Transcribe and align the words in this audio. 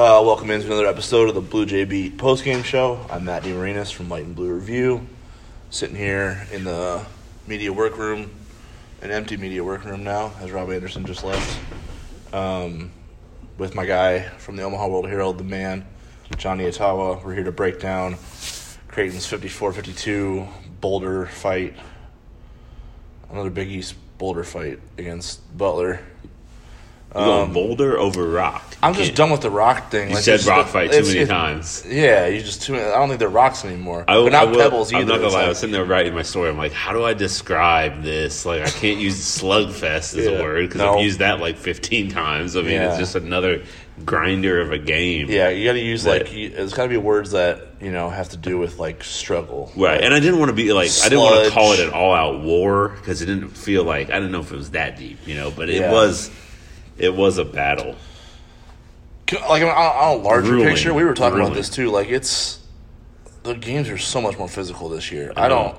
Uh, 0.00 0.22
welcome 0.24 0.50
into 0.50 0.66
another 0.66 0.86
episode 0.86 1.28
of 1.28 1.34
the 1.34 1.42
Bluejay 1.42 1.86
Beat 1.86 2.16
post 2.16 2.42
game 2.42 2.62
show. 2.62 3.04
I'm 3.10 3.26
Matt 3.26 3.42
DeMarinis 3.42 3.92
from 3.92 4.08
White 4.08 4.24
and 4.24 4.34
Blue 4.34 4.50
Review, 4.50 5.06
sitting 5.68 5.94
here 5.94 6.46
in 6.50 6.64
the 6.64 7.04
media 7.46 7.70
workroom, 7.70 8.30
an 9.02 9.10
empty 9.10 9.36
media 9.36 9.62
workroom 9.62 10.02
now, 10.02 10.32
as 10.40 10.52
Rob 10.52 10.70
Anderson 10.70 11.04
just 11.04 11.22
left, 11.22 11.60
um, 12.32 12.90
with 13.58 13.74
my 13.74 13.84
guy 13.84 14.20
from 14.38 14.56
the 14.56 14.62
Omaha 14.62 14.88
World 14.88 15.06
Herald, 15.06 15.36
the 15.36 15.44
man, 15.44 15.84
Jon 16.38 16.60
Nyatawa. 16.60 17.22
We're 17.22 17.34
here 17.34 17.44
to 17.44 17.52
break 17.52 17.78
down 17.78 18.16
Creighton's 18.88 19.26
54-52 19.26 20.48
Boulder 20.80 21.26
fight, 21.26 21.74
another 23.30 23.50
Big 23.50 23.68
East 23.68 23.96
Boulder 24.16 24.44
fight 24.44 24.80
against 24.96 25.58
Butler. 25.58 26.00
Going 27.12 27.52
Boulder 27.52 27.98
over 27.98 28.26
Rock? 28.26 28.69
I'm 28.82 28.94
just 28.94 29.14
done 29.14 29.30
with 29.30 29.42
the 29.42 29.50
rock 29.50 29.90
thing. 29.90 30.08
You 30.08 30.14
Like, 30.14 30.24
said 30.24 30.42
Rock 30.46 30.68
fight 30.68 30.90
too 30.90 31.02
many 31.02 31.18
it- 31.18 31.28
times. 31.28 31.84
Yeah, 31.86 32.26
you 32.28 32.40
just 32.40 32.62
too. 32.62 32.76
I 32.76 32.92
don't 32.92 33.08
think 33.08 33.20
they're 33.20 33.28
rocks 33.28 33.64
anymore. 33.64 34.04
I, 34.08 34.14
but 34.14 34.32
not 34.32 34.48
I 34.48 34.50
will- 34.50 34.56
pebbles 34.58 34.90
either. 34.92 35.02
I'm 35.02 35.08
not 35.08 35.20
gonna 35.20 35.34
lie. 35.34 35.44
I 35.44 35.48
was 35.48 35.58
sitting 35.58 35.72
there 35.72 35.84
writing 35.84 36.14
my 36.14 36.22
story. 36.22 36.48
I'm 36.48 36.56
like, 36.56 36.72
how 36.72 36.92
do 36.94 37.04
I 37.04 37.12
describe 37.12 38.02
this? 38.02 38.46
Like, 38.46 38.62
I 38.62 38.70
can't 38.70 38.98
use 38.98 39.16
slugfest 39.40 40.16
as 40.16 40.24
Yeah. 40.24 40.30
a 40.30 40.42
word 40.42 40.68
because 40.68 40.80
No. 40.80 40.94
I've 40.94 41.04
used 41.04 41.18
that 41.18 41.40
like 41.40 41.58
15 41.58 42.10
times. 42.10 42.56
I 42.56 42.62
mean, 42.62 42.72
Yeah. 42.72 42.88
it's 42.90 42.98
just 42.98 43.14
another 43.16 43.62
grinder 44.06 44.62
of 44.62 44.72
a 44.72 44.78
game. 44.78 45.26
yeah, 45.28 45.50
you 45.50 45.66
got 45.66 45.74
to 45.74 45.78
use 45.80 46.04
But- 46.04 46.22
like. 46.22 46.32
You, 46.32 46.50
it's 46.56 46.72
got 46.72 46.84
to 46.84 46.88
be 46.88 46.96
words 46.96 47.32
that 47.32 47.66
you 47.82 47.90
know 47.92 48.08
have 48.08 48.30
to 48.30 48.38
do 48.38 48.56
with 48.56 48.78
like 48.78 49.04
struggle. 49.04 49.70
Right, 49.76 50.00
and 50.00 50.14
I 50.14 50.20
didn't 50.20 50.38
want 50.38 50.48
to 50.48 50.54
be 50.56 50.72
like 50.72 50.90
I 51.04 51.10
didn't 51.10 51.20
want 51.20 51.44
to 51.44 51.50
call 51.50 51.72
it 51.72 51.80
an 51.80 51.90
all-out 51.90 52.40
war 52.40 52.88
because 52.96 53.20
it 53.20 53.26
didn't 53.26 53.50
feel 53.50 53.84
like 53.84 54.08
I 54.08 54.14
didn't 54.14 54.32
know 54.32 54.40
if 54.40 54.52
it 54.52 54.56
was 54.56 54.70
that 54.70 54.96
deep, 54.98 55.18
you 55.26 55.34
know. 55.34 55.50
But 55.50 55.68
it 55.68 55.80
Yeah. 55.80 55.92
was, 55.92 56.30
it 56.96 57.14
was 57.14 57.36
a 57.36 57.44
battle. 57.44 57.94
Like 59.32 59.62
on, 59.62 59.68
on 59.68 60.18
a 60.18 60.22
larger 60.22 60.56
picture, 60.58 60.92
we 60.94 61.04
were 61.04 61.14
talking 61.14 61.40
about 61.40 61.54
this 61.54 61.70
too. 61.70 61.90
Like 61.90 62.08
it's 62.08 62.58
the 63.42 63.54
games 63.54 63.88
are 63.88 63.98
so 63.98 64.20
much 64.20 64.36
more 64.38 64.48
physical 64.48 64.88
this 64.88 65.10
year. 65.12 65.32
I 65.36 65.46
I, 65.46 65.48
don't. 65.48 65.78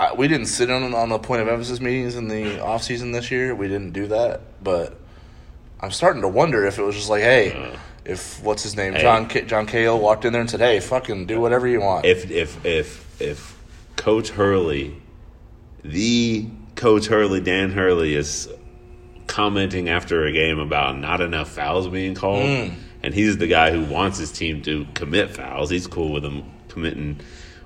I, 0.00 0.12
we 0.14 0.28
didn't 0.28 0.46
sit 0.46 0.70
on 0.70 0.92
on 0.94 1.08
the 1.08 1.18
point 1.18 1.42
of 1.42 1.48
emphasis 1.48 1.80
meetings 1.80 2.16
in 2.16 2.28
the 2.28 2.60
off 2.62 2.82
season 2.82 3.12
this 3.12 3.30
year. 3.30 3.54
We 3.54 3.68
didn't 3.68 3.92
do 3.92 4.08
that, 4.08 4.40
but 4.62 4.98
I'm 5.80 5.90
starting 5.90 6.22
to 6.22 6.28
wonder 6.28 6.66
if 6.66 6.78
it 6.78 6.82
was 6.82 6.94
just 6.96 7.08
like, 7.10 7.22
hey, 7.22 7.52
Uh. 7.52 7.76
if 8.04 8.42
what's 8.42 8.62
his 8.62 8.76
name, 8.76 8.94
Hey. 8.94 9.02
John 9.02 9.28
K- 9.28 9.42
John 9.42 9.66
Cahill 9.66 9.98
walked 9.98 10.24
in 10.24 10.32
there 10.32 10.40
and 10.42 10.50
said, 10.50 10.60
hey, 10.60 10.80
fucking 10.80 11.26
do 11.26 11.40
whatever 11.40 11.66
you 11.66 11.80
want. 11.80 12.04
If 12.04 12.30
if 12.30 12.64
if 12.64 13.20
if 13.20 13.56
Coach 13.96 14.30
Hurley, 14.30 15.00
the 15.82 16.46
Coach 16.74 17.06
Hurley, 17.06 17.40
Dan 17.40 17.70
Hurley 17.70 18.14
is 18.14 18.48
commenting 19.26 19.88
after 19.88 20.24
a 20.24 20.32
game 20.32 20.58
about 20.58 20.98
not 20.98 21.20
enough 21.20 21.50
fouls 21.50 21.88
being 21.88 22.14
called, 22.14 22.44
Mm. 22.44 22.74
and 23.02 23.14
he's 23.14 23.36
the 23.38 23.46
guy 23.46 23.70
who 23.70 23.84
wants 23.84 24.18
his 24.18 24.30
team 24.32 24.62
to 24.62 24.86
commit 24.94 25.30
fouls. 25.30 25.70
He's 25.70 25.86
cool 25.86 26.12
with 26.12 26.22
them 26.22 26.44
committing 26.68 27.20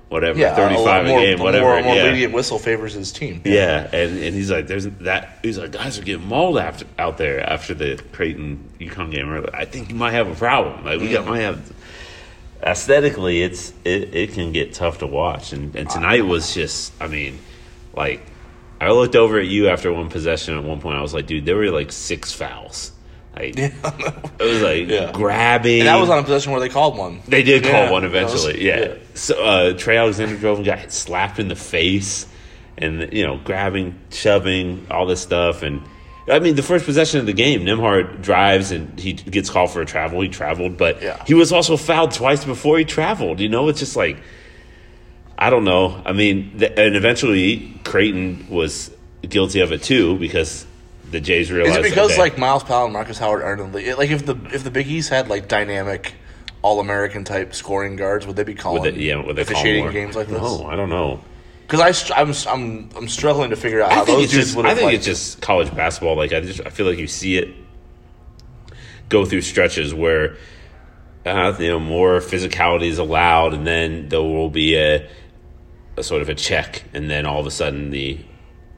whatever 0.09 0.37
yeah, 0.37 0.53
thirty 0.55 0.75
five 0.75 1.05
a, 1.05 1.09
a, 1.09 1.11
more, 1.11 1.19
game, 1.21 1.39
a 1.39 1.43
whatever. 1.43 1.65
More, 1.65 1.81
more 1.83 1.95
yeah. 1.95 2.03
lenient 2.03 2.33
whistle 2.33 2.59
favors 2.59 2.93
his 2.93 3.11
team. 3.11 3.41
Yeah, 3.45 3.83
and, 3.93 4.17
and 4.19 4.35
he's 4.35 4.51
like, 4.51 4.67
"There's 4.67 4.85
that." 4.85 5.39
He's 5.41 5.57
like, 5.57 5.71
"Guys 5.71 5.97
are 5.97 6.03
getting 6.03 6.27
mauled 6.27 6.57
after 6.57 6.85
out 6.99 7.17
there 7.17 7.39
after 7.49 7.73
the 7.73 8.01
Creighton 8.11 8.69
UConn 8.79 9.11
game 9.11 9.29
earlier. 9.29 9.49
I 9.53 9.65
think 9.65 9.89
you 9.89 9.95
might 9.95 10.11
have 10.11 10.27
a 10.29 10.35
problem. 10.35 10.83
Like 10.85 10.99
we 10.99 11.09
got 11.09 11.25
might 11.25 11.39
have." 11.39 11.71
Aesthetically, 12.63 13.41
it's 13.41 13.73
it, 13.83 14.13
it 14.13 14.33
can 14.33 14.51
get 14.51 14.73
tough 14.73 14.99
to 14.99 15.07
watch, 15.07 15.51
and 15.51 15.75
and 15.75 15.89
tonight 15.89 16.25
was 16.25 16.53
just, 16.53 16.93
I 17.01 17.07
mean, 17.07 17.39
like 17.95 18.21
I 18.87 18.91
looked 18.91 19.15
over 19.15 19.39
at 19.39 19.47
you 19.47 19.69
after 19.69 19.93
one 19.93 20.09
possession 20.09 20.57
at 20.57 20.63
one 20.63 20.81
point. 20.81 20.97
I 20.97 21.01
was 21.01 21.13
like, 21.13 21.27
"Dude, 21.27 21.45
there 21.45 21.55
were 21.55 21.69
like 21.71 21.91
six 21.91 22.31
fouls." 22.33 22.91
Like 23.35 23.53
it 23.57 23.73
was 24.39 24.61
like 24.61 24.87
Yeah. 24.89 25.11
grabbing. 25.13 25.79
And 25.79 25.87
that 25.87 25.95
was 25.97 26.09
on 26.09 26.19
a 26.19 26.23
possession 26.23 26.51
where 26.51 26.59
they 26.59 26.67
called 26.69 26.97
one. 26.97 27.21
They 27.27 27.43
did 27.43 27.63
call 27.63 27.91
one 27.91 28.03
that 28.03 28.11
was- 28.11 28.33
eventually. 28.45 28.65
yeah. 28.65 28.79
yeah. 28.79 28.93
So 29.13 29.41
uh, 29.41 29.73
Trey 29.77 29.97
Alexander 29.97 30.35
drove 30.37 30.57
and 30.57 30.65
got 30.65 30.91
slapped 30.91 31.39
in 31.39 31.47
the 31.47 31.55
face, 31.55 32.25
and 32.77 33.11
you 33.13 33.25
know, 33.25 33.37
grabbing, 33.37 33.97
shoving, 34.09 34.87
all 34.91 35.05
this 35.05 35.21
stuff. 35.21 35.61
And 35.63 35.81
I 36.29 36.39
mean, 36.39 36.55
the 36.55 36.63
first 36.63 36.85
possession 36.85 37.19
of 37.19 37.25
the 37.25 37.33
game, 37.33 37.61
Nembhard 37.61 38.21
drives 38.21 38.71
and 38.71 38.99
he 38.99 39.13
gets 39.13 39.49
called 39.49 39.71
for 39.71 39.81
a 39.81 39.85
travel. 39.85 40.21
He 40.21 40.29
traveled, 40.29 40.77
but 40.77 41.01
Yeah. 41.01 41.23
he 41.25 41.33
was 41.33 41.51
also 41.51 41.77
fouled 41.77 42.11
twice 42.11 42.43
before 42.45 42.77
he 42.77 42.85
traveled. 42.85 43.39
You 43.39 43.49
know, 43.49 43.67
it's 43.69 43.79
just 43.79 43.95
like 43.95 44.17
I 45.41 45.49
don't 45.49 45.63
know. 45.63 45.99
I 46.05 46.11
mean, 46.13 46.59
th- 46.59 46.73
and 46.77 46.95
eventually 46.95 47.73
Creighton 47.83 48.45
was 48.47 48.91
guilty 49.27 49.61
of 49.61 49.71
it 49.71 49.81
too 49.81 50.19
because 50.19 50.67
the 51.09 51.19
Jays 51.19 51.47
Is 51.47 51.51
realized 51.51 51.79
it 51.79 51.83
because 51.83 52.15
like 52.19 52.37
Myles 52.37 52.63
Powell 52.63 52.85
and 52.85 52.93
Markus 52.93 53.17
Howard 53.17 53.41
aren't 53.41 53.59
in 53.59 53.71
the 53.71 53.77
league? 53.79 53.97
Like 53.97 54.11
if 54.11 54.23
the 54.23 54.35
if 54.53 54.63
the 54.63 54.69
Big 54.69 54.87
East 54.87 55.09
had 55.09 55.29
like 55.29 55.47
dynamic 55.47 56.13
All 56.61 56.79
American 56.79 57.23
type 57.23 57.55
scoring 57.55 57.95
guards, 57.95 58.27
would 58.27 58.35
they 58.35 58.43
be 58.43 58.53
calling 58.53 58.83
Would 58.83 58.93
they, 58.93 59.01
yeah, 59.01 59.15
would 59.15 59.35
they 59.35 59.43
call 59.43 59.53
officiating 59.53 59.85
more? 59.85 59.91
games 59.91 60.15
like 60.15 60.27
this? 60.27 60.39
No, 60.39 60.67
I 60.67 60.75
don't 60.75 60.89
know. 60.89 61.19
Because 61.65 61.79
I 61.79 61.91
str- 61.91 62.13
I'm 62.15 62.33
I'm 62.47 62.89
I'm 62.95 63.07
struggling 63.07 63.49
to 63.49 63.55
figure 63.55 63.81
out 63.81 63.91
how 63.91 64.03
I 64.03 64.05
think, 64.05 64.17
those 64.17 64.23
it's 64.25 64.33
dudes 64.33 64.45
just, 64.45 64.57
would 64.57 64.67
I 64.67 64.75
think 64.75 64.93
it's 64.93 65.05
just 65.05 65.41
college 65.41 65.73
basketball. 65.75 66.15
Like 66.15 66.33
I 66.33 66.41
just 66.41 66.61
I 66.63 66.69
feel 66.69 66.85
like 66.85 66.99
you 66.99 67.07
see 67.07 67.37
it 67.37 67.49
go 69.09 69.25
through 69.25 69.41
stretches 69.41 69.91
where 69.91 70.37
uh, 71.25 71.55
you 71.59 71.69
know 71.69 71.79
more 71.79 72.19
physicality 72.19 72.87
is 72.87 72.99
allowed, 72.99 73.53
and 73.53 73.65
then 73.65 74.09
there 74.09 74.21
will 74.21 74.49
be 74.49 74.75
a, 74.75 75.09
a 75.97 76.03
sort 76.03 76.21
of 76.21 76.29
a 76.29 76.35
check, 76.35 76.83
and 76.93 77.09
then 77.09 77.25
all 77.25 77.39
of 77.39 77.45
a 77.47 77.51
sudden 77.51 77.89
the, 77.91 78.19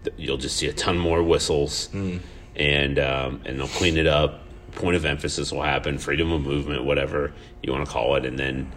the- 0.03 0.13
you'll 0.17 0.37
just 0.37 0.57
see 0.57 0.67
a 0.67 0.73
ton 0.73 0.97
more 0.97 1.21
whistles, 1.23 1.87
Hmm. 1.87 2.17
and 2.55 2.99
um, 2.99 3.41
and 3.45 3.59
they'll 3.59 3.67
clean 3.67 3.97
it 3.97 4.07
up. 4.07 4.39
Point 4.73 4.95
of 4.95 5.05
emphasis 5.05 5.51
will 5.51 5.61
happen, 5.61 5.99
freedom 5.99 6.31
of 6.31 6.41
movement, 6.41 6.83
whatever 6.83 7.31
you 7.61 7.71
want 7.71 7.85
to 7.85 7.91
call 7.91 8.15
it, 8.15 8.25
and 8.25 8.39
then 8.39 8.71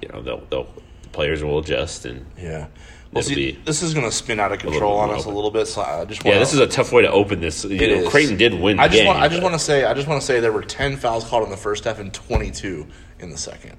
you 0.00 0.08
know 0.08 0.22
they'll, 0.22 0.44
they'll 0.50 0.68
the 1.02 1.08
players 1.08 1.42
will 1.42 1.58
adjust 1.58 2.04
and. 2.06 2.24
yeah. 2.38 2.68
Well, 3.10 3.22
see, 3.22 3.34
be 3.34 3.58
this 3.64 3.82
is 3.82 3.94
going 3.94 4.04
to 4.04 4.12
spin 4.12 4.38
out 4.38 4.52
of 4.52 4.58
control 4.58 4.98
on 4.98 5.08
us 5.10 5.24
a 5.24 5.30
little 5.30 5.50
bit. 5.50 5.66
So 5.66 5.80
I 5.80 6.04
just 6.04 6.22
Yeah, 6.26 6.38
this 6.38 6.52
is 6.52 6.60
a 6.60 6.66
tough 6.66 6.92
way 6.92 7.00
to 7.02 7.10
open 7.10 7.40
this. 7.40 7.64
You 7.64 7.70
It 7.70 7.80
know, 7.90 8.02
is. 8.04 8.08
Creighton 8.10 8.36
did 8.36 8.52
win. 8.52 8.78
I 8.78 8.86
just 8.86 8.98
game, 8.98 9.06
want 9.06 9.18
I 9.20 9.28
just 9.28 9.42
want 9.42 9.54
to 9.54 9.58
say 9.58 9.84
I 9.86 9.94
just 9.94 10.06
want 10.06 10.20
to 10.20 10.26
say 10.26 10.40
there 10.40 10.52
were 10.52 10.60
ten 10.62 10.98
fouls 10.98 11.24
called 11.24 11.44
in 11.44 11.50
the 11.50 11.56
first 11.56 11.84
half 11.84 11.98
and 12.00 12.12
twenty 12.12 12.50
two 12.50 12.86
in 13.18 13.30
the 13.30 13.38
second. 13.38 13.78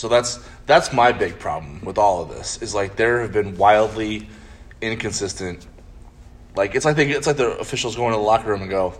So 0.00 0.08
that's 0.08 0.40
that's 0.64 0.94
my 0.94 1.12
big 1.12 1.38
problem 1.38 1.84
with 1.84 1.98
all 1.98 2.22
of 2.22 2.30
this 2.30 2.62
is 2.62 2.74
like 2.74 2.96
there 2.96 3.20
have 3.20 3.32
been 3.34 3.58
wildly 3.58 4.30
inconsistent. 4.80 5.66
Like 6.56 6.74
it's 6.74 6.86
like 6.86 6.96
they 6.96 7.10
it's 7.10 7.26
like 7.26 7.36
the 7.36 7.50
officials 7.58 7.96
go 7.96 8.06
into 8.06 8.16
the 8.16 8.22
locker 8.22 8.48
room 8.48 8.62
and 8.62 8.70
go, 8.70 8.94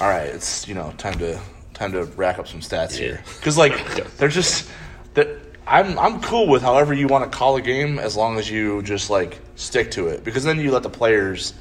"All 0.00 0.08
right, 0.08 0.28
it's 0.28 0.68
you 0.68 0.76
know 0.76 0.94
time 0.96 1.18
to 1.18 1.40
time 1.74 1.90
to 1.90 2.04
rack 2.04 2.38
up 2.38 2.46
some 2.46 2.60
stats 2.60 2.92
Yeah. 2.92 2.98
here," 2.98 3.24
because 3.38 3.58
like 3.58 3.74
they're 4.16 4.28
just 4.28 4.70
that. 5.14 5.26
I'm 5.66 5.98
I'm 5.98 6.20
cool 6.20 6.46
with 6.46 6.62
however 6.62 6.94
you 6.94 7.08
want 7.08 7.24
to 7.30 7.36
call 7.36 7.56
a 7.56 7.60
game 7.60 7.98
as 7.98 8.16
long 8.16 8.38
as 8.38 8.48
you 8.48 8.82
just 8.82 9.10
like 9.10 9.40
stick 9.56 9.90
to 9.92 10.06
it 10.06 10.22
because 10.22 10.44
then 10.44 10.60
you 10.60 10.70
let 10.70 10.84
the 10.84 10.90
players 10.90 11.52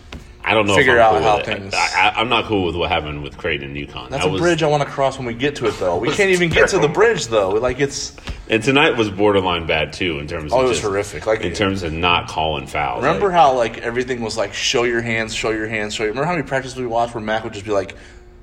I 0.50 0.54
don't 0.54 0.66
know. 0.68 0.76
figure 0.76 1.00
out 1.00 1.14
cool 1.14 1.22
how 1.22 1.44
things- 1.44 1.74
I, 1.74 2.14
I'm 2.16 2.28
not 2.30 2.46
cool 2.46 2.66
with 2.66 2.76
what 2.76 2.90
happened 2.90 3.22
with 3.24 3.38
Creighton 3.38 3.76
and 3.76 3.78
UConn. 3.78 4.10
That's 4.10 4.24
That 4.24 4.30
a 4.30 4.32
was- 4.32 4.42
bridge 4.42 4.64
I 4.64 4.68
want 4.68 4.84
to 4.84 4.90
cross 4.90 5.18
when 5.18 5.28
we 5.28 5.34
get 5.34 5.56
to 5.58 5.68
it, 5.68 5.78
though. 5.80 5.98
We 5.98 6.12
can't 6.12 6.32
even 6.32 6.50
get 6.50 6.70
to 6.70 6.80
the 6.80 6.88
bridge, 6.88 7.28
though. 7.28 7.50
Like 7.52 7.80
it's 7.80 8.16
And 8.50 8.64
tonight 8.64 8.98
was 8.98 9.10
borderline 9.10 9.68
bad 9.68 9.94
too 9.94 10.20
in 10.20 10.28
terms. 10.28 10.52
Oh, 10.52 10.58
of 10.60 10.66
it 10.66 10.68
was 10.70 10.78
just- 10.78 10.88
horrific. 10.90 11.26
Like- 11.28 11.42
in 11.42 11.54
terms 11.54 11.84
of 11.84 11.94
not 11.94 12.28
calling 12.28 12.66
fouls. 12.68 13.04
remember 13.04 13.28
Like, 13.28 13.36
how 13.36 13.54
like 13.56 13.78
everything 13.80 14.22
was 14.22 14.38
like 14.38 14.54
show 14.54 14.84
your 14.84 15.02
hands, 15.02 15.34
show 15.36 15.52
your 15.52 15.68
hands, 15.68 15.94
show. 15.94 16.04
Your, 16.04 16.12
remember 16.14 16.26
how 16.26 16.34
many 16.36 16.48
practices 16.48 16.78
we 16.78 16.88
watched 16.88 17.14
where 17.14 17.24
Mac 17.24 17.44
would 17.44 17.54
just 17.54 17.66
be 17.66 17.72
like 17.72 17.96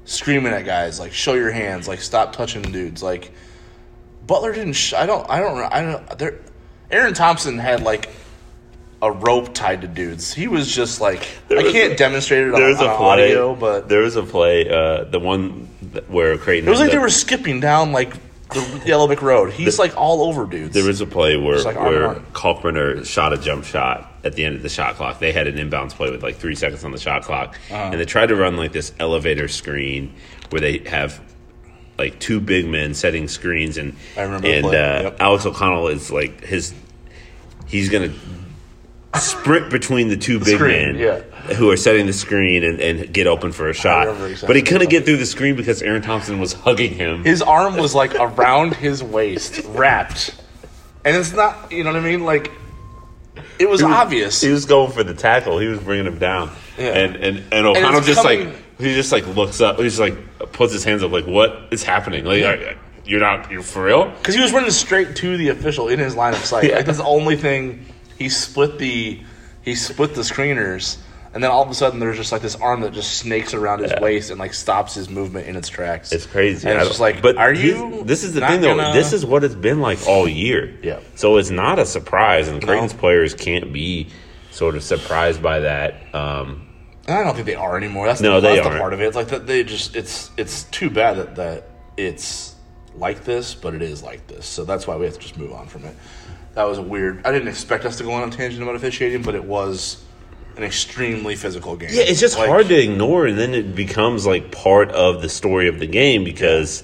screaming 0.05 0.53
at 0.53 0.65
guys, 0.65 1.01
like 1.01 1.13
show 1.13 1.35
your 1.35 1.51
hands, 1.51 1.89
like 1.89 2.01
stop 2.01 2.33
touching 2.33 2.63
dudes. 2.63 3.03
Like 3.03 3.33
Butler 4.27 4.53
didn't. 4.53 4.73
Sh- 4.75 4.93
I 4.95 5.07
don't. 5.07 5.29
I 5.31 5.41
don't. 5.41 5.59
I 5.73 5.83
don't. 5.83 6.19
There. 6.19 6.39
Aaron 6.91 7.15
Thompson 7.15 7.59
had 7.59 7.83
like 7.83 8.11
a 9.03 9.13
rope 9.13 9.53
tied 9.55 9.83
to 9.83 9.89
dudes. 9.89 10.33
He 10.33 10.49
was 10.49 10.75
just 10.75 11.01
like 11.01 11.27
There 11.49 11.59
I 11.59 11.71
can't 11.71 11.93
a- 11.93 11.97
demonstrate 11.97 12.47
it 12.47 12.55
on, 12.55 12.63
was 12.63 12.79
on 12.81 12.87
a 12.91 12.97
play. 12.97 13.07
audio, 13.27 13.55
but 13.55 13.89
there 13.89 14.01
was 14.01 14.17
a 14.17 14.23
play. 14.23 14.69
Uh, 14.69 15.05
the 15.05 15.19
one 15.21 15.69
where 16.09 16.37
Creighton. 16.39 16.67
it 16.69 16.71
was 16.71 16.81
like 16.81 16.91
they 16.93 16.99
were 16.99 17.11
skipping 17.11 17.61
down 17.61 17.93
like 17.93 18.15
the 18.51 18.83
Yellow 18.87 19.07
Brick 19.07 19.23
Road. 19.23 19.53
He's 19.53 19.79
like 19.79 19.97
all 19.97 20.23
over 20.23 20.47
dudes. 20.47 20.73
There 20.73 20.85
was 20.87 21.01
a 21.01 21.07
play 21.07 21.37
where, 21.37 21.59
like 21.63 21.79
where. 21.79 22.15
Kalkbrenner 22.33 23.05
shot 23.05 23.33
a 23.33 23.39
jump 23.39 23.65
shot 23.65 24.13
at 24.25 24.35
the 24.35 24.45
end 24.45 24.57
of 24.57 24.63
the 24.63 24.69
shot 24.69 24.95
clock. 24.95 25.19
They 25.19 25.33
had 25.33 25.47
an 25.47 25.57
inbounds 25.57 25.93
play 25.93 26.11
with 26.11 26.23
like 26.23 26.37
three 26.37 26.55
seconds 26.55 26.85
on 26.85 26.93
the 26.93 26.99
shot 26.99 27.23
clock, 27.23 27.57
Uh-huh. 27.71 27.91
and 27.93 28.01
they 28.01 28.05
tried 28.05 28.27
to 28.29 28.37
run 28.37 28.57
like 28.57 28.73
this 28.73 28.93
elevator 28.99 29.49
screen 29.49 30.15
where 30.51 30.61
they 30.61 30.79
have 30.89 31.21
like 31.99 32.19
two 32.21 32.41
big 32.41 32.67
men 32.67 32.95
setting 32.95 33.27
screens, 33.29 33.77
and 33.79 33.97
I 34.17 34.23
remember 34.23 34.49
and 34.49 34.67
uh, 34.67 34.71
Yep. 34.71 35.17
Alex 35.21 35.45
O'Connell 35.47 35.89
is 35.89 36.11
like 36.11 36.43
his 36.45 36.73
he's 37.67 37.89
gonna 37.91 38.13
sprint 39.19 39.71
between 39.71 40.09
the 40.09 40.17
two 40.17 40.39
big 40.39 40.57
screen, 40.57 40.93
men 40.93 40.97
yeah. 40.97 41.21
who 41.55 41.71
are 41.71 41.77
setting 41.77 42.07
the 42.07 42.13
screen 42.13 42.65
and, 42.65 42.81
and 42.81 43.13
get 43.13 43.27
open 43.27 43.53
for 43.53 43.69
a 43.69 43.75
shot. 43.75 44.09
exactly 44.09 44.47
but 44.47 44.57
he 44.57 44.63
couldn't 44.63 44.91
get 44.91 45.05
through 45.05 45.17
the 45.17 45.27
screen 45.27 45.57
because 45.57 45.83
Aaron 45.83 46.03
Thompson 46.03 46.39
was 46.39 46.53
hugging 46.53 46.95
him. 46.95 47.25
His 47.25 47.43
arm 47.43 47.77
was 47.77 47.95
like 47.95 48.15
around 48.15 48.75
his 48.75 49.03
waist, 49.03 49.61
wrapped, 49.67 50.35
and 51.05 51.17
it's 51.17 51.33
not. 51.33 51.71
You 51.73 51.85
know 51.85 51.93
what 51.93 52.03
I 52.03 52.05
mean? 52.05 52.25
Like 52.25 52.51
it 53.59 53.69
was, 53.69 53.81
He 53.81 53.87
was- 53.87 53.95
obvious. 53.95 54.41
He 54.41 54.51
was 54.51 54.65
going 54.65 54.93
for 54.93 55.03
the 55.05 55.15
tackle. 55.15 55.59
He 55.59 55.67
was 55.67 55.81
bringing 55.81 56.07
him 56.07 56.19
down. 56.19 56.51
Yeah. 56.79 56.89
And 56.93 57.17
and 57.17 57.43
and 57.53 57.67
O'Connell 57.67 58.01
just 58.03 58.23
coming- 58.23 58.47
like 58.49 58.57
he 58.79 58.95
just 58.95 59.13
like 59.13 59.27
looks 59.29 59.61
up. 59.61 59.79
He's 59.79 59.99
like 59.99 60.17
puts 60.53 60.73
his 60.73 60.85
hands 60.85 61.03
up 61.03 61.11
like, 61.11 61.27
"What 61.27 61.69
is 61.71 61.83
happening? 61.83 62.25
Like, 62.25 62.77
you're 63.05 63.21
not 63.21 63.51
you're 63.51 63.63
for 63.63 63.85
real?" 63.85 64.11
Because 64.11 64.35
he 64.35 64.41
was 64.43 64.53
running 64.53 64.71
straight 64.71 65.17
to 65.17 65.37
the 65.37 65.49
official 65.49 65.89
in 65.89 65.99
his 65.99 66.15
line 66.15 66.35
of 66.35 66.45
sight. 66.45 66.65
Yeah. 66.71 66.77
Like 66.77 66.87
that's 66.87 66.99
the 66.99 67.05
only 67.05 67.37
thing. 67.37 67.87
He 68.19 68.29
split 68.29 68.79
the 68.79 69.21
he 69.63 69.75
split 69.75 70.15
the 70.15 70.21
screeners, 70.23 70.97
and 71.35 71.43
then 71.43 71.51
all 71.51 71.63
of 71.63 71.69
a 71.71 71.75
sudden 71.75 71.99
there's 72.01 72.17
just 72.17 72.31
like 72.33 72.41
this 72.43 72.55
arm 72.57 72.83
that 72.83 72.93
just 72.93 73.15
snakes 73.19 73.53
around 73.53 73.81
his 73.81 73.91
Yeah. 73.91 74.01
waist 74.01 74.31
and 74.31 74.39
like 74.39 74.55
stops 74.55 74.95
his 74.95 75.09
movement 75.11 75.49
in 75.49 75.57
its 75.57 75.69
tracks. 75.69 76.13
It's 76.13 76.25
crazy. 76.27 76.69
And 76.69 76.79
I 76.79 76.83
it's 76.83 76.91
just 76.91 77.01
like, 77.01 77.21
but 77.21 77.37
are 77.37 77.53
you? 77.53 78.05
This 78.05 78.23
is 78.25 78.35
the 78.35 78.41
thing, 78.47 78.61
though. 78.61 78.77
gonna- 78.77 78.93
This 78.95 79.13
is 79.13 79.27
what 79.27 79.43
it's 79.45 79.55
been 79.55 79.81
like 79.81 79.99
all 80.07 80.29
year. 80.29 80.73
Yeah. 80.83 81.01
So 81.17 81.37
it's 81.37 81.51
not 81.51 81.79
a 81.79 81.85
surprise, 81.87 82.49
and 82.49 82.61
No. 82.61 82.67
Creighton's 82.67 82.93
players 82.95 83.35
can't 83.35 83.73
be 83.73 84.09
sort 84.53 84.77
of 84.77 84.83
surprised 84.83 85.43
by 85.43 85.61
that. 85.61 85.95
Um, 86.15 86.63
I 87.09 87.23
don't 87.23 87.35
think 87.35 87.47
they 87.47 87.55
are 87.55 87.77
anymore. 87.77 88.07
That's 88.07 88.21
No, 88.21 88.41
the, 88.41 88.49
that's 88.49 88.67
aren't. 88.67 88.81
part 88.81 88.93
of 88.93 89.01
it. 89.01 89.07
It's 89.07 89.17
like 89.17 89.29
that 89.29 89.47
they 89.47 89.63
just 89.65 89.95
it's 89.95 90.31
it's 90.37 90.65
too 90.65 90.91
bad 90.91 91.17
that 91.19 91.37
that 91.37 91.69
it's 91.97 92.55
like 92.97 93.25
this, 93.25 93.55
but 93.55 93.75
it 93.75 93.83
is 93.83 94.03
like 94.03 94.27
this. 94.27 94.47
So 94.47 94.65
that's 94.65 94.87
why 94.87 94.97
we 94.97 95.05
have 95.07 95.15
to 95.15 95.21
just 95.21 95.37
move 95.37 95.53
on 95.53 95.67
from 95.67 95.85
it. 95.85 95.95
That 96.57 96.65
was 96.65 96.81
weird. 96.81 97.25
I 97.25 97.31
didn't 97.33 97.49
expect 97.49 97.85
us 97.85 97.99
to 97.99 98.03
go 98.05 98.13
on 98.13 98.29
a 98.29 98.33
tangent 98.33 98.63
about 98.63 98.75
officiating, 98.75 99.23
but 99.23 99.35
it 99.37 99.45
was 99.45 100.03
an 100.57 100.65
extremely 100.65 101.37
physical 101.37 101.77
game. 101.77 101.91
yeah, 101.93 102.03
it's 102.03 102.19
just 102.19 102.37
Like, 102.39 102.49
hard 102.49 102.67
to 102.69 102.75
ignore, 102.83 103.27
and 103.27 103.39
then 103.39 103.55
it 103.55 103.75
becomes 103.77 104.27
like 104.27 104.51
part 104.51 104.91
of 104.93 105.23
the 105.23 105.29
story 105.29 105.69
of 105.69 105.79
the 105.79 105.87
game 105.87 106.25
because 106.25 106.83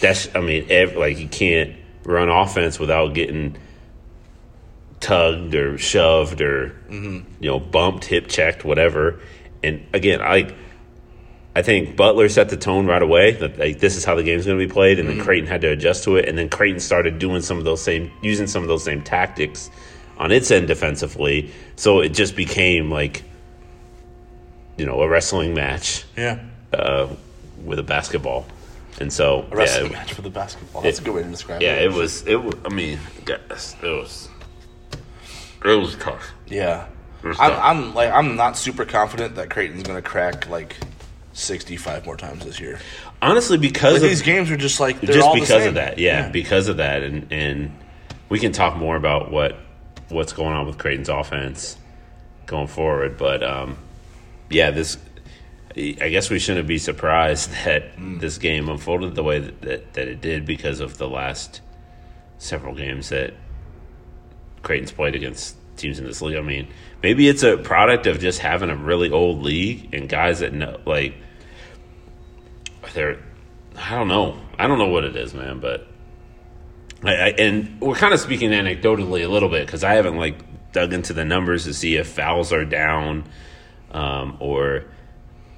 that's. 0.00 0.28
I 0.34 0.40
mean, 0.40 0.66
ev- 0.70 0.96
like 0.96 1.18
you 1.18 1.28
can't 1.28 1.76
run 2.04 2.28
offense 2.28 2.78
without 2.80 3.14
getting 3.14 3.56
tugged 5.00 5.54
or 5.54 5.78
shoved 5.78 6.40
or 6.40 6.68
Mm-hmm. 6.90 7.42
you 7.42 7.50
know 7.50 7.58
bumped, 7.60 8.04
hip 8.06 8.28
checked, 8.28 8.64
whatever. 8.64 9.20
And 9.62 9.86
again, 9.92 10.20
I 10.20 10.54
I 11.54 11.60
think 11.62 11.96
Butler 11.96 12.28
set 12.30 12.48
the 12.48 12.56
tone 12.56 12.86
right 12.86 13.02
away 13.02 13.32
that 13.32 13.58
like, 13.58 13.78
this 13.78 13.96
is 13.96 14.04
how 14.06 14.14
the 14.14 14.22
game's 14.22 14.46
going 14.46 14.58
to 14.58 14.66
be 14.66 14.72
played, 14.72 14.98
and 14.98 15.06
Mm-hmm. 15.08 15.18
then 15.18 15.26
Creighton 15.26 15.46
had 15.48 15.60
to 15.62 15.68
adjust 15.68 16.04
to 16.04 16.16
it, 16.16 16.28
and 16.28 16.38
then 16.38 16.48
Creighton 16.48 16.80
started 16.80 17.18
doing 17.18 17.42
some 17.42 17.58
of 17.58 17.64
those 17.64 17.82
same 17.82 18.10
using 18.22 18.46
some 18.46 18.62
of 18.62 18.68
those 18.68 18.84
same 18.84 19.02
tactics 19.02 19.70
on 20.18 20.32
its 20.32 20.50
end 20.50 20.66
defensively. 20.68 21.50
So 21.76 22.00
it 22.00 22.10
just 22.10 22.36
became 22.36 22.90
like 22.90 23.22
you 24.78 24.86
know 24.86 25.00
a 25.02 25.08
wrestling 25.08 25.52
match 25.54 26.04
Yeah. 26.16 26.38
uh, 26.72 27.08
with 27.64 27.78
a 27.78 27.82
basketball, 27.82 28.46
and 28.98 29.12
so 29.12 29.46
A 29.52 29.56
wrestling 29.56 29.92
yeah, 29.92 29.98
match 29.98 30.14
for 30.14 30.22
the 30.22 30.30
basketball. 30.30 30.80
That's 30.82 30.98
It- 30.98 31.02
a 31.02 31.04
good 31.04 31.14
way 31.16 31.22
to 31.22 31.28
describe 31.28 31.60
yeah, 31.60 31.74
it. 31.74 31.82
Yeah, 31.82 31.90
it 31.90 31.92
was 31.92 32.26
it. 32.26 32.36
Was, 32.42 32.54
I 32.64 32.70
mean, 32.70 32.98
yes, 33.28 33.76
it 33.82 33.86
was 33.88 34.28
it 35.64 35.68
was 35.78 35.96
tough. 35.96 36.30
Yeah. 36.46 36.86
There's 37.22 37.38
I'm, 37.38 37.50
that. 37.50 37.64
I'm 37.64 37.94
like 37.94 38.10
I'm 38.10 38.36
not 38.36 38.56
super 38.56 38.84
confident 38.84 39.36
that 39.36 39.50
Creighton's 39.50 39.82
going 39.84 40.00
to 40.02 40.08
crack 40.08 40.48
like 40.48 40.76
65 41.32 42.04
more 42.06 42.16
times 42.16 42.44
this 42.44 42.60
year. 42.60 42.78
Honestly, 43.20 43.56
because 43.58 43.94
Like 43.94 44.02
of, 44.02 44.08
these 44.08 44.22
games 44.22 44.50
are 44.50 44.56
just 44.56 44.80
like 44.80 45.00
just 45.00 45.34
because 45.34 45.66
of 45.66 45.74
that 45.74 45.98
yeah, 45.98 46.28
because 46.28 46.68
of 46.68 46.76
that 46.78 47.02
and 47.02 47.32
and 47.32 47.76
we 48.28 48.38
can 48.38 48.52
talk 48.52 48.76
more 48.76 48.96
about 48.96 49.30
what 49.30 49.56
what's 50.08 50.32
going 50.32 50.52
on 50.52 50.66
with 50.66 50.78
Creighton's 50.78 51.08
offense 51.08 51.76
going 52.46 52.66
forward 52.66 53.16
but 53.16 53.42
um 53.42 53.78
yeah 54.50 54.70
this 54.70 54.98
I 55.74 56.10
guess 56.10 56.28
we 56.28 56.38
shouldn't 56.38 56.68
be 56.68 56.76
surprised 56.78 57.50
that 57.64 57.96
Mm. 57.96 58.20
this 58.20 58.36
game 58.38 58.68
unfolded 58.68 59.14
the 59.14 59.22
way 59.22 59.38
that, 59.38 59.62
that, 59.62 59.92
that 59.94 60.08
it 60.08 60.20
did 60.20 60.44
because 60.44 60.80
of 60.80 60.98
the 60.98 61.08
last 61.08 61.60
several 62.38 62.74
games 62.74 63.08
that 63.08 63.32
Creighton's 64.62 64.92
played 64.92 65.14
against 65.14 65.56
teams 65.76 65.98
in 65.98 66.04
this 66.04 66.20
league. 66.20 66.36
I 66.36 66.40
mean, 66.42 66.68
maybe 67.02 67.28
it's 67.28 67.42
a 67.42 67.56
product 67.56 68.06
of 68.06 68.20
just 68.20 68.38
having 68.38 68.70
a 68.70 68.76
really 68.76 69.10
old 69.10 69.42
league 69.42 69.92
and 69.94 70.08
guys 70.08 70.40
that 70.40 70.52
know, 70.52 70.80
like, 70.86 71.14
they're, 72.94 73.18
I 73.76 73.94
don't 73.94 74.08
know. 74.08 74.38
I 74.58 74.66
don't 74.66 74.78
know 74.78 74.88
what 74.88 75.04
it 75.04 75.16
is, 75.16 75.34
man, 75.34 75.60
but 75.60 75.86
I, 77.04 77.14
I 77.14 77.28
and 77.38 77.80
we're 77.80 77.94
kind 77.94 78.14
of 78.14 78.20
speaking 78.20 78.50
anecdotally 78.50 79.24
a 79.24 79.28
little 79.28 79.48
bit 79.48 79.66
because 79.66 79.82
I 79.82 79.94
haven't 79.94 80.16
like 80.16 80.72
dug 80.72 80.92
into 80.92 81.12
the 81.12 81.24
numbers 81.24 81.64
to 81.64 81.74
see 81.74 81.96
if 81.96 82.08
fouls 82.08 82.52
are 82.52 82.64
down, 82.64 83.24
um, 83.92 84.36
or 84.40 84.84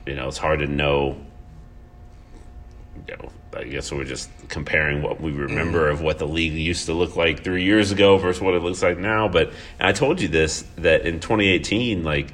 you 0.07 0.15
know, 0.15 0.29
it's 0.29 0.39
hard 0.39 0.61
to 0.61 0.67
know. 0.67 1.21
You 3.09 3.17
know, 3.17 3.33
I 3.57 3.65
guess 3.65 3.91
we're 3.93 4.05
just 4.05 4.31
comparing 4.49 5.03
what 5.03 5.21
we 5.21 5.33
remember 5.33 5.89
mm. 5.89 5.93
of 5.93 6.01
what 6.01 6.19
the 6.19 6.27
league 6.27 6.53
used 6.53 6.87
to 6.87 6.93
look 6.93 7.17
like 7.17 7.45
three 7.45 7.65
years 7.65 7.93
ago 7.93 8.17
versus 8.19 8.41
what 8.41 8.55
it 8.55 8.63
looks 8.63 8.83
like 8.83 8.99
now. 8.99 9.29
But 9.29 9.53
I 9.81 9.93
told 9.93 10.21
you 10.21 10.29
this 10.29 10.65
that 10.77 11.07
in 11.07 11.21
2018, 11.21 12.05
like 12.05 12.33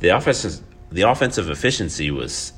the 0.00 0.08
offensive 0.08 0.60
the 0.90 1.02
offensive 1.02 1.48
efficiency 1.48 2.10
was 2.10 2.52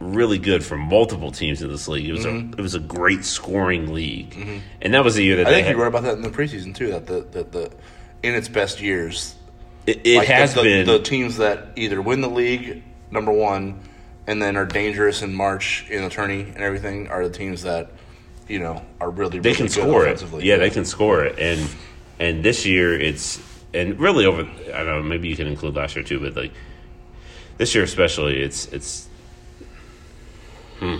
really 0.00 0.38
good 0.38 0.64
for 0.64 0.76
multiple 0.76 1.30
teams 1.30 1.62
in 1.62 1.68
this 1.68 1.88
league. 1.88 2.08
It 2.08 2.12
was 2.12 2.24
a 2.24 2.28
mm-hmm. 2.28 2.52
it 2.52 2.62
was 2.62 2.74
a 2.74 2.80
great 2.80 3.24
scoring 3.24 3.92
league, 3.92 4.30
mm-hmm. 4.30 4.58
and 4.82 4.94
that 4.94 5.04
was 5.04 5.14
the 5.16 5.24
year 5.24 5.36
that 5.36 5.46
I 5.46 5.50
think 5.50 5.66
had, 5.66 5.76
you 5.76 5.82
wrote 5.82 5.88
about 5.88 6.04
that 6.04 6.16
in 6.16 6.22
the 6.22 6.30
preseason 6.30 6.74
too. 6.74 6.88
That 6.88 7.06
the 7.06 7.20
that 7.32 7.52
the 7.52 7.70
in 8.22 8.34
its 8.34 8.48
best 8.48 8.80
years, 8.80 9.34
it, 9.86 10.00
it 10.04 10.18
like 10.18 10.28
has 10.28 10.54
the, 10.54 10.62
been 10.62 10.86
the 10.86 10.98
teams 10.98 11.36
that 11.36 11.68
either 11.76 12.00
win 12.00 12.20
the 12.20 12.30
league 12.30 12.82
number 13.10 13.32
one, 13.32 13.80
and 14.26 14.40
then 14.40 14.56
are 14.56 14.66
dangerous 14.66 15.22
in 15.22 15.34
March 15.34 15.86
in 15.90 16.02
the 16.02 16.10
tourney 16.10 16.42
and 16.42 16.58
everything, 16.58 17.08
are 17.08 17.26
the 17.26 17.34
teams 17.34 17.62
that 17.62 17.90
you 18.48 18.58
know 18.58 18.82
are 19.00 19.10
really, 19.10 19.38
they 19.38 19.54
can 19.54 19.66
good 19.66 19.72
score 19.72 20.06
it. 20.06 20.22
Yeah, 20.42 20.56
they 20.56 20.70
can 20.70 20.84
score 20.84 21.24
it, 21.24 21.38
and 21.38 21.68
and 22.18 22.44
this 22.44 22.64
year 22.66 22.98
it's 22.98 23.40
and 23.72 23.98
really 23.98 24.26
over. 24.26 24.42
I 24.42 24.78
don't 24.78 24.86
know. 24.86 25.02
Maybe 25.02 25.28
you 25.28 25.36
can 25.36 25.46
include 25.46 25.74
last 25.74 25.96
year 25.96 26.04
too, 26.04 26.20
but 26.20 26.36
like 26.36 26.52
this 27.58 27.74
year 27.74 27.84
especially, 27.84 28.40
it's 28.42 28.66
it's. 28.66 29.08
Hmm. 30.78 30.96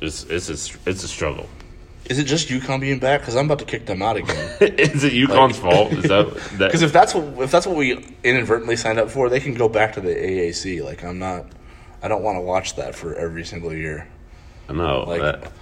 It's 0.00 0.24
it's 0.24 0.48
a, 0.48 0.78
it's 0.88 1.04
a 1.04 1.08
struggle. 1.08 1.48
Is 2.06 2.18
it 2.18 2.24
just 2.24 2.48
UConn 2.48 2.80
being 2.80 2.98
back? 2.98 3.20
Because 3.20 3.36
I'm 3.36 3.46
about 3.46 3.60
to 3.60 3.64
kick 3.64 3.86
them 3.86 4.02
out 4.02 4.16
again. 4.16 4.56
Is 4.60 5.04
it 5.04 5.12
UConn's 5.12 5.56
fault? 5.56 5.92
Is 5.92 6.04
that 6.04 6.34
that? 6.58 6.68
Because 6.68 6.82
if 6.82 6.92
that's 6.92 7.14
what 7.14 7.44
if 7.44 7.50
that's 7.50 7.66
what 7.66 7.76
we 7.76 8.04
inadvertently 8.24 8.76
signed 8.76 8.98
up 8.98 9.10
for, 9.10 9.28
they 9.28 9.38
can 9.38 9.54
go 9.54 9.68
back 9.68 9.92
to 9.94 10.00
the 10.00 10.08
AAC. 10.08 10.84
Like 10.84 11.04
I'm 11.04 11.20
not, 11.20 11.46
I 12.02 12.08
don't 12.08 12.22
want 12.22 12.36
to 12.36 12.40
watch 12.42 12.76
that 12.76 12.94
for 12.94 13.14
every 13.14 13.44
single 13.44 13.72
year. 13.72 14.08
I 14.68 14.72
know. 14.72 15.04
Like, 15.06 15.20
that- 15.22 15.52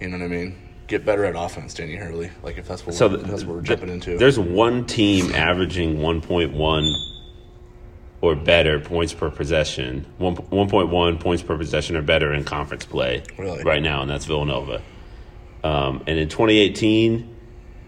you 0.00 0.08
know 0.08 0.18
what 0.18 0.24
I 0.24 0.28
mean? 0.28 0.58
Get 0.86 1.04
better 1.06 1.24
at 1.24 1.34
offense, 1.34 1.72
Danny 1.72 1.94
Hurley. 1.96 2.30
Like 2.42 2.58
if 2.58 2.68
that's 2.68 2.84
what 2.84 2.94
so 2.94 3.06
we're, 3.06 3.14
th- 3.16 3.24
if 3.24 3.30
that's 3.30 3.44
what 3.44 3.56
we're 3.56 3.62
th- 3.62 3.78
jumping 3.78 3.88
into. 3.94 4.18
There's 4.18 4.38
one 4.38 4.84
team 4.84 5.34
averaging 5.34 5.96
1.1 5.98 7.10
or 8.20 8.34
better 8.36 8.80
points 8.80 9.14
per 9.14 9.30
possession. 9.30 10.04
One 10.18 10.36
1.1 10.36 11.20
points 11.20 11.42
per 11.42 11.56
possession 11.56 11.96
or 11.96 12.02
better 12.02 12.34
in 12.34 12.44
conference 12.44 12.84
play 12.84 13.22
Really? 13.38 13.62
right 13.64 13.82
now, 13.82 14.02
and 14.02 14.10
that's 14.10 14.26
Villanova. 14.26 14.82
Um, 15.62 16.02
and 16.06 16.18
in 16.18 16.28
2018, 16.28 17.34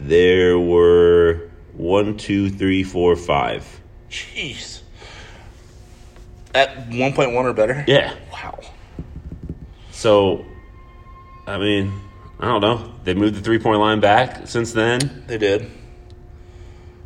there 0.00 0.58
were 0.58 1.50
one, 1.74 2.16
two, 2.16 2.48
three, 2.48 2.82
four, 2.82 3.14
five. 3.16 3.80
Jeez. 4.10 4.80
At 6.56 6.88
1.1 6.88 7.34
or 7.34 7.52
better. 7.52 7.84
Yeah. 7.86 8.14
Wow. 8.32 8.58
So, 9.90 10.44
I 11.46 11.58
mean, 11.58 11.92
I 12.40 12.46
don't 12.46 12.62
know. 12.62 12.94
They 13.04 13.12
moved 13.14 13.34
the 13.36 13.42
three 13.42 13.58
point 13.58 13.78
line 13.80 14.00
back 14.00 14.46
since 14.48 14.72
then. 14.72 15.24
They 15.26 15.38
did. 15.38 15.70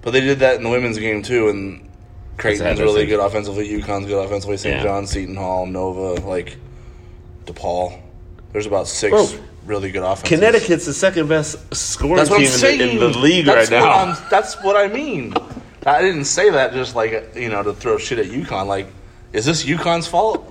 But 0.02 0.12
they 0.12 0.20
did 0.20 0.38
that 0.38 0.56
in 0.56 0.62
the 0.62 0.70
women's 0.70 0.98
game 0.98 1.22
too, 1.22 1.48
and 1.48 1.90
Creighton's 2.38 2.80
really 2.80 3.06
good 3.06 3.20
offensively. 3.20 3.68
UConn's 3.68 4.06
good 4.06 4.24
offensively. 4.24 4.56
St. 4.56 4.76
Yeah. 4.76 4.82
John's, 4.82 5.10
Seton 5.10 5.36
Hall, 5.36 5.66
Nova, 5.66 6.26
like 6.26 6.56
DePaul. 7.44 8.00
There's 8.52 8.66
about 8.66 8.86
six 8.86 9.36
really 9.66 9.90
good 9.90 10.02
offenses. 10.02 10.28
Connecticut's 10.28 10.86
the 10.86 10.94
second 10.94 11.28
best 11.28 11.74
scoring 11.74 12.24
team 12.26 12.36
in 12.40 12.78
the, 12.78 12.90
in 12.90 12.98
the 12.98 13.18
league 13.18 13.46
that's 13.46 13.70
right 13.70 13.80
now. 13.80 13.90
I'm, 13.90 14.30
that's 14.30 14.62
what 14.62 14.76
I 14.76 14.88
mean. 14.88 15.34
I 15.86 16.02
didn't 16.02 16.24
say 16.24 16.50
that 16.50 16.72
just 16.72 16.94
like 16.94 17.34
you 17.34 17.48
know 17.48 17.62
to 17.62 17.72
throw 17.72 17.98
shit 17.98 18.18
at 18.18 18.26
UConn. 18.26 18.66
Like, 18.66 18.88
is 19.32 19.44
this 19.44 19.64
UConn's 19.64 20.06
fault? 20.06 20.46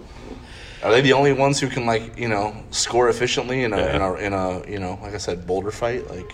Are 0.83 0.91
they 0.91 1.01
the 1.01 1.13
only 1.13 1.33
ones 1.33 1.59
who 1.59 1.67
can 1.67 1.85
like 1.85 2.17
you 2.17 2.29
know 2.29 2.55
score 2.71 3.09
efficiently 3.09 3.63
in 3.63 3.73
a 3.73 3.77
in 3.87 4.01
a, 4.01 4.13
in 4.15 4.33
a 4.33 4.67
you 4.67 4.79
know 4.79 4.97
like 5.01 5.13
I 5.13 5.17
said 5.17 5.45
boulder 5.45 5.71
fight 5.71 6.09
like 6.09 6.31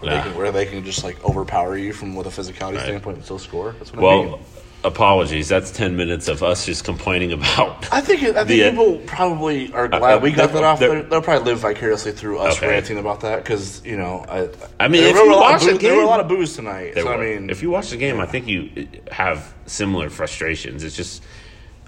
where, 0.00 0.16
they, 0.16 0.22
can, 0.22 0.38
where 0.38 0.52
they 0.52 0.64
can 0.66 0.84
just 0.84 1.02
like 1.02 1.22
overpower 1.24 1.76
you 1.76 1.92
from 1.92 2.14
with 2.14 2.26
a 2.26 2.30
physicality 2.30 2.80
standpoint 2.80 3.16
and 3.16 3.24
still 3.24 3.38
score? 3.38 3.72
That's 3.72 3.92
what 3.92 3.98
I 3.98 4.02
Well, 4.02 4.22
mean. 4.24 4.38
Apologies. 4.84 5.48
That's 5.48 5.70
ten 5.70 5.96
minutes 5.96 6.28
of 6.28 6.42
us 6.42 6.64
just 6.66 6.84
complaining 6.84 7.32
about. 7.32 7.92
I 7.92 8.00
think 8.00 8.22
I 8.22 8.44
think 8.44 8.48
the, 8.48 8.64
uh, 8.64 8.70
people 8.70 8.98
probably 9.06 9.72
are 9.72 9.88
glad 9.88 10.18
uh, 10.18 10.20
we 10.20 10.30
got 10.32 10.52
that 10.52 10.64
off. 10.64 10.78
they're- 10.78 11.02
they'll 11.02 11.22
probably 11.22 11.44
live 11.52 11.58
vicariously 11.60 12.12
through 12.12 12.38
us 12.38 12.56
Okay. 12.56 12.68
ranting 12.68 12.98
about 12.98 13.20
that 13.20 13.42
because 13.42 13.84
you 13.84 13.96
know 13.96 14.24
I. 14.28 14.48
I 14.80 14.88
mean, 14.88 15.02
there 15.02 15.10
if 15.10 15.16
were 15.16 15.22
you 15.24 15.34
a 15.34 15.36
lot 15.36 15.52
watch 15.52 15.62
of 15.66 15.72
boo- 15.72 15.78
there 15.78 15.96
were 15.96 16.02
a 16.02 16.06
lot 16.06 16.20
of 16.20 16.28
boos 16.28 16.54
tonight. 16.56 16.94
So. 16.94 17.08
I 17.12 17.16
mean, 17.16 17.50
if 17.50 17.62
you 17.62 17.70
watch 17.70 17.90
the 17.90 17.96
game, 17.96 18.20
I 18.20 18.26
think 18.26 18.46
you 18.46 18.88
have 19.10 19.52
similar 19.66 20.08
frustrations. 20.10 20.84
It's 20.84 20.96
just, 20.96 21.22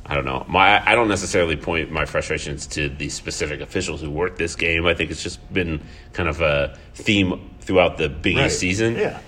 I 0.07 0.15
don't 0.15 0.25
know. 0.25 0.45
My 0.49 0.85
I 0.89 0.95
don't 0.95 1.09
necessarily 1.09 1.57
point 1.57 1.91
my 1.93 2.05
frustrations 2.05 2.67
to 2.69 2.89
the 2.89 3.09
specific 3.09 3.61
officials 3.61 4.01
who 4.01 4.11
worked 4.11 4.39
this 4.39 4.57
game. 4.57 4.87
I 4.87 4.95
think 4.95 5.11
it's 5.11 5.23
just 5.23 5.39
been 5.53 5.81
kind 6.13 6.29
of 6.29 6.41
a 6.41 6.77
theme 6.95 7.51
throughout 7.61 7.99
the 7.99 8.09
Big 8.09 8.37
right. 8.37 8.51
Season. 8.51 8.97
yeah. 8.97 9.21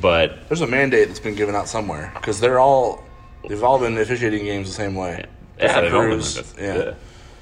But 0.00 0.48
There's 0.48 0.60
a 0.60 0.66
mandate 0.66 1.08
that's 1.08 1.20
been 1.20 1.34
given 1.34 1.54
out 1.54 1.68
somewhere 1.68 2.12
because 2.14 2.40
they're 2.40 2.58
all 2.60 3.04
they've 3.48 3.62
all 3.62 3.78
been 3.78 3.96
officiating 3.98 4.44
games 4.44 4.68
the 4.68 4.74
same 4.74 4.94
way. 4.94 5.24
yeah, 5.58 5.80
Different 5.80 5.84
they've 5.84 5.94
all 5.94 6.00
been 6.02 6.10
like 6.18 6.20
this. 6.20 6.54
yeah. 6.58 6.94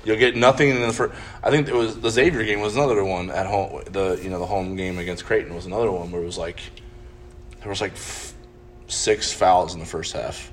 You'll 0.04 0.16
get 0.18 0.36
nothing 0.36 0.68
in 0.68 0.80
the 0.80 0.92
first. 0.92 1.14
I 1.42 1.50
think 1.50 1.66
it 1.68 1.74
was 1.74 1.98
the 2.00 2.10
Xavier 2.10 2.44
game 2.44 2.60
was 2.60 2.76
another 2.76 3.02
one 3.04 3.28
at 3.30 3.46
home. 3.46 3.82
The 3.90 4.18
you 4.22 4.30
know 4.30 4.38
the 4.38 4.46
home 4.46 4.76
game 4.76 4.98
against 4.98 5.24
Creighton 5.24 5.54
was 5.54 5.66
another 5.66 5.90
one 5.90 6.10
where 6.12 6.22
it 6.22 6.24
was 6.26 6.38
like 6.38 6.60
there 7.60 7.68
was 7.68 7.80
like 7.80 7.92
f- 7.92 8.32
six 8.86 9.32
fouls 9.32 9.74
in 9.74 9.80
the 9.80 9.86
first 9.86 10.12
half, 10.12 10.52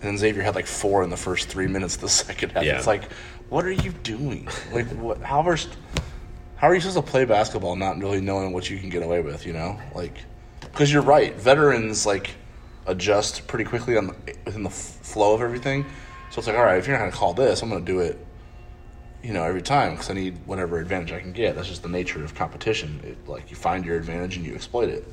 and 0.00 0.10
then 0.10 0.16
Xavier 0.18 0.42
had 0.42 0.54
like 0.54 0.66
four 0.68 1.02
in 1.02 1.10
the 1.10 1.16
first 1.16 1.48
three 1.48 1.66
minutes 1.66 1.96
of 1.96 2.02
the 2.02 2.08
second 2.24 2.52
half. 2.52 2.62
Yeah. 2.64 2.76
It's 2.76 2.86
like, 2.86 3.10
what 3.48 3.64
are 3.64 3.72
you 3.72 3.90
doing? 4.04 4.46
Like, 4.72 4.86
what? 4.90 5.20
How 5.22 5.40
are 5.42 5.58
how 6.54 6.68
are 6.68 6.74
you 6.74 6.80
supposed 6.80 7.04
to 7.04 7.10
play 7.10 7.24
basketball 7.24 7.74
not 7.74 7.98
really 7.98 8.20
knowing 8.20 8.52
what 8.52 8.70
you 8.70 8.78
can 8.78 8.90
get 8.90 9.02
away 9.02 9.20
with? 9.22 9.44
You 9.44 9.54
know, 9.54 9.76
like 9.92 10.14
because 10.60 10.92
you're 10.92 11.02
right. 11.02 11.34
Veterans 11.34 12.06
like 12.06 12.30
adjust 12.86 13.46
pretty 13.46 13.64
quickly 13.64 13.96
on 13.96 14.08
the, 14.08 14.14
within 14.44 14.62
the 14.62 14.70
f- 14.70 14.74
flow 14.74 15.34
of 15.34 15.42
everything. 15.42 15.84
So 16.30 16.38
it's 16.38 16.46
like, 16.46 16.56
all 16.56 16.64
right, 16.64 16.78
if 16.78 16.86
you're 16.86 16.96
not 16.96 17.02
going 17.02 17.12
to 17.12 17.16
call 17.16 17.34
this, 17.34 17.62
I'm 17.62 17.68
going 17.70 17.84
to 17.84 17.92
do 17.92 18.00
it. 18.00 18.18
You 19.22 19.32
know, 19.32 19.42
every 19.42 19.62
time 19.62 19.92
because 19.92 20.10
I 20.10 20.14
need 20.14 20.38
whatever 20.46 20.78
advantage 20.78 21.10
I 21.12 21.20
can 21.20 21.32
get. 21.32 21.56
That's 21.56 21.68
just 21.68 21.82
the 21.82 21.88
nature 21.88 22.22
of 22.24 22.34
competition. 22.34 23.00
It, 23.02 23.28
like 23.28 23.50
you 23.50 23.56
find 23.56 23.84
your 23.84 23.96
advantage 23.96 24.36
and 24.36 24.46
you 24.46 24.54
exploit 24.54 24.88
it. 24.88 25.06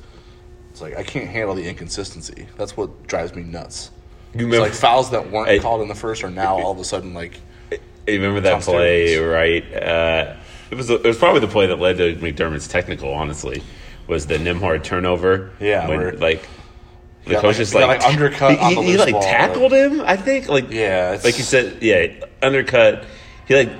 It's 0.70 0.80
like 0.80 0.96
I 0.96 1.02
can't 1.02 1.28
handle 1.28 1.54
the 1.54 1.66
inconsistency. 1.68 2.46
That's 2.56 2.76
what 2.76 3.06
drives 3.08 3.34
me 3.34 3.42
nuts. 3.42 3.90
You 4.34 4.48
It's 4.48 4.58
like 4.60 4.72
fouls 4.74 5.10
that 5.10 5.30
weren't 5.30 5.48
Hey. 5.48 5.58
called 5.58 5.80
in 5.82 5.88
the 5.88 5.94
first 5.94 6.22
are 6.22 6.30
now 6.30 6.56
all 6.56 6.70
of 6.70 6.78
a 6.78 6.84
sudden 6.84 7.14
like 7.14 7.40
You 7.72 7.80
remember 8.20 8.40
that 8.42 8.62
play, 8.62 9.16
right? 9.16 9.64
Uh, 9.74 10.36
it 10.70 10.74
was 10.76 10.88
it 10.90 11.02
was 11.02 11.16
probably 11.18 11.40
the 11.40 11.48
play 11.48 11.66
that 11.66 11.80
led 11.80 11.96
to 11.96 12.14
McDermott's 12.16 12.68
technical. 12.68 13.12
Honestly, 13.12 13.62
was 14.06 14.26
the 14.26 14.36
Nembhard 14.36 14.82
turnover? 14.84 15.50
Yeah, 15.60 15.88
when, 15.88 15.98
where- 15.98 16.12
like 16.12 16.46
the 17.24 17.32
got, 17.32 17.42
coach 17.42 17.44
like- 17.44 17.56
just 17.56 17.74
like, 17.74 17.86
like, 17.86 18.04
undercut 18.04 18.58
He, 18.58 18.74
he, 18.74 18.82
he, 18.92 18.96
like 18.98 19.12
ball, 19.12 19.22
tackled 19.22 19.72
him. 19.72 20.00
I 20.02 20.16
think 20.16 20.48
like 20.48 20.70
Yeah, 20.70 21.18
like 21.24 21.38
you 21.38 21.44
said, 21.44 21.82
yeah, 21.82 22.06
undercut. 22.42 23.04
He 23.48 23.54
like 23.56 23.70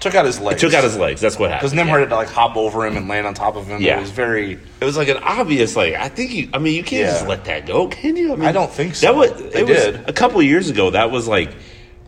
took 0.00 0.14
out 0.14 0.24
his 0.24 0.40
legs. 0.40 0.60
took 0.60 0.72
out 0.72 0.82
his 0.82 0.96
legs. 0.96 1.20
That's 1.20 1.38
what 1.38 1.50
happened. 1.50 1.70
because. 1.72 1.86
Nembhard 1.86 1.92
yeah. 1.94 1.98
had 2.00 2.08
to 2.08 2.16
like 2.16 2.28
hop 2.28 2.56
over 2.56 2.86
him 2.86 2.96
and 2.96 3.08
land 3.08 3.26
on 3.26 3.34
top 3.34 3.56
of 3.56 3.66
him. 3.66 3.82
Yeah. 3.82 3.98
it 3.98 4.00
was 4.00 4.10
very. 4.10 4.52
It 4.80 4.84
was 4.84 4.96
like 4.96 5.08
an 5.08 5.18
obvious 5.18 5.76
like 5.76 5.94
I 5.94 6.08
think 6.08 6.32
you 6.32 6.48
I 6.54 6.58
mean 6.58 6.74
you 6.74 6.82
can't 6.82 7.02
Yeah. 7.06 7.12
just 7.12 7.26
let 7.26 7.44
that 7.44 7.66
go, 7.66 7.88
can 7.88 8.16
you? 8.16 8.32
I 8.32 8.36
mean 8.36 8.46
I 8.48 8.52
don't 8.52 8.70
think 8.72 8.94
so. 8.94 9.06
That 9.06 9.16
was 9.16 9.52
They 9.52 9.60
it 9.60 9.66
was 9.66 10.00
a 10.08 10.12
couple 10.12 10.40
years 10.42 10.70
ago. 10.70 10.90
That 10.90 11.10
was 11.10 11.28
like 11.28 11.54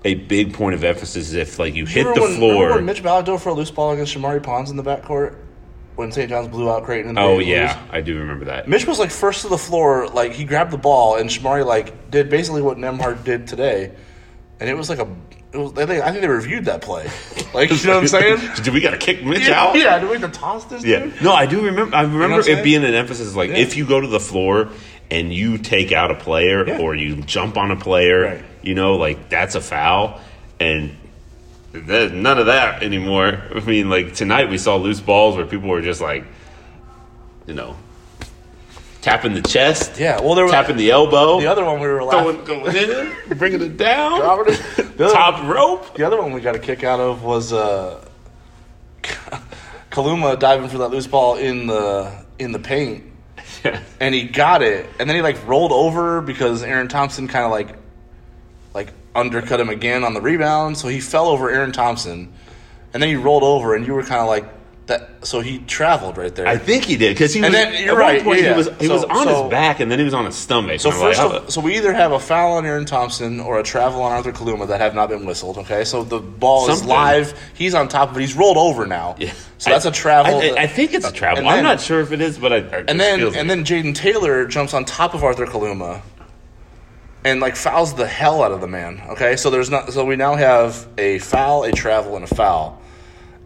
a 0.04 0.14
big 0.14 0.54
point 0.54 0.75
of 0.75 0.83
emphasis. 0.83 1.35
If 1.35 1.59
like 1.59 1.75
you 1.75 1.85
hit 1.85 2.07
Remember 2.07 2.21
the 2.21 2.26
when, 2.26 2.37
floor, 2.38 2.52
Remember 2.54 2.75
when 2.76 2.85
Mitch 2.87 3.02
Ballock 3.02 3.26
dove 3.26 3.42
for 3.42 3.50
a 3.50 3.54
loose 3.54 3.71
ball 3.71 3.92
against 3.92 4.14
Shamorie 4.14 4.42
Ponds 4.42 4.71
in 4.71 4.76
the 4.78 4.83
backcourt 4.83 5.37
when 6.02 6.12
St. 6.12 6.28
John's 6.28 6.49
blew 6.49 6.71
out 6.71 6.85
Creighton? 6.85 7.11
and 7.11 7.18
oh 7.18 7.38
yeah, 7.38 7.80
lose? 7.80 7.90
I 7.92 8.00
do 8.02 8.18
remember 8.18 8.44
that. 8.47 8.68
Mitch 8.68 8.87
was 8.87 8.99
like 8.99 9.11
first 9.11 9.42
to 9.42 9.49
the 9.49 9.59
floor, 9.59 10.09
like 10.09 10.32
he 10.32 10.44
grabbed 10.44 10.71
the 10.71 10.78
ball, 10.78 11.16
and 11.16 11.30
Shamorie 11.30 11.64
like 11.64 12.11
did 12.11 12.28
basically 12.28 12.61
what 12.62 12.76
Nembhard 12.76 13.25
did 13.25 13.47
today, 13.47 13.92
and 14.61 14.68
it 14.68 14.75
was 14.76 14.88
like 14.90 14.99
a. 14.99 15.09
It 15.52 15.59
was, 15.59 15.73
I, 15.76 15.85
think, 15.85 16.02
I 16.02 16.09
think 16.11 16.23
they 16.23 16.28
reviewed 16.28 16.64
that 16.66 16.82
play. 16.82 17.09
Like 17.54 17.71
you 17.71 17.87
know 17.87 17.97
what 17.97 18.04
I'm 18.04 18.09
saying? 18.09 18.38
Did 18.62 18.73
we 18.73 18.80
got 18.80 18.92
to 18.92 18.97
kick 18.97 19.23
Mitch 19.23 19.47
yeah, 19.47 19.62
out? 19.62 19.76
yeah. 19.76 19.99
Did 19.99 20.09
we 20.09 20.16
have 20.18 20.32
to 20.32 20.38
toss 20.40 20.64
this? 20.64 20.82
Yeah. 20.82 21.00
dude? 21.00 21.21
No, 21.21 21.35
I 21.35 21.44
do 21.44 21.66
remember. 21.66 21.94
I 21.94 22.00
remember 22.00 22.37
what 22.38 22.49
I'm 22.49 22.59
it 22.61 22.64
being 22.64 22.82
an 22.82 22.94
emphasis 22.94 23.37
like 23.37 23.50
Yeah. 23.50 23.56
if 23.59 23.76
you 23.76 23.85
go 23.87 24.00
to 24.00 24.06
the 24.06 24.18
floor 24.18 24.71
and 25.11 25.30
you 25.35 25.59
take 25.59 25.92
out 25.92 26.11
a 26.11 26.14
player 26.14 26.66
Yeah. 26.66 26.78
or 26.78 26.94
you 26.94 27.16
jump 27.16 27.59
on 27.59 27.71
a 27.71 27.76
player, 27.76 28.23
Right. 28.23 28.44
you 28.62 28.75
know, 28.75 28.94
like 28.94 29.28
that's 29.28 29.54
a 29.54 29.61
foul. 29.61 30.18
And 30.59 30.97
there's 31.73 32.12
none 32.12 32.38
of 32.38 32.47
that 32.47 32.83
anymore. 32.83 33.43
I 33.55 33.61
mean, 33.61 33.88
like 33.91 34.14
tonight 34.14 34.50
we 34.50 34.59
saw 34.59 34.76
loose 34.76 35.00
balls 35.00 35.37
where 35.37 35.47
people 35.47 35.69
were 35.69 35.81
just 35.83 36.00
like, 36.00 36.25
you 37.47 37.55
know, 37.55 37.76
tapping 39.00 39.35
the 39.35 39.43
chest, 39.43 39.99
Yeah. 39.99 40.21
Well, 40.21 40.35
there 40.35 40.45
was 40.45 40.52
tapping 40.52 40.76
the 40.76 40.91
elbow, 40.91 41.41
the 41.41 41.47
other 41.49 41.64
one 41.64 41.81
we 41.81 41.88
were 41.88 42.05
laughing. 42.05 42.45
going, 42.45 42.76
in, 42.76 43.37
bringing 43.37 43.61
it 43.62 43.76
down, 43.76 44.23
other, 44.23 44.55
top 45.12 45.45
rope. 45.49 45.97
the 45.97 46.07
other 46.07 46.21
one 46.21 46.33
we 46.33 46.41
got 46.41 46.55
a 46.55 46.59
kick 46.61 46.85
out 46.85 47.00
of 47.00 47.25
was 47.25 47.52
uh, 47.52 48.05
Kaluma 49.91 50.38
diving 50.38 50.69
for 50.69 50.79
that 50.79 50.88
loose 50.91 51.07
ball 51.07 51.37
in 51.37 51.67
the 51.67 52.25
in 52.38 52.52
the 52.52 52.59
paint. 52.61 53.05
Yeah. 53.64 53.81
And 54.00 54.12
he 54.12 54.25
got 54.25 54.61
it, 54.62 54.88
and 54.99 55.09
then 55.09 55.14
he 55.14 55.23
like 55.23 55.47
rolled 55.47 55.71
over 55.71 56.21
because 56.21 56.64
Aaron 56.64 56.88
Thompson 56.88 57.29
kind 57.29 57.45
of 57.45 57.52
like 57.52 57.76
undercut 59.14 59.61
him 59.61 59.69
again 59.69 60.04
on 60.04 60.14
the 60.14 60.21
rebound, 60.21 60.76
so 60.78 60.88
he 60.88 61.00
fell 61.00 61.26
over 61.28 61.50
Aaron 61.50 61.73
Thompson, 61.73 62.33
and 62.95 63.02
then 63.02 63.09
he 63.11 63.16
rolled 63.16 63.42
over, 63.42 63.75
and 63.75 63.87
you 63.87 63.95
were 63.95 64.02
kind 64.02 64.21
of 64.21 64.26
like 64.28 64.45
that. 64.87 65.11
So 65.25 65.38
he 65.40 65.59
traveled 65.61 66.16
right 66.19 66.35
there. 66.35 66.47
I 66.49 66.59
think 66.59 66.85
he 66.85 66.97
did 66.97 67.14
because 67.14 67.33
he 67.33 67.38
And 67.38 67.54
was. 67.54 67.54
then- 67.54 67.85
you're 67.85 67.97
right, 67.97 68.23
point, 68.25 68.40
yeah. 68.42 68.50
He 68.50 68.57
was 68.57 68.69
he 68.81 68.88
was 68.88 69.04
on 69.04 69.25
so- 69.28 69.42
his 69.45 69.50
back 69.50 69.78
and 69.78 69.88
then 69.88 70.00
he 70.00 70.04
was 70.04 70.12
on 70.12 70.25
his 70.25 70.35
stomach. 70.35 70.81
so 70.81 70.88
like, 70.88 70.99
first, 70.99 71.21
of, 71.21 71.50
so 71.52 71.61
we 71.61 71.76
either 71.76 71.92
have 71.92 72.11
a 72.11 72.19
foul 72.19 72.54
on 72.54 72.66
Aaron 72.66 72.85
Thompson 72.85 73.38
or 73.38 73.61
a 73.61 73.62
travel 73.62 74.02
on 74.02 74.11
Arthur 74.11 74.33
Kaluma 74.33 74.66
that 74.66 74.81
have 74.81 74.92
not 74.97 75.09
been 75.09 75.25
whistled. 75.25 75.59
Okay, 75.59 75.85
so 75.85 76.02
the 76.02 76.19
ball 76.19 76.69
is 76.69 76.85
live. 76.85 77.33
He's 77.54 77.75
on 77.75 77.87
top 77.87 78.11
of 78.11 78.16
it. 78.16 78.23
He's 78.23 78.35
rolled 78.35 78.57
over 78.57 78.85
now. 78.85 79.14
Yeah. 79.21 79.33
So 79.59 79.71
that's 79.71 79.87
I- 79.87 79.90
a 79.90 79.92
travel. 79.92 80.38
I, 80.40 80.49
that- 80.49 80.59
I 80.59 80.66
think 80.66 80.95
it's 80.95 81.07
a 81.07 81.12
travel. 81.12 81.38
And 81.38 81.49
I'm 81.49 81.62
not 81.62 81.81
sure 81.81 82.00
if 82.00 82.11
it 82.11 82.21
is, 82.21 82.37
but 82.37 82.52
I. 82.52 82.57
And 82.88 82.99
then 82.99 83.21
and 83.37 83.49
then 83.49 83.64
Jayden 83.64 83.95
Taylor 83.95 84.47
jumps 84.47 84.75
on 84.75 84.85
top 84.85 85.14
of 85.14 85.23
Arthur 85.23 85.47
Kaluma 85.47 86.00
and 87.25 87.41
like 87.41 87.57
fouls 87.57 87.95
the 87.95 88.07
hell 88.07 88.43
out 88.43 88.52
of 88.52 88.61
the 88.61 88.67
man. 88.67 89.02
Okay, 89.11 89.37
so 89.37 89.50
there's 89.50 89.71
not 89.71 89.93
so 89.93 90.05
we 90.05 90.17
now 90.17 90.35
have 90.35 90.87
a 90.99 91.19
foul, 91.19 91.64
a 91.64 91.73
travel, 91.73 92.17
and 92.17 92.25
a 92.25 92.35
foul. 92.35 92.81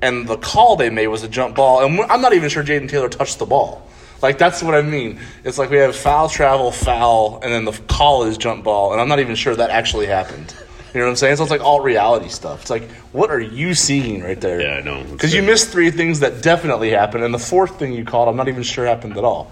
And 0.03 0.27
the 0.29 0.37
call 0.37 0.77
they 0.77 0.91
made 0.91 1.09
was 1.09 1.23
a 1.23 1.29
jump 1.29 1.57
ball, 1.57 1.85
and 1.85 2.01
I'm 2.01 2.21
not 2.21 2.33
even 2.33 2.49
sure 2.49 2.63
Jayden 2.63 2.89
Taylor 2.89 3.09
touched 3.09 3.39
the 3.39 3.47
ball. 3.47 3.89
Like 4.23 4.39
that's 4.39 4.63
what 4.63 4.75
I 4.75 4.83
mean. 4.83 5.21
It's 5.45 5.59
like 5.59 5.71
we 5.71 5.79
have 5.79 5.95
foul, 5.95 6.29
travel, 6.29 6.71
foul, 6.71 7.41
and 7.43 7.53
then 7.53 7.65
the 7.65 7.73
call 7.87 8.25
is 8.25 8.39
jump 8.39 8.65
ball, 8.65 8.93
and 8.93 9.01
I'm 9.01 9.09
not 9.09 9.21
even 9.21 9.35
sure 9.35 9.55
that 9.55 9.71
actually 9.71 10.07
happened. 10.07 10.55
You 10.95 11.01
know 11.01 11.09
what 11.09 11.11
I'm 11.11 11.17
saying? 11.17 11.37
So 11.37 11.43
it's 11.43 11.51
like 11.51 11.61
all 11.61 11.81
reality 11.81 12.29
stuff. 12.29 12.63
It's 12.63 12.71
like, 12.71 12.89
what 13.13 13.31
are 13.31 13.41
you 13.41 13.75
seeing 13.75 14.23
right 14.23 14.41
there? 14.41 14.63
Yeah, 14.63 14.77
I 14.77 14.81
know. 14.81 15.05
Because 15.05 15.35
you 15.35 15.43
missed 15.43 15.69
three 15.69 15.91
things 15.91 16.21
that 16.21 16.43
definitely 16.43 16.89
happened, 16.89 17.23
and 17.23 17.35
the 17.35 17.39
fourth 17.39 17.79
thing 17.79 17.93
you 17.93 18.05
called, 18.05 18.31
I'm 18.31 18.37
not 18.37 18.49
even 18.49 18.63
sure 18.63 18.87
happened 18.87 19.19
at 19.19 19.25
all. 19.25 19.51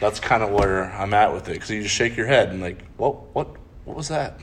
That's 0.00 0.20
kind 0.20 0.42
of 0.42 0.50
where 0.50 0.92
I'm 0.92 1.14
at 1.14 1.32
with 1.32 1.48
it. 1.48 1.52
Because 1.54 1.70
you 1.70 1.82
just 1.82 1.94
shake 1.94 2.16
your 2.16 2.26
head 2.26 2.50
and 2.50 2.60
like, 2.60 2.84
what, 2.96 3.34
what, 3.34 3.48
what 3.84 3.96
was 3.96 4.08
that? 4.08 4.38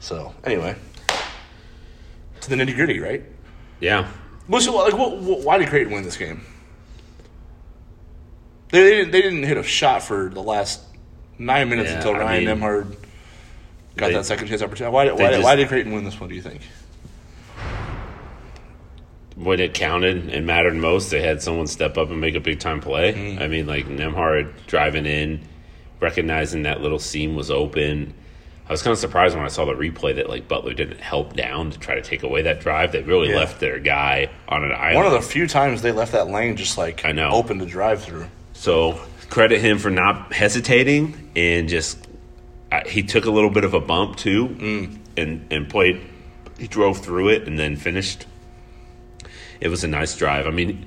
So 0.00 0.34
anyway, 0.44 0.76
to 2.40 2.50
the 2.50 2.56
nitty 2.56 2.74
gritty, 2.74 3.00
right? 3.00 3.22
yeah, 3.80 4.08
Well, 4.48 4.60
so, 4.60 4.74
like, 4.76 4.96
what, 4.96 5.18
what, 5.18 5.40
why 5.44 5.58
did 5.58 5.68
Creighton 5.68 5.92
win 5.92 6.02
this 6.02 6.16
game? 6.16 6.40
They, 8.70 8.82
they, 8.82 8.90
didn't, 8.96 9.10
they 9.12 9.22
didn't 9.22 9.42
hit 9.44 9.56
a 9.56 9.62
shot 9.62 10.02
for 10.02 10.28
the 10.28 10.42
last 10.42 10.82
nine 11.38 11.68
minutes 11.68 11.90
Yeah, 11.90 11.96
until 11.96 12.14
I 12.16 12.18
Ryan 12.18 12.44
mean, 12.44 12.56
Nembhard 12.58 12.96
got 13.96 14.08
they- 14.08 14.12
that 14.14 14.24
second 14.26 14.48
chance 14.48 14.62
opportunity. 14.62 14.92
Why, 14.92 15.04
they 15.06 15.12
why, 15.12 15.30
just- 15.30 15.42
why 15.44 15.56
did 15.56 15.68
Creighton 15.68 15.92
win 15.92 16.04
this 16.04 16.18
one? 16.20 16.28
Do 16.28 16.34
you 16.34 16.42
think? 16.42 16.62
When 19.38 19.60
it 19.60 19.72
counted 19.74 20.30
and 20.30 20.46
mattered 20.46 20.74
most, 20.74 21.10
they 21.10 21.22
had 21.22 21.40
someone 21.42 21.66
step 21.68 21.96
up 21.96 22.10
and 22.10 22.20
make 22.20 22.34
a 22.34 22.40
big 22.40 22.58
time 22.58 22.80
play. 22.80 23.12
Mm-hmm. 23.12 23.42
I 23.42 23.46
mean, 23.48 23.66
like 23.66 23.86
Nembhard 23.86 24.52
driving 24.66 25.06
in, 25.06 25.40
recognizing 26.00 26.62
that 26.64 26.80
little 26.80 26.98
seam 26.98 27.34
was 27.36 27.50
open. 27.50 28.14
I 28.68 28.72
was 28.72 28.82
kind 28.82 28.92
of 28.92 28.98
surprised 28.98 29.34
when 29.34 29.44
I 29.44 29.48
saw 29.48 29.64
the 29.64 29.72
replay 29.72 30.16
that 30.16 30.28
like 30.28 30.46
Butler 30.48 30.74
didn't 30.74 31.00
help 31.00 31.34
down 31.34 31.70
to 31.70 31.78
try 31.78 31.94
to 31.94 32.02
take 32.02 32.22
away 32.22 32.42
that 32.42 32.60
drive. 32.60 32.92
They 32.92 33.02
really 33.02 33.30
Yeah. 33.30 33.36
left 33.36 33.60
their 33.60 33.78
guy 33.78 34.28
on 34.48 34.64
an 34.64 34.72
island. 34.72 34.96
One 34.96 35.06
of 35.06 35.12
the 35.12 35.22
few 35.22 35.46
times 35.46 35.82
they 35.82 35.92
left 35.92 36.12
that 36.12 36.28
lane 36.28 36.56
just 36.56 36.76
like 36.76 37.04
I 37.04 37.12
know. 37.12 37.30
open 37.30 37.58
to 37.60 37.66
drive 37.66 38.02
through. 38.02 38.26
So 38.52 39.00
credit 39.30 39.60
him 39.60 39.78
for 39.78 39.90
not 39.90 40.32
hesitating 40.32 41.30
and 41.36 41.68
just 41.68 41.96
uh, 42.70 42.80
he 42.86 43.02
took 43.02 43.24
a 43.24 43.30
little 43.30 43.48
bit 43.50 43.64
of 43.64 43.72
a 43.72 43.80
bump 43.80 44.16
too, 44.16 44.48
Mm. 44.48 44.98
and 45.16 45.46
and 45.50 45.68
played. 45.68 46.00
He 46.58 46.66
drove 46.66 46.98
through 46.98 47.28
it 47.28 47.46
and 47.46 47.58
then 47.58 47.76
finished. 47.76 48.26
It 49.60 49.68
was 49.68 49.84
a 49.84 49.88
nice 49.88 50.16
drive. 50.16 50.46
I 50.46 50.50
mean, 50.50 50.86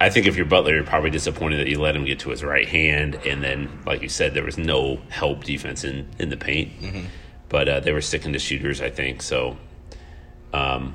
I 0.00 0.10
think 0.10 0.26
if 0.26 0.36
you're 0.36 0.46
Butler, 0.46 0.74
you're 0.74 0.84
probably 0.84 1.10
disappointed 1.10 1.58
that 1.60 1.68
you 1.68 1.80
let 1.80 1.94
him 1.94 2.04
get 2.04 2.18
to 2.20 2.30
his 2.30 2.42
right 2.42 2.66
hand, 2.68 3.16
and 3.26 3.42
then, 3.42 3.68
like 3.86 4.02
you 4.02 4.08
said, 4.08 4.34
there 4.34 4.44
was 4.44 4.58
no 4.58 5.00
help 5.10 5.44
defense 5.44 5.84
in 5.84 6.08
in 6.18 6.28
the 6.30 6.36
paint. 6.36 6.72
Mm-hmm. 6.80 7.04
But 7.48 7.68
uh, 7.68 7.80
they 7.80 7.92
were 7.92 8.00
sticking 8.00 8.32
to 8.32 8.38
shooters, 8.38 8.80
I 8.80 8.90
think. 8.90 9.22
So. 9.22 9.56
Um, 10.52 10.94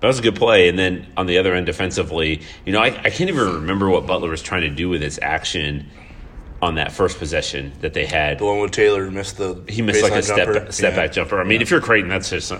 that 0.00 0.08
was 0.08 0.18
a 0.18 0.22
good 0.22 0.34
play. 0.34 0.68
And 0.68 0.76
then 0.76 1.06
on 1.16 1.26
the 1.26 1.38
other 1.38 1.54
end, 1.54 1.64
defensively, 1.66 2.42
you 2.66 2.72
know, 2.72 2.80
I, 2.80 2.86
I 2.86 3.10
can't 3.10 3.30
even 3.30 3.54
remember 3.54 3.88
what 3.88 4.04
Butler 4.04 4.30
was 4.30 4.42
trying 4.42 4.62
to 4.62 4.68
do 4.68 4.88
with 4.88 5.00
his 5.00 5.20
action 5.22 5.88
on 6.60 6.74
that 6.74 6.90
first 6.90 7.18
possession 7.18 7.72
that 7.82 7.94
they 7.94 8.04
had. 8.04 8.40
The 8.40 8.44
one 8.44 8.58
with 8.60 8.72
Taylor 8.72 9.08
missed 9.12 9.36
the 9.38 9.62
He 9.68 9.80
missed 9.80 10.02
like 10.02 10.12
a 10.12 10.22
step 10.22 10.52
jumper. 10.52 10.72
step 10.72 10.92
Yeah. 10.92 10.96
back 10.96 11.12
jumper. 11.12 11.40
I 11.40 11.44
mean, 11.44 11.62
if 11.62 11.70
you're 11.70 11.80
Creighton, 11.80 12.08
that's 12.10 12.30
just 12.30 12.52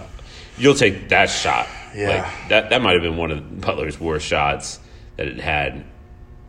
you'll 0.58 0.74
take 0.74 1.08
that 1.10 1.26
shot. 1.30 1.68
Yeah. 1.94 2.08
like, 2.40 2.48
that 2.48 2.70
that 2.70 2.82
might 2.82 2.92
have 2.94 3.02
been 3.02 3.16
one 3.16 3.30
of 3.30 3.60
Butler's 3.60 4.00
worst 4.00 4.26
shots 4.26 4.78
that 5.16 5.26
it 5.28 5.38
had. 5.40 5.84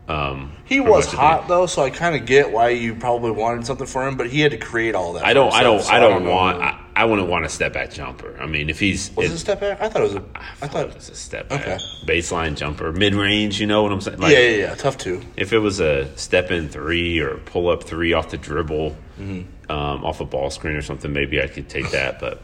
Um, 0.06 0.52
He 0.66 0.80
was 0.80 1.10
hot 1.10 1.48
though, 1.48 1.64
so 1.64 1.82
I 1.82 1.88
kind 1.88 2.14
of 2.14 2.26
get 2.26 2.52
why 2.52 2.68
you 2.70 2.94
probably 2.94 3.30
wanted 3.30 3.64
something 3.64 3.86
for 3.86 4.06
him, 4.06 4.18
but 4.18 4.28
he 4.28 4.40
had 4.40 4.50
to 4.50 4.58
create 4.58 4.94
all 4.94 5.14
that. 5.14 5.24
I 5.24 5.32
don't. 5.32 5.50
I 5.52 5.62
don't. 5.62 5.82
so 5.82 5.90
I 5.90 5.98
don't 5.98 6.24
know. 6.24 6.30
want. 6.30 6.60
I, 6.62 6.78
I 6.94 7.04
wouldn't 7.06 7.28
want 7.28 7.46
a 7.46 7.48
step 7.48 7.72
back 7.72 7.90
jumper. 7.90 8.36
I 8.38 8.44
mean, 8.46 8.68
if 8.68 8.78
he's 8.78 9.10
was 9.16 9.26
it- 9.26 9.32
it 9.32 9.34
a 9.36 9.38
step 9.38 9.60
back? 9.60 9.80
I 9.80 9.88
thought 9.88 10.02
it 10.02 10.04
was 10.04 10.14
a. 10.16 10.24
I 10.60 10.68
thought. 10.68 10.88
it's 10.90 11.08
a 11.08 11.14
step 11.14 11.48
back 11.48 11.62
Okay. 11.62 11.78
baseline 12.04 12.54
jumper, 12.54 12.92
mid 12.92 13.14
range. 13.14 13.58
You 13.60 13.66
know 13.66 13.82
what 13.82 13.92
I'm 13.92 14.02
saying? 14.02 14.18
Like, 14.18 14.32
yeah, 14.32 14.40
yeah, 14.40 14.56
yeah. 14.56 14.74
Tough 14.74 14.98
two. 14.98 15.22
If 15.38 15.54
it 15.54 15.58
was 15.60 15.80
a 15.80 16.14
step 16.18 16.50
in 16.50 16.68
three 16.68 17.18
or 17.20 17.38
pull 17.38 17.68
up 17.70 17.84
three 17.84 18.12
off 18.12 18.28
the 18.30 18.36
dribble, 18.38 18.96
Mm-hmm. 19.18 19.70
um, 19.72 20.04
off 20.04 20.20
a 20.20 20.24
ball 20.26 20.50
screen 20.50 20.74
or 20.76 20.82
something, 20.82 21.12
maybe 21.14 21.40
I 21.40 21.46
could 21.46 21.68
take 21.70 21.90
that. 21.92 22.20
But 22.20 22.42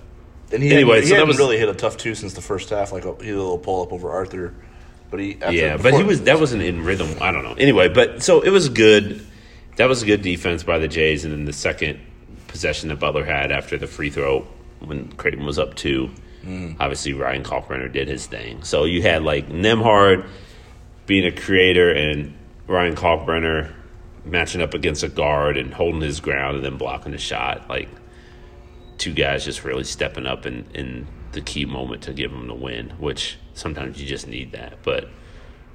And 0.52 0.62
he 0.62 0.73
Anyway, 0.73 1.00
he 1.00 1.07
so 1.07 1.11
that 1.11 1.14
hadn't 1.16 1.28
was- 1.28 1.38
really 1.38 1.59
hit 1.59 1.69
a 1.69 1.75
tough 1.75 1.97
two 1.97 2.14
since 2.14 2.35
the 2.35 2.40
first 2.40 2.71
half. 2.71 2.92
Like 2.92 3.04
a, 3.04 3.14
he 3.16 3.26
did 3.26 3.35
a 3.35 3.42
little 3.42 3.59
pull 3.59 3.83
up 3.83 3.92
over 3.92 4.11
Arthur, 4.11 4.54
but 5.11 5.21
he 5.21 5.35
after, 5.40 5.52
yeah, 5.52 5.76
but 5.76 5.95
he 5.95 6.02
was 6.02 6.23
that 6.23 6.40
wasn't 6.40 6.62
in 6.62 6.85
rhythm. 6.85 7.09
I 7.21 7.30
don't 7.33 7.45
know. 7.45 7.54
Anyway, 7.54 7.88
but 7.88 8.23
so 8.23 8.40
it 8.40 8.50
was 8.50 8.69
good. 8.69 9.25
That 9.76 9.88
was 9.88 10.02
a 10.02 10.07
good 10.07 10.23
defense 10.23 10.62
by 10.62 10.78
the 10.78 10.88
Jays, 10.88 11.25
and 11.25 11.33
then 11.33 11.45
the 11.45 11.52
second 11.52 12.00
possession 12.49 12.88
that 12.88 12.99
Butler 12.99 13.25
had 13.25 13.52
after 13.52 13.78
the 13.78 13.87
free 13.87 14.11
throw 14.11 14.47
when 14.80 15.09
Creighton 15.12 15.45
was 15.47 15.59
up 15.59 15.75
two. 15.75 16.11
Mm. 16.45 16.76
Obviously, 16.80 17.12
Ryan 17.12 17.45
Kalkbrenner 17.45 17.92
did 17.92 18.09
his 18.09 18.26
thing. 18.26 18.62
So 18.64 18.85
you 18.85 19.02
had 19.02 19.23
like 19.23 19.49
Nembhard 19.49 20.26
being 21.07 21.25
a 21.26 21.33
creator 21.33 21.90
and 21.92 22.35
Ryan 22.66 22.95
Kalkbrenner 22.97 23.73
matching 24.25 24.61
up 24.62 24.75
against 24.75 25.02
a 25.02 25.09
guard 25.09 25.57
and 25.57 25.73
holding 25.73 26.00
his 26.00 26.21
ground 26.21 26.57
and 26.57 26.64
then 26.64 26.76
blocking 26.76 27.12
the 27.12 27.19
shot. 27.19 27.69
Like 27.69 27.88
two 29.00 29.12
guys 29.12 29.45
just 29.45 29.64
really 29.64 29.83
stepping 29.85 30.26
up 30.26 30.47
in, 30.47 30.64
in 30.75 31.07
the 31.33 31.40
key 31.40 31.64
moment 31.64 32.02
to 32.02 32.12
give 32.12 32.30
them 32.30 32.47
the 32.47 32.54
win, 32.54 32.90
which 32.99 33.37
sometimes 33.54 34.00
you 34.00 34.07
just 34.07 34.28
need 34.28 34.52
that. 34.52 34.83
But 34.85 35.09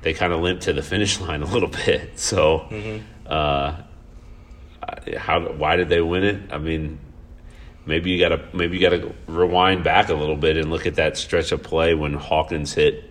they 0.02 0.14
kind 0.14 0.32
of 0.32 0.40
limped 0.42 0.64
to 0.64 0.74
the 0.74 0.82
finish 0.94 1.20
line 1.20 1.42
a 1.42 1.46
little 1.46 1.68
bit. 1.70 2.18
So, 2.20 2.70
uh, 3.26 3.82
how 5.18 5.40
why 5.54 5.76
did 5.76 5.90
they 5.90 6.02
win 6.02 6.24
it? 6.24 6.54
I 6.54 6.58
mean, 6.60 7.00
maybe 7.86 8.12
you 8.12 8.20
got 8.20 8.30
to 8.30 8.48
maybe 8.56 8.78
you 8.78 8.90
got 8.90 8.96
to 8.96 9.14
rewind 9.28 9.84
back 9.84 10.10
a 10.10 10.14
little 10.14 10.36
bit 10.38 10.58
and 10.58 10.70
look 10.70 10.86
at 10.86 10.96
that 10.96 11.18
stretch 11.18 11.52
of 11.52 11.64
play 11.64 11.96
when 11.96 12.14
Hawkins 12.14 12.74
hit 12.74 13.10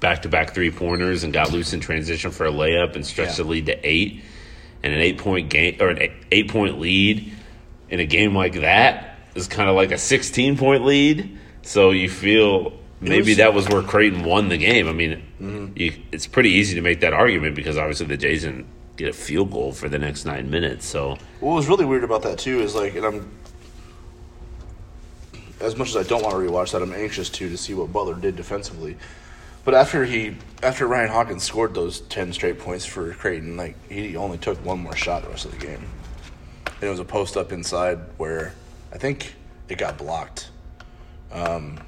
back 0.00 0.22
to 0.22 0.28
back 0.28 0.54
three 0.54 0.70
pointers 0.70 1.24
and 1.24 1.32
got 1.32 1.50
loose 1.52 1.72
in 1.72 1.80
transition 1.80 2.30
for 2.30 2.46
a 2.46 2.50
layup 2.52 2.94
and 2.94 3.04
stretched 3.06 3.38
Yeah. 3.38 3.44
the 3.44 3.50
lead 3.50 3.66
to 3.66 3.88
eight 3.88 4.22
and 4.82 4.92
an 4.92 5.00
eight 5.00 5.18
point 5.18 5.50
game 5.50 5.76
or 5.80 5.88
an 5.88 6.10
eight 6.30 6.48
point 6.50 6.78
lead 6.78 7.32
in 7.88 8.00
a 8.00 8.06
game 8.06 8.34
like 8.36 8.54
that 8.60 9.13
is 9.34 9.48
kind 9.48 9.68
of 9.68 9.76
like 9.76 9.90
a 9.92 9.98
16 9.98 10.56
point 10.56 10.84
lead. 10.84 11.38
So 11.62 11.90
you 11.90 12.08
feel 12.10 12.72
maybe 13.00 13.30
was- 13.30 13.36
that 13.38 13.54
was 13.54 13.68
where 13.68 13.82
Creighton 13.82 14.24
won 14.24 14.48
the 14.48 14.58
game. 14.58 14.88
I 14.88 14.92
mean, 14.92 15.72
you, 15.76 15.92
it's 16.12 16.26
pretty 16.26 16.50
easy 16.50 16.74
to 16.76 16.80
make 16.80 17.00
that 17.00 17.12
argument 17.12 17.54
because 17.56 17.76
obviously 17.76 18.06
the 18.06 18.16
Jays 18.16 18.42
didn't 18.42 18.66
get 18.96 19.08
a 19.08 19.12
field 19.12 19.50
goal 19.50 19.72
for 19.72 19.88
the 19.88 19.98
next 19.98 20.24
nine 20.24 20.50
minutes. 20.50 20.86
So 20.86 21.16
What 21.40 21.54
was 21.54 21.66
really 21.68 21.84
weird 21.84 22.04
about 22.04 22.22
that 22.22 22.38
too 22.38 22.60
is 22.60 22.74
like, 22.74 22.94
and 22.94 23.04
I'm 23.04 23.30
as 25.60 25.76
much 25.76 25.88
as 25.90 25.96
I 25.96 26.02
don't 26.02 26.22
want 26.22 26.34
to 26.34 26.40
rewatch 26.40 26.72
that, 26.72 26.82
I'm 26.82 26.92
anxious 26.92 27.30
to 27.30 27.48
to 27.48 27.56
see 27.56 27.74
what 27.74 27.92
Butler 27.92 28.14
did 28.14 28.36
defensively. 28.36 28.96
But 29.64 29.72
after 29.74 30.04
he, 30.04 30.36
after 30.62 30.86
Ryan 30.86 31.08
Hawkins 31.10 31.42
scored 31.42 31.72
those 31.74 32.00
ten 32.02 32.32
straight 32.34 32.58
points 32.58 32.84
for 32.84 33.14
Creighton, 33.14 33.56
like 33.56 33.74
he 33.90 34.14
only 34.16 34.36
took 34.36 34.62
one 34.64 34.80
more 34.80 34.94
shot 34.94 35.22
the 35.22 35.30
rest 35.30 35.46
of 35.46 35.52
the 35.52 35.66
game, 35.66 35.80
and 36.66 36.82
it 36.82 36.88
was 36.90 36.98
a 37.00 37.04
post 37.04 37.36
up 37.36 37.50
inside 37.50 37.98
where 38.18 38.52
I 38.94 38.98
think 38.98 39.34
it 39.68 39.76
got 39.78 39.98
blocked. 39.98 40.50
Um, 41.32 41.78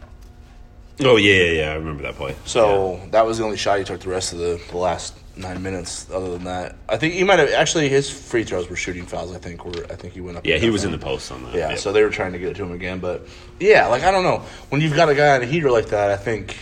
oh 1.01 1.17
yeah, 1.17 1.35
yeah, 1.45 1.51
yeah. 1.53 1.71
I 1.71 1.75
remember 1.77 2.03
that 2.03 2.17
play. 2.17 2.35
So 2.45 3.01
that 3.13 3.25
was 3.25 3.39
the 3.39 3.45
only 3.45 3.57
shot 3.57 3.79
he 3.79 3.85
took 3.85 4.01
the 4.01 4.09
rest 4.11 4.33
of 4.33 4.41
the, 4.41 4.61
the 4.71 4.77
last 4.77 5.17
nine 5.37 5.63
minutes. 5.63 6.11
Other 6.11 6.31
than 6.33 6.45
that, 6.45 6.75
I 6.89 6.97
think 6.97 7.15
he 7.15 7.23
might 7.23 7.39
have 7.39 7.51
actually 7.53 7.89
his 7.89 8.11
free 8.11 8.43
throws 8.43 8.69
were 8.69 8.77
shooting 8.77 9.07
fouls. 9.07 9.35
I 9.35 9.39
think 9.39 9.65
were 9.65 9.85
I 9.91 9.95
think 9.95 10.15
he 10.15 10.21
went 10.21 10.39
up. 10.39 10.47
yeah, 10.47 10.57
he 10.57 10.69
was 10.69 10.85
in 10.85 10.91
the 10.91 10.99
post 10.99 11.31
on 11.31 11.45
that. 11.45 11.55
Yeah, 11.55 11.69
Yep. 11.71 11.79
so 11.79 11.93
they 11.93 12.03
were 12.03 12.11
trying 12.11 12.33
to 12.33 12.39
get 12.39 12.49
it 12.49 12.57
to 12.57 12.65
him 12.65 12.73
again, 12.73 12.99
but 12.99 13.27
yeah, 13.61 13.87
like 13.87 14.03
I 14.03 14.11
don't 14.11 14.25
know. 14.25 14.43
When 14.71 14.81
you've 14.81 14.97
got 14.97 15.09
a 15.09 15.15
guy 15.15 15.37
on 15.37 15.43
a 15.43 15.47
heater 15.47 15.71
like 15.71 15.87
that, 15.91 16.11
I 16.11 16.17
think 16.17 16.57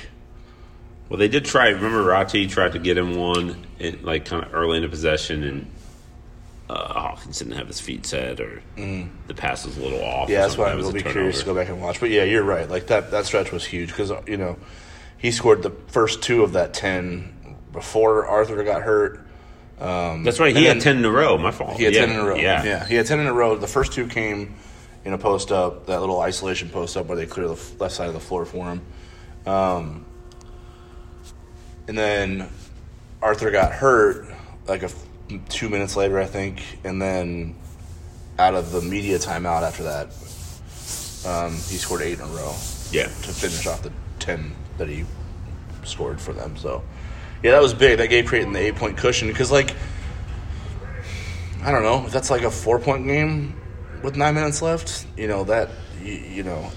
well, 1.09 1.19
they 1.19 1.29
did 1.29 1.45
try. 1.45 1.69
Remember, 1.69 2.03
Rati 2.03 2.47
tried 2.47 2.73
to 2.73 2.79
get 2.79 2.97
him 2.99 3.17
one, 3.17 3.67
in, 3.79 4.03
like 4.03 4.25
kind 4.25 4.45
of 4.45 4.53
early 4.55 4.77
in 4.79 4.83
the 4.83 4.89
possession, 4.89 5.45
and 5.45 5.71
uh, 6.69 6.93
Hawkins 6.95 7.39
didn't 7.39 7.55
have 7.55 7.67
his 7.69 7.81
feet 7.81 8.07
set, 8.07 8.41
or 8.41 8.63
the 8.77 9.35
pass 9.35 9.67
was 9.67 9.77
a 9.77 9.81
little 9.81 10.03
off. 10.03 10.29
Mm. 10.29 10.33
yeah, 10.33 10.43
that's 10.43 10.57
why 10.57 10.67
That 10.67 10.71
I'm 10.73 10.77
was 10.79 10.87
gonna 10.87 11.01
a 11.01 11.05
be 11.05 11.11
curious 11.11 11.41
to 11.41 11.45
go 11.45 11.55
back 11.55 11.69
and 11.69 11.81
watch. 11.81 12.01
But 12.01 12.11
yeah, 12.11 12.25
you're 12.25 12.43
right. 12.45 12.69
Like 12.69 12.87
that 12.89 13.11
that 13.11 13.27
stretch 13.27 13.53
was 13.53 13.65
huge 13.65 13.89
because 13.89 14.11
you 14.27 14.37
know 14.37 14.57
he 15.19 15.31
scored 15.31 15.63
the 15.63 15.71
first 15.89 16.23
two 16.23 16.43
of 16.43 16.53
that 16.53 16.75
ten 16.75 17.57
before 17.73 18.27
Arthur 18.27 18.63
got 18.65 18.83
hurt. 18.83 19.21
That's 19.79 20.41
right. 20.41 20.57
He 20.57 20.65
had 20.65 20.77
then- 20.77 20.83
ten 20.83 20.97
in 20.99 21.05
a 21.05 21.11
row. 21.11 21.37
My 21.37 21.51
fault. 21.51 21.77
He 21.77 21.85
had 21.85 21.93
yeah. 21.95 22.07
ten 22.07 22.11
in 22.15 22.21
a 22.21 22.25
row. 22.25 22.37
Yeah. 22.37 22.65
yeah, 22.65 22.87
he 22.87 22.95
had 22.95 23.07
ten 23.07 23.21
in 23.21 23.27
a 23.27 23.33
row. 23.33 23.57
The 23.57 23.67
first 23.67 23.93
two 23.93 24.07
came 24.07 24.55
in 25.05 25.13
a 25.13 25.19
post 25.19 25.53
up, 25.53 25.85
that 25.87 26.01
little 26.01 26.21
isolation 26.21 26.71
post 26.71 26.97
up 26.97 27.07
where 27.07 27.17
they 27.17 27.27
clear 27.27 27.47
the 27.47 27.61
left 27.79 27.95
side 27.95 28.09
of 28.09 28.15
the 28.15 28.21
floor 28.21 28.47
for 28.47 28.65
him. 28.71 28.81
Um, 29.47 30.07
and 31.87 31.99
then 31.99 32.49
Arthur 33.21 33.51
got 33.51 33.73
hurt 33.73 34.27
like 34.67 34.83
a 34.83 34.89
two 35.49 35.69
minutes 35.69 35.97
later, 35.97 36.19
I 36.21 36.27
think, 36.27 36.63
and 36.85 37.01
then 37.01 37.55
out 38.39 38.55
of 38.55 38.73
the 38.73 38.81
media 38.83 39.19
timeout 39.19 39.63
after 39.63 39.85
that, 39.85 40.07
um, 41.27 41.53
he 41.53 41.77
scored 41.77 42.03
eight 42.03 42.19
in 42.19 42.21
a 42.25 42.27
row 42.27 42.55
Yeah. 42.91 43.05
to 43.05 43.11
finish 43.11 43.67
off 43.67 43.83
the 43.83 43.93
10 44.19 44.53
that 44.79 44.89
he 44.89 45.05
scored 45.85 46.21
for 46.21 46.33
them. 46.33 46.57
So, 46.57 46.83
yeah, 47.43 47.53
that 47.53 47.63
was 47.63 47.73
big. 47.75 47.99
That 47.99 48.09
gave 48.09 48.27
Creighton 48.27 48.53
the 48.53 48.61
eight 48.61 48.77
point 48.77 48.97
cushion 48.97 49.29
because, 49.29 49.51
like, 49.51 49.75
I 51.63 51.71
don't 51.71 51.83
know 51.83 52.05
if 52.07 52.13
that's 52.13 52.31
like 52.31 52.43
a 52.43 52.51
four 52.51 52.79
point 52.79 53.07
game 53.07 53.59
with 54.03 54.17
nine 54.17 54.35
minutes 54.35 54.61
left. 54.61 55.07
You 55.17 55.29
know 55.29 55.45
that 55.45 55.71
you, 56.03 56.13
you 56.13 56.43
know, 56.43 56.71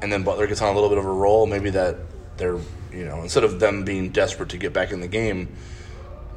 and 0.00 0.10
then 0.10 0.22
Butler 0.22 0.46
gets 0.46 0.62
on 0.62 0.70
a 0.70 0.72
little 0.74 0.88
bit 0.88 0.96
of 0.98 1.04
a 1.04 1.12
roll. 1.12 1.46
Maybe 1.46 1.68
that 1.70 1.96
they're 2.38 2.56
you 2.90 3.04
know 3.04 3.20
instead 3.22 3.44
of 3.44 3.60
them 3.60 3.84
being 3.84 4.08
desperate 4.10 4.48
to 4.50 4.56
get 4.56 4.72
back 4.72 4.92
in 4.92 5.00
the 5.00 5.08
game, 5.08 5.48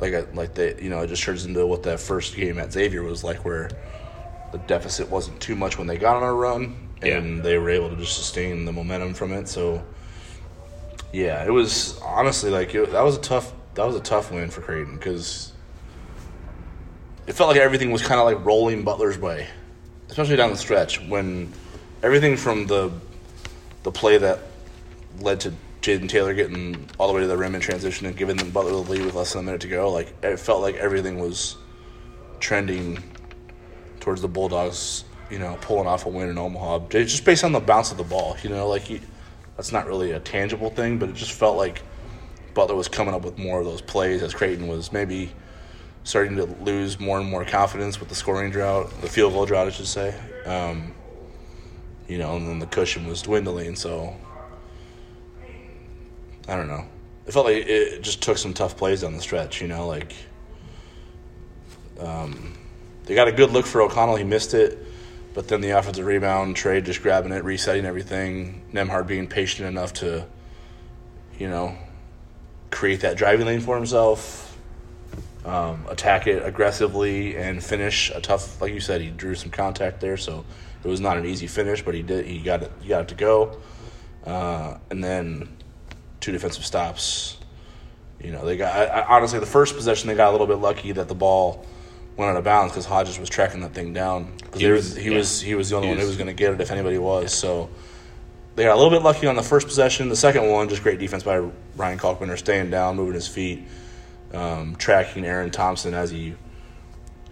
like 0.03 0.13
a, 0.13 0.27
like 0.33 0.53
they 0.53 0.75
you 0.81 0.89
know 0.89 0.99
it 1.01 1.07
just 1.07 1.23
turns 1.23 1.45
into 1.45 1.65
what 1.65 1.83
that 1.83 1.99
first 1.99 2.35
game 2.35 2.59
at 2.59 2.71
Xavier 2.73 3.03
was 3.03 3.23
like, 3.23 3.45
where 3.45 3.69
the 4.51 4.57
deficit 4.59 5.09
wasn't 5.09 5.39
too 5.39 5.55
much 5.55 5.77
when 5.77 5.87
they 5.87 5.97
got 5.97 6.17
on 6.17 6.23
a 6.23 6.33
run, 6.33 6.75
and 7.01 7.37
Yeah. 7.37 7.43
they 7.43 7.57
were 7.57 7.69
able 7.69 7.89
to 7.89 7.95
just 7.95 8.15
sustain 8.17 8.65
the 8.65 8.71
momentum 8.71 9.13
from 9.13 9.31
it. 9.33 9.47
So, 9.47 9.81
yeah, 11.11 11.43
it 11.45 11.49
was 11.51 11.97
honestly 12.01 12.51
like 12.51 12.75
it, 12.75 12.91
that 12.91 13.01
was 13.03 13.17
a 13.17 13.21
tough 13.21 13.53
that 13.75 13.85
was 13.85 13.95
a 13.95 14.01
tough 14.01 14.31
win 14.31 14.49
for 14.49 14.61
Creighton 14.61 14.95
because 14.97 15.51
it 17.25 17.33
felt 17.33 17.49
like 17.49 17.59
everything 17.59 17.91
was 17.91 18.01
kind 18.01 18.19
of 18.19 18.25
like 18.25 18.43
rolling 18.45 18.83
Butler's 18.83 19.17
way, 19.17 19.47
especially 20.09 20.35
down 20.35 20.49
the 20.51 20.57
stretch 20.57 20.99
when 21.07 21.51
everything 22.03 22.35
from 22.37 22.67
the 22.67 22.91
the 23.83 23.91
play 23.91 24.17
that 24.17 24.39
led 25.19 25.39
to 25.41 25.53
Jayden 25.83 26.07
Taylor 26.07 26.33
getting 26.33 26.89
all 26.97 27.09
the 27.09 27.13
way 27.13 27.19
to 27.19 27.27
the 27.27 27.35
rim 27.35 27.55
in 27.55 27.61
transition 27.61 28.07
and 28.07 28.15
giving 28.15 28.37
them 28.37 28.51
Butler 28.51 28.71
the 28.71 28.77
lead 28.77 29.05
with 29.05 29.15
less 29.15 29.33
than 29.33 29.41
a 29.41 29.43
minute 29.43 29.59
to 29.61 29.67
go. 29.67 29.91
Like 29.91 30.13
it 30.23 30.39
felt 30.39 30.61
like 30.61 30.75
everything 30.75 31.19
was 31.19 31.57
trending 32.39 33.03
towards 33.99 34.21
the 34.21 34.29
Bulldogs. 34.29 35.03
You 35.29 35.39
know, 35.39 35.57
pulling 35.61 35.87
off 35.87 36.05
a 36.05 36.09
win 36.09 36.29
in 36.29 36.37
Omaha, 36.37 36.87
just 36.89 37.25
based 37.25 37.43
on 37.43 37.53
the 37.53 37.59
bounce 37.59 37.91
of 37.91 37.97
the 37.97 38.03
ball. 38.03 38.37
You 38.43 38.51
know, 38.51 38.67
like 38.67 38.89
you, 38.89 39.01
that's 39.57 39.71
not 39.71 39.87
really 39.87 40.11
a 40.11 40.19
tangible 40.19 40.69
thing, 40.69 40.99
but 40.99 41.09
it 41.09 41.15
just 41.15 41.31
felt 41.31 41.57
like 41.57 41.81
Butler 42.53 42.75
was 42.75 42.87
coming 42.87 43.13
up 43.13 43.23
with 43.23 43.37
more 43.37 43.59
of 43.59 43.65
those 43.65 43.81
plays 43.81 44.21
as 44.21 44.33
Creighton 44.33 44.67
was 44.67 44.91
maybe 44.91 45.31
starting 46.03 46.35
to 46.35 46.45
lose 46.63 46.99
more 46.99 47.19
and 47.19 47.27
more 47.27 47.43
confidence 47.45 47.99
with 47.99 48.09
the 48.09 48.15
scoring 48.15 48.51
drought, 48.51 48.89
the 49.01 49.07
field 49.07 49.33
goal 49.33 49.45
drought, 49.45 49.67
I 49.67 49.71
should 49.71 49.87
say. 49.87 50.13
Um, 50.45 50.93
you 52.07 52.19
know, 52.19 52.35
and 52.35 52.47
then 52.47 52.59
the 52.59 52.67
cushion 52.67 53.07
was 53.07 53.21
dwindling, 53.21 53.75
so 53.75 54.15
I 56.47 56.55
don't 56.55 56.67
know. 56.67 56.85
It 57.25 57.31
felt 57.31 57.45
like 57.45 57.65
it 57.67 58.01
just 58.01 58.21
took 58.21 58.37
some 58.37 58.53
tough 58.53 58.75
plays 58.75 59.01
down 59.01 59.13
the 59.13 59.21
stretch, 59.21 59.61
you 59.61 59.67
know, 59.67 59.87
like 59.87 60.13
um, 61.99 62.57
they 63.05 63.15
got 63.15 63.27
a 63.27 63.31
good 63.31 63.51
look 63.51 63.65
for 63.65 63.81
O'Connell, 63.81 64.17
he 64.17 64.23
missed 64.23 64.53
it, 64.53 64.77
but 65.33 65.47
then 65.47 65.61
the 65.61 65.71
offensive 65.71 66.05
rebound, 66.05 66.55
Trey 66.55 66.81
just 66.81 67.01
grabbing 67.01 67.31
it, 67.31 67.43
resetting 67.43 67.85
everything, 67.85 68.61
Nembhard 68.73 69.07
being 69.07 69.27
patient 69.27 69.67
enough 69.67 69.93
to, 69.93 70.25
you 71.39 71.47
know, 71.49 71.77
create 72.71 73.01
that 73.01 73.15
driving 73.15 73.45
lane 73.45 73.61
for 73.61 73.75
himself, 73.75 74.57
um, 75.45 75.85
attack 75.89 76.27
it 76.27 76.43
aggressively, 76.43 77.37
and 77.37 77.63
finish 77.63 78.11
a 78.11 78.19
tough. 78.19 78.61
Like 78.61 78.73
you 78.73 78.79
said, 78.79 79.01
he 79.01 79.09
drew 79.09 79.35
some 79.35 79.49
contact 79.49 80.01
there, 80.01 80.17
so 80.17 80.45
it 80.83 80.87
was 80.87 80.99
not 80.99 81.17
an 81.17 81.25
easy 81.25 81.47
finish, 81.47 81.83
but 81.83 81.93
he 81.93 82.01
did. 82.01 82.25
He 82.25 82.39
got 82.39 82.63
it. 82.63 82.71
He 82.81 82.89
got 82.89 83.01
it 83.01 83.07
to 83.09 83.15
go, 83.15 83.59
uh, 84.25 84.77
and 84.89 85.03
then 85.03 85.49
two 86.23 86.31
defensive 86.31 86.65
stops. 86.65 87.37
You 88.21 88.31
know, 88.31 88.45
they 88.45 88.55
got. 88.57 88.73
I, 88.73 88.85
I, 89.01 89.15
honestly, 89.17 89.39
the 89.39 89.45
first 89.45 89.75
possession 89.75 90.07
they 90.07 90.15
got 90.15 90.29
a 90.29 90.31
little 90.31 90.47
bit 90.47 90.57
lucky 90.57 90.93
that 90.93 91.07
the 91.09 91.15
ball 91.15 91.65
went 92.15 92.31
out 92.31 92.37
of 92.37 92.43
bounds 92.43 92.71
because 92.71 92.85
Hodges 92.85 93.19
was 93.19 93.29
tracking 93.29 93.59
that 93.61 93.73
thing 93.73 93.91
down. 93.93 94.33
'Cause 94.51 94.61
He 94.61 94.67
was- 94.69 94.95
he 94.95 95.09
yeah. 95.11 95.17
was 95.17 95.41
he 95.41 95.55
was 95.55 95.69
the 95.69 95.75
only 95.75 95.87
He 95.89 95.93
one 95.93 95.99
who 96.01 96.07
was- 96.07 96.15
going 96.15 96.27
to 96.27 96.33
get 96.33 96.53
it 96.53 96.61
if 96.61 96.71
anybody 96.71 96.97
was. 96.97 97.33
So 97.33 97.69
they 98.55 98.63
got 98.63 98.73
a 98.73 98.79
little 98.81 98.91
bit 98.91 99.01
lucky 99.03 99.27
on 99.27 99.35
the 99.35 99.43
first 99.43 99.67
possession. 99.67 100.07
The 100.09 100.15
second 100.15 100.49
one, 100.49 100.69
just 100.69 100.83
great 100.83 100.99
defense 100.99 101.23
by 101.23 101.39
Ryan 101.75 101.99
Kalkbrenner, 101.99 102.37
staying 102.37 102.69
down, 102.69 102.95
moving 102.95 103.15
his 103.15 103.27
feet, 103.27 103.63
um, 104.33 104.75
tracking 104.77 105.25
Aaron 105.25 105.49
Thompson 105.51 105.93
as 105.93 106.11
he, 106.11 106.35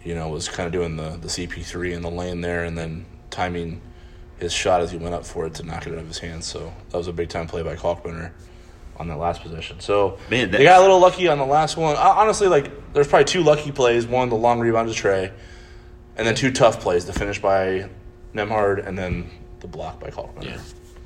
you 0.04 0.16
know, 0.16 0.28
was 0.30 0.50
kind 0.50 0.66
of 0.68 0.74
doing 0.74 0.98
the 0.98 1.18
the 1.22 1.30
CP3 1.30 1.94
in 1.94 2.02
the 2.02 2.10
lane 2.12 2.42
there, 2.42 2.64
and 2.66 2.78
then 2.78 3.06
timing 3.30 3.82
his 4.40 4.52
shot 4.52 4.82
as 4.82 4.92
he 4.92 4.98
went 4.98 5.14
up 5.16 5.24
for 5.26 5.46
it 5.46 5.54
to 5.54 5.64
knock 5.64 5.86
it 5.88 5.94
out 5.94 6.00
of 6.00 6.08
his 6.08 6.18
hands. 6.18 6.48
So 6.48 6.74
that 6.90 6.98
was 6.98 7.08
a 7.08 7.14
big 7.14 7.30
time 7.30 7.48
play 7.48 7.62
by 7.62 7.76
Kalkbrenner 7.76 8.32
on 9.02 9.08
that 9.08 9.18
last 9.18 9.42
possession. 9.42 9.80
So 9.80 10.20
Man, 10.30 10.52
they 10.52 10.64
got 10.64 10.78
a 10.78 10.82
little 10.82 11.00
lucky 11.00 11.28
on 11.28 11.40
the 11.40 11.46
last 11.46 11.76
one. 11.76 11.96
Honestly, 11.98 12.48
like 12.48 12.94
there's 12.94 13.08
probably 13.08 13.26
two 13.26 13.42
lucky 13.42 13.72
plays. 13.72 14.06
One, 14.06 14.30
the 14.30 14.36
long 14.36 14.60
rebound 14.60 14.90
to 14.90 14.94
Trey, 14.94 15.34
and 16.16 16.28
then 16.28 16.36
two 16.36 16.52
tough 16.52 16.80
plays. 16.80 17.06
The 17.06 17.14
finish 17.14 17.42
by 17.42 17.90
Nembhard, 18.36 18.86
and 18.86 18.96
then 18.98 19.30
the 19.60 19.68
block 19.68 20.00
by 20.00 20.12
Kalkbrenner. 20.12 20.46
Yeah. 20.46 20.62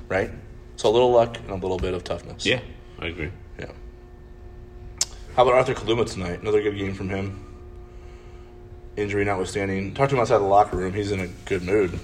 right? 0.08 0.30
So 0.76 0.90
a 0.90 0.92
little 0.92 1.10
luck 1.10 1.38
and 1.38 1.50
a 1.50 1.54
little 1.54 1.78
bit 1.78 1.94
of 1.94 2.04
toughness. 2.04 2.44
Yeah, 2.44 2.60
I 2.98 3.06
agree. 3.06 3.30
Yeah. 3.58 3.72
How 5.34 5.42
about 5.42 5.54
Arthur 5.54 5.74
Kaluma 5.74 6.10
tonight? 6.10 6.42
Another 6.42 6.62
good 6.62 6.76
game 6.76 6.92
from 6.92 7.08
him. 7.08 7.42
Injury 8.96 9.24
notwithstanding. 9.24 9.94
Talked 9.94 10.10
to 10.10 10.16
him 10.16 10.20
outside 10.20 10.38
the 10.38 10.44
locker 10.44 10.76
room. 10.76 10.92
He's 10.92 11.12
in 11.12 11.20
a 11.20 11.28
good 11.46 11.62
mood. 11.62 11.98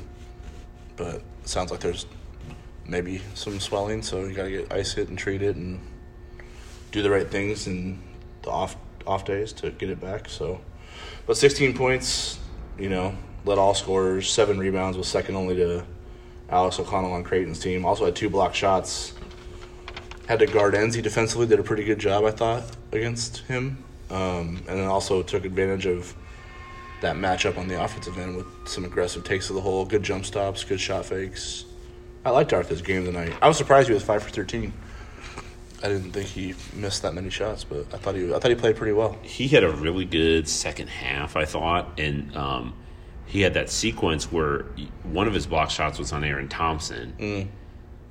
But 0.97 1.23
sounds 1.45 1.71
like 1.71 1.81
there's 1.81 2.07
maybe 2.93 3.23
some 3.35 3.59
swelling, 3.59 4.03
so 4.03 4.25
you 4.25 4.35
got 4.35 4.45
to 4.45 4.51
get 4.51 4.73
ice 4.73 4.97
it 4.99 5.09
and 5.09 5.19
treat 5.19 5.43
it 5.43 5.57
and 5.57 5.81
do 6.93 7.03
the 7.03 7.11
right 7.11 7.29
things 7.29 7.67
in 7.67 7.99
the 8.43 8.51
off 8.51 8.77
off 9.05 9.25
days 9.25 9.53
to 9.55 9.71
get 9.73 9.91
it 9.91 10.01
back. 10.01 10.29
So, 10.29 10.61
but 11.27 11.37
16 11.37 11.77
points, 11.77 12.39
you 12.79 12.89
know, 12.89 13.17
led 13.45 13.59
all 13.59 13.75
scorers, 13.75 14.31
seven 14.31 14.59
rebounds, 14.59 14.97
was 14.97 15.09
second 15.09 15.35
only 15.35 15.57
to 15.57 15.85
Alex 16.51 16.79
O'Connell 16.79 17.13
on 17.13 17.25
Creighton's 17.25 17.59
team. 17.59 17.85
Also 17.85 18.05
had 18.05 18.15
two 18.15 18.31
block 18.31 18.55
shots. 18.55 19.15
Had 20.29 20.39
to 20.39 20.47
guard 20.47 20.75
Nze 20.75 21.03
defensively, 21.03 21.47
did 21.47 21.59
a 21.59 21.65
pretty 21.65 21.83
good 21.83 21.99
job, 21.99 22.25
I 22.25 22.31
thought, 22.31 22.63
against 22.93 23.39
him. 23.39 23.83
Um, 24.11 24.63
and 24.69 24.79
then 24.79 24.87
also 24.87 25.23
took 25.23 25.45
advantage 25.45 25.87
of 25.87 26.15
that 27.01 27.17
matchup 27.17 27.59
on 27.59 27.67
the 27.67 27.83
offensive 27.83 28.17
end 28.19 28.37
with 28.37 28.47
some 28.67 28.85
aggressive 28.85 29.25
takes 29.25 29.49
of 29.49 29.57
the 29.57 29.63
hole, 29.63 29.85
good 29.85 30.03
jump 30.03 30.25
stops, 30.25 30.63
good 30.63 30.79
shot 30.79 31.07
fakes. 31.07 31.65
I 32.25 32.31
liked 32.31 32.53
Arthur's 32.53 32.83
game 32.83 33.05
tonight. 33.05 33.33
I 33.43 33.49
was 33.49 33.57
surprised 33.57 33.89
he 33.89 33.95
was 33.95 34.03
five 34.03 34.23
for 34.23 34.31
thirteen. 34.31 34.73
I 35.83 35.89
didn't 35.89 36.13
think 36.13 36.29
he 36.29 36.55
missed 36.75 37.03
that 37.03 37.13
many 37.15 37.29
shots, 37.31 37.65
but 37.65 37.93
I 37.93 37.97
thought 37.97 38.15
he 38.15 38.33
I 38.33 38.39
thought 38.39 38.51
he 38.51 38.55
played 38.55 38.77
pretty 38.77 38.93
well. 38.93 39.17
He 39.23 39.49
had 39.49 39.65
a 39.65 39.71
really 39.71 40.05
good 40.05 40.49
second 40.49 40.89
half, 40.89 41.35
I 41.37 41.45
thought, 41.45 41.99
and 41.99 42.35
um, 42.37 42.75
he 43.27 43.41
had 43.41 43.55
that 43.55 43.69
sequence 43.69 44.31
where 44.31 44.67
one 45.03 45.27
of 45.27 45.35
his 45.35 45.47
block 45.47 45.71
shots 45.71 45.99
was 45.99 46.13
on 46.13 46.23
Aaron 46.23 46.49
Thompson. 46.49 47.51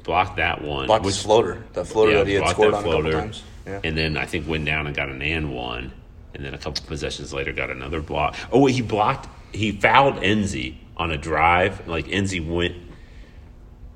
Blocked 0.03 0.37
that 0.37 0.61
one. 0.63 0.87
Blocked 0.87 1.05
which- 1.05 1.15
his 1.15 1.23
floater, 1.23 1.63
that 1.73 1.85
floater 1.85 2.13
that 2.17 2.27
he 2.27 2.33
had 2.33 2.49
scored 2.49 2.73
on 2.73 2.83
a 2.83 2.91
couple 2.91 3.11
times. 3.11 3.43
Yeah. 3.65 3.79
And 3.83 3.95
then 3.95 4.17
I 4.17 4.25
think 4.25 4.47
went 4.47 4.65
down 4.65 4.87
and 4.87 4.95
got 4.95 5.09
an 5.09 5.21
and 5.21 5.53
one, 5.53 5.93
and 6.33 6.43
then 6.43 6.53
a 6.53 6.57
couple 6.57 6.83
possessions 6.87 7.31
later 7.31 7.53
got 7.53 7.69
another 7.69 8.01
block. 8.01 8.35
Oh, 8.51 8.65
he 8.65 8.81
blocked. 8.81 9.29
He 9.53 9.71
fouled 9.71 10.15
Nze 10.15 10.75
on 10.97 11.11
a 11.11 11.17
drive. 11.17 11.87
Like 11.87 12.07
Nze 12.07 12.45
went. 12.45 12.75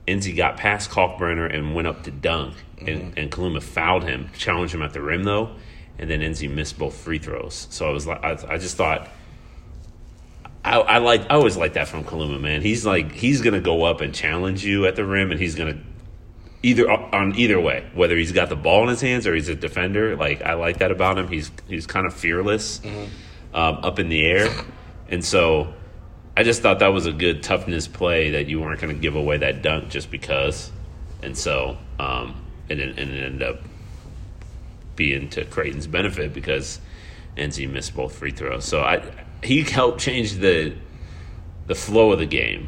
Nze 0.08 0.36
got 0.36 0.58
past 0.58 0.90
Kalkbrenner 0.92 1.54
and 1.54 1.74
went 1.76 1.88
up 1.88 2.04
to 2.04 2.12
dunk, 2.12 2.56
Mm-hmm. 2.78 2.88
and, 2.90 3.18
and 3.18 3.32
Kaluma 3.32 3.64
fouled 3.64 4.04
him, 4.04 4.30
challenged 4.38 4.74
him 4.76 4.82
at 4.82 4.92
the 4.92 5.02
rim 5.02 5.24
though, 5.24 5.56
and 5.98 6.10
then 6.10 6.20
Nze 6.20 6.50
missed 6.50 6.78
both 6.78 6.94
free 6.96 7.20
throws. 7.20 7.68
So 7.70 7.88
I 7.88 7.92
was 7.92 8.06
like, 8.06 8.22
I, 8.24 8.32
I 8.50 8.58
just 8.58 8.76
thought. 8.76 9.08
I, 10.64 10.80
I 10.80 10.98
like 10.98 11.22
I 11.30 11.36
always 11.36 11.56
like 11.58 11.74
that 11.74 11.88
from 11.88 12.04
Kaluma, 12.04 12.40
man. 12.42 12.62
He's 12.62 12.86
like 12.86 13.12
he's 13.12 13.42
gonna 13.42 13.62
go 13.62 13.84
up 13.84 14.02
and 14.02 14.14
challenge 14.14 14.66
you 14.66 14.88
at 14.88 14.96
the 14.96 15.06
rim, 15.06 15.32
and 15.32 15.40
he's 15.40 15.54
gonna 15.56 15.78
either 16.64 16.90
on 16.90 17.36
either 17.36 17.60
way, 17.62 17.88
whether 17.94 18.18
he's 18.18 18.32
got 18.32 18.50
the 18.50 18.56
ball 18.56 18.84
in 18.84 18.90
his 18.90 19.00
hands 19.02 19.28
or 19.28 19.36
he's 19.36 19.48
a 19.48 19.56
defender. 19.56 20.16
Like 20.16 20.42
I 20.42 20.54
like 20.56 20.80
that 20.80 20.92
about 20.92 21.18
him. 21.20 21.28
He's 21.28 21.52
he's 21.68 21.86
kind 21.86 22.06
of 22.08 22.14
fearless 22.14 22.82
um, 23.54 23.78
up 23.84 24.00
in 24.00 24.10
the 24.10 24.26
air, 24.26 24.50
and 25.08 25.24
so 25.24 25.72
I 26.38 26.44
just 26.44 26.62
thought 26.62 26.80
that 26.80 26.90
was 26.90 27.06
a 27.06 27.14
good 27.14 27.44
toughness 27.44 27.88
play 27.88 28.32
that 28.32 28.48
you 28.48 28.60
weren't 28.60 28.82
going 28.82 28.94
to 28.94 29.00
give 29.00 29.16
away 29.16 29.38
that 29.38 29.62
dunk 29.62 29.90
just 29.90 30.12
because, 30.12 30.72
and 31.24 31.38
so 31.38 31.78
um, 31.98 32.46
and 32.70 32.80
it, 32.80 33.00
and 33.00 33.12
it 33.12 33.24
ended 33.24 33.44
up 33.44 33.62
being 34.96 35.30
to 35.30 35.46
Creighton's 35.46 35.88
benefit 35.88 36.34
because 36.34 36.80
Nze 37.38 37.70
missed 37.70 37.96
both 37.96 38.16
free 38.16 38.32
throws. 38.32 38.66
So 38.66 38.82
I 38.82 39.04
he 39.44 39.62
helped 39.64 40.00
change 40.00 40.34
the 40.34 40.76
the 41.68 41.76
flow 41.76 42.12
of 42.12 42.20
the 42.20 42.26
game, 42.26 42.68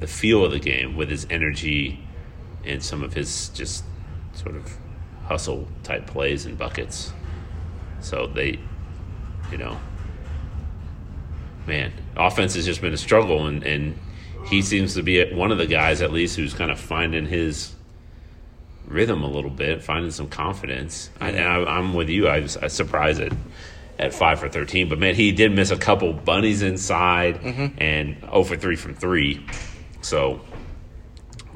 the 0.00 0.06
feel 0.06 0.44
of 0.44 0.52
the 0.52 0.60
game 0.60 0.96
with 0.96 1.10
his 1.10 1.26
energy 1.28 2.04
and 2.64 2.82
some 2.82 3.02
of 3.02 3.14
his 3.14 3.48
just 3.50 3.84
sort 4.32 4.54
of 4.54 4.76
hustle 5.24 5.68
type 5.82 6.06
plays 6.06 6.46
and 6.46 6.56
buckets. 6.56 7.12
So 8.00 8.26
they, 8.26 8.58
you 9.50 9.58
know, 9.58 9.78
man, 11.68 11.92
offense 12.16 12.54
has 12.56 12.64
just 12.64 12.80
been 12.80 12.92
a 12.94 12.96
struggle, 12.98 13.46
and, 13.46 13.62
and 13.62 13.96
he 14.46 14.62
seems 14.62 14.94
to 14.94 15.02
be 15.02 15.32
one 15.32 15.52
of 15.52 15.58
the 15.58 15.66
guys 15.66 16.02
at 16.02 16.10
least 16.12 16.34
who's 16.36 16.54
kind 16.54 16.70
of 16.70 16.80
finding 16.80 17.26
his 17.26 17.74
rhythm 18.86 19.22
a 19.22 19.28
little 19.28 19.50
bit, 19.50 19.82
finding 19.82 20.10
some 20.10 20.28
confidence. 20.28 21.10
I, 21.20 21.28
and 21.30 21.38
I, 21.68 21.76
I'm 21.76 21.94
with 21.94 22.08
you. 22.08 22.26
I 22.28 22.40
was, 22.40 22.56
I 22.56 22.68
surprised 22.68 23.20
at 23.20 23.32
at 23.98 24.14
five 24.14 24.38
for 24.38 24.48
thirteen, 24.48 24.88
but 24.88 24.98
man, 24.98 25.14
he 25.16 25.32
did 25.32 25.50
miss 25.52 25.70
a 25.72 25.76
couple 25.76 26.12
bunnies 26.12 26.62
inside 26.62 27.40
and 27.78 28.16
zero 28.20 28.44
for 28.44 28.56
three 28.56 28.76
from 28.76 28.94
three. 28.94 29.44
So 30.02 30.40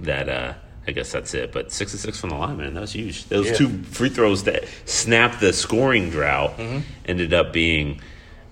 that 0.00 0.28
uh, 0.28 0.54
I 0.88 0.90
guess 0.90 1.12
that's 1.12 1.32
it. 1.34 1.52
But 1.52 1.70
six 1.70 1.92
and 1.92 2.00
six 2.00 2.18
from 2.20 2.30
the 2.30 2.36
line, 2.36 2.56
man, 2.56 2.74
that 2.74 2.80
was 2.80 2.92
huge. 2.92 3.26
Those 3.28 3.46
Yeah. 3.46 3.54
two 3.54 3.82
free 3.84 4.08
throws 4.08 4.42
that 4.44 4.64
snapped 4.86 5.38
the 5.40 5.52
scoring 5.52 6.10
drought 6.10 6.54
ended 7.06 7.32
up 7.32 7.52
being 7.52 8.00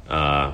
uh, 0.08 0.52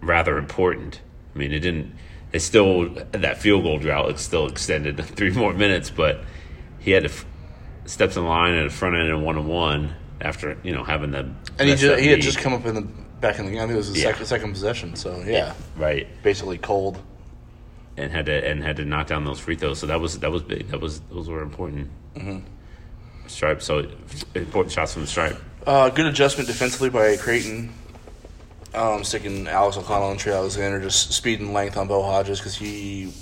rather 0.00 0.38
important. 0.38 1.00
I 1.34 1.38
mean, 1.38 1.52
it 1.52 1.60
didn't. 1.60 1.94
It 2.32 2.40
still 2.40 2.88
that 3.12 3.38
field 3.38 3.64
goal 3.64 3.78
drought 3.78 4.18
still 4.20 4.46
extended 4.46 4.96
three 5.16 5.30
more 5.30 5.52
minutes, 5.52 5.90
but 5.90 6.20
he 6.78 6.92
had 6.92 7.02
to 7.04 7.08
f- 7.08 7.26
steps 7.86 8.16
in 8.16 8.24
line 8.24 8.54
at 8.54 8.64
the 8.64 8.70
front 8.70 8.94
end 8.96 9.08
and 9.08 9.24
one 9.24 9.36
on 9.36 9.46
one 9.48 9.94
after 10.20 10.56
you 10.62 10.72
know 10.72 10.84
having 10.84 11.10
the 11.10 11.18
And 11.20 11.34
he, 11.60 11.66
messed 11.66 11.80
ju- 11.82 11.92
up 11.94 11.98
he 11.98 12.06
had 12.08 12.20
just 12.20 12.38
come 12.38 12.52
up 12.52 12.64
in 12.66 12.74
the 12.74 12.82
back 12.82 13.38
in 13.38 13.46
the 13.46 13.50
game. 13.52 13.60
I 13.60 13.62
think 13.62 13.72
it 13.74 13.76
was 13.78 13.92
the 13.92 13.98
Yeah. 13.98 14.04
second, 14.12 14.26
second 14.26 14.52
possession. 14.52 14.94
So 14.96 15.22
yeah, 15.26 15.54
right 15.76 16.06
basically 16.22 16.58
cold. 16.58 17.02
and 17.96 18.12
had 18.12 18.26
to 18.26 18.48
and 18.48 18.62
had 18.62 18.76
to 18.76 18.84
knock 18.84 19.08
down 19.08 19.24
those 19.24 19.40
free 19.40 19.56
throws. 19.56 19.78
So 19.80 19.86
that 19.88 20.00
was 20.00 20.20
that 20.20 20.30
was 20.30 20.42
big. 20.42 20.68
That 20.68 20.80
was 20.80 21.00
those 21.10 21.28
were 21.28 21.42
important. 21.42 21.90
Mm-hmm. 22.14 22.38
Stripe. 23.26 23.60
So 23.62 23.86
important 24.34 24.72
shots 24.72 24.92
from 24.94 25.02
the 25.02 25.08
stripe. 25.08 25.36
Uh, 25.66 25.88
good 25.90 26.06
adjustment 26.06 26.48
defensively 26.48 26.90
by 26.90 27.16
Creighton. 27.16 27.72
Um, 28.72 29.02
sticking 29.02 29.48
Alex 29.48 29.76
O'Connell 29.76 30.12
and 30.12 30.20
Trey 30.20 30.32
Alexander, 30.32 30.80
just 30.80 31.12
speed 31.12 31.40
and 31.40 31.52
length 31.52 31.76
on 31.76 31.88
Bo 31.88 32.02
Hodges 32.02 32.38
because 32.38 32.54
he 32.54 33.12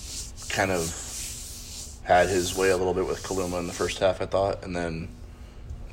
kind 0.51 0.71
of 0.71 0.95
had 2.05 2.29
his 2.29 2.55
way 2.57 2.71
a 2.71 2.77
little 2.77 2.93
bit 2.95 3.07
with 3.07 3.23
Kaluma 3.23 3.59
in 3.59 3.67
the 3.67 3.73
first 3.73 3.99
half, 3.99 4.21
I 4.21 4.27
thought, 4.27 4.63
and 4.63 4.77
then 4.77 5.09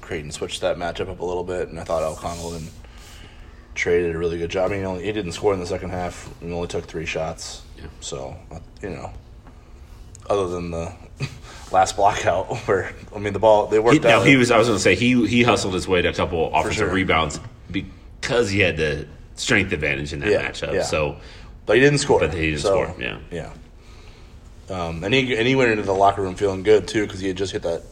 Creighton 0.01 0.31
switched 0.31 0.61
that 0.61 0.77
matchup 0.77 1.09
up 1.09 1.19
a 1.19 1.25
little 1.25 1.43
bit, 1.43 1.69
and 1.69 1.79
I 1.79 1.83
thought 1.85 2.03
O'Connell 2.03 2.53
and 2.55 2.69
Trey 3.75 4.01
did 4.01 4.15
a 4.15 4.17
really 4.17 4.37
good 4.37 4.49
job. 4.49 4.71
I 4.71 4.73
mean, 4.73 4.79
he, 4.81 4.85
only, 4.85 5.03
he 5.05 5.11
didn't 5.13 5.31
score 5.33 5.53
in 5.53 5.59
the 5.59 5.65
second 5.65 5.89
half; 5.89 6.29
he 6.41 6.51
only 6.51 6.67
took 6.67 6.85
three 6.85 7.05
shots. 7.05 7.61
Yeah. 7.77 7.85
So 8.01 8.35
uh, 8.51 8.59
you 8.81 8.89
know, 8.89 9.11
other 10.29 10.47
than 10.49 10.71
the 10.71 10.93
last 11.71 11.95
blockout 11.95 12.55
where 12.67 12.93
I 13.15 13.19
mean 13.19 13.33
the 13.33 13.39
ball 13.39 13.67
they 13.67 13.77
He, 13.77 13.79
worked 13.81 14.03
now 14.03 14.19
out. 14.19 14.27
he 14.27 14.35
was. 14.35 14.51
I 14.51 14.57
was 14.57 14.67
going 14.67 14.77
to 14.77 14.83
say 14.83 14.95
he 14.95 15.25
he 15.27 15.43
hustled 15.43 15.73
his 15.73 15.87
way 15.87 16.01
to 16.01 16.09
a 16.09 16.13
couple 16.13 16.47
offensive 16.53 16.75
sure. 16.75 16.93
rebounds 16.93 17.39
because 17.71 18.49
he 18.49 18.59
had 18.59 18.77
the 18.77 19.07
strength 19.35 19.71
advantage 19.73 20.13
in 20.13 20.19
that 20.19 20.29
Yeah, 20.29 20.49
matchup. 20.49 20.73
yeah. 20.73 20.83
So 20.83 21.17
But 21.65 21.75
he 21.77 21.81
didn't 21.81 21.99
score. 21.99 22.19
But 22.19 22.33
he 22.33 22.51
didn't 22.51 22.61
So, 22.61 22.69
score, 22.69 22.95
yeah. 22.99 23.17
yeah. 23.31 23.51
Um, 24.69 25.03
and 25.03 25.13
he 25.13 25.35
and 25.35 25.47
he 25.47 25.55
went 25.55 25.71
into 25.71 25.83
the 25.83 25.93
locker 25.93 26.21
room 26.21 26.35
feeling 26.35 26.63
good 26.63 26.87
too 26.87 27.05
because 27.05 27.19
he 27.19 27.27
had 27.27 27.37
just 27.37 27.51
hit 27.51 27.61
that 27.63 27.83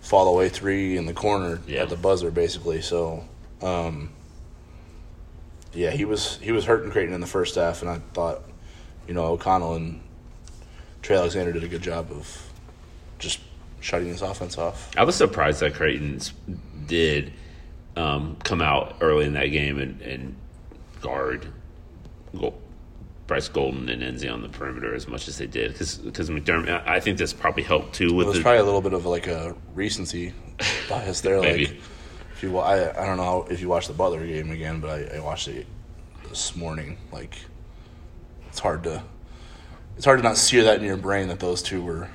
fall 0.00 0.28
away 0.32 0.48
three 0.48 0.96
in 0.96 1.04
the 1.06 1.12
corner 1.12 1.60
Yeah. 1.66 1.82
at 1.82 1.88
the 1.90 1.96
buzzer 1.96 2.30
basically. 2.30 2.80
So, 2.80 3.24
um, 3.60 4.10
yeah, 5.74 5.90
he 5.90 6.04
was 6.04 6.38
he 6.40 6.52
was 6.52 6.64
hurting 6.64 6.90
Creighton 6.90 7.12
in 7.14 7.20
the 7.20 7.26
first 7.26 7.54
half, 7.56 7.82
and 7.82 7.90
I 7.90 7.98
thought, 8.14 8.42
you 9.06 9.12
know, 9.14 9.24
O'Connell 9.26 9.74
and 9.74 10.00
Trey 11.02 11.16
Alexander 11.16 11.52
did 11.52 11.64
a 11.64 11.68
good 11.68 11.82
job 11.82 12.10
of 12.10 12.50
just 13.18 13.40
shutting 13.80 14.10
this 14.10 14.22
offense 14.22 14.56
off. 14.58 14.90
I 14.96 15.04
was 15.04 15.16
surprised 15.16 15.60
that 15.60 15.74
Creighton 15.74 16.20
did 16.86 17.32
um, 17.96 18.36
come 18.42 18.62
out 18.62 18.96
early 19.00 19.26
in 19.26 19.34
that 19.34 19.46
game 19.48 19.78
and, 19.78 20.00
and 20.00 20.36
guard 21.06 21.46
Bryce 23.26 23.48
Golden 23.48 23.88
and 23.88 24.02
Nze 24.02 24.32
on 24.32 24.42
the 24.42 24.48
perimeter 24.48 24.94
as 24.94 25.08
much 25.08 25.28
as 25.28 25.38
they 25.38 25.46
did 25.46 25.72
because 25.72 25.98
McDermott. 26.30 26.86
I 26.86 27.00
think 27.00 27.18
this 27.18 27.32
probably 27.32 27.62
helped 27.62 27.94
too 27.94 28.08
It 28.08 28.12
with 28.12 28.26
was 28.28 28.36
the 28.36 28.42
probably 28.42 28.60
a 28.60 28.64
little 28.64 28.80
bit 28.80 28.92
of 28.92 29.06
like 29.06 29.26
a 29.26 29.54
recency 29.74 30.32
bias 30.88 31.20
there. 31.20 31.40
Maybe. 31.40 31.66
Like, 31.66 31.76
if 32.32 32.42
you, 32.42 32.58
I, 32.58 33.02
I 33.02 33.06
don't 33.06 33.16
know 33.16 33.46
if 33.50 33.60
you 33.60 33.68
watched 33.68 33.88
the 33.88 33.94
Butler 33.94 34.26
game 34.26 34.50
again, 34.50 34.80
but 34.80 34.90
I, 34.90 35.16
I 35.16 35.20
watched 35.20 35.48
it 35.48 35.66
this 36.28 36.54
morning. 36.54 36.98
Like, 37.10 37.36
it's 38.48 38.58
hard 38.58 38.84
to, 38.84 39.02
it's 39.96 40.04
hard 40.04 40.18
to 40.18 40.22
not 40.22 40.36
sear 40.36 40.64
that 40.64 40.78
in 40.78 40.84
your 40.84 40.98
brain 40.98 41.28
that 41.28 41.40
those 41.40 41.62
two 41.62 41.82
were, 41.82 42.10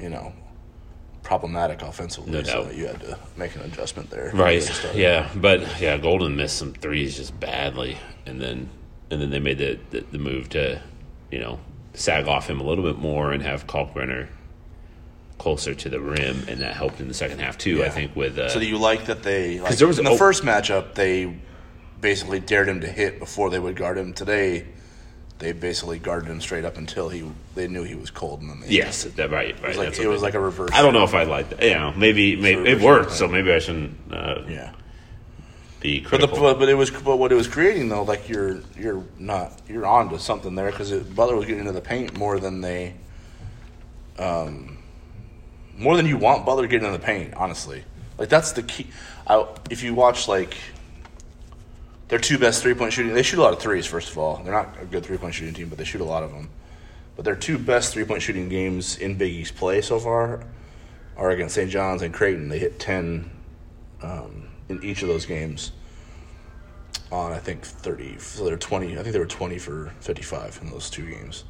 you 0.00 0.10
know, 0.10 0.32
problematic 1.26 1.82
offensively. 1.82 2.30
No 2.30 2.42
so 2.44 2.70
you 2.70 2.86
had 2.86 3.00
to 3.00 3.18
make 3.36 3.56
an 3.56 3.62
adjustment 3.62 4.08
there. 4.10 4.30
Right. 4.32 4.58
As 4.58 4.70
a 4.70 4.72
starter. 4.72 4.96
Yeah, 4.98 5.28
but 5.34 5.80
yeah, 5.80 5.98
Golden 5.98 6.36
missed 6.36 6.56
some 6.56 6.72
threes 6.72 7.16
just 7.16 7.38
badly, 7.40 7.98
and 8.26 8.40
then 8.40 8.70
and 9.10 9.20
then 9.20 9.30
they 9.30 9.40
made 9.40 9.58
the, 9.58 9.78
the, 9.90 10.00
the 10.12 10.18
move 10.18 10.48
to, 10.50 10.80
you 11.32 11.40
know, 11.40 11.58
sag 11.94 12.28
off 12.28 12.48
him 12.48 12.60
a 12.60 12.64
little 12.64 12.84
bit 12.84 12.98
more 12.98 13.32
and 13.32 13.42
have 13.42 13.66
Kalkbrenner 13.66 14.28
closer 15.38 15.74
to 15.74 15.88
the 15.88 16.00
rim, 16.00 16.44
and 16.48 16.60
that 16.60 16.74
helped 16.74 17.00
in 17.00 17.08
the 17.08 17.14
second 17.14 17.40
half 17.40 17.58
too. 17.58 17.82
I 17.82 17.88
think 17.88 18.14
with 18.14 18.38
uh, 18.38 18.48
So 18.48 18.60
do 18.60 18.66
you 18.66 18.78
like 18.78 19.06
that 19.06 19.24
they 19.24 19.58
like 19.60 19.76
there 19.76 19.88
was 19.88 19.98
in 19.98 20.04
the 20.04 20.12
a- 20.12 20.18
first 20.18 20.44
matchup 20.44 20.94
they 20.94 21.36
basically 22.00 22.38
dared 22.38 22.68
him 22.68 22.82
to 22.82 22.86
hit 22.88 23.18
before 23.18 23.50
they 23.50 23.58
would 23.58 23.74
guard 23.74 23.98
him. 23.98 24.12
Today 24.12 24.66
they 25.38 25.52
basically 25.52 25.98
guarded 25.98 26.28
him 26.30 26.40
straight 26.40 26.64
up 26.64 26.78
until 26.78 27.08
he 27.08 27.30
they 27.54 27.68
knew 27.68 27.82
he 27.82 27.94
was 27.94 28.10
cold, 28.10 28.40
and 28.40 28.50
then 28.50 28.60
they 28.60 28.68
Yes, 28.68 29.04
that, 29.04 29.30
right, 29.30 29.54
right. 29.62 29.64
It 29.64 29.68
was 29.68 29.76
like 29.76 29.98
it 29.98 30.08
was 30.08 30.22
like 30.22 30.34
a 30.34 30.40
reverse. 30.40 30.70
I 30.72 30.82
don't 30.82 30.94
know 30.94 31.04
if 31.04 31.14
I 31.14 31.24
like 31.24 31.50
that. 31.50 31.62
You 31.62 31.74
know, 31.74 31.92
maybe, 31.96 32.36
maybe 32.36 32.68
it 32.70 32.80
worked, 32.80 33.12
so 33.12 33.28
maybe 33.28 33.52
I 33.52 33.58
shouldn't 33.58 33.96
uh, 34.10 34.42
Yeah. 34.48 34.72
be 35.80 36.00
But, 36.00 36.20
the, 36.20 36.26
critical. 36.28 36.54
but 36.54 36.68
it 36.68 36.74
was 36.74 36.90
but 36.90 37.18
what 37.18 37.32
it 37.32 37.34
was 37.34 37.48
creating 37.48 37.88
though, 37.90 38.02
like 38.02 38.28
you're 38.28 38.60
you're 38.78 39.04
not 39.18 39.52
you're 39.68 39.86
on 39.86 40.08
to 40.10 40.18
something 40.18 40.54
there 40.54 40.70
because 40.70 40.90
Butler 40.92 41.36
was 41.36 41.44
getting 41.44 41.60
into 41.60 41.72
the 41.72 41.80
paint 41.82 42.16
more 42.16 42.38
than 42.40 42.60
they, 42.62 42.94
um, 44.18 44.78
more 45.76 45.96
than 45.96 46.06
you 46.06 46.16
want 46.16 46.46
Butler 46.46 46.66
getting 46.66 46.86
in 46.86 46.92
the 46.92 46.98
paint. 46.98 47.34
Honestly, 47.34 47.84
like 48.18 48.30
that's 48.30 48.52
the 48.52 48.62
key. 48.62 48.86
I, 49.26 49.46
if 49.70 49.82
you 49.82 49.94
watch 49.94 50.28
like 50.28 50.56
their 52.08 52.18
two 52.18 52.38
best 52.38 52.62
three 52.62 52.74
point 52.74 52.92
shooting, 52.92 53.14
they 53.14 53.22
shoot 53.22 53.38
a 53.38 53.42
lot 53.42 53.52
of 53.52 53.58
threes. 53.60 53.86
First 53.86 54.10
of 54.10 54.18
all, 54.18 54.42
they're 54.42 54.52
not 54.52 54.76
a 54.80 54.84
good 54.84 55.04
three 55.04 55.16
point 55.18 55.34
shooting 55.34 55.54
team, 55.54 55.68
but 55.68 55.78
they 55.78 55.84
shoot 55.84 56.00
a 56.00 56.04
lot 56.04 56.22
of 56.22 56.30
them. 56.30 56.50
But 57.16 57.24
their 57.24 57.36
two 57.36 57.58
best 57.58 57.92
three 57.92 58.04
point 58.04 58.22
shooting 58.22 58.48
games 58.48 58.98
in 58.98 59.16
Big 59.16 59.32
East 59.32 59.56
play 59.56 59.80
so 59.80 59.98
far 59.98 60.44
are 61.16 61.30
against 61.30 61.54
St. 61.54 61.70
John's 61.70 62.02
and 62.02 62.12
Creighton. 62.12 62.48
They 62.48 62.58
hit 62.58 62.78
ten 62.78 63.30
um, 64.02 64.48
in 64.68 64.82
each 64.84 65.02
of 65.02 65.08
those 65.08 65.26
games. 65.26 65.72
On 67.12 67.32
I 67.32 67.38
think 67.38 67.62
thirty, 67.64 68.18
so 68.18 68.44
they're 68.44 68.56
twenty. 68.56 68.98
I 68.98 69.02
think 69.02 69.12
they 69.12 69.18
were 69.18 69.26
twenty 69.26 69.58
for 69.58 69.92
fifty-five 70.00 70.58
in 70.62 70.70
those 70.70 70.90
two 70.90 71.08
games. 71.08 71.44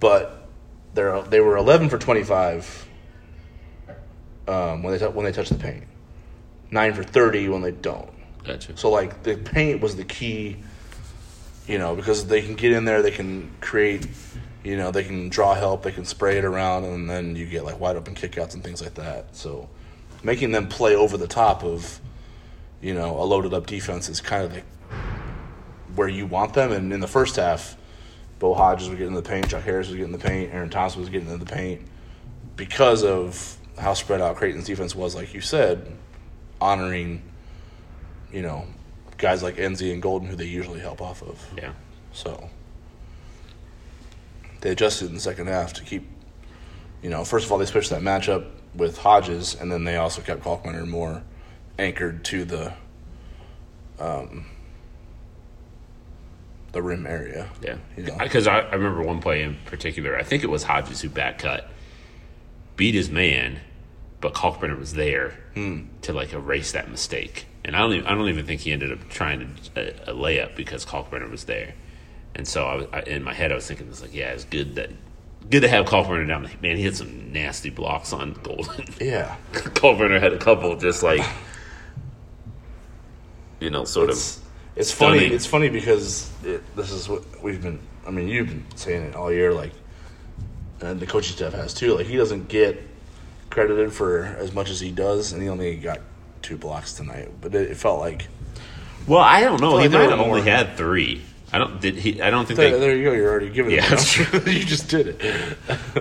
But 0.00 0.48
they're 0.94 1.20
they 1.22 1.40
were 1.40 1.56
eleven 1.56 1.90
for 1.90 1.98
twenty-five 1.98 2.88
um, 4.48 4.82
when 4.82 4.92
they 4.92 4.98
tou- 4.98 5.10
when 5.10 5.26
they 5.26 5.32
touch 5.32 5.50
the 5.50 5.56
paint. 5.56 5.84
Nine 6.70 6.94
for 6.94 7.02
thirty 7.02 7.48
when 7.48 7.60
they 7.60 7.70
don't. 7.70 8.10
Gotcha. 8.46 8.76
So 8.76 8.90
like 8.90 9.22
the 9.22 9.36
paint 9.36 9.80
was 9.80 9.96
the 9.96 10.04
key, 10.04 10.56
you 11.66 11.78
know, 11.78 11.96
because 11.96 12.26
they 12.26 12.42
can 12.42 12.54
get 12.54 12.72
in 12.72 12.84
there, 12.84 13.02
they 13.02 13.10
can 13.10 13.50
create, 13.60 14.06
you 14.64 14.76
know, 14.76 14.90
they 14.90 15.04
can 15.04 15.28
draw 15.28 15.54
help, 15.54 15.82
they 15.82 15.92
can 15.92 16.04
spray 16.04 16.38
it 16.38 16.44
around, 16.44 16.84
and 16.84 17.08
then 17.08 17.36
you 17.36 17.46
get 17.46 17.64
like 17.64 17.80
wide 17.80 17.96
open 17.96 18.14
kickouts 18.14 18.54
and 18.54 18.62
things 18.62 18.82
like 18.82 18.94
that. 18.94 19.34
So 19.34 19.68
making 20.22 20.52
them 20.52 20.68
play 20.68 20.94
over 20.94 21.16
the 21.16 21.28
top 21.28 21.64
of, 21.64 22.00
you 22.80 22.94
know, 22.94 23.20
a 23.20 23.24
loaded 23.24 23.54
up 23.54 23.66
defense 23.66 24.08
is 24.08 24.20
kind 24.20 24.44
of 24.44 24.54
the 24.54 24.62
where 25.94 26.08
you 26.08 26.26
want 26.26 26.54
them. 26.54 26.72
And 26.72 26.92
in 26.92 27.00
the 27.00 27.08
first 27.08 27.36
half, 27.36 27.76
Bo 28.38 28.54
Hodges 28.54 28.88
was 28.88 28.98
getting 28.98 29.14
in 29.14 29.22
the 29.22 29.28
paint, 29.28 29.48
Chuck 29.48 29.62
Harris 29.62 29.88
was 29.88 29.96
getting 29.96 30.12
in 30.12 30.18
the 30.18 30.24
paint, 30.24 30.52
Aaron 30.52 30.68
Thompson 30.68 31.00
was 31.00 31.08
getting 31.08 31.28
in 31.28 31.38
the 31.38 31.46
paint 31.46 31.82
because 32.54 33.02
of 33.02 33.56
how 33.78 33.94
spread 33.94 34.20
out 34.20 34.36
Creighton's 34.36 34.66
defense 34.66 34.94
was, 34.94 35.14
like 35.14 35.34
you 35.34 35.40
said, 35.40 35.90
honoring 36.60 37.22
you 38.36 38.42
know, 38.42 38.66
guys 39.16 39.42
like 39.42 39.56
Nze 39.56 39.90
and 39.90 40.02
Golden 40.02 40.28
who 40.28 40.36
they 40.36 40.44
usually 40.44 40.78
help 40.78 41.00
off 41.00 41.22
of. 41.22 41.42
Yeah. 41.56 41.72
So 42.12 42.50
they 44.60 44.70
adjusted 44.72 45.08
in 45.08 45.14
the 45.14 45.20
second 45.20 45.46
half 45.46 45.72
to 45.72 45.82
keep, 45.82 46.06
you 47.02 47.08
know, 47.08 47.24
first 47.24 47.46
of 47.46 47.52
all 47.52 47.56
they 47.56 47.64
switched 47.64 47.88
that 47.90 48.02
matchup 48.02 48.44
with 48.74 48.98
Hodges, 48.98 49.54
and 49.58 49.72
then 49.72 49.84
they 49.84 49.96
also 49.96 50.20
kept 50.20 50.42
Kalkbrenner 50.44 50.86
more 50.86 51.22
anchored 51.78 52.26
to 52.26 52.44
the, 52.44 52.74
um, 53.98 54.44
the 56.72 56.82
rim 56.82 57.06
area. 57.06 57.48
Yeah, 57.62 57.78
You 57.96 58.02
know? 58.02 58.18
because 58.18 58.46
I, 58.46 58.58
I 58.60 58.74
remember 58.74 59.02
one 59.02 59.22
play 59.22 59.40
in 59.40 59.56
particular. 59.64 60.14
I 60.14 60.24
think 60.24 60.44
it 60.44 60.50
was 60.50 60.62
Hodges 60.64 61.00
who 61.00 61.08
back 61.08 61.38
cut, 61.38 61.70
beat 62.76 62.94
his 62.94 63.08
man, 63.08 63.60
but 64.20 64.34
Kalkbrenner 64.34 64.78
was 64.78 64.92
there 64.92 65.38
Hmm. 65.54 65.84
to 66.02 66.12
like 66.12 66.34
erase 66.34 66.72
that 66.72 66.90
mistake. 66.90 67.46
And 67.66 67.74
I 67.76 67.80
don't 67.80 67.92
even, 67.92 68.06
I 68.06 68.14
don't 68.14 68.28
even 68.28 68.46
think 68.46 68.60
he 68.62 68.72
ended 68.72 68.92
up 68.92 69.06
trying 69.10 69.54
a, 69.76 69.80
uh, 69.80 70.12
a 70.12 70.14
layup 70.14 70.54
because 70.56 70.86
Kalkbrenner 70.86 71.28
was 71.30 71.44
there. 71.44 71.74
And 72.34 72.46
so 72.46 72.64
I, 72.64 72.74
was- 72.76 72.86
I, 72.92 73.00
in 73.00 73.22
my 73.24 73.34
head, 73.34 73.50
I 73.52 73.56
was 73.56 73.66
thinking, 73.66 73.88
it's 73.88 74.00
like, 74.00 74.14
yeah, 74.14 74.28
it's 74.30 74.44
good 74.44 74.76
that 74.76 74.90
good 75.50 75.60
to 75.62 75.68
have 75.68 75.84
Kalkbrenner 75.86 76.26
down. 76.28 76.44
there. 76.44 76.52
Man, 76.62 76.76
he 76.76 76.84
had 76.84 76.96
some 76.96 77.32
nasty 77.32 77.70
blocks 77.70 78.12
on 78.12 78.34
Golden. 78.42 78.86
Yeah. 79.00 79.36
Kalkbrenner 79.52 80.20
had 80.20 80.32
a 80.32 80.38
couple 80.38 80.76
just 80.76 81.02
like, 81.02 81.20
you 83.60 83.70
know, 83.70 83.84
sort 83.84 84.10
It's, 84.10 84.36
of. 84.38 84.42
it's 84.76 84.92
funny. 84.92 85.18
stunning. 85.18 85.34
It's 85.34 85.46
funny 85.46 85.68
because 85.68 86.30
it, 86.44 86.62
this 86.76 86.90
is 86.92 87.08
what 87.08 87.22
we've 87.42 87.60
been. 87.62 87.78
I 88.06 88.10
mean, 88.10 88.28
you've 88.28 88.48
been 88.48 88.64
saying 88.76 89.02
it 89.02 89.14
all 89.16 89.32
year, 89.32 89.52
like, 89.52 89.72
and 90.80 91.00
the 91.00 91.06
coaching 91.06 91.34
staff 91.36 91.52
has 91.54 91.74
too. 91.74 91.96
Like, 91.96 92.06
he 92.06 92.16
doesn't 92.16 92.48
get 92.48 92.80
credited 93.50 93.92
for 93.92 94.24
as 94.24 94.52
much 94.52 94.70
as 94.70 94.78
he 94.78 94.90
does, 94.92 95.32
and 95.32 95.42
he 95.42 95.48
only 95.48 95.76
got 95.76 96.00
two 96.42 96.56
blocks 96.56 96.92
tonight. 96.94 97.30
But 97.40 97.54
it, 97.54 97.70
it 97.72 97.76
felt 97.76 98.00
like 98.00 98.28
Well, 99.06 99.20
I 99.20 99.40
don't 99.40 99.60
know. 99.60 99.78
He 99.78 99.88
like 99.88 99.92
might 99.92 100.10
have 100.10 100.20
only 100.20 100.40
more. 100.42 100.50
had 100.50 100.76
three. 100.76 101.22
I 101.52 101.58
don't. 101.58 101.80
Did 101.80 101.94
he? 101.96 102.20
I 102.20 102.30
don't 102.30 102.44
think 102.46 102.58
there, 102.58 102.72
they. 102.72 102.78
there 102.78 102.96
you 102.96 103.04
go. 103.04 103.12
You're 103.12 103.30
already 103.30 103.50
giving. 103.50 103.72
Yeah, 103.72 103.88
that's 103.88 104.12
true. 104.12 104.40
you 104.52 104.64
just 104.64 104.88
did 104.88 105.08
it 105.08 105.56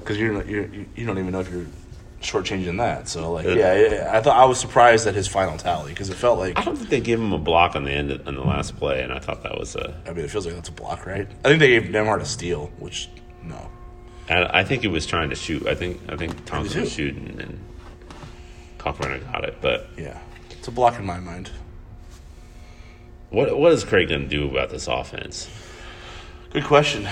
because 0.00 0.18
you're, 0.18 0.32
not- 0.32 0.46
you're 0.46 0.66
you 0.66 0.86
you 0.94 1.06
don't 1.06 1.18
even 1.18 1.32
know 1.32 1.40
if 1.40 1.50
you're 1.50 1.66
shortchanging 2.22 2.78
that. 2.78 3.08
So 3.08 3.32
like, 3.32 3.46
yeah, 3.46 3.74
yeah, 3.74 4.10
I 4.12 4.20
thought 4.22 4.36
I 4.36 4.44
was 4.44 4.58
surprised 4.58 5.06
at 5.06 5.14
his 5.14 5.26
final 5.26 5.58
tally 5.58 5.92
because 5.92 6.10
it 6.10 6.14
felt 6.14 6.38
like 6.38 6.56
I 6.58 6.64
don't 6.64 6.76
think 6.76 6.90
they 6.90 7.00
gave 7.00 7.18
him 7.20 7.32
a 7.32 7.38
block 7.38 7.74
on 7.76 7.84
the 7.84 7.90
end 7.92 8.10
of, 8.12 8.26
on 8.26 8.34
the 8.36 8.42
last 8.42 8.76
play, 8.76 9.02
and 9.02 9.12
I 9.12 9.18
thought 9.18 9.42
that 9.42 9.58
was 9.58 9.74
a. 9.76 10.00
I 10.06 10.12
mean, 10.12 10.24
it 10.24 10.30
feels 10.30 10.46
like 10.46 10.54
that's 10.54 10.68
a 10.68 10.72
block, 10.72 11.06
right? 11.06 11.28
I 11.44 11.48
think 11.48 11.58
they 11.60 11.68
gave 11.68 11.84
Nembhard 11.84 12.20
a 12.20 12.24
steal, 12.24 12.70
which 12.78 13.08
no. 13.42 13.70
I, 14.30 14.60
I 14.60 14.64
think 14.64 14.82
he 14.82 14.88
was 14.88 15.06
trying 15.06 15.30
to 15.30 15.36
shoot. 15.36 15.66
I 15.66 15.74
think 15.74 16.00
I 16.08 16.16
think 16.16 16.44
Thompson 16.44 16.82
was 16.82 16.92
shooting, 16.92 17.36
and 17.40 17.58
Kalkbrenner 18.78 19.20
got 19.32 19.44
it. 19.44 19.56
But 19.60 19.88
Yeah, 19.96 20.18
it's 20.50 20.68
a 20.68 20.70
block 20.70 20.98
in 20.98 21.04
my 21.04 21.18
mind. 21.20 21.50
what 23.30 23.58
what 23.58 23.72
is 23.72 23.84
Craig 23.84 24.08
going 24.08 24.22
to 24.22 24.28
do 24.28 24.48
about 24.48 24.70
this 24.70 24.86
offense? 24.86 25.48
Good 26.52 26.64
question. 26.64 27.06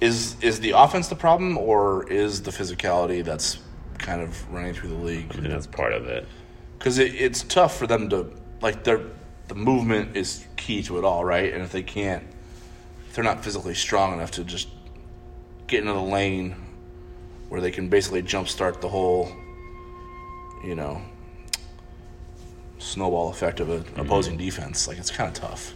Is 0.00 0.36
is 0.42 0.60
the 0.60 0.72
offense 0.72 1.08
the 1.08 1.14
problem, 1.16 1.56
or 1.58 2.10
is 2.10 2.42
the 2.42 2.50
physicality 2.50 3.24
that's 3.24 3.58
kind 3.98 4.20
of 4.22 4.52
running 4.52 4.74
through 4.74 4.90
the 4.90 4.94
league? 4.96 5.26
I 5.34 5.40
mean, 5.40 5.50
that's 5.50 5.66
part 5.66 5.92
of 5.92 6.06
it. 6.06 6.26
Because 6.78 6.98
it, 6.98 7.14
it's 7.14 7.42
tough 7.42 7.76
for 7.76 7.86
them 7.86 8.08
to 8.10 8.30
like 8.60 8.84
their 8.84 9.00
the 9.48 9.54
movement 9.54 10.16
is 10.16 10.46
key 10.56 10.82
to 10.84 10.98
it 10.98 11.04
all, 11.04 11.24
right? 11.24 11.52
And 11.52 11.62
if 11.62 11.72
they 11.72 11.82
can't, 11.82 12.22
if 13.08 13.14
they're 13.14 13.24
not 13.24 13.42
physically 13.44 13.74
strong 13.74 14.14
enough 14.14 14.30
to 14.32 14.44
just 14.44 14.68
get 15.66 15.80
into 15.80 15.92
the 15.92 16.00
lane 16.00 16.54
where 17.48 17.60
they 17.60 17.70
can 17.72 17.88
basically 17.88 18.22
jumpstart 18.22 18.80
the 18.80 18.88
whole, 18.88 19.32
you 20.64 20.74
know, 20.74 21.00
snowball 22.78 23.30
effect 23.30 23.60
of 23.60 23.70
an 23.70 23.84
opposing 23.96 24.36
defense, 24.36 24.88
like 24.88 24.98
it's 24.98 25.10
kind 25.10 25.28
of 25.28 25.34
tough. 25.34 25.74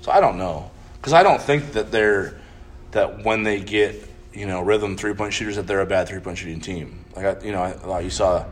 So 0.00 0.12
I 0.12 0.20
don't 0.20 0.38
know 0.38 0.70
because 0.96 1.12
I 1.12 1.22
don't 1.22 1.40
think 1.40 1.72
that 1.72 1.90
they're 1.90 2.34
that 2.92 3.24
when 3.24 3.42
they 3.42 3.60
get 3.60 4.08
you 4.32 4.46
know 4.46 4.60
rhythm 4.60 4.96
three 4.96 5.14
point 5.14 5.32
shooters 5.32 5.56
that 5.56 5.66
they're 5.66 5.80
a 5.80 5.86
bad 5.86 6.08
three 6.08 6.20
point 6.20 6.38
shooting 6.38 6.60
team. 6.60 7.04
Like 7.14 7.24
I, 7.26 7.44
you 7.44 7.52
know, 7.52 7.62
I 7.62 7.72
thought 7.72 8.04
you 8.04 8.10
saw 8.10 8.44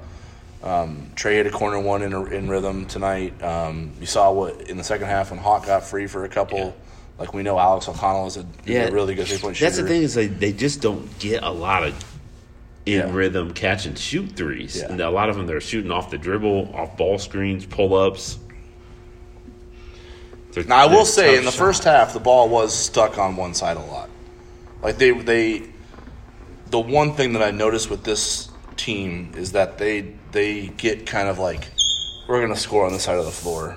um, 0.62 1.11
Trey 1.14 1.37
hit 1.37 1.46
a 1.46 1.51
corner 1.51 1.81
one 1.81 2.03
in, 2.03 2.12
in 2.33 2.48
rhythm 2.48 2.87
tonight. 2.87 3.42
Um, 3.42 3.92
you 4.01 4.07
saw 4.07 4.33
what 4.33 4.68
in 4.68 4.77
the 4.77 4.85
second 4.85 5.09
half 5.09 5.31
when 5.31 5.40
Hawk 5.40 5.66
got 5.66 5.85
free 5.85 6.07
for 6.07 6.25
a 6.25 6.29
couple. 6.29 6.59
Yeah. 6.59 6.72
Like 7.18 7.35
we 7.35 7.42
know 7.42 7.59
Alex 7.59 7.88
O'Connell 7.88 8.27
is 8.27 8.37
a, 8.37 8.46
is 8.64 8.88
a 8.88 8.92
really 8.92 9.14
good 9.14 9.27
three 9.27 9.38
point 9.38 9.57
shooter. 9.57 9.70
That's 9.70 9.83
the 9.83 9.88
thing 9.88 10.03
is 10.03 10.14
they 10.14 10.27
they 10.27 10.53
just 10.53 10.81
don't 10.81 11.18
get 11.18 11.42
a 11.42 11.51
lot 11.51 11.85
of 11.85 12.12
in 12.87 12.95
Yeah. 12.95 13.12
rhythm 13.12 13.53
catch 13.55 13.87
and 13.87 13.97
shoot 13.99 14.33
threes, 14.35 14.77
Yeah. 14.79 14.90
and 14.90 15.01
a 15.01 15.11
lot 15.11 15.29
of 15.31 15.37
them 15.37 15.47
they're 15.47 15.61
shooting 15.61 15.90
off 15.90 16.11
the 16.11 16.18
dribble, 16.18 16.73
off 16.75 16.97
ball 16.97 17.18
screens, 17.18 17.64
pull 17.64 17.95
ups. 17.95 18.38
Now 20.66 20.77
I 20.77 20.87
will 20.87 21.05
say 21.07 21.38
in 21.38 21.45
the 21.45 21.53
first 21.53 21.85
half 21.85 22.12
the 22.12 22.21
ball 22.21 22.49
was 22.49 22.75
stuck 22.75 23.16
on 23.18 23.37
one 23.37 23.55
side 23.55 23.77
a 23.77 23.81
lot. 23.81 24.11
Like 24.83 24.99
they 24.99 25.12
they 25.12 25.62
the 26.71 26.81
one 26.81 27.14
thing 27.14 27.33
that 27.35 27.42
I 27.42 27.51
noticed 27.53 27.88
with 27.88 28.05
this 28.05 28.49
team 28.77 29.33
is 29.37 29.53
that 29.53 29.79
they 29.79 30.12
they 30.33 30.66
get 30.77 31.07
kind 31.07 31.29
of 31.29 31.38
like 31.38 31.68
we're 32.29 32.40
going 32.40 32.53
to 32.53 32.59
score 32.61 32.87
on 32.87 32.92
this 32.92 33.03
side 33.05 33.18
of 33.18 33.25
the 33.25 33.31
floor 33.31 33.77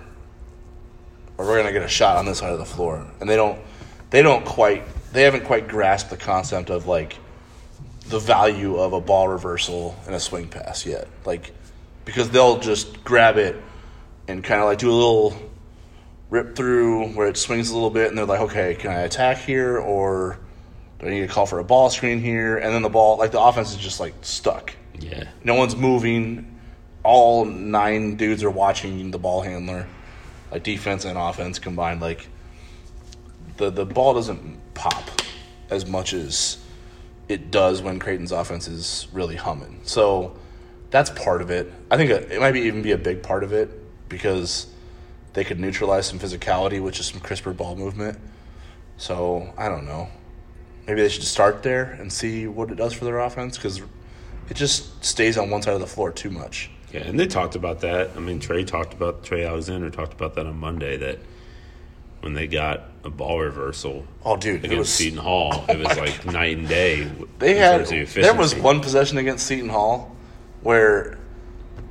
or 1.38 1.46
we're 1.46 1.56
going 1.56 1.68
to 1.68 1.74
get 1.74 1.82
a 1.84 1.88
shot 1.88 2.18
on 2.18 2.26
this 2.26 2.40
side 2.40 2.52
of 2.54 2.60
the 2.60 2.66
floor 2.66 3.06
and 3.20 3.30
they 3.30 3.36
don't 3.36 3.60
they 4.10 4.22
don't 4.22 4.46
quite 4.46 4.84
they 5.14 5.24
haven't 5.24 5.44
quite 5.46 5.68
grasped 5.68 6.10
the 6.10 6.18
concept 6.18 6.70
of 6.70 6.88
like 6.88 7.18
the 8.10 8.20
value 8.20 8.78
of 8.78 8.94
a 8.94 9.02
ball 9.02 9.28
reversal 9.28 9.96
and 10.06 10.16
a 10.16 10.20
swing 10.20 10.48
pass 10.48 10.86
yet. 10.86 11.08
Like 11.26 11.52
because 12.06 12.30
they'll 12.30 12.60
just 12.60 13.04
grab 13.04 13.38
it 13.38 13.56
and 14.28 14.44
kind 14.44 14.62
of 14.62 14.68
like 14.68 14.78
do 14.78 14.92
a 14.92 14.94
little 14.94 15.36
rip 16.30 16.56
through 16.56 17.10
where 17.10 17.28
it 17.28 17.38
swings 17.38 17.70
a 17.70 17.74
little 17.74 17.90
bit, 17.90 18.10
and 18.10 18.18
they're 18.18 18.26
like, 18.26 18.42
okay, 18.42 18.76
can 18.76 18.92
I 18.92 19.02
attack 19.02 19.38
here 19.40 19.78
or 19.78 20.40
do 21.00 21.08
I 21.08 21.10
need 21.10 21.22
to 21.22 21.28
call 21.28 21.46
for 21.46 21.60
a 21.60 21.64
ball 21.64 21.90
screen 21.90 22.20
here? 22.20 22.58
And 22.58 22.74
then 22.74 22.82
the 22.82 22.90
ball, 22.90 23.18
like 23.18 23.32
the 23.32 23.42
offense 23.42 23.72
is 23.72 23.78
just 23.78 24.00
like 24.00 24.14
stuck. 24.22 24.74
yeah, 25.00 25.26
No 25.44 25.56
one's 25.56 25.76
moving. 25.76 26.52
All 27.04 27.46
nine 27.46 28.16
dudes 28.16 28.44
are 28.44 28.50
watching 28.50 29.12
the 29.12 29.20
ball 29.20 29.42
handler, 29.42 29.88
like 30.52 30.64
defense 30.64 31.06
and 31.06 31.18
offense 31.18 31.60
combined. 31.60 32.02
Like 32.02 32.28
the 33.58 33.70
the 33.70 33.86
ball 33.86 34.16
doesn't 34.16 34.74
pop 34.74 35.04
as 35.70 35.86
much 35.86 36.14
as 36.14 36.58
it 37.28 37.52
does 37.52 37.82
when 37.82 38.00
Creighton's 38.00 38.32
offense 38.32 38.68
is 38.68 39.08
really 39.12 39.36
humming. 39.36 39.80
So 39.84 40.36
that's 40.92 41.10
part 41.10 41.42
of 41.42 41.50
it. 41.50 41.72
I 41.90 41.98
think 41.98 42.12
it 42.12 42.40
might 42.40 42.52
be 42.52 42.62
even 42.62 42.82
be 42.82 42.92
a 42.92 42.98
big 42.98 43.24
part 43.24 43.44
of 43.44 43.54
it 43.54 43.70
because 44.10 44.68
they 45.34 45.44
could 45.44 45.60
neutralize 45.60 46.06
some 46.06 46.20
physicality 46.20 46.82
with 46.82 46.94
just 46.94 47.12
some 47.12 47.20
crisper 47.20 47.54
ball 47.54 47.76
movement. 47.76 48.20
So 48.98 49.54
I 49.58 49.68
don't 49.68 49.86
know. 49.86 50.08
Maybe 50.88 51.02
they 51.02 51.10
should 51.10 51.24
start 51.24 51.64
there 51.64 51.98
and 52.00 52.14
see 52.14 52.48
what 52.48 52.70
it 52.70 52.76
does 52.76 52.94
for 52.94 53.06
their 53.06 53.20
offense 53.20 53.58
because 53.58 53.82
it 54.50 54.54
just 54.54 55.04
stays 55.04 55.38
on 55.38 55.50
one 55.50 55.62
side 55.62 55.74
of 55.74 55.80
the 55.80 55.88
floor 55.88 56.12
too 56.12 56.30
much. 56.30 56.70
Yeah, 56.94 57.02
and 57.02 57.20
they 57.20 57.28
talked 57.28 57.56
about 57.56 57.82
that. 57.82 58.12
I 58.16 58.20
mean, 58.20 58.40
Trey 58.40 58.64
talked 58.64 58.94
about 58.94 59.24
Trey 59.24 59.44
Alexander 59.44 59.90
talked 59.90 60.14
about 60.14 60.36
that 60.36 60.46
on 60.46 60.58
Monday 60.58 60.96
that 60.98 61.20
when 62.26 62.34
they 62.34 62.48
got 62.48 62.90
a 63.04 63.10
ball 63.10 63.40
reversal 63.40 64.04
Oh, 64.26 64.36
dude, 64.36 64.66
it 64.66 64.66
against 64.66 64.80
was 64.80 64.90
Seton 64.90 65.20
Hall, 65.20 65.64
oh 65.70 65.72
it 65.72 65.78
was 65.78 65.96
like 65.96 66.26
night 66.26 66.58
and 66.58 66.68
day. 66.68 67.10
They 67.38 67.54
had 67.56 67.86
there 67.86 68.34
was 68.34 68.56
one 68.56 68.82
possession 68.82 69.20
against 69.20 69.46
Seton 69.46 69.70
Hall 69.70 70.16
where 70.64 71.20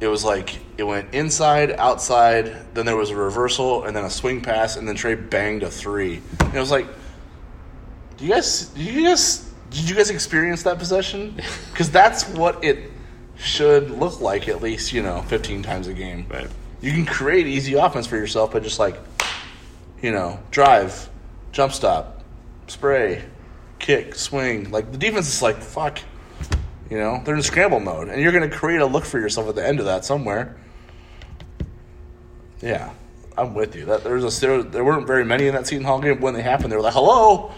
it 0.00 0.08
was 0.08 0.24
like 0.24 0.58
it 0.76 0.82
went 0.82 1.14
inside, 1.14 1.70
outside, 1.70 2.74
then 2.74 2.84
there 2.84 2.96
was 2.96 3.10
a 3.10 3.16
reversal 3.16 3.84
and 3.84 3.94
then 3.94 4.04
a 4.04 4.10
swing 4.10 4.40
pass 4.40 4.74
and 4.74 4.88
then 4.88 4.96
Trey 4.96 5.14
banged 5.14 5.62
a 5.62 5.70
three. 5.70 6.20
And 6.40 6.54
it 6.54 6.60
was 6.60 6.72
like 6.72 6.88
do 8.16 8.24
you 8.24 8.32
guys 8.32 8.66
do 8.66 8.82
you 8.82 9.06
guys 9.06 9.48
did 9.70 9.88
you 9.88 9.94
guys 9.94 10.10
experience 10.10 10.64
that 10.64 10.80
possession? 10.80 11.40
Cuz 11.74 11.90
that's 11.90 12.28
what 12.30 12.64
it 12.64 12.90
should 13.36 13.88
look 13.90 14.20
like 14.20 14.48
at 14.48 14.60
least, 14.60 14.92
you 14.92 15.02
know, 15.02 15.22
15 15.22 15.62
times 15.62 15.86
a 15.86 15.94
game. 15.94 16.26
Right. 16.28 16.48
You 16.80 16.90
can 16.90 17.06
create 17.06 17.46
easy 17.46 17.74
offense 17.74 18.08
for 18.08 18.16
yourself 18.16 18.52
by 18.52 18.58
just 18.58 18.80
like 18.80 18.98
you 20.04 20.12
know, 20.12 20.38
drive, 20.50 21.08
jump 21.50 21.72
stop, 21.72 22.22
spray, 22.66 23.24
kick, 23.78 24.14
swing. 24.14 24.70
Like 24.70 24.92
the 24.92 24.98
defense 24.98 25.28
is 25.28 25.40
like 25.40 25.56
fuck. 25.56 25.98
You 26.90 26.98
know, 26.98 27.22
they're 27.24 27.34
in 27.34 27.42
scramble 27.42 27.80
mode, 27.80 28.10
and 28.10 28.20
you're 28.20 28.30
going 28.30 28.48
to 28.48 28.54
create 28.54 28.82
a 28.82 28.86
look 28.86 29.06
for 29.06 29.18
yourself 29.18 29.48
at 29.48 29.54
the 29.54 29.66
end 29.66 29.78
of 29.80 29.86
that 29.86 30.04
somewhere. 30.04 30.56
Yeah, 32.60 32.92
I'm 33.38 33.54
with 33.54 33.74
you. 33.74 33.86
That 33.86 34.04
there's 34.04 34.24
a 34.24 34.40
there, 34.40 34.62
there 34.62 34.84
weren't 34.84 35.06
very 35.06 35.24
many 35.24 35.46
in 35.46 35.54
that 35.54 35.66
Seton 35.66 35.84
Hall 35.84 36.02
game. 36.02 36.20
When 36.20 36.34
they 36.34 36.42
happened, 36.42 36.70
they 36.70 36.76
were 36.76 36.82
like, 36.82 36.92
"Hello, 36.92 37.52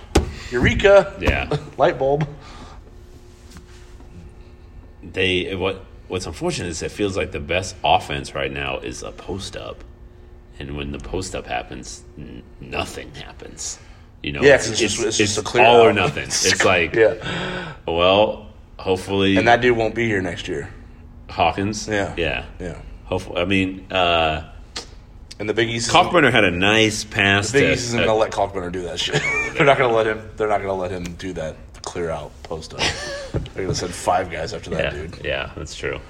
Eureka!" 0.52 1.16
Yeah. 1.20 1.50
light 1.76 1.98
bulb. 1.98 2.28
they 5.02 5.56
what 5.56 5.84
what's 6.06 6.26
unfortunate 6.26 6.68
is 6.68 6.80
it 6.80 6.92
feels 6.92 7.16
like 7.16 7.32
the 7.32 7.40
best 7.40 7.74
offense 7.82 8.36
right 8.36 8.52
now 8.52 8.78
is 8.78 9.02
a 9.02 9.10
post 9.10 9.56
up, 9.56 9.82
and 10.58 10.76
when 10.76 10.92
the 10.92 10.98
post 10.98 11.34
up 11.34 11.46
happens, 11.46 12.02
n- 12.18 12.42
nothing 12.60 13.12
happens. 13.14 13.78
You 14.22 14.32
know, 14.32 14.42
Yeah, 14.42 14.56
'cause 14.56 14.70
it's 14.70 14.80
just- 14.80 15.00
it's 15.02 15.16
just 15.18 15.38
a 15.38 15.42
clear 15.42 15.64
all 15.64 15.80
or 15.82 15.92
nothing. 15.92 16.24
It's 16.24 16.64
like, 16.64 16.94
Yeah, 16.94 17.14
well, 17.86 18.48
hopefully, 18.78 19.36
and 19.36 19.46
that 19.48 19.60
dude 19.60 19.76
won't 19.76 19.94
be 19.94 20.06
here 20.06 20.20
next 20.22 20.48
year. 20.48 20.68
Hawkins, 21.30 21.86
Yeah. 21.88 22.14
yeah, 22.16 22.44
Yeah, 22.58 22.76
Hopefully, 23.04 23.40
I 23.40 23.44
mean, 23.44 23.86
uh, 23.92 24.42
and 25.38 25.48
the 25.48 25.54
Big 25.54 25.68
East. 25.68 25.90
Kalkbrenner 25.90 26.32
had 26.32 26.44
a 26.44 26.50
nice 26.50 27.04
pass. 27.04 27.50
The 27.50 27.60
Big 27.60 27.72
East 27.74 27.84
isn't 27.88 28.00
uh, 28.00 28.06
gonna 28.06 28.18
let 28.18 28.30
Kalkbrenner 28.32 28.72
do 28.72 28.82
that 28.82 28.98
shit. 28.98 29.20
they're 29.54 29.66
not 29.66 29.76
gonna 29.78 29.94
let 29.94 30.06
him. 30.06 30.30
They're 30.36 30.48
not 30.48 30.60
gonna 30.62 30.72
let 30.74 30.90
him 30.90 31.04
do 31.18 31.32
that. 31.34 31.56
Clear 31.82 32.10
out 32.10 32.32
post 32.42 32.72
up. 32.74 32.80
they're 33.54 33.64
gonna 33.64 33.74
send 33.74 33.92
five 33.94 34.30
guys 34.30 34.52
after 34.54 34.70
that 34.70 34.84
yeah, 34.84 34.90
dude. 35.02 35.20
yeah, 35.24 35.50
that's 35.56 35.74
true. 35.76 36.00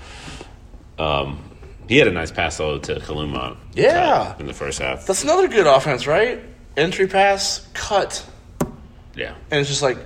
Um, 0.99 1.43
he 1.89 1.99
had 1.99 2.09
a 2.09 2.13
nice 2.13 2.31
pass 2.31 2.57
though 2.59 2.79
to 2.79 2.97
Kaluma. 2.97 3.57
Yeah. 3.75 4.35
Uh, 4.37 4.41
in 4.41 4.47
the 4.47 4.55
first 4.55 4.79
half. 4.81 5.07
That's 5.07 5.23
another 5.25 5.49
good 5.49 5.67
offense, 5.67 6.07
right? 6.07 6.41
Entry 6.77 7.07
pass, 7.07 7.67
cut, 7.73 8.25
Yeah, 9.15 9.35
and 9.51 9.61
it's 9.61 9.69
just 9.71 9.83
like 9.83 9.99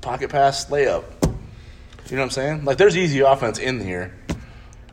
pocket 0.00 0.30
pass, 0.30 0.66
layup. 0.66 1.04
You 2.10 2.16
know 2.16 2.22
what 2.22 2.24
I'm 2.24 2.30
saying? 2.30 2.64
Like 2.64 2.78
there's 2.78 2.96
easy 2.96 3.20
offense 3.20 3.58
in 3.58 3.80
here. 3.80 4.14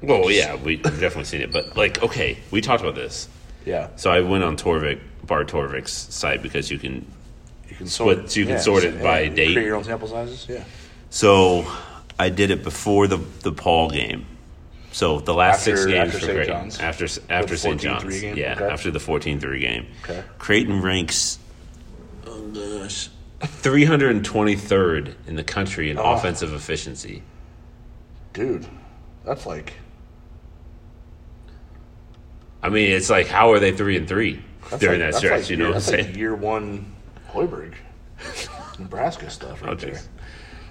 well, 0.01 0.31
yeah, 0.31 0.55
we, 0.55 0.77
we've 0.77 0.83
definitely 0.83 1.25
seen 1.25 1.41
it. 1.41 1.51
But 1.51 1.75
like, 1.77 2.01
okay, 2.01 2.37
we 2.51 2.61
talked 2.61 2.81
about 2.81 2.95
this. 2.95 3.27
Yeah, 3.65 3.89
So 3.97 4.09
I 4.09 4.21
went 4.21 4.43
on 4.43 4.55
Torvik, 4.57 4.99
Bart 5.25 5.49
Torvik's 5.49 5.91
site 5.91 6.41
because 6.41 6.71
you 6.71 6.79
can. 6.79 7.05
you 7.69 7.75
can 7.75 7.87
Split- 7.87 8.31
so 8.31 8.39
you 8.39 8.45
can 8.45 8.59
sort 8.59 8.83
it 8.83 9.03
by 9.03 9.21
you 9.21 9.29
date. 9.35 9.53
Create 9.53 9.65
your 9.65 9.75
own 9.75 9.83
sample 9.83 10.07
sizes. 10.07 10.47
Yeah. 10.49 10.63
So 11.11 11.65
I 12.17 12.29
did 12.29 12.49
it 12.51 12.63
before 12.63 13.07
the 13.07 13.17
DePaul 13.17 13.91
game. 13.91 14.25
So 14.99 15.21
the 15.21 15.33
last 15.33 15.63
six 15.63 15.85
games 15.85 16.13
after 16.13 16.19
for 16.19 16.25
St. 16.25 16.35
Creighton 16.35 16.53
John's? 16.53 16.79
after 16.81 17.05
after 17.29 17.55
St. 17.55 17.79
14-3 17.79 17.81
John's, 17.81 18.19
game? 18.19 18.35
yeah, 18.37 18.55
Okay. 18.55 18.65
after 18.67 18.91
the 18.91 18.99
14-3 18.99 19.61
game. 19.61 19.87
Okay. 20.03 20.21
Creighton 20.39 20.81
ranks 20.81 21.39
oh 22.27 22.41
gosh, 22.49 23.07
323rd 23.39 25.13
in 25.25 25.35
the 25.37 25.43
country 25.45 25.89
in 25.89 25.97
Oh. 25.97 26.03
offensive 26.15 26.51
efficiency. 26.53 27.23
Dude, 28.33 28.67
that's 29.23 29.45
like 29.45 29.71
I 32.61 32.67
mean, 32.67 32.91
it's 32.91 33.09
like 33.09 33.27
how 33.27 33.53
are 33.53 33.59
they 33.59 33.71
three 33.71 33.95
and 33.95 34.05
three 34.05 34.43
that's 34.69 34.81
during 34.81 34.99
like, 34.99 35.13
that 35.13 35.17
stretch? 35.17 35.41
Like 35.43 35.49
you 35.49 35.55
know 35.55 35.67
what 35.71 35.75
I'm 35.75 35.81
that's 35.81 35.91
like 35.91 36.03
saying? 36.07 36.15
year 36.17 36.35
one 36.35 36.93
Hoiberg, 37.31 37.73
Nebraska 38.77 39.29
stuff 39.29 39.61
right 39.61 39.71
Oh, 39.71 39.75
there. 39.75 40.01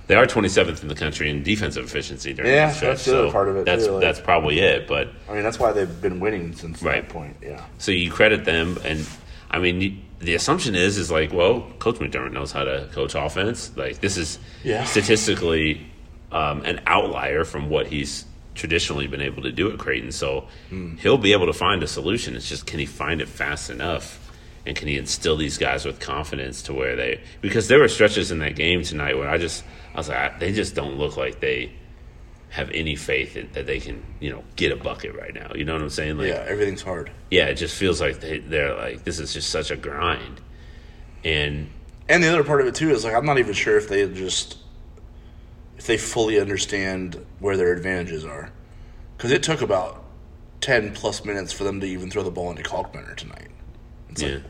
They 0.09 0.15
are 0.17 0.27
27th 0.27 0.83
in 0.83 0.89
the 0.89 0.95
country 0.95 1.31
in 1.31 1.43
defensive 1.43 1.85
efficiency 1.85 2.33
during 2.33 2.51
Yeah, 2.51 2.67
that 2.67 2.75
stretch. 2.77 2.91
that's 2.97 3.05
the 3.05 3.11
so 3.11 3.31
part 3.31 3.49
of 3.49 3.57
it, 3.57 3.65
That's 3.67 3.85
too, 3.87 3.93
like- 3.93 4.01
that's 4.01 4.21
probably 4.21 4.59
it. 4.59 4.89
But 4.89 5.11
I 5.29 5.35
mean, 5.35 5.43
that's 5.45 5.59
why 5.59 5.71
they've 5.73 6.01
been 6.03 6.19
winning 6.19 6.55
since 6.55 6.83
Right. 6.83 7.03
that 7.07 7.13
point. 7.13 7.37
Yeah. 7.43 7.61
So 7.79 7.93
you 7.93 8.11
credit 8.11 8.45
them, 8.45 8.79
and 8.85 9.07
I 9.51 9.59
mean, 9.59 9.81
you- 9.81 9.93
the 10.21 10.35
assumption 10.35 10.75
is 10.75 10.99
is 10.99 11.11
like, 11.11 11.33
well, 11.33 11.61
Coach 11.79 11.97
McDermott 11.97 12.33
knows 12.33 12.51
how 12.53 12.65
to 12.65 12.89
coach 12.93 13.15
offense. 13.15 13.71
Like 13.77 14.01
this 14.01 14.17
is 14.17 14.39
Yeah. 14.65 14.85
statistically 14.85 15.87
um, 16.31 16.61
an 16.67 16.79
outlier 16.87 17.43
from 17.45 17.71
what 17.71 17.87
he's 17.87 18.25
traditionally 18.55 19.07
been 19.07 19.23
able 19.23 19.43
to 19.43 19.51
do 19.53 19.71
at 19.71 19.79
Creighton. 19.79 20.13
So 20.13 20.45
Hmm. 20.69 20.97
he'll 20.97 21.17
be 21.17 21.33
able 21.33 21.47
to 21.47 21.55
find 21.55 21.83
a 21.83 21.87
solution. 21.87 22.37
It's 22.37 22.47
just 22.49 22.67
can 22.67 22.79
he 22.81 22.85
find 22.87 23.23
it 23.23 23.29
fast 23.29 23.71
enough, 23.71 24.28
and 24.69 24.77
can 24.77 24.87
he 24.87 24.97
instill 24.99 25.37
these 25.37 25.59
guys 25.59 25.85
with 25.85 25.99
confidence 25.99 26.63
to 26.63 26.75
where 26.75 26.95
they? 26.95 27.21
Because 27.41 27.67
there 27.69 27.79
were 27.81 27.89
stretches 27.89 28.31
in 28.31 28.39
that 28.41 28.55
game 28.55 28.83
tonight 28.83 29.17
where 29.19 29.29
I 29.29 29.39
just 29.39 29.65
I 29.95 29.99
was 29.99 30.09
like, 30.09 30.19
I- 30.19 30.39
they 30.39 30.53
just 30.53 30.75
don't 30.77 30.97
look 30.99 31.17
like 31.17 31.41
they 31.41 31.73
have 32.51 32.71
any 32.71 32.97
faith 32.97 33.37
in, 33.37 33.51
that 33.53 33.67
they 33.67 33.79
can, 33.81 34.03
you 34.21 34.31
know, 34.31 34.43
get 34.57 34.73
a 34.73 34.77
bucket 34.77 35.15
right 35.15 35.35
now. 35.35 35.51
You 35.55 35.65
know 35.65 35.75
what 35.75 35.83
I'm 35.83 35.91
saying? 35.91 36.17
Like, 36.19 36.29
Yeah, 36.29 36.45
everything's 36.47 36.81
hard. 36.83 37.11
yeah, 37.31 37.47
it 37.47 37.55
just 37.57 37.77
feels 37.77 38.01
like 38.01 38.21
they, 38.21 38.39
they're 38.39 38.75
like 38.75 39.05
this 39.05 39.19
is 39.19 39.33
just 39.35 39.51
such 39.51 39.71
a 39.71 39.77
grind, 39.77 40.41
and 41.25 41.69
And 42.09 42.23
the 42.23 42.29
other 42.29 42.45
part 42.45 42.61
of 42.61 42.67
it 42.67 42.75
too 42.75 42.91
is 42.91 43.05
like 43.05 43.15
I'm 43.15 43.27
not 43.27 43.39
even 43.39 43.53
sure 43.55 43.77
if 43.77 43.89
they 43.89 44.09
just 44.09 44.59
if 45.77 45.87
they 45.87 45.97
fully 45.99 46.41
understand 46.41 47.25
where 47.39 47.57
their 47.57 47.73
advantages 47.73 48.25
are, 48.25 48.51
because 49.17 49.31
it 49.31 49.43
took 49.43 49.61
about 49.63 50.05
ten 50.61 50.93
plus 50.93 51.25
minutes 51.25 51.53
for 51.53 51.65
them 51.65 51.81
to 51.81 51.87
even 51.87 52.11
throw 52.11 52.23
the 52.23 52.31
ball 52.31 52.51
into 52.51 52.63
Kalkbrenner 52.63 53.15
tonight. 53.15 53.49
It's 54.11 54.23
yeah, 54.23 54.35
like 54.37 54.43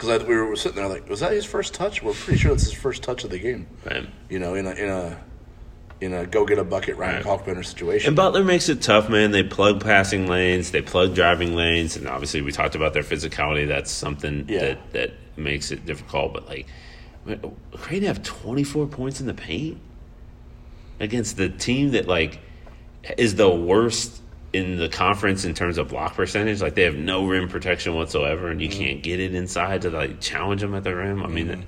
because 0.00 0.24
we 0.26 0.34
were 0.36 0.56
sitting 0.56 0.76
there 0.76 0.88
like, 0.88 1.08
was 1.08 1.20
that 1.20 1.32
his 1.32 1.44
first 1.44 1.74
touch? 1.74 2.02
We're 2.02 2.14
pretty 2.14 2.38
sure 2.38 2.52
it's 2.52 2.64
his 2.64 2.72
first 2.72 3.02
touch 3.02 3.24
of 3.24 3.30
the 3.30 3.38
game. 3.38 3.66
right. 3.84 4.08
You 4.30 4.38
know, 4.38 4.54
in 4.54 4.66
a 4.66 4.70
in 4.70 4.88
a 4.88 5.18
in 6.00 6.14
a 6.14 6.26
go 6.26 6.46
get 6.46 6.58
a 6.58 6.64
bucket 6.64 6.96
Ryan 6.96 7.16
Right. 7.16 7.24
Kalkbrenner 7.24 7.64
situation. 7.64 8.08
And 8.08 8.16
Butler 8.16 8.42
makes 8.42 8.70
it 8.70 8.80
tough, 8.80 9.10
man. 9.10 9.30
They 9.32 9.42
plug 9.42 9.82
passing 9.84 10.26
lanes, 10.26 10.70
they 10.70 10.80
plug 10.80 11.14
driving 11.14 11.54
lanes, 11.54 11.96
and 11.96 12.08
obviously 12.08 12.40
we 12.40 12.50
talked 12.52 12.74
about 12.74 12.94
their 12.94 13.02
physicality. 13.02 13.68
That's 13.68 13.90
something 13.90 14.46
Yeah. 14.48 14.60
that 14.60 14.92
that 14.92 15.10
makes 15.36 15.70
it 15.70 15.84
difficult. 15.84 16.32
But 16.32 16.48
like, 16.48 16.66
Creighton 17.72 18.06
have 18.08 18.22
24 18.22 18.86
points 18.86 19.20
in 19.20 19.26
the 19.26 19.34
paint 19.34 19.78
against 20.98 21.36
the 21.36 21.50
team 21.50 21.90
that 21.90 22.08
like 22.08 22.40
is 23.18 23.34
the 23.34 23.50
worst 23.50 24.22
in 24.52 24.76
the 24.78 24.88
conference 24.88 25.44
in 25.44 25.54
terms 25.54 25.78
of 25.78 25.88
block 25.88 26.14
percentage. 26.14 26.60
Like 26.60 26.74
they 26.74 26.82
have 26.82 26.96
no 26.96 27.26
rim 27.26 27.48
protection 27.48 27.94
whatsoever, 27.94 28.48
and 28.48 28.60
you 28.60 28.68
can't 28.68 29.02
get 29.02 29.20
it 29.20 29.34
inside 29.34 29.82
to 29.82 29.90
like 29.90 30.20
challenge 30.20 30.60
them 30.60 30.74
at 30.74 30.84
the 30.84 30.94
rim. 30.94 31.22
I 31.22 31.28
mean, 31.28 31.64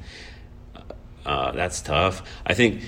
uh, 1.24 1.52
that's 1.52 1.80
tough. 1.80 2.22
I 2.44 2.54
think 2.54 2.82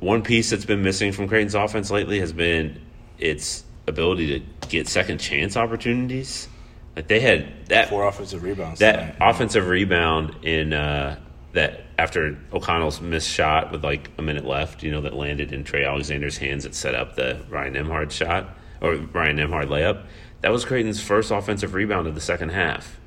one 0.00 0.22
piece 0.22 0.50
that's 0.50 0.64
been 0.64 0.82
missing 0.82 1.12
from 1.12 1.28
Creighton's 1.28 1.54
offense 1.54 1.90
lately 1.90 2.20
has 2.20 2.32
been 2.32 2.80
its 3.18 3.64
ability 3.86 4.40
to 4.40 4.68
get 4.68 4.88
second 4.88 5.18
chance 5.18 5.56
opportunities. 5.56 6.48
Like 6.96 7.08
they 7.08 7.20
had 7.20 7.66
that 7.66 7.88
Four 7.88 8.06
offensive 8.06 8.42
rebounds. 8.42 8.80
that 8.80 9.16
tonight. 9.16 9.30
offensive 9.30 9.66
rebound 9.68 10.44
in 10.44 10.72
uh, 10.72 11.18
that 11.52 11.82
after 11.98 12.36
O'Connell's 12.52 13.00
missed 13.00 13.28
shot 13.28 13.72
with 13.72 13.84
like 13.84 14.10
a 14.18 14.22
minute 14.22 14.44
left, 14.44 14.82
you 14.82 14.90
know, 14.90 15.00
that 15.02 15.14
landed 15.14 15.52
in 15.52 15.64
Trey 15.64 15.84
Alexander's 15.84 16.36
hands 16.36 16.64
that 16.64 16.74
set 16.74 16.94
up 16.94 17.14
the 17.16 17.40
Ryan 17.48 17.74
Nembhard 17.74 18.10
shot 18.10 18.56
or 18.80 18.96
Ryan 18.96 19.38
Nembhard 19.38 19.66
layup. 19.66 20.04
That 20.40 20.50
was 20.50 20.64
Creighton's 20.64 21.02
first 21.02 21.30
offensive 21.30 21.74
rebound 21.74 22.06
of 22.06 22.14
the 22.14 22.20
second 22.20 22.50
half. 22.50 22.98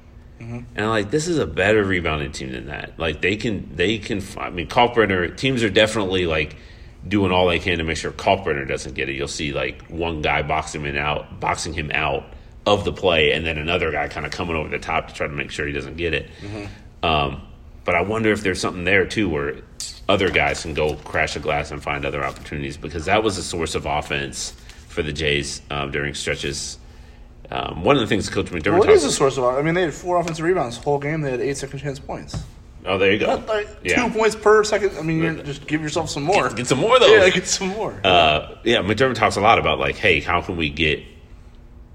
And 0.75 0.89
like 0.89 1.09
this 1.11 1.27
is 1.27 1.37
a 1.37 1.47
better 1.47 1.83
rebounding 1.83 2.31
team 2.31 2.51
than 2.51 2.65
that. 2.67 2.99
Like 2.99 3.21
they 3.21 3.35
can 3.37 3.75
they 3.75 3.97
can 3.97 4.21
I 4.37 4.49
mean 4.49 4.67
Kalkbrenner 4.67 5.35
teams 5.37 5.63
are 5.63 5.69
definitely 5.69 6.25
like 6.25 6.55
doing 7.07 7.31
all 7.31 7.47
they 7.47 7.59
can 7.59 7.77
to 7.77 7.83
make 7.83 7.97
sure 7.97 8.11
Kalkbrenner 8.11 8.67
doesn't 8.67 8.93
get 8.93 9.09
it. 9.09 9.13
You'll 9.15 9.27
see 9.27 9.53
like 9.53 9.83
one 9.87 10.21
guy 10.21 10.41
boxing 10.41 10.83
him 10.83 10.97
out 10.97 11.39
boxing 11.39 11.73
him 11.73 11.91
out 11.93 12.25
of 12.65 12.83
the 12.85 12.91
play 12.93 13.31
and 13.31 13.45
then 13.45 13.57
another 13.57 13.91
guy 13.91 14.07
kind 14.07 14.25
of 14.25 14.31
coming 14.31 14.55
over 14.55 14.69
the 14.69 14.79
top 14.79 15.07
to 15.09 15.13
try 15.13 15.27
to 15.27 15.33
make 15.33 15.51
sure 15.51 15.65
he 15.65 15.73
doesn't 15.73 15.97
get 15.97 16.13
it. 16.13 16.29
Um, 17.03 17.41
but 17.85 17.95
I 17.95 18.01
wonder 18.01 18.31
if 18.31 18.41
there's 18.41 18.59
something 18.61 18.83
there 18.85 19.05
too 19.05 19.29
where 19.29 19.57
other 20.09 20.29
guys 20.29 20.61
can 20.61 20.73
go 20.73 20.95
crash 20.95 21.33
the 21.35 21.39
glass 21.39 21.71
and 21.71 21.81
find 21.81 22.05
other 22.05 22.23
opportunities 22.23 22.77
because 22.77 23.05
that 23.05 23.23
was 23.23 23.37
a 23.37 23.43
source 23.43 23.75
of 23.75 23.85
offense 23.85 24.53
for 24.93 25.03
the 25.03 25.11
Jays 25.13 25.61
um, 25.69 25.91
during 25.91 26.13
stretches. 26.13 26.77
Um, 27.51 27.83
one 27.83 27.95
of 27.97 28.01
the 28.01 28.07
things 28.07 28.29
Coach 28.29 28.47
McDermott 28.47 28.79
What 28.79 28.85
talks 28.87 28.99
is 28.99 29.03
the 29.03 29.11
source 29.11 29.37
of? 29.37 29.43
I 29.43 29.61
mean, 29.61 29.73
they 29.75 29.81
had 29.83 29.93
four 29.93 30.17
offensive 30.19 30.45
rebounds 30.45 30.77
the 30.77 30.83
whole 30.83 30.97
game. 30.99 31.21
They 31.21 31.31
had 31.31 31.41
eight 31.41 31.57
second 31.57 31.79
chance 31.79 31.99
points. 31.99 32.35
Oh, 32.85 32.97
there 32.97 33.11
you 33.11 33.19
go. 33.19 33.35
Like, 33.47 33.67
yeah. 33.83 34.05
Two 34.07 34.13
points 34.17 34.35
per 34.35 34.63
second. 34.63 34.97
I 34.97 35.01
mean, 35.01 35.21
you're, 35.23 35.33
just 35.43 35.67
give 35.67 35.81
yourself 35.81 36.09
some 36.09 36.23
more. 36.23 36.49
Get 36.49 36.67
some 36.67 36.79
more 36.79 36.99
though. 36.99 37.07
Yeah, 37.17 37.29
get 37.29 37.47
some 37.47 37.67
more. 37.69 37.99
uh, 38.03 38.55
yeah, 38.63 38.77
McDermott 38.79 39.15
talks 39.15 39.35
a 39.35 39.41
lot 39.41 39.59
about 39.59 39.79
like, 39.79 39.95
hey, 39.95 40.19
how 40.19 40.41
can 40.41 40.57
we 40.57 40.69
get 40.69 41.01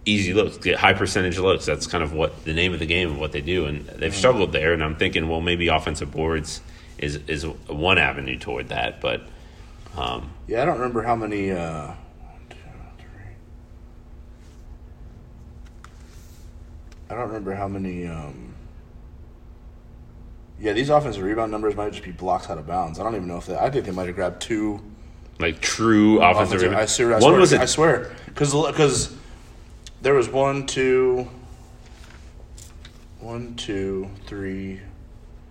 easy 0.07 0.33
looks, 0.33 0.57
get 0.59 0.77
high 0.79 0.95
percentage 0.95 1.39
looks? 1.39 1.67
That's 1.67 1.87
kind 1.87 2.03
of 2.03 2.13
what 2.15 2.45
the 2.45 2.55
name 2.55 2.73
of 2.73 2.79
the 2.79 2.87
game 2.87 3.11
of 3.11 3.19
what 3.19 3.33
they 3.33 3.41
do, 3.43 3.67
and 3.67 3.85
they've 3.87 4.11
Mm-hmm. 4.13 4.19
struggled 4.19 4.53
there. 4.53 4.73
And 4.73 4.83
I'm 4.83 4.97
thinking, 4.97 5.29
well, 5.29 5.41
maybe 5.43 5.69
offensive 5.69 6.11
boards 6.13 6.61
is 6.99 7.17
is 7.27 7.45
one 7.47 7.99
avenue 7.99 8.39
toward 8.39 8.69
that, 8.69 9.01
but 9.03 9.23
um, 9.97 10.31
yeah, 10.47 10.63
I 10.63 10.65
don't 10.65 10.77
remember 10.79 11.03
how 11.03 11.17
many. 11.17 11.51
Uh, 11.51 11.89
one, 11.89 11.97
two, 12.49 12.57
three. 12.99 13.35
I 17.11 17.15
don't 17.15 17.27
remember 17.29 17.55
how 17.55 17.69
many. 17.69 18.07
Um, 18.07 18.55
yeah, 20.61 20.73
these 20.73 20.91
offensive 20.91 21.23
rebound 21.23 21.53
numbers 21.53 21.77
might 21.77 21.93
just 21.93 22.05
be 22.05 22.11
blocks 22.11 22.51
out 22.51 22.59
of 22.59 22.67
bounds. 22.67 22.99
I 22.99 23.05
don't 23.05 23.15
even 23.15 23.29
know 23.29 23.39
if 23.39 23.47
they. 23.47 23.57
I 23.57 23.71
think 23.71 23.87
they 23.87 23.93
might 23.93 24.07
have 24.07 24.17
grabbed 24.17 24.43
two 24.43 24.81
like 25.39 25.61
true 25.61 26.21
offensive. 26.21 26.57
offensive. 26.57 26.63
rebound- 26.63 26.83
I 26.83 26.87
swear, 26.87 27.09
I 27.11 27.13
one 27.15 27.23
swear, 27.23 27.41
was 27.41 27.53
I 27.55 27.63
a, 27.63 27.67
swear, 27.67 28.17
because 28.27 29.15
there 30.03 30.15
was 30.15 30.29
one, 30.29 30.67
two, 30.67 31.29
one, 33.21 33.55
two, 33.55 34.09
three, 34.27 34.81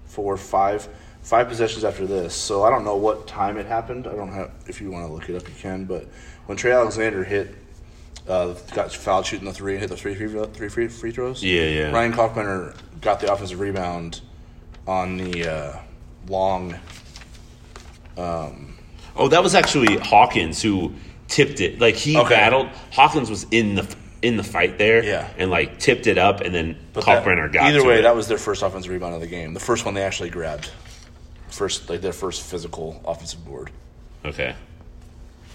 four, 0.05 0.37
five, 0.37 0.87
five 1.21 1.47
possessions 1.47 1.83
after 1.83 2.05
this. 2.05 2.35
So 2.35 2.63
I 2.63 2.69
don't 2.69 2.83
know 2.83 2.97
what 2.97 3.27
time 3.27 3.57
it 3.57 3.65
happened. 3.65 4.07
I 4.07 4.13
don't 4.15 4.31
have. 4.31 4.51
If 4.67 4.81
you 4.81 4.91
want 4.91 5.07
to 5.07 5.11
look 5.13 5.29
it 5.29 5.35
up, 5.35 5.47
you 5.47 5.55
can. 5.59 5.85
But 5.85 6.05
when 6.45 6.57
Trey 6.57 6.71
Alexander 6.71 7.23
hit, 7.23 7.55
uh, 8.27 8.53
got 8.73 8.91
fouled 8.93 9.25
shooting 9.25 9.45
the 9.45 9.53
three 9.53 9.73
and 9.73 9.81
hit 9.81 9.89
the 9.89 9.97
three 9.97 10.15
free 10.15 10.27
three 10.53 10.69
free, 10.69 10.87
free 10.87 11.11
throws. 11.11 11.43
Yeah, 11.43 11.63
yeah. 11.63 11.91
Ryan 11.91 12.13
Kaufman 12.13 12.73
got 13.01 13.19
the 13.19 13.31
offensive 13.31 13.59
rebound 13.59 14.21
on 14.87 15.17
the 15.17 15.47
uh, 15.49 15.79
long. 16.27 16.75
Oh, 18.17 19.27
that 19.29 19.41
was 19.43 19.55
actually 19.55 19.97
Hawkins 19.97 20.61
who 20.61 20.93
tipped 21.27 21.59
it. 21.59 21.79
Like 21.79 21.95
he 21.95 22.17
Okay. 22.17 22.29
battled. 22.35 22.67
Hawkins 22.91 23.29
was 23.29 23.45
in 23.51 23.75
the 23.75 23.95
in 24.23 24.35
the 24.35 24.43
fight 24.43 24.79
there, 24.79 25.03
Yeah. 25.03 25.29
and 25.37 25.51
like 25.51 25.77
tipped 25.79 26.07
it 26.07 26.17
up, 26.17 26.41
and 26.41 26.53
then 26.53 26.75
But 26.93 27.05
that- 27.05 27.23
Kalkbrenner 27.23 27.51
got 27.53 27.65
either 27.67 27.85
way. 27.85 27.99
it. 27.99 28.01
That 28.01 28.15
was 28.15 28.27
their 28.27 28.39
first 28.39 28.63
offensive 28.63 28.91
rebound 28.91 29.13
of 29.13 29.21
the 29.21 29.27
game. 29.27 29.53
The 29.53 29.59
first 29.59 29.85
one 29.85 29.93
they 29.93 30.01
actually 30.01 30.31
grabbed. 30.31 30.71
First, 31.49 31.87
like 31.89 32.01
their 32.01 32.13
first 32.13 32.41
physical 32.41 32.99
offensive 33.05 33.45
board 33.45 33.69
okay. 34.25 34.55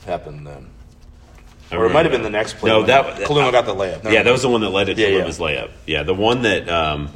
happened 0.07 0.47
then, 0.47 0.68
or 1.73 1.87
it 1.87 1.93
might 1.93 2.05
have 2.05 2.12
been 2.12 2.23
the 2.23 2.31
next 2.31 2.57
play. 2.59 2.70
No, 2.70 2.83
that 2.85 3.20
Kaluma 3.27 3.51
got 3.53 3.64
the 3.66 3.75
layup. 3.75 4.03
Never 4.05 4.12
yeah, 4.12 4.23
that 4.23 4.31
was 4.33 4.43
the 4.43 4.49
one 4.49 4.61
that 4.62 4.70
led 4.70 4.85
to 4.85 4.95
Yeah, 4.95 5.09
yeah. 5.09 5.25
Layup. 5.25 5.70
Yeah, 5.87 6.03
the 6.03 6.14
one 6.14 6.43
that 6.43 6.68
um, 6.68 7.11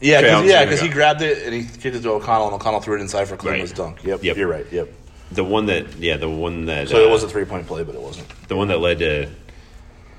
yeah, 0.00 0.20
cause, 0.22 0.46
yeah, 0.46 0.64
because 0.64 0.80
he 0.80 0.88
grabbed 0.88 1.22
it 1.22 1.44
and 1.44 1.54
he 1.54 1.62
kicked 1.64 1.96
it 1.96 2.02
to 2.02 2.10
O'Connell, 2.10 2.46
and 2.48 2.54
O'Connell 2.54 2.80
threw 2.80 2.96
it 2.96 3.00
inside 3.00 3.26
for 3.26 3.36
Kaluma's 3.36 3.70
Right. 3.70 3.76
dunk. 3.76 4.04
Yep, 4.04 4.22
Yep. 4.22 4.36
you're 4.36 4.48
right. 4.48 4.66
Yep. 4.70 4.88
the 5.32 5.44
one 5.44 5.66
that 5.66 5.96
yeah, 5.96 6.16
the 6.16 6.28
one 6.28 6.66
that 6.66 6.88
So 6.88 7.02
uh, 7.02 7.06
it 7.08 7.10
was 7.10 7.22
a 7.22 7.28
three 7.28 7.44
point 7.44 7.66
play, 7.66 7.82
but 7.84 7.94
it 7.94 8.00
wasn't. 8.00 8.28
the 8.48 8.56
one 8.56 8.68
that 8.68 8.78
led 8.80 8.98
to 8.98 9.28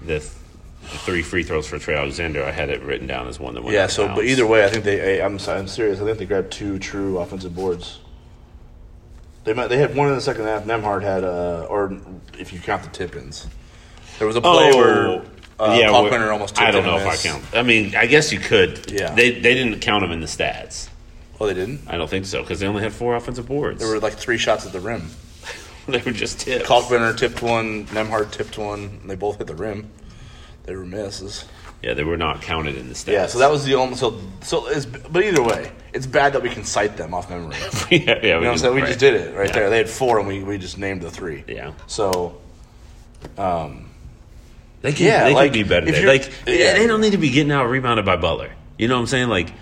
the, 0.01 0.19
th- 0.19 0.31
the 0.81 0.97
three 0.99 1.21
free 1.21 1.43
throws 1.43 1.67
for 1.67 1.77
Trey 1.79 1.95
Alexander. 1.95 2.43
I 2.43 2.51
had 2.51 2.69
it 2.69 2.81
written 2.83 3.07
down 3.07 3.27
as 3.27 3.39
one 3.39 3.53
that 3.55 3.63
went. 3.63 3.73
Yeah. 3.73 3.87
So, 3.87 4.07
but 4.13 4.25
either 4.25 4.45
way, 4.45 4.63
I 4.65 4.69
think 4.69 4.83
they. 4.83 5.21
I'm 5.21 5.39
I'm 5.47 5.67
serious. 5.67 5.99
I 5.99 6.03
think 6.05 6.17
they 6.17 6.25
grabbed 6.25 6.51
two 6.51 6.79
true 6.79 7.19
offensive 7.19 7.55
boards. 7.55 7.99
They 9.45 9.53
might. 9.53 9.67
They 9.67 9.77
had 9.77 9.95
one 9.95 10.09
in 10.09 10.15
the 10.15 10.21
second 10.21 10.45
half. 10.45 10.65
Nembhard 10.65 11.01
had, 11.03 11.23
uh, 11.23 11.67
or 11.69 11.97
if 12.37 12.51
you 12.51 12.59
count 12.59 12.83
the 12.83 12.89
tip-ins, 12.89 13.47
there 14.17 14.27
was 14.27 14.35
a 14.35 14.41
play 14.41 14.73
where 14.73 15.07
uh, 15.07 15.25
Oh, 15.57 15.79
yeah, 15.79 15.87
Kalkbrenner 15.87 16.31
almost. 16.31 16.59
I 16.59 16.71
don't 16.71 16.83
know 16.83 16.97
a 16.97 17.01
if 17.01 17.07
I 17.07 17.15
count. 17.15 17.43
I 17.53 17.63
mean, 17.63 17.95
I 17.95 18.07
guess 18.07 18.33
you 18.33 18.39
could. 18.39 18.91
Yeah. 18.91 19.13
They 19.13 19.31
they 19.31 19.53
didn't 19.53 19.79
count 19.79 20.01
them 20.01 20.11
in 20.11 20.19
the 20.19 20.27
stats. 20.27 20.89
Oh, 21.39 21.47
they 21.47 21.53
didn't. 21.53 21.81
I 21.87 21.97
don't 21.97 22.09
think 22.09 22.25
so 22.25 22.41
because 22.41 22.59
they 22.59 22.67
only 22.67 22.81
had 22.81 22.93
four 22.93 23.15
offensive 23.15 23.47
boards. 23.47 23.79
There 23.79 23.89
were 23.89 23.99
like 23.99 24.13
three 24.13 24.37
shots 24.37 24.65
at 24.65 24.73
the 24.73 24.79
rim. 24.79 25.09
they 25.87 26.01
were 26.01 26.11
just 26.11 26.41
tips. 26.41 26.67
Kalkbrenner 26.67 27.17
tipped 27.17 27.41
one. 27.41 27.85
Nembhard 27.87 28.31
tipped 28.31 28.57
one. 28.57 28.99
And 29.01 29.09
they 29.09 29.15
both 29.15 29.37
hit 29.37 29.47
the 29.47 29.55
rim. 29.55 29.89
They 30.63 30.75
were 30.75 30.85
misses. 30.85 31.45
Yeah, 31.81 31.93
they 31.93 32.03
were 32.03 32.17
not 32.17 32.41
counted 32.41 32.77
in 32.77 32.87
the 32.87 32.95
stats. 32.95 33.11
Yeah. 33.11 33.27
So 33.27 33.39
that 33.39 33.51
was 33.51 33.65
the 33.65 33.75
only. 33.75 33.95
So 33.95 34.19
so. 34.41 34.67
It's, 34.67 34.85
but 34.85 35.23
either 35.23 35.43
way, 35.43 35.71
it's 35.93 36.07
bad 36.07 36.33
that 36.33 36.41
we 36.41 36.49
can 36.49 36.63
cite 36.63 36.97
them 36.97 37.13
off 37.13 37.29
memory. 37.29 37.55
You 37.91 37.97
yeah, 38.05 38.19
yeah. 38.23 38.33
know 38.33 38.39
what 38.39 38.47
I'm 38.49 38.57
saying? 38.57 38.75
We 38.75 38.81
just 38.81 38.99
did 38.99 39.13
it 39.13 39.35
right 39.35 39.47
Yeah. 39.49 39.53
there. 39.53 39.69
They 39.69 39.77
had 39.77 39.89
four, 39.89 40.17
and 40.19 40.27
we, 40.27 40.43
we 40.43 40.57
just 40.57 40.77
named 40.77 41.01
the 41.01 41.11
three. 41.11 41.43
Yeah. 41.47 41.73
So 41.87 42.37
um, 43.37 43.89
They 44.81 44.93
can, 44.93 45.05
Yeah, 45.05 45.23
they 45.25 45.33
like, 45.33 45.53
can 45.53 45.63
be 45.63 45.67
better. 45.67 45.91
There. 45.91 46.07
Like 46.07 46.31
yeah. 46.47 46.73
they 46.73 46.87
don't 46.87 47.01
need 47.01 47.11
to 47.11 47.17
be 47.17 47.29
getting 47.29 47.51
out 47.51 47.65
rebounded 47.69 48.05
by 48.05 48.15
Butler. 48.17 48.51
You 48.77 48.87
know 48.87 48.95
what 48.95 49.01
I'm 49.01 49.07
saying? 49.07 49.29
Like 49.29 49.53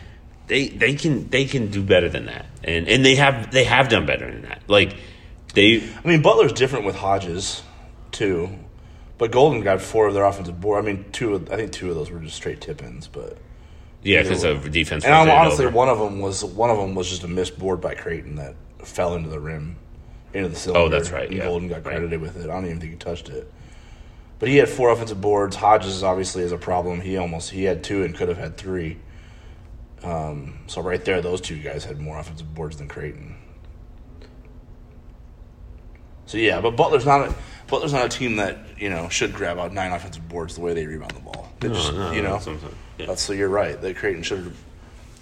they 0.47 0.69
they 0.69 0.95
can 0.95 1.29
they 1.29 1.45
can 1.45 1.71
do 1.71 1.83
better 1.83 2.09
than 2.09 2.25
that, 2.27 2.45
and 2.63 2.87
and 2.87 3.05
they 3.05 3.15
have 3.15 3.51
they 3.51 3.63
have 3.65 3.89
done 3.89 4.05
better 4.05 4.31
than 4.31 4.43
that. 4.43 4.61
Like 4.67 4.95
they 5.53 5.83
I 6.03 6.07
mean, 6.07 6.21
Butler's 6.21 6.53
different 6.53 6.85
with 6.85 6.95
Hodges, 6.95 7.61
too. 8.11 8.49
But 9.23 9.31
Golden 9.31 9.61
got 9.61 9.81
four 9.81 10.07
of 10.07 10.13
their 10.13 10.25
offensive 10.25 10.59
board. 10.59 10.83
I 10.83 10.85
mean, 10.85 11.05
two. 11.13 11.35
Of, 11.35 11.49
I 11.49 11.55
think 11.55 11.71
two 11.71 11.87
of 11.89 11.95
those 11.95 12.11
were 12.11 12.19
just 12.19 12.35
straight 12.35 12.59
tip-ins. 12.59 13.07
But 13.07 13.37
yeah 14.01 14.21
because 14.21 14.43
of 14.43 14.69
defense. 14.69 15.05
and 15.05 15.13
honestly, 15.13 15.65
over. 15.65 15.73
one 15.73 15.87
of 15.87 15.97
them 15.97 16.19
was 16.19 16.43
one 16.43 16.69
of 16.69 16.77
them 16.77 16.93
was 16.93 17.09
just 17.09 17.23
a 17.23 17.29
missed 17.29 17.57
board 17.57 17.79
by 17.79 17.95
Creighton 17.95 18.35
that 18.35 18.53
fell 18.83 19.15
into 19.15 19.29
the 19.29 19.39
rim, 19.39 19.77
into 20.33 20.49
the 20.49 20.57
cylinder. 20.57 20.81
Oh, 20.81 20.89
that's 20.89 21.09
right, 21.11 21.29
And 21.29 21.37
yeah. 21.37 21.45
Golden 21.45 21.69
got 21.69 21.85
Right. 21.85 21.95
credited 21.95 22.19
with 22.19 22.35
it. 22.35 22.49
I 22.49 22.53
don't 22.53 22.65
even 22.65 22.81
think 22.81 22.91
he 22.91 22.97
touched 22.97 23.29
it. 23.29 23.49
But 24.39 24.49
he 24.49 24.57
had 24.57 24.67
four 24.67 24.89
offensive 24.89 25.21
boards. 25.21 25.55
Hodges 25.55 26.03
obviously 26.03 26.43
is 26.43 26.51
a 26.51 26.57
problem. 26.57 26.99
He 26.99 27.15
almost 27.15 27.49
he 27.51 27.63
had 27.63 27.81
two 27.81 28.03
and 28.03 28.13
could 28.13 28.27
have 28.27 28.37
had 28.37 28.57
three. 28.57 28.97
Um, 30.03 30.59
so 30.67 30.81
right 30.81 31.05
there, 31.05 31.21
those 31.21 31.39
two 31.39 31.59
guys 31.59 31.85
had 31.85 31.97
more 31.97 32.17
offensive 32.19 32.53
boards 32.53 32.75
than 32.75 32.89
Creighton. 32.89 33.37
So 36.25 36.37
yeah, 36.37 36.59
but 36.59 36.75
Butler's 36.75 37.05
not 37.05 37.29
a 37.29 37.35
Butler's 37.73 37.91
not 37.93 38.05
a 38.05 38.09
team 38.09 38.35
that 38.35 38.57
you 38.77 38.87
know 38.91 39.09
should 39.09 39.33
grab 39.33 39.57
out 39.57 39.73
nine 39.73 39.91
offensive 39.91 40.29
boards 40.29 40.53
the 40.53 40.61
way 40.61 40.75
they 40.75 40.85
rebound 40.85 41.11
the 41.13 41.21
ball. 41.21 41.51
They 41.59 41.69
No, 41.69 41.73
just, 41.73 41.93
no, 41.93 42.11
you 42.11 42.21
know, 42.21 42.33
that's 42.33 42.45
what 42.45 42.53
I'm 42.53 42.59
saying. 42.61 42.75
Yeah. 42.99 43.15
so 43.15 43.33
you're 43.33 43.49
right. 43.49 43.81
That 43.81 43.95
Creighton 43.95 44.21
should 44.21 44.43
have, 44.43 44.55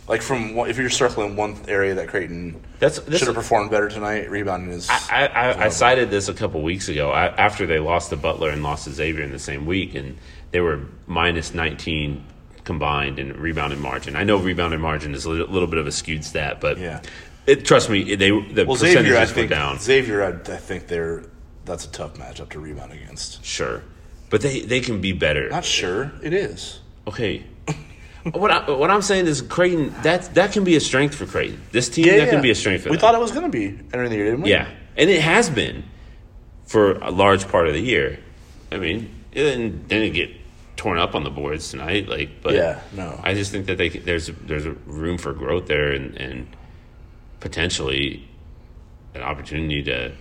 like 0.10 0.22
from 0.22 0.58
if 0.68 0.78
you're 0.78 0.90
circling 0.90 1.38
one 1.38 1.56
area 1.70 1.96
that 1.96 2.10
Creighton 2.10 2.62
That's- 2.80 3.00
that's- 3.00 3.20
should 3.20 3.28
have 3.30 3.36
performed 3.36 3.72
better 3.72 3.88
tonight. 3.88 4.30
Rebounding 4.30 4.72
is 4.72 4.90
I, 4.90 5.28
I, 5.28 5.66
I 5.66 5.70
cited 5.70 6.10
this 6.10 6.28
a 6.28 6.34
couple 6.34 6.62
weeks 6.62 6.90
ago 6.90 7.10
I, 7.12 7.28
after 7.28 7.66
they 7.66 7.80
lost 7.80 8.10
to 8.10 8.18
Butler 8.18 8.50
and 8.50 8.62
lost 8.64 8.84
to 8.84 8.92
Xavier 8.92 9.24
in 9.24 9.32
the 9.32 9.40
same 9.40 9.66
week, 9.66 9.96
and 9.96 10.18
they 10.52 10.60
were 10.60 10.82
minus 11.08 11.54
19 11.54 12.22
combined 12.66 13.18
in 13.18 13.40
rebounding 13.40 13.80
margin. 13.82 14.18
I 14.18 14.24
know 14.26 14.36
rebounding 14.38 14.82
margin 14.82 15.16
is 15.16 15.24
a 15.24 15.30
little, 15.30 15.48
little 15.48 15.70
bit 15.70 15.80
of 15.80 15.88
a 15.88 15.92
skewed 15.94 16.26
stat, 16.26 16.60
but 16.60 16.78
Yeah. 16.78 17.00
it, 17.48 17.64
trust 17.66 17.90
me, 17.90 18.16
they 18.16 18.30
the 18.32 18.66
well 18.66 18.76
percentages 18.76 18.94
Xavier. 19.06 19.16
I 19.16 19.20
were 19.22 19.26
think 19.28 19.50
down. 19.50 19.80
Xavier. 19.80 20.24
I, 20.26 20.54
I 20.54 20.58
think 20.58 20.88
they're 20.88 21.24
that's 21.66 21.86
a 21.86 21.90
tough 21.92 22.16
matchup 22.16 22.50
to 22.50 22.60
rebound 22.60 22.92
against. 22.92 23.44
Sure, 23.46 23.84
but 24.30 24.42
they 24.42 24.62
they 24.62 24.80
can 24.80 25.02
be 25.02 25.12
better. 25.14 25.50
Not 25.50 25.66
sure 25.66 26.12
it 26.24 26.34
is. 26.34 26.80
Okay. 27.08 27.44
what 28.34 28.52
I, 28.52 28.70
what 28.72 28.92
I'm 28.92 29.02
saying 29.02 29.28
is 29.28 29.42
Creighton 29.42 29.94
that 30.04 30.34
that 30.36 30.52
can 30.52 30.64
be 30.64 30.76
a 30.76 30.80
strength 30.80 31.16
for 31.16 31.26
Creighton. 31.26 31.62
This 31.72 31.90
team 31.90 32.06
yeah, 32.06 32.18
that 32.18 32.30
can 32.30 32.42
be 32.42 32.52
a 32.52 32.56
strength 32.56 32.84
for 32.84 32.90
We 32.90 32.96
them. 32.96 33.02
thought 33.02 33.16
it 33.16 33.22
was 33.22 33.32
going 33.32 33.44
to 33.44 33.50
be 33.50 33.68
entering 33.94 34.10
the 34.10 34.16
year, 34.16 34.26
didn't 34.26 34.42
we? 34.42 34.50
Yeah, 34.52 34.70
and 34.98 35.10
it 35.10 35.22
has 35.22 35.50
been 35.50 35.84
for 36.66 36.94
a 37.00 37.12
large 37.12 37.48
part 37.48 37.68
of 37.68 37.74
the 37.74 37.82
year. 37.82 38.20
I 38.72 38.78
mean, 38.78 39.14
it 39.34 39.44
didn't, 39.44 39.88
didn't 39.90 40.14
get 40.14 40.30
torn 40.78 40.98
up 40.98 41.14
on 41.14 41.24
the 41.24 41.30
boards 41.30 41.70
tonight, 41.70 42.08
like, 42.08 42.42
but 42.42 42.54
Yeah, 42.54 42.80
no. 42.94 43.20
I 43.22 43.34
just 43.34 43.52
think 43.52 43.66
that 43.66 43.78
they 43.78 43.90
there's 43.90 44.28
there's 44.46 44.66
a 44.66 44.72
room 44.86 45.18
for 45.18 45.34
growth 45.34 45.68
there, 45.68 45.92
and, 45.92 46.16
and 46.16 46.48
potentially 47.40 48.28
an 49.14 49.22
opportunity 49.22 49.84
to 49.84 50.14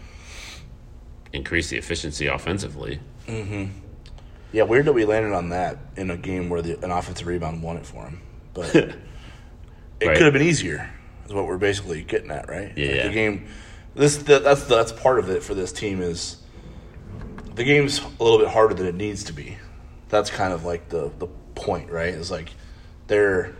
increase 1.32 1.68
the 1.70 1.76
efficiency 1.76 2.26
offensively. 2.26 3.00
Mm-hmm. 3.26 3.72
Yeah, 4.52 4.64
weird 4.64 4.86
that 4.86 4.92
we 4.92 5.04
landed 5.04 5.32
on 5.32 5.50
that 5.50 5.78
in 5.96 6.10
a 6.10 6.16
game 6.16 6.48
where 6.48 6.60
the, 6.62 6.82
an 6.84 6.90
offensive 6.90 7.26
rebound 7.26 7.62
won 7.62 7.76
it 7.76 7.86
for 7.86 8.02
him. 8.04 8.20
But 8.52 8.74
it 8.74 8.96
Right. 10.02 10.16
could 10.16 10.24
have 10.24 10.32
been 10.32 10.42
easier, 10.42 10.90
is 11.26 11.32
what 11.32 11.46
we're 11.46 11.58
basically 11.58 12.02
getting 12.02 12.30
at, 12.30 12.48
right? 12.48 12.68
Like, 12.68 12.78
Yeah. 12.78 13.06
the 13.08 13.12
game, 13.12 13.46
this 13.94 14.16
the, 14.18 14.38
that's 14.40 14.64
that's 14.64 14.92
part 14.92 15.18
of 15.18 15.28
it 15.30 15.42
for 15.42 15.54
this 15.54 15.72
team 15.72 16.00
is 16.00 16.36
the 17.54 17.64
game's 17.64 18.00
a 18.00 18.22
little 18.24 18.38
bit 18.38 18.48
harder 18.48 18.74
than 18.74 18.86
it 18.86 18.94
needs 18.94 19.24
to 19.24 19.32
be. 19.32 19.56
That's 20.08 20.30
kind 20.30 20.52
of 20.52 20.64
like 20.64 20.88
the 20.88 21.10
the 21.18 21.26
point, 21.54 21.90
right? 21.90 22.12
Is 22.14 22.30
like 22.30 22.50
they're 23.06 23.54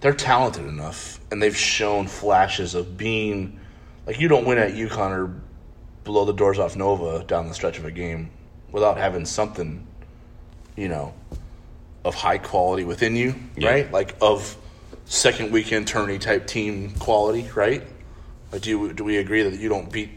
they're 0.00 0.14
talented 0.14 0.66
enough, 0.66 1.20
and 1.30 1.42
they've 1.42 1.56
shown 1.56 2.06
flashes 2.06 2.74
of 2.74 2.96
being 2.96 3.60
like 4.06 4.18
you 4.20 4.28
don't 4.28 4.44
win 4.46 4.58
at 4.58 4.72
UConn 4.72 5.10
or 5.10 5.40
blow 6.06 6.24
the 6.24 6.32
doors 6.32 6.58
off 6.58 6.76
Nova 6.76 7.24
down 7.24 7.48
the 7.48 7.54
stretch 7.54 7.78
of 7.78 7.84
a 7.84 7.90
game 7.90 8.30
without 8.70 8.96
having 8.96 9.26
something, 9.26 9.84
you 10.76 10.88
know, 10.88 11.12
of 12.04 12.14
high 12.14 12.38
quality 12.38 12.84
within 12.84 13.16
you, 13.16 13.34
Yeah. 13.56 13.68
right? 13.70 13.92
Like 13.92 14.14
of 14.20 14.56
second 15.04 15.50
weekend 15.50 15.88
tourney 15.88 16.18
type 16.18 16.46
team 16.46 16.92
quality, 17.00 17.50
right? 17.54 17.82
Like 18.52 18.62
do 18.62 18.70
you, 18.70 18.92
do 18.92 19.02
we 19.04 19.16
agree 19.18 19.42
that 19.42 19.58
you 19.58 19.68
don't 19.68 19.90
beat 19.92 20.10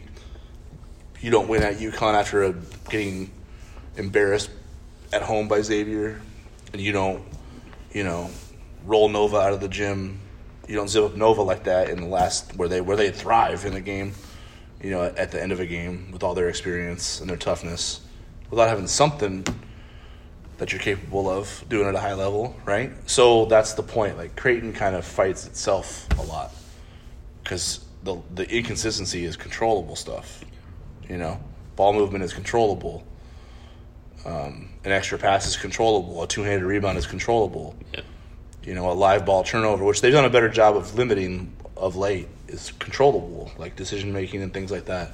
you 1.20 1.30
don't 1.30 1.48
win 1.48 1.62
at 1.62 1.74
UConn 1.76 2.14
after 2.14 2.44
a, 2.44 2.54
getting 2.88 3.30
embarrassed 3.96 4.48
at 5.12 5.20
home 5.20 5.48
by 5.48 5.60
Xavier, 5.60 6.18
and 6.72 6.80
you 6.80 6.92
don't, 6.92 7.22
you 7.92 8.04
know, 8.04 8.30
roll 8.86 9.06
Nova 9.10 9.36
out 9.36 9.52
of 9.52 9.60
the 9.60 9.68
gym, 9.68 10.18
you 10.66 10.74
don't 10.76 10.88
zip 10.88 11.04
up 11.04 11.16
Nova 11.16 11.42
like 11.42 11.64
that 11.64 11.90
in 11.90 12.00
the 12.00 12.06
last 12.06 12.56
where 12.56 12.68
they 12.70 12.80
where 12.80 12.96
they 12.96 13.10
thrive 13.10 13.66
in 13.66 13.74
the 13.74 13.82
game. 13.82 14.12
You 14.82 14.90
know, 14.90 15.02
at 15.04 15.30
the 15.30 15.42
end 15.42 15.52
of 15.52 15.60
a 15.60 15.66
game 15.66 16.10
with 16.10 16.22
all 16.22 16.34
their 16.34 16.48
experience 16.48 17.20
and 17.20 17.28
their 17.28 17.36
toughness, 17.36 18.00
without 18.50 18.68
having 18.68 18.86
something 18.86 19.44
that 20.58 20.72
you're 20.72 20.80
capable 20.80 21.28
of 21.28 21.64
doing 21.68 21.86
at 21.86 21.94
a 21.94 21.98
high 21.98 22.12
level, 22.12 22.54
right? 22.66 22.92
So 23.06 23.46
that's 23.46 23.74
the 23.74 23.82
point. 23.82 24.16
Like 24.18 24.36
Creighton 24.36 24.72
kind 24.72 24.94
of 24.94 25.04
fights 25.04 25.46
itself 25.46 26.06
a 26.18 26.22
lot 26.22 26.52
because 27.42 27.84
the 28.02 28.20
the 28.34 28.48
inconsistency 28.48 29.24
is 29.24 29.36
controllable 29.36 29.96
stuff. 29.96 30.44
You 31.08 31.18
know, 31.18 31.40
ball 31.76 31.92
movement 31.92 32.24
is 32.24 32.32
controllable. 32.32 33.04
Um, 34.24 34.68
an 34.84 34.92
extra 34.92 35.18
pass 35.18 35.46
is 35.46 35.56
controllable. 35.56 36.22
A 36.22 36.26
two-handed 36.26 36.64
rebound 36.64 36.98
is 36.98 37.06
controllable. 37.06 37.74
Yeah. 37.94 38.02
You 38.62 38.74
know, 38.74 38.90
a 38.90 38.92
live 38.92 39.24
ball 39.24 39.42
turnover, 39.42 39.84
which 39.84 40.02
they've 40.02 40.12
done 40.12 40.26
a 40.26 40.30
better 40.30 40.50
job 40.50 40.76
of 40.76 40.94
limiting 40.94 41.52
of 41.80 41.96
late, 41.96 42.28
is 42.48 42.72
controllable, 42.78 43.50
like 43.58 43.76
decision 43.76 44.12
making 44.12 44.42
and 44.42 44.52
things 44.52 44.70
like 44.70 44.86
that. 44.86 45.12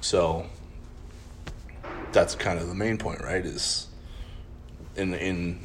So 0.00 0.46
that's 2.12 2.34
kind 2.34 2.58
of 2.58 2.68
the 2.68 2.74
main 2.74 2.98
point, 2.98 3.20
right? 3.20 3.44
Is 3.44 3.88
in 4.96 5.14
in 5.14 5.60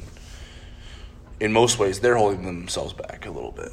in 1.38 1.52
most 1.52 1.78
ways 1.78 2.00
they're 2.00 2.16
holding 2.16 2.44
themselves 2.44 2.92
back 2.92 3.26
a 3.26 3.30
little 3.30 3.52
bit. 3.52 3.72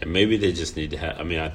And 0.00 0.12
maybe 0.12 0.36
they 0.36 0.52
just 0.52 0.76
need 0.76 0.90
to 0.90 0.96
have. 0.96 1.20
I 1.20 1.24
mean, 1.24 1.40
I 1.40 1.52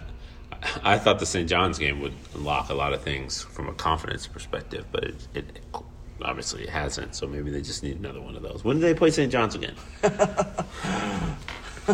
I 0.84 0.97
thought 0.97 1.20
the 1.20 1.26
St. 1.26 1.49
John's 1.49 1.80
game 1.80 1.99
would 2.01 2.14
unlock 2.36 2.70
a 2.70 2.74
lot 2.74 2.93
of 2.93 3.01
things 3.01 3.41
from 3.41 3.68
a 3.70 3.74
confidence 3.74 4.28
perspective, 4.28 4.86
but 4.91 5.04
it, 5.06 5.28
it 5.34 5.60
obviously 6.22 6.64
it 6.64 6.70
hasn't. 6.70 7.16
So 7.16 7.28
maybe 7.28 7.51
they 7.51 7.62
just 7.62 7.84
need 7.84 7.97
another 7.99 8.22
one 8.22 8.36
of 8.36 8.43
those. 8.43 8.64
When 8.64 8.78
do 8.78 8.82
they 8.82 8.93
play 8.93 9.12
St. 9.12 9.32
John's 9.32 9.56
again? 9.56 9.76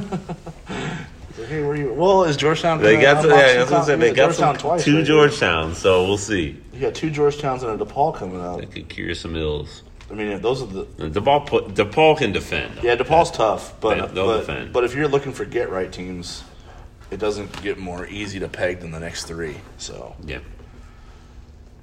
Hey, 1.48 1.64
where 1.64 1.76
you? 1.76 1.94
Well, 1.94 2.26
is 2.26 2.36
Georgetown? 2.36 2.82
They 2.82 3.00
got 3.00 3.24
unlock 3.24 3.40
yeah, 3.40 3.46
I 3.46 3.60
was 3.62 3.70
gonna 3.70 3.86
say 3.86 3.96
they 3.96 4.10
got 4.10 4.16
Georgetown 4.26 4.56
some 4.56 4.62
twice, 4.62 4.84
two 4.84 4.98
right? 4.98 5.06
Georgetowns, 5.08 5.76
so 5.76 6.04
we'll 6.06 6.18
see. 6.18 6.58
You 6.74 6.80
got 6.82 6.94
two 6.96 7.10
Georgetowns 7.10 7.64
and 7.64 7.82
a 7.82 7.86
DePaul 7.86 8.14
coming 8.14 8.42
out. 8.42 8.60
They 8.60 8.66
could 8.66 8.90
cure 8.90 9.16
some 9.16 9.36
ills. 9.38 9.84
I 10.12 10.16
mean, 10.16 10.42
those 10.42 10.62
are 10.64 10.66
the 10.66 10.86
DePaul, 10.86 11.48
put, 11.48 11.68
DePaul 11.76 12.18
can 12.18 12.34
defend. 12.34 12.80
yeah. 12.84 12.96
DePaul's 12.98 13.32
tough, 13.32 13.80
but 13.80 14.14
They- 14.14 14.22
but, 14.22 14.40
defend. 14.40 14.74
but 14.74 14.84
if 14.84 14.94
you're 14.96 15.08
looking 15.08 15.32
for 15.32 15.46
get 15.46 15.70
right 15.70 15.90
teams, 15.92 16.44
it 17.10 17.20
doesn't 17.20 17.62
get 17.64 17.78
more 17.78 18.06
easy 18.08 18.40
to 18.40 18.50
peg 18.50 18.82
than 18.82 18.92
the 18.92 19.00
next 19.00 19.24
three. 19.24 19.56
So 19.78 20.16
Yeah. 20.26 20.40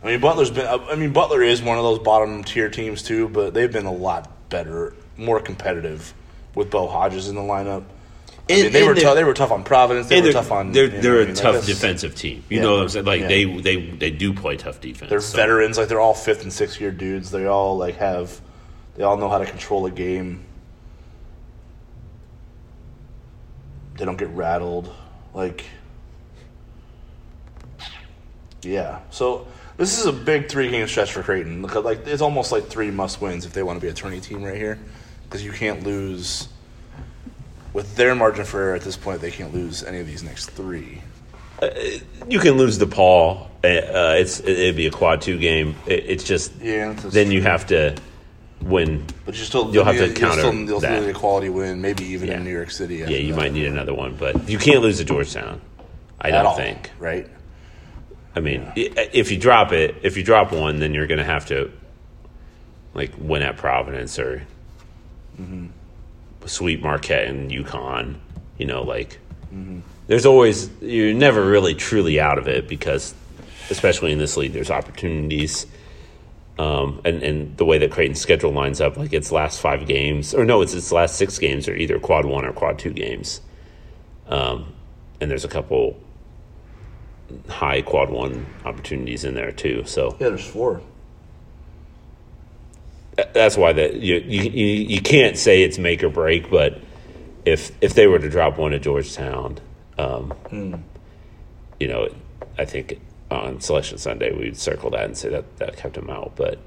I 0.04 0.09
mean, 0.09 0.20
Butler's 0.20 0.50
been. 0.50 0.66
I 0.66 0.94
mean, 0.96 1.12
Butler 1.12 1.42
is 1.42 1.62
one 1.62 1.78
of 1.78 1.82
those 1.84 1.98
bottom 1.98 2.44
tier 2.44 2.68
teams 2.68 3.02
too, 3.02 3.28
but 3.28 3.54
they've 3.54 3.72
been 3.72 3.86
a 3.86 3.92
lot 3.92 4.28
better, 4.50 4.94
more 5.16 5.40
competitive 5.40 6.12
with 6.54 6.68
Bo 6.70 6.86
Hodges 6.88 7.28
in 7.28 7.34
the 7.36 7.40
lineup. 7.40 7.84
I 8.49 8.53
mean, 8.62 8.72
they 8.72 8.82
were 8.86 8.94
they're- 8.94 9.03
tough. 9.03 9.14
They 9.16 9.24
were 9.24 9.34
tough 9.34 9.51
on 9.51 9.64
Providence. 9.64 10.07
They 10.09 10.20
were 10.22 10.32
tough 10.32 10.53
on. 10.53 10.70
they're, 10.72 10.84
you 10.84 10.90
know 10.92 11.01
they're 11.01 11.12
what 11.14 11.20
I 11.20 11.22
a 11.24 11.26
mean? 11.26 11.34
Tough 11.34 11.66
defensive 11.66 12.14
team. 12.14 12.44
You 12.49 12.59
Yeah. 12.59 12.62
know 12.62 12.72
what 12.74 12.82
I'm 12.82 12.88
saying? 12.90 13.05
Like 13.05 13.20
Yeah. 13.22 13.28
they 13.28 13.44
they 13.61 13.76
they 13.90 14.11
do 14.12 14.32
play 14.32 14.57
tough 14.57 14.80
defense. 14.80 15.11
They're 15.11 15.20
so- 15.20 15.36
veterans. 15.36 15.76
Like 15.78 15.88
they're 15.88 16.01
all 16.01 16.14
fifth 16.14 16.42
and 16.42 16.53
sixth 16.53 16.80
year 16.80 16.92
dudes. 16.92 17.30
They 17.32 17.47
all 17.47 17.76
like 17.76 17.97
have. 17.97 18.40
They 18.97 19.03
all 19.03 19.16
know 19.16 19.28
how 19.28 19.38
to 19.38 19.47
control 19.47 19.84
a 19.86 19.90
game. 19.90 20.44
They 23.99 24.05
don't 24.05 24.18
get 24.18 24.28
rattled. 24.30 24.92
Like. 25.34 25.64
Yeah. 28.62 29.01
So 29.11 29.47
this 29.76 29.99
is 29.99 30.07
a 30.07 30.12
big 30.12 30.49
three 30.49 30.70
game 30.70 30.86
stretch 30.88 31.12
for 31.12 31.22
Creighton. 31.22 31.62
Like 31.62 32.07
it's 32.07 32.22
almost 32.22 32.53
like 32.53 32.66
three 32.68 32.90
must 32.90 33.20
wins 33.20 33.44
if 33.47 33.53
they 33.53 33.62
want 33.62 33.80
to 33.80 33.84
be 33.84 33.90
a 33.90 33.94
tourney 33.94 34.20
team 34.20 34.42
right 34.42 34.57
here, 34.57 34.78
because 35.24 35.44
you 35.44 35.53
can't 35.53 35.82
lose. 35.84 36.49
With 37.77 37.95
their 37.95 38.14
margin 38.14 38.47
for 38.47 38.59
error 38.59 38.74
at 38.74 38.81
this 38.81 38.97
point, 38.97 39.20
they 39.20 39.31
can't 39.31 39.53
lose 39.53 39.85
any 39.85 39.99
of 39.99 40.07
these 40.07 40.22
next 40.22 40.47
three. 40.47 41.03
you 42.27 42.39
can 42.39 42.53
lose 42.53 42.79
DePaul. 42.79 43.43
Uh, 43.62 44.16
it's 44.16 44.41
it'd 44.41 44.77
be 44.77 44.87
a 44.87 44.91
quad 44.91 45.20
two 45.20 45.39
game. 45.39 45.74
It, 45.87 46.05
it's 46.07 46.24
just 46.24 46.53
Yeah, 46.59 46.95
then 46.95 47.31
you 47.31 47.43
have 47.43 47.66
to 47.66 47.95
win. 48.62 49.05
But 49.27 49.37
you 49.37 49.45
still 49.45 49.74
You'll 49.74 49.85
have 49.85 49.97
to 49.97 50.07
you'll 50.07 50.14
counter 50.14 50.39
still, 50.41 50.55
you'll 50.55 50.81
that. 50.81 50.89
still 50.89 51.01
need 51.03 51.11
a 51.11 51.18
quality 51.18 51.51
win, 51.51 51.83
maybe 51.83 52.05
even 52.05 52.29
Yeah. 52.29 52.39
in 52.39 52.45
New 52.45 52.51
York 52.51 52.70
City. 52.70 52.97
Yeah, 52.97 53.09
you 53.09 53.35
that. 53.35 53.37
might 53.39 53.53
need 53.53 53.66
another 53.66 53.93
one, 53.93 54.16
but 54.16 54.49
you 54.49 54.57
can't 54.57 54.81
lose 54.81 54.97
to 54.97 55.05
Georgetown. 55.05 55.61
I 56.18 56.29
at 56.29 56.33
don't 56.33 56.47
all, 56.47 56.57
think. 56.57 56.91
right. 56.99 57.29
I 58.35 58.41
mean, 58.41 58.62
i 58.74 59.11
if 59.12 59.31
you 59.31 59.37
drop 59.37 59.72
it, 59.72 59.97
if 60.03 60.16
you 60.16 60.22
drop 60.22 60.51
one, 60.51 60.79
then 60.79 60.95
you're 60.95 61.07
going 61.07 61.18
to 61.18 61.24
have 61.24 61.45
to 61.49 61.70
like 62.95 63.12
win 63.18 63.43
at 63.43 63.59
Providence 63.59 64.18
or 64.18 64.47
Mm-hmm. 65.39 65.66
Sweep 66.47 66.82
Marquette 66.82 67.28
and 67.28 67.51
UConn. 67.51 68.16
You 68.59 68.66
know, 68.66 68.82
like 68.82 69.18
Mm-hmm. 69.55 69.78
there's 70.09 70.26
always 70.26 70.68
you're 70.80 71.14
never 71.14 71.44
really 71.47 71.74
truly 71.74 72.18
out 72.18 72.36
of 72.36 72.49
it 72.49 72.66
because, 72.68 73.14
especially 73.70 74.11
in 74.12 74.18
this 74.18 74.36
league, 74.36 74.53
there's 74.53 74.70
opportunities. 74.70 75.66
Um, 76.59 77.01
and, 77.05 77.22
and 77.22 77.57
the 77.59 77.64
way 77.64 77.78
that 77.78 77.90
Creighton's 77.92 78.20
schedule 78.20 78.51
lines 78.51 78.80
up, 78.80 78.97
like 78.97 79.12
its 79.12 79.30
last 79.30 79.61
five 79.61 79.86
games, 79.86 80.34
or 80.34 80.44
no, 80.44 80.62
it's 80.62 80.74
its 80.74 80.90
last 80.90 81.16
six 81.16 81.38
games 81.38 81.68
are 81.68 81.76
either 81.76 81.99
quad 82.01 82.24
one 82.24 82.44
or 82.44 82.53
quad 82.53 82.78
two 82.78 82.90
games. 82.92 83.40
Um, 84.26 84.72
and 85.20 85.30
there's 85.30 85.44
a 85.44 85.49
couple 85.49 85.97
high 87.49 87.82
quad 87.82 88.11
one 88.11 88.47
opportunities 88.64 89.24
in 89.24 89.34
there 89.34 89.53
too. 89.53 89.84
So 89.86 90.16
Yeah, 90.18 90.28
there's 90.30 90.47
four. 90.47 90.80
Th- 93.17 93.29
that's 93.33 93.57
why 93.57 93.73
that 93.73 93.95
you, 93.95 94.17
you 94.17 94.43
you 94.51 95.01
can't 95.01 95.37
say 95.37 95.62
it's 95.62 95.79
make 95.79 96.03
or 96.03 96.09
break. 96.09 96.51
But 96.51 96.81
if 97.45 97.73
if 97.81 97.95
they 97.95 98.07
were 98.07 98.19
to 98.19 98.29
drop 98.29 98.59
one 98.59 98.73
at 98.73 98.83
Georgetown, 98.83 99.59
um, 99.99 100.35
you 101.81 101.89
know, 101.89 102.09
I 102.59 102.64
think 102.64 103.01
on 103.31 103.61
Selection 103.61 103.99
Sunday 103.99 104.33
we'd 104.33 104.57
circle 104.57 104.91
that 104.91 105.05
and 105.05 105.17
say 105.17 105.29
that 105.31 105.57
that 105.59 105.77
kept 105.77 105.95
them 105.95 106.11
out. 106.11 106.33
But 106.37 106.59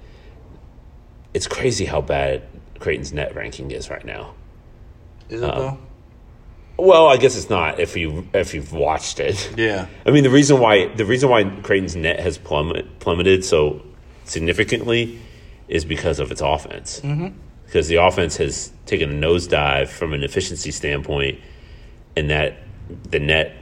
it's 1.34 1.47
crazy 1.47 1.86
how 1.86 2.02
bad 2.02 2.43
Creighton's 2.80 3.14
net 3.14 3.36
ranking 3.36 3.72
is 3.72 3.89
right 3.89 4.06
now. 4.06 4.34
Is 5.30 5.41
it 5.41 5.45
though? 5.45 5.78
Well, 6.78 7.08
I 7.08 7.18
guess 7.18 7.36
it's 7.36 7.50
not 7.50 7.80
if 7.80 7.97
you 7.97 8.28
if 8.34 8.54
you've 8.54 8.72
watched 8.72 9.20
it. 9.20 9.54
Yeah. 9.58 9.88
I 10.06 10.12
mean, 10.12 10.24
the 10.24 10.30
reason 10.30 10.60
why 10.60 10.88
the 10.88 11.06
reason 11.06 11.30
why 11.30 11.43
Creighton's 11.43 11.95
net 11.95 12.20
has 12.20 12.38
plummet, 12.38 13.00
plummeted 13.00 13.43
so 13.43 13.82
significantly 14.24 15.20
is 15.70 15.86
because 15.86 16.20
of 16.20 16.32
its 16.32 16.41
offense. 16.41 16.99
Mm-hmm. 16.99 17.28
Because 17.65 17.88
the 17.88 17.95
offense 17.97 18.36
has 18.38 18.72
taken 18.88 19.11
a 19.11 19.28
nosedive 19.28 19.88
from 19.88 20.13
an 20.13 20.24
efficiency 20.24 20.72
standpoint, 20.72 21.39
and 22.17 22.30
that 22.32 22.57
the 23.09 23.20
net 23.20 23.55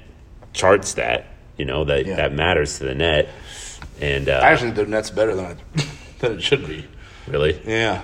charts 0.53 0.95
that. 0.95 1.27
You 1.57 1.65
know 1.65 1.83
that 1.85 2.05
Yeah. 2.05 2.15
that 2.17 2.33
matters 2.33 2.77
to 2.77 2.83
the 2.85 2.93
net, 2.95 3.29
and 3.99 4.29
uh, 4.29 4.33
I 4.43 4.51
actually 4.51 4.71
think 4.73 4.75
the 4.75 4.91
net's 4.91 5.09
better 5.09 5.35
than 5.35 5.51
it, 5.51 5.85
than 6.19 6.33
it 6.33 6.41
should 6.43 6.67
be. 6.67 6.85
really, 7.27 7.59
Yeah. 7.65 8.03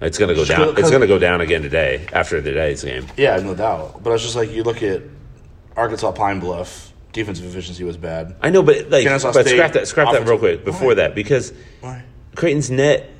it's 0.00 0.16
going 0.16 0.28
to 0.28 0.34
go 0.36 0.44
down. 0.44 0.78
It's 0.78 0.90
going 0.90 1.00
to 1.02 1.08
go 1.08 1.18
down 1.18 1.40
again 1.40 1.62
today 1.62 2.06
after 2.12 2.40
today's 2.40 2.84
game. 2.84 3.06
Yeah, 3.16 3.36
no 3.38 3.54
doubt. 3.56 4.02
But 4.04 4.12
it's 4.12 4.22
just 4.22 4.36
like 4.36 4.50
you 4.52 4.62
look 4.62 4.82
at 4.84 5.02
Arkansas 5.76 6.12
Pine 6.12 6.38
Bluff, 6.40 6.92
defensive 7.12 7.46
efficiency 7.46 7.82
was 7.84 7.96
bad. 7.96 8.36
I 8.40 8.50
know, 8.50 8.62
but 8.62 8.90
like, 8.90 9.04
but 9.06 9.18
State 9.32 9.48
scrap 9.48 9.72
that. 9.72 9.88
Scrap 9.88 10.12
that 10.12 10.26
real 10.26 10.38
quick 10.38 10.64
before 10.64 10.88
Why? 10.88 10.94
that 10.94 11.14
because 11.16 11.52
Why? 11.80 12.02
Creighton's 12.34 12.70
net 12.70 13.10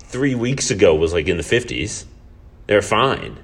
three 0.00 0.34
weeks 0.34 0.70
ago 0.70 0.94
was 0.94 1.12
like 1.12 1.28
in 1.28 1.36
the 1.36 1.42
fifties. 1.42 2.06
They're 2.66 2.82
fine, 2.82 3.38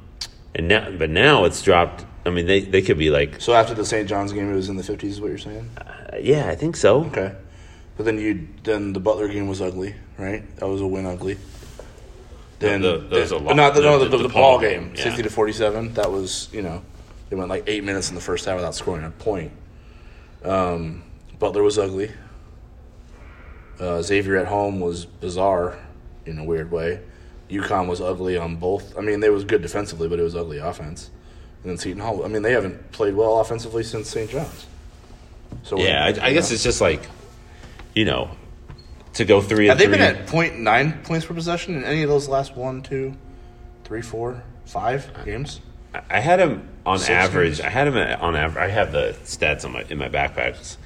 and 0.54 0.68
now, 0.68 0.90
but 0.90 1.10
now 1.10 1.44
it's 1.44 1.62
dropped. 1.62 2.06
I 2.24 2.30
mean, 2.30 2.46
they, 2.46 2.60
they 2.60 2.82
could 2.82 2.98
be 2.98 3.10
like, 3.10 3.40
So 3.40 3.54
after 3.54 3.72
the 3.74 3.84
St. 3.84 4.08
John's 4.08 4.32
game, 4.32 4.50
it 4.52 4.54
was 4.54 4.68
in 4.68 4.76
the 4.76 4.82
50s. 4.82 5.04
Is 5.04 5.20
what 5.22 5.28
you're 5.28 5.38
saying? 5.38 5.70
uh, 5.78 6.16
yeah, 6.20 6.48
I 6.50 6.54
think 6.54 6.76
so. 6.76 7.04
Okay. 7.06 7.34
But 7.96 8.04
then 8.04 8.18
you 8.18 8.48
then 8.62 8.92
the 8.92 9.00
Butler 9.00 9.28
game 9.28 9.46
was 9.48 9.60
ugly, 9.60 9.94
right? 10.18 10.42
That 10.56 10.68
was 10.68 10.80
a 10.80 10.86
win 10.86 11.06
ugly. 11.06 11.36
Then 12.58 12.82
the- 12.82 12.98
that 12.98 13.10
was 13.10 13.30
a 13.30 13.38
lot- 13.38 13.56
not 13.56 13.74
the, 13.74 13.80
no, 13.80 13.98
the- 13.98 14.04
the, 14.08 14.16
the, 14.18 14.22
the 14.28 14.28
ball 14.34 14.58
game, 14.58 14.88
game, 14.88 14.94
yeah. 14.96 15.02
sixty 15.04 15.22
to 15.22 15.30
forty 15.30 15.52
seven. 15.52 15.92
That 15.94 16.10
was 16.10 16.48
you 16.52 16.62
know 16.62 16.82
they 17.28 17.36
went 17.36 17.48
like 17.48 17.64
eight 17.66 17.84
minutes 17.84 18.08
in 18.10 18.14
the 18.14 18.20
first 18.20 18.44
half 18.44 18.56
without 18.56 18.74
scoring 18.74 19.04
a 19.04 19.10
point. 19.10 19.52
Um, 20.44 21.02
Butler 21.38 21.62
was 21.62 21.78
ugly. 21.78 22.10
Uh, 23.80 24.02
Xavier 24.02 24.36
at 24.36 24.46
home 24.46 24.78
was 24.80 25.06
bizarre 25.06 25.78
in 26.26 26.38
a 26.38 26.44
weird 26.44 26.70
way. 26.70 27.00
UConn 27.48 27.88
was 27.88 28.00
ugly 28.00 28.36
on 28.36 28.56
both. 28.56 28.96
I 28.96 29.00
mean, 29.00 29.20
they 29.20 29.30
was 29.30 29.42
good 29.44 29.62
defensively, 29.62 30.06
but 30.08 30.18
it 30.20 30.22
was 30.22 30.36
ugly 30.36 30.58
offense. 30.58 31.10
And 31.62 31.70
then 31.70 31.78
Seton 31.78 32.00
Hall. 32.00 32.24
I 32.24 32.28
mean, 32.28 32.42
they 32.42 32.52
haven't 32.52 32.92
played 32.92 33.14
well 33.14 33.40
offensively 33.40 33.82
since 33.82 34.08
St. 34.08 34.30
John's. 34.30 34.66
So 35.62 35.78
Yeah, 35.78 36.04
I, 36.04 36.26
I 36.28 36.32
guess 36.32 36.52
it's 36.52 36.62
just 36.62 36.80
like, 36.80 37.02
you 37.94 38.04
know, 38.04 38.30
to 39.14 39.24
go 39.24 39.40
three. 39.40 39.66
Have 39.66 39.80
and 39.80 39.80
they 39.80 39.86
been 39.98 40.00
at 40.06 40.26
point 40.28 40.58
nine 40.58 41.00
points 41.02 41.26
per 41.26 41.34
possession 41.34 41.74
in 41.74 41.84
any 41.84 42.02
of 42.02 42.08
those 42.08 42.28
last 42.28 42.56
one, 42.56 42.82
two, 42.82 43.14
three, 43.84 44.02
four, 44.02 44.42
five 44.66 45.10
games? 45.24 45.60
I- 45.94 46.02
I 46.08 46.20
had 46.20 46.38
them 46.38 46.68
on 46.86 46.98
Six 46.98 47.10
average. 47.10 47.48
games? 47.56 47.60
I 47.62 47.68
had 47.70 47.92
them 47.92 48.20
on 48.22 48.36
average. 48.36 48.62
I 48.62 48.68
have 48.68 48.92
the 48.92 49.16
stats 49.24 49.64
on 49.64 49.72
my 49.72 49.84
in 49.90 49.98
my 49.98 50.08
backpacks, 50.08 50.76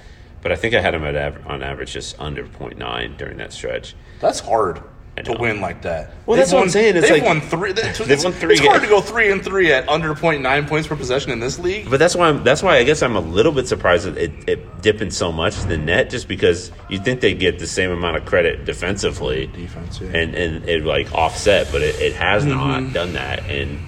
but 0.45 0.53
I 0.53 0.57
think 0.57 0.75
I 0.75 0.81
had 0.81 0.95
him 0.95 1.03
at 1.05 1.17
av- 1.17 1.45
on 1.49 1.65
average 1.65 1.93
just 1.95 2.21
under 2.21 2.45
0.9 2.45 3.17
during 3.19 3.39
that 3.39 3.53
stretch. 3.53 3.97
That's 4.21 4.39
hard. 4.39 4.81
To 5.25 5.33
win 5.39 5.61
like 5.61 5.83
that. 5.83 6.13
Well, 6.27 6.37
They've 6.37 6.43
that's 6.43 6.53
what 6.53 6.65
I'm 6.65 6.69
saying. 6.71 6.97
It's 6.97 7.09
they've 7.09 7.23
like- 7.23 7.25
won 7.25 7.41
three. 7.41 7.71
It's, 7.71 7.99
they've 8.05 8.25
won 8.25 8.33
three 8.33 8.55
It's 8.57 8.67
hard 8.67 8.83
to 8.83 8.89
go 8.89 9.01
three 9.01 9.31
and 9.31 9.45
three 9.45 9.73
at 9.73 9.89
under 9.89 10.13
0.9 10.13 10.69
points 10.69 10.89
per 10.89 10.97
possession 10.97 11.31
in 11.31 11.39
this 11.39 11.57
league. 11.61 11.89
But 11.89 12.01
that's 12.01 12.17
why 12.17 12.29
I'm, 12.29 12.43
that's 12.43 12.65
why 12.65 12.79
I 12.79 12.83
guess 12.83 13.01
I'm 13.01 13.15
a 13.15 13.21
little 13.21 13.53
bit 13.53 13.69
surprised 13.69 14.07
that 14.07 14.19
it, 14.19 14.33
it 14.49 14.83
dipping 14.83 15.13
so 15.13 15.31
much 15.31 15.55
the 15.63 15.79
net, 15.79 16.11
just 16.11 16.27
because 16.27 16.73
you 16.91 16.99
think 16.99 17.21
they 17.21 17.33
get 17.33 17.61
the 17.61 17.67
same 17.69 17.93
amount 17.93 18.17
of 18.17 18.25
credit 18.25 18.65
defensively, 18.65 19.47
Defense, 19.47 20.01
yeah. 20.01 20.09
and 20.09 20.35
and 20.35 20.69
it 20.69 20.85
like 20.85 21.13
offset, 21.15 21.69
but 21.71 21.81
it, 21.81 21.95
it 22.01 22.15
has 22.15 22.45
Mm-hmm. 22.45 22.83
not 22.85 22.93
done 22.93 23.13
that, 23.13 23.49
and 23.49 23.79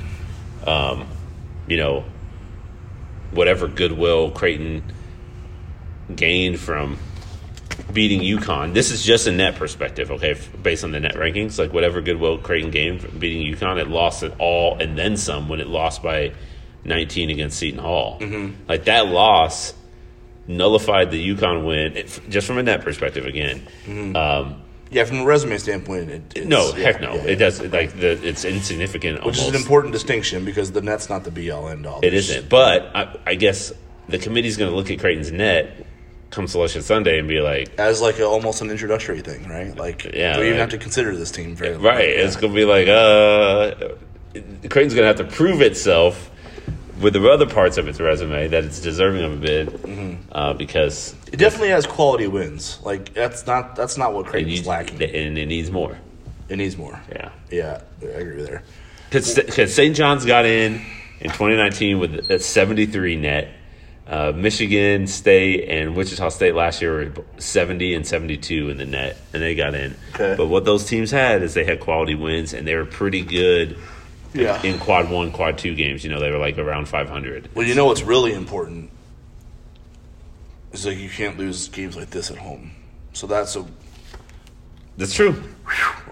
um, 0.64 1.08
you 1.66 1.76
know, 1.76 2.04
whatever 3.32 3.66
goodwill 3.68 4.30
Creighton 4.30 4.82
gained 6.14 6.60
from 6.60 6.98
beating 7.92 8.20
UConn. 8.20 8.74
This 8.74 8.90
is 8.90 9.02
just 9.02 9.26
a 9.26 9.32
net 9.32 9.56
perspective, 9.56 10.10
okay, 10.10 10.38
based 10.62 10.84
on 10.84 10.92
the 10.92 11.00
net 11.00 11.14
rankings. 11.14 11.58
Like 11.58 11.72
whatever 11.72 12.00
goodwill 12.00 12.38
Creighton 12.38 12.70
gained 12.70 13.00
from 13.02 13.18
beating 13.18 13.54
UConn, 13.54 13.80
it 13.80 13.88
lost 13.88 14.22
it 14.22 14.34
all 14.38 14.78
and 14.78 14.96
then 14.96 15.16
some 15.16 15.48
when 15.48 15.60
it 15.60 15.66
lost 15.66 16.02
by 16.02 16.32
19 16.84 17.30
against 17.30 17.58
Seton 17.58 17.80
Hall. 17.80 18.18
Mm-hmm. 18.20 18.68
Like 18.68 18.84
that 18.84 19.06
loss 19.08 19.74
nullified 20.46 21.10
the 21.10 21.34
UConn 21.34 21.66
win, 21.66 21.96
it, 21.96 22.20
just 22.28 22.46
from 22.46 22.58
a 22.58 22.62
net 22.62 22.82
perspective 22.82 23.26
again. 23.26 23.66
Um, 24.16 24.62
Yeah, 24.90 25.04
from 25.04 25.20
a 25.20 25.24
resume 25.24 25.58
standpoint, 25.58 26.10
it, 26.10 26.22
it's, 26.36 26.46
no, 26.46 26.72
yeah, 26.76 26.84
heck 26.84 27.00
no, 27.00 27.14
yeah, 27.14 27.22
it 27.22 27.36
does. 27.36 27.60
Like 27.60 27.98
the, 27.98 28.12
it's 28.26 28.44
insignificant. 28.44 29.24
Which 29.24 29.38
is 29.38 29.48
an 29.48 29.56
important 29.56 29.92
distinction 29.92 30.44
because 30.44 30.70
the 30.70 30.80
net's 30.80 31.08
not 31.08 31.24
the 31.24 31.32
be 31.32 31.50
all 31.50 31.68
end 31.68 31.86
all. 31.86 32.00
It 32.02 32.14
isn't. 32.14 32.48
But 32.48 32.94
I, 32.94 33.18
I 33.26 33.34
guess 33.34 33.72
the 34.08 34.18
committee's 34.18 34.56
going 34.56 34.70
to 34.70 34.76
look 34.76 34.90
at 34.90 35.00
Creighton's 35.00 35.32
net 35.32 35.85
come 36.30 36.46
Selection 36.46 36.82
Sunday 36.82 37.18
and 37.18 37.28
be 37.28 37.40
like, 37.40 37.78
as 37.78 38.00
like 38.00 38.18
a, 38.18 38.24
almost 38.24 38.60
an 38.60 38.70
introductory 38.70 39.20
thing, 39.20 39.48
right? 39.48 39.74
Like, 39.76 40.04
Yeah, 40.04 40.34
do 40.34 40.40
we 40.40 40.46
even 40.46 40.58
right. 40.58 40.60
have 40.62 40.70
to 40.70 40.78
consider 40.78 41.16
this 41.16 41.30
team 41.30 41.54
very 41.54 41.76
right, 41.76 42.04
it's 42.08 42.36
going 42.36 42.52
to 42.52 42.56
be 42.56 42.64
like, 42.64 42.88
uh, 42.88 43.74
Creighton's 44.68 44.94
going 44.94 45.02
to 45.02 45.06
have 45.06 45.16
to 45.16 45.24
prove 45.24 45.62
itself 45.62 46.30
with 47.00 47.12
the 47.12 47.28
other 47.30 47.46
parts 47.46 47.76
of 47.78 47.88
its 47.88 48.00
resume 48.00 48.48
that 48.48 48.64
it's 48.64 48.80
deserving 48.80 49.22
of 49.24 49.32
a 49.34 49.36
bid 49.36 49.68
Mm-hmm. 49.68 50.32
uh, 50.32 50.52
because 50.54 51.14
It 51.32 51.36
definitely 51.36 51.68
has 51.68 51.86
quality 51.86 52.26
wins. 52.26 52.78
Like 52.82 53.12
that's 53.14 53.46
not 53.46 53.76
that's 53.76 53.96
not 53.98 54.12
what 54.14 54.26
Creighton's 54.26 54.56
needs, 54.56 54.66
lacking. 54.66 55.02
and 55.02 55.38
it 55.38 55.46
needs 55.46 55.70
more. 55.70 55.96
It 56.48 56.56
needs 56.56 56.76
more. 56.76 57.00
Yeah. 57.12 57.30
Yeah, 57.50 57.80
I 58.02 58.06
agree 58.06 58.42
there. 58.42 58.62
Because 59.10 59.74
St. 59.74 59.94
John's 59.94 60.24
got 60.24 60.44
in 60.46 60.74
in 61.20 61.30
2019 61.30 61.98
with 61.98 62.30
a 62.30 62.38
73 62.38 63.16
net. 63.16 63.48
Uh, 64.08 64.32
Michigan 64.36 65.08
State 65.08 65.68
and 65.68 65.96
Wichita 65.96 66.28
State 66.28 66.54
last 66.54 66.80
year 66.80 66.92
were 66.92 67.24
70 67.38 67.94
and 67.94 68.06
72 68.06 68.70
in 68.70 68.76
the 68.76 68.84
net, 68.84 69.16
and 69.32 69.42
they 69.42 69.56
got 69.56 69.74
in. 69.74 69.96
Okay. 70.14 70.34
But 70.36 70.46
what 70.46 70.64
those 70.64 70.84
teams 70.86 71.10
had 71.10 71.42
is 71.42 71.54
they 71.54 71.64
had 71.64 71.80
quality 71.80 72.14
wins, 72.14 72.52
and 72.54 72.66
they 72.68 72.76
were 72.76 72.84
pretty 72.84 73.22
good 73.22 73.76
Yeah. 74.32 74.62
in 74.62 74.78
quad 74.78 75.10
one, 75.10 75.32
quad 75.32 75.58
two 75.58 75.74
games. 75.74 76.04
You 76.04 76.10
know, 76.10 76.20
they 76.20 76.30
were 76.30 76.38
like 76.38 76.56
around 76.56 76.86
500. 76.88 77.48
Well, 77.54 77.66
you 77.66 77.74
know 77.74 77.86
what's 77.86 78.02
really 78.02 78.32
important 78.32 78.90
is 80.72 80.86
like 80.86 80.98
you 80.98 81.08
can't 81.08 81.36
lose 81.36 81.66
games 81.68 81.96
like 81.96 82.10
this 82.10 82.30
at 82.30 82.38
home. 82.38 82.70
So 83.12 83.26
that's 83.26 83.56
a 83.56 83.64
That's 84.98 85.14
true. 85.14 85.42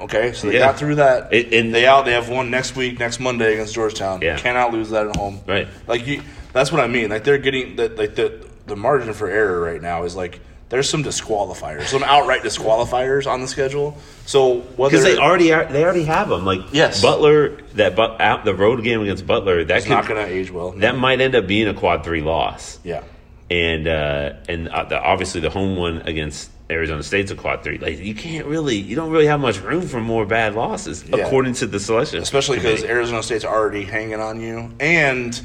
okay. 0.01 0.33
So 0.33 0.49
they 0.49 0.55
Yeah. 0.55 0.67
got 0.67 0.79
through 0.79 0.97
that. 0.97 1.33
It- 1.33 1.55
and- 1.55 1.73
they 1.75 1.87
out. 1.87 2.05
They 2.07 2.13
have 2.13 2.29
one 2.29 2.51
next 2.51 2.75
week, 2.77 2.99
next 2.99 3.21
Monday 3.21 3.55
against 3.55 3.73
Georgetown. 3.75 4.21
Yeah. 4.21 4.37
Cannot 4.37 4.73
lose 4.73 4.91
that 4.91 5.07
at 5.07 5.17
home. 5.17 5.41
Right. 5.47 5.69
Like 5.87 6.07
you. 6.09 6.23
That's 6.55 6.73
what 6.73 6.81
I 6.81 6.87
mean. 6.87 7.11
Like 7.11 7.25
they're 7.25 7.37
getting 7.39 7.77
that. 7.77 7.97
Like 7.99 8.15
the 8.15 8.49
the 8.67 8.77
margin 8.77 9.13
for 9.13 9.29
error 9.29 9.61
right 9.61 9.83
now 9.83 10.05
is 10.05 10.17
like 10.17 10.41
there's 10.71 10.89
some 10.89 11.05
disqualifiers, 11.05 11.85
some 11.89 12.03
outright 12.03 12.43
disqualifiers 12.43 13.31
on 13.31 13.43
the 13.43 13.47
schedule. 13.47 13.99
So 14.25 14.61
whether 14.77 14.93
Because 14.97 15.05
they 15.05 15.19
already 15.19 15.53
are, 15.53 15.67
they 15.67 15.85
already 15.85 16.05
have 16.05 16.31
them. 16.31 16.47
Like 16.47 16.61
Yes. 16.73 17.03
Butler, 17.03 17.61
that 17.75 17.95
but 17.95 18.21
out 18.21 18.45
the 18.47 18.55
road 18.55 18.83
game 18.83 19.03
against 19.03 19.27
Butler, 19.27 19.63
that 19.65 19.77
it's 19.77 19.87
could, 19.87 19.93
not 19.93 20.09
going 20.09 20.27
to 20.27 20.33
age 20.33 20.51
well. 20.51 20.71
that 20.79 20.97
might 20.97 21.21
end 21.21 21.35
up 21.35 21.47
being 21.47 21.69
a 21.69 21.75
quad 21.75 22.03
three 22.05 22.23
loss. 22.23 22.79
yeah. 22.83 23.03
and 23.51 23.87
uh, 23.87 24.33
and 24.49 24.69
uh, 24.69 24.85
the, 24.85 24.99
obviously 24.99 25.43
the 25.43 25.51
home 25.51 25.77
one 25.77 25.99
against 26.03 26.51
Arizona 26.71 27.03
State's 27.03 27.31
a 27.31 27.37
quad 27.37 27.63
three. 27.63 27.77
Like 27.79 27.99
you 27.99 28.15
can't 28.15 28.47
really, 28.47 28.77
you 28.77 28.97
don't 28.97 29.11
really 29.11 29.27
have 29.27 29.41
much 29.41 29.61
room 29.61 29.83
for 29.87 30.01
more 30.01 30.25
bad 30.25 30.55
losses, 30.55 31.05
Yeah. 31.07 31.19
according 31.27 31.53
to 31.55 31.67
the 31.67 31.79
selection. 31.79 32.21
especially 32.23 32.57
because. 32.57 32.83
Arizona 32.85 33.23
State's 33.23 33.45
already 33.45 33.85
hanging 33.85 34.19
on 34.21 34.41
you, 34.41 34.73
and 34.81 35.41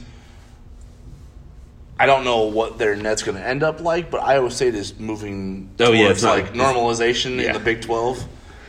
I 1.99 2.05
don't 2.05 2.23
know 2.23 2.43
what 2.45 2.77
their 2.77 2.95
net's 2.95 3.23
going 3.23 3.37
to 3.37 3.45
end 3.45 3.61
up 3.61 3.81
like, 3.81 4.09
but 4.09 4.23
Iowa 4.23 4.49
State 4.49 4.73
is 4.73 4.97
moving 4.97 5.69
Oh, 5.79 5.85
towards 5.87 5.99
yeah, 5.99 6.09
it's 6.09 6.23
not- 6.23 6.37
like 6.39 6.53
normalization 6.53 7.43
in 7.45 7.51
the 7.53 7.59
Big 7.59 7.81
Twelve. 7.81 8.23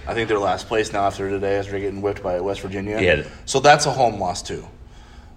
I 0.07 0.15
think 0.15 0.29
they're 0.29 0.39
last 0.39 0.67
place 0.67 0.93
now 0.93 1.07
after 1.07 1.31
today, 1.31 1.57
as 1.59 1.69
they're 1.69 1.79
getting 1.79 2.03
whipped 2.03 2.23
by 2.23 2.41
West 2.41 2.61
Virginia. 2.63 3.01
Yeah. 3.01 3.23
so 3.45 3.61
that's 3.61 3.87
a 3.87 3.91
home 3.93 4.19
loss 4.19 4.43
too. 4.43 4.67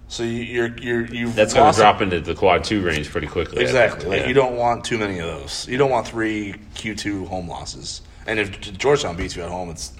So 0.07 0.23
you, 0.23 0.41
you're 0.41 0.77
you're 0.77 1.05
you've 1.05 1.35
that's 1.35 1.53
going 1.53 1.71
to 1.71 1.79
drop 1.79 2.01
into 2.01 2.19
the 2.21 2.33
quad 2.33 2.63
two 2.63 2.83
range 2.83 3.09
pretty 3.11 3.27
quickly. 3.27 3.61
Exactly. 3.61 4.07
Like 4.09 4.21
Yeah. 4.21 4.27
you 4.27 4.33
don't 4.33 4.55
want 4.57 4.83
too 4.85 4.97
many 4.97 5.19
of 5.19 5.27
those. 5.27 5.67
You 5.67 5.77
don't 5.77 5.91
want 5.91 6.07
three 6.07 6.55
Q 6.75 6.95
two 6.95 7.25
home 7.25 7.47
losses. 7.47 8.01
And 8.25 8.39
if 8.39 8.59
Georgetown 8.77 9.15
beats 9.15 9.35
you 9.35 9.43
at 9.43 9.49
home, 9.49 9.69
it's 9.69 9.91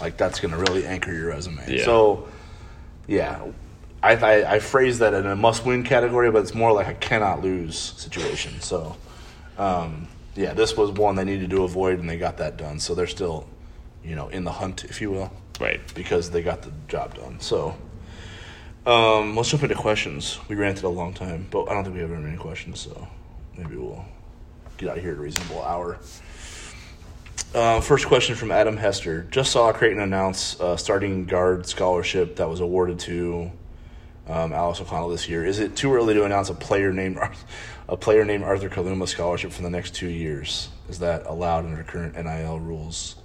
like 0.00 0.16
that's 0.16 0.40
going 0.40 0.52
to 0.52 0.58
really 0.58 0.86
anchor 0.86 1.12
your 1.12 1.28
resume. 1.28 1.62
Yeah. 1.68 1.84
So, 1.84 2.28
yeah, 3.06 3.40
I, 4.04 4.12
I 4.16 4.54
I 4.54 4.58
phrase 4.58 4.98
that 4.98 5.14
in 5.14 5.26
a 5.26 5.34
must 5.34 5.64
win 5.64 5.82
category, 5.82 6.30
but 6.30 6.42
it's 6.42 6.54
more 6.54 6.72
like 6.72 6.88
a 6.88 6.94
cannot 6.94 7.42
lose 7.42 7.76
situation. 7.96 8.60
So, 8.60 8.96
um, 9.56 10.08
yeah, 10.36 10.52
this 10.52 10.76
was 10.76 10.90
one 10.90 11.16
they 11.16 11.24
needed 11.24 11.48
to 11.50 11.64
avoid, 11.64 11.98
and 11.98 12.08
they 12.08 12.18
got 12.18 12.36
that 12.36 12.58
done. 12.58 12.78
So 12.80 12.94
they're 12.94 13.06
still, 13.06 13.48
you 14.04 14.14
know, 14.14 14.28
in 14.28 14.44
the 14.44 14.52
hunt, 14.52 14.84
if 14.84 15.00
you 15.00 15.10
will, 15.10 15.32
right. 15.58 15.80
because 15.94 16.30
they 16.30 16.42
got 16.42 16.62
the 16.62 16.72
job 16.88 17.14
done. 17.14 17.40
So. 17.40 17.76
Um, 18.86 19.34
let's 19.34 19.48
jump 19.48 19.62
into 19.62 19.74
questions. 19.76 20.38
We 20.46 20.56
ranted 20.56 20.84
a 20.84 20.90
long 20.90 21.14
time, 21.14 21.46
but 21.50 21.70
I 21.70 21.72
don't 21.72 21.84
think 21.84 21.94
we 21.94 22.02
have 22.02 22.10
very 22.10 22.20
many 22.20 22.36
questions, 22.36 22.80
so 22.80 23.08
maybe 23.56 23.76
we'll 23.76 24.04
get 24.76 24.90
out 24.90 24.98
of 24.98 25.02
here 25.02 25.12
at 25.12 25.18
a 25.18 25.22
reasonable 25.22 25.62
hour. 25.62 25.98
Uh, 27.54 27.80
first 27.80 28.06
question 28.06 28.34
from 28.34 28.50
Adam 28.50 28.76
Hester. 28.76 29.22
Just 29.30 29.52
saw 29.52 29.72
Creighton 29.72 30.00
announce 30.00 30.60
a 30.60 30.76
starting 30.76 31.24
guard 31.24 31.66
scholarship 31.66 32.36
that 32.36 32.46
was 32.46 32.60
awarded 32.60 32.98
to 33.00 33.50
um, 34.28 34.52
Alex 34.52 34.80
O'Connell 34.80 35.08
this 35.10 35.28
year. 35.28 35.44
Is 35.44 35.58
it 35.58 35.76
too 35.76 35.92
early 35.94 36.14
to 36.14 36.24
announce 36.24 36.48
a 36.50 36.54
player 36.54 36.92
named 36.92 37.18
a 37.88 37.96
player 37.96 38.24
named 38.24 38.44
Arthur 38.44 38.68
Kaluma 38.68 39.06
scholarship 39.08 39.52
for 39.52 39.62
the 39.62 39.70
next 39.70 39.94
two 39.94 40.08
years? 40.08 40.68
Is 40.88 40.98
that 41.00 41.26
allowed 41.26 41.64
under 41.66 41.82
current 41.82 42.14
NIL 42.16 42.58
rules? 42.60 43.16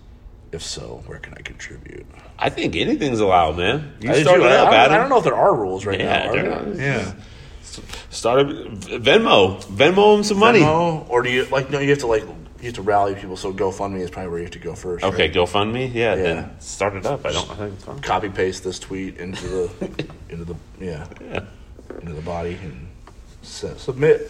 If 0.52 0.64
so, 0.64 1.04
where 1.06 1.20
can 1.20 1.36
I 1.38 1.41
contribute? 1.41 2.08
I 2.39 2.50
think 2.50 2.76
anything's 2.76 3.20
allowed, 3.20 3.58
man. 3.58 3.93
You 4.02 4.10
I, 4.12 4.22
start 4.24 4.39
do. 4.39 4.47
it 4.47 4.50
I, 4.50 4.56
up, 4.56 4.68
I, 4.70 4.84
don't- 4.86 4.93
I 4.93 4.97
don't 4.97 5.10
know 5.10 5.18
if 5.20 5.24
there 5.24 5.36
are 5.36 5.56
rules 5.56 5.86
right 5.86 6.00
Yeah, 6.00 6.06
now. 6.24 6.30
Are 6.30 6.34
there 6.34 6.74
there? 6.74 7.04
Yeah. 7.04 7.14
Start 8.10 8.39
a, 8.41 8.43
Venmo, 8.45 9.64
Venmo 9.66 10.18
him 10.18 10.24
some 10.24 10.39
money. 10.39 10.62
Venmo, 10.62 11.08
or 11.08 11.22
do 11.22 11.30
you 11.30 11.45
like? 11.45 11.70
No, 11.70 11.78
you 11.80 11.91
have 11.91 12.00
to 12.00 12.08
like 12.08 12.24
you 12.62 12.66
have 12.68 12.76
to 12.76 12.82
rally 12.82 13.16
people. 13.16 13.38
So 13.38 13.53
GoFundMe 13.53 13.99
is 14.01 14.10
probably 14.10 14.30
where 14.32 14.39
you 14.39 14.45
have 14.45 14.51
to 14.53 14.60
go 14.60 14.76
first. 14.76 15.03
Okay, 15.05 15.24
right? 15.28 15.34
GoFundMe. 15.34 15.93
Yeah, 15.93 16.16
Yeah. 16.16 16.24
then 16.24 16.60
start 16.60 16.95
it 16.95 17.05
up. 17.05 17.26
I 17.26 17.32
don't. 17.32 17.49
I 17.49 17.55
think 17.55 17.74
it's 17.76 17.84
fine. 17.86 17.99
Copy 17.99 18.30
paste 18.30 18.64
this 18.64 18.80
tweet 18.80 19.18
into 19.18 19.47
the 19.47 20.05
into 20.30 20.45
the 20.45 20.55
yeah 20.80 21.07
Yeah. 21.22 21.45
into 22.01 22.14
the 22.14 22.22
body 22.22 22.57
and 22.62 22.88
su- 23.41 23.76
submit. 23.78 24.30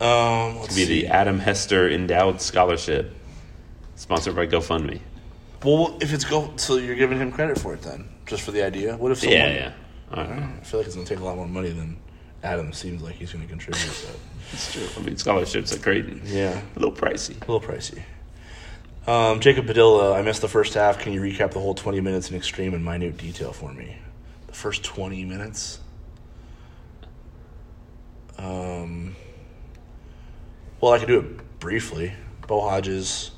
Um, 0.00 0.58
let's 0.60 0.74
Be 0.74 0.84
see. 0.84 1.02
the 1.02 1.06
Adam 1.08 1.38
Hester 1.38 1.88
Endowed 1.88 2.40
Scholarship, 2.40 3.12
sponsored 3.94 4.34
by 4.34 4.46
GoFundMe. 4.46 5.00
well, 5.64 5.96
if 6.00 6.12
it's 6.12 6.24
go, 6.24 6.52
so 6.56 6.76
you're 6.76 6.96
giving 6.96 7.18
him 7.18 7.30
credit 7.30 7.58
for 7.58 7.74
it 7.74 7.82
then, 7.82 8.08
just 8.26 8.42
for 8.42 8.50
the 8.50 8.62
idea. 8.64 8.96
What 8.96 9.12
if 9.12 9.18
someone? 9.20 9.38
Yeah, 9.38 9.52
yeah. 9.52 9.72
All 10.12 10.24
right. 10.24 10.42
I 10.42 10.64
feel 10.64 10.80
like 10.80 10.86
it's 10.86 10.96
gonna 10.96 11.06
take 11.06 11.20
a 11.20 11.24
lot 11.24 11.36
more 11.36 11.46
money 11.46 11.70
than 11.70 11.96
Adam 12.44 12.72
seems 12.72 13.02
like 13.02 13.14
he's 13.16 13.32
gonna 13.32 13.46
contribute. 13.46 14.06
But 14.06 14.16
It's 14.52 14.72
true. 14.72 14.86
I 14.96 15.00
mean, 15.04 15.16
scholarships 15.16 15.72
at 15.72 15.82
Creighton. 15.82 16.20
yeah, 16.26 16.60
A 16.76 16.78
little 16.78 16.94
pricey. 16.94 17.34
A 17.48 17.50
little 17.50 17.60
pricey. 17.60 18.02
Um, 19.06 19.40
Jacob 19.40 19.66
Padilla, 19.66 20.12
I 20.12 20.22
missed 20.22 20.42
the 20.42 20.48
first 20.48 20.74
half. 20.74 20.98
Can 20.98 21.12
you 21.12 21.20
recap 21.20 21.52
the 21.52 21.58
whole 21.60 21.74
20 21.74 22.00
minutes 22.00 22.30
in 22.30 22.36
extreme 22.36 22.74
and 22.74 22.84
minute 22.84 23.16
detail 23.16 23.52
for 23.52 23.72
me? 23.72 23.96
The 24.46 24.52
first 24.52 24.84
20 24.84 25.24
minutes? 25.24 25.80
Um, 28.38 29.16
well, 30.80 30.92
I 30.92 30.98
could 30.98 31.08
do 31.08 31.18
it 31.20 31.58
briefly. 31.60 32.12
Bo 32.46 32.60
Hodges, 32.60 33.30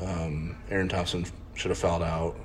um, 0.00 0.56
Aaron 0.70 0.88
Thompson 0.88 1.26
should 1.54 1.70
have 1.70 1.78
fouled 1.78 2.02
out. 2.02 2.36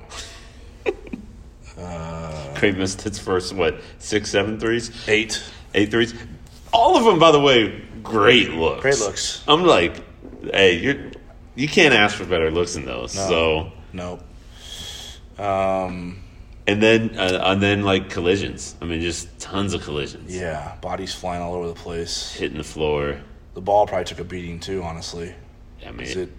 Creighton 2.56 2.80
missed 2.80 3.06
its 3.06 3.20
first, 3.20 3.54
what, 3.54 3.82
six, 4.00 4.30
seven 4.32 4.60
threes? 4.60 4.92
Eight. 5.08 5.42
Eight 5.74 5.92
threes? 5.92 6.14
All 6.74 6.98
of 6.98 7.06
them, 7.06 7.20
by 7.20 7.32
the 7.32 7.40
way, 7.40 7.84
great 8.04 8.52
looks. 8.52 8.82
Great 8.82 9.00
looks. 9.00 9.44
I'm 9.48 9.64
like, 9.64 10.02
hey, 10.44 10.78
you're, 10.78 11.12
you 11.56 11.68
can't 11.68 11.94
ask 11.94 12.16
for 12.16 12.26
better 12.26 12.50
looks 12.52 12.74
than 12.74 12.86
those. 12.86 13.12
So, 13.12 13.72
Nope. 13.94 14.22
Um, 15.40 16.24
and 16.66 16.82
then, 16.82 17.18
uh, 17.18 17.40
and 17.44 17.62
then 17.62 17.84
like 17.84 18.10
collisions. 18.10 18.76
I 18.82 18.86
mean, 18.86 19.02
just 19.02 19.40
tons 19.40 19.74
of 19.74 19.84
collisions. 19.84 20.36
yeah, 20.36 20.76
bodies 20.82 21.14
flying 21.14 21.42
all 21.42 21.54
over 21.54 21.68
the 21.68 21.76
place. 21.76 22.34
Hitting 22.34 22.58
the 22.58 22.64
floor. 22.64 23.20
The 23.54 23.62
ball 23.62 23.88
probably 23.88 24.06
took 24.06 24.20
a 24.20 24.24
beating 24.24 24.60
too, 24.60 24.84
honestly. 24.84 25.34
I 25.86 25.92
mean, 25.92 26.08
it 26.08 26.30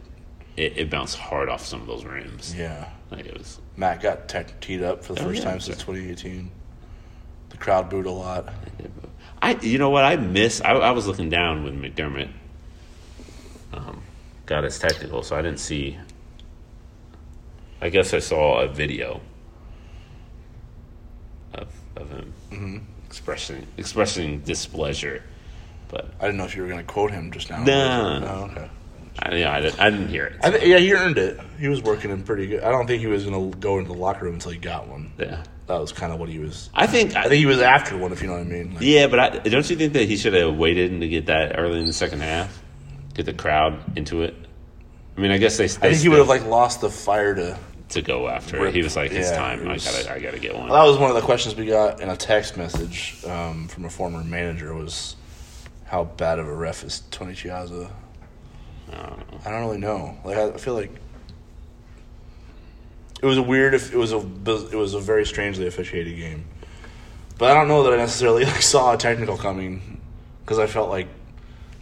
it, 0.56 0.78
it 0.78 0.90
bounced 0.90 1.16
hard 1.16 1.48
off 1.48 1.64
some 1.64 1.80
of 1.80 1.86
those 1.86 2.04
rims. 2.04 2.54
Yeah. 2.54 2.88
Like 3.10 3.26
it 3.26 3.36
was. 3.38 3.60
Matt 3.76 4.02
got 4.02 4.28
tech 4.28 4.60
teed 4.60 4.82
up 4.82 5.02
for 5.04 5.14
the 5.14 5.20
Oh, 5.22 5.24
first 5.24 5.38
yeah, 5.42 5.50
time 5.50 5.60
since 5.60 5.78
2018. 5.78 6.50
The 7.50 7.56
crowd 7.56 7.88
booed 7.88 8.06
a 8.06 8.10
lot. 8.10 8.52
I 9.40 9.52
you 9.62 9.78
know 9.78 9.90
what 9.90 10.04
I 10.04 10.16
miss. 10.16 10.60
I, 10.60 10.72
I 10.72 10.90
was 10.90 11.06
looking 11.06 11.30
down 11.30 11.64
when 11.64 11.80
McDermott 11.80 12.30
um, 13.72 14.02
got 14.46 14.64
his 14.64 14.78
technical, 14.78 15.22
so 15.22 15.36
I 15.36 15.42
didn't 15.42 15.60
see. 15.60 15.98
I 17.80 17.88
guess 17.88 18.12
I 18.12 18.18
saw 18.18 18.60
a 18.60 18.68
video 18.68 19.20
of 21.54 21.68
of 21.96 22.10
him 22.10 22.32
Mm-hmm. 22.50 22.78
expressing 23.06 23.66
expressing 23.76 24.40
displeasure, 24.40 25.22
but 25.88 26.10
I 26.20 26.26
didn't 26.26 26.38
know 26.38 26.44
if 26.44 26.56
you 26.56 26.62
were 26.62 26.68
going 26.68 26.80
to 26.80 26.92
quote 26.92 27.10
him 27.10 27.30
just 27.30 27.48
now. 27.50 27.62
No. 27.62 28.18
No, 28.18 28.50
okay. 28.50 28.68
I, 29.20 29.34
yeah, 29.36 29.52
I, 29.52 29.60
didn't, 29.60 29.80
I 29.80 29.90
didn't 29.90 30.08
hear 30.08 30.26
it. 30.26 30.36
I 30.42 30.50
th- 30.50 30.62
yeah, 30.64 30.78
he 30.78 30.92
earned 30.94 31.18
it. 31.18 31.40
He 31.58 31.68
was 31.68 31.82
working 31.82 32.10
in 32.10 32.22
pretty 32.22 32.46
good. 32.46 32.62
I 32.62 32.70
don't 32.70 32.86
think 32.86 33.00
he 33.00 33.06
was 33.08 33.24
going 33.24 33.50
to 33.52 33.58
go 33.58 33.78
into 33.78 33.92
the 33.92 33.98
locker 33.98 34.24
room 34.26 34.34
until 34.34 34.52
he 34.52 34.58
got 34.58 34.86
one. 34.88 35.12
yeah, 35.18 35.42
That 35.66 35.80
was 35.80 35.92
kind 35.92 36.12
of 36.12 36.20
what 36.20 36.28
he 36.28 36.38
was. 36.38 36.70
I 36.74 36.86
think. 36.86 37.16
I 37.16 37.22
think 37.22 37.34
he 37.34 37.46
was 37.46 37.60
after 37.60 37.96
one, 37.96 38.12
if 38.12 38.20
you 38.22 38.28
know 38.28 38.34
what 38.34 38.42
I 38.42 38.44
mean. 38.44 38.74
Like, 38.74 38.82
yeah, 38.82 39.06
but 39.08 39.18
I, 39.18 39.28
don't 39.38 39.68
you 39.68 39.76
think 39.76 39.92
that 39.94 40.04
he 40.08 40.16
should 40.16 40.34
have 40.34 40.56
waited 40.56 41.00
to 41.00 41.08
get 41.08 41.26
that 41.26 41.58
early 41.58 41.80
in 41.80 41.86
the 41.86 41.92
second 41.92 42.20
half, 42.20 42.62
get 43.14 43.26
the 43.26 43.32
crowd 43.32 43.80
into 43.96 44.22
it? 44.22 44.34
I 45.16 45.20
mean, 45.20 45.32
I 45.32 45.38
guess 45.38 45.56
they. 45.56 45.64
I 45.64 45.68
think 45.68 45.96
he 45.96 46.08
would 46.08 46.18
have 46.18 46.28
like 46.28 46.46
lost 46.46 46.80
the 46.80 46.90
fire 46.90 47.34
to. 47.34 47.58
to 47.88 48.02
go 48.02 48.28
after 48.28 48.56
it. 48.58 48.60
Rip. 48.60 48.74
He 48.74 48.82
was 48.82 48.94
like, 48.94 49.10
"It's 49.10 49.30
Yeah, 49.30 49.36
time. 49.36 49.66
it 49.66 49.68
I 49.68 49.76
gotta, 49.78 50.12
I 50.14 50.18
gotta 50.20 50.38
get 50.38 50.54
one." 50.56 50.68
That 50.68 50.84
was 50.84 50.96
one 50.96 51.10
of 51.10 51.16
the 51.16 51.22
questions 51.22 51.56
we 51.56 51.66
got 51.66 52.00
in 52.00 52.08
a 52.08 52.16
text 52.16 52.56
message 52.56 53.16
um, 53.26 53.66
from 53.66 53.84
a 53.84 53.90
former 53.90 54.22
manager 54.22 54.72
was 54.74 55.16
how 55.86 56.04
bad 56.04 56.38
of 56.38 56.46
a 56.46 56.54
ref 56.54 56.84
is 56.84 57.00
Tony 57.10 57.32
Chiazza? 57.32 57.90
I 58.92 58.96
don't 59.06 59.18
know. 59.32 59.38
I 59.44 59.50
don't 59.50 59.60
really 59.66 59.78
know. 59.78 60.16
Like 60.24 60.36
I 60.38 60.52
feel 60.56 60.74
like 60.74 60.92
it 63.22 63.26
was 63.26 63.38
a 63.38 63.42
weird. 63.42 63.74
If 63.74 63.92
it 63.92 63.96
was 63.96 64.12
a 64.12 64.18
it 64.18 64.74
was 64.76 64.94
a 64.94 65.00
very 65.00 65.26
strangely 65.26 65.66
officiated 65.66 66.16
game, 66.16 66.44
but 67.36 67.50
I 67.50 67.54
don't 67.54 67.68
know 67.68 67.82
that 67.84 67.92
I 67.92 67.96
necessarily 67.96 68.44
like, 68.46 68.62
saw 68.62 68.94
a 68.94 68.96
technical 68.96 69.36
coming 69.36 70.00
because 70.44 70.58
I 70.58 70.66
felt 70.66 70.88
like 70.88 71.08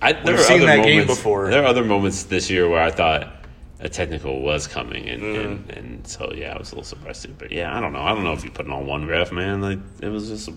I, 0.02 0.12
there 0.12 0.24
We've 0.32 0.34
are 0.34 0.38
seen 0.42 0.56
other 0.58 0.66
that 0.66 0.76
game 0.84 1.00
moments- 1.00 1.14
before. 1.16 1.50
There 1.50 1.62
are 1.62 1.66
other 1.66 1.84
moments 1.84 2.24
this 2.24 2.50
year 2.50 2.68
where 2.68 2.82
I 2.82 2.90
thought 2.90 3.32
a 3.80 3.88
technical 3.88 4.40
was 4.40 4.66
coming, 4.66 5.08
and, 5.08 5.22
Mm-hmm. 5.22 5.50
and, 5.50 5.70
and 5.70 6.06
so 6.06 6.32
yeah, 6.34 6.54
I 6.54 6.58
was 6.58 6.72
a 6.72 6.76
little 6.76 6.84
surprised 6.84 7.22
too. 7.24 7.34
But 7.38 7.52
yeah, 7.52 7.76
I 7.76 7.80
don't 7.80 7.92
know. 7.92 8.00
I 8.02 8.14
don't 8.14 8.24
know 8.24 8.32
if 8.32 8.42
you 8.44 8.50
put 8.50 8.66
it 8.66 8.72
on 8.72 8.86
one 8.86 9.06
ref, 9.06 9.32
man. 9.32 9.60
Like 9.60 9.78
it 10.00 10.08
was 10.08 10.28
just. 10.28 10.48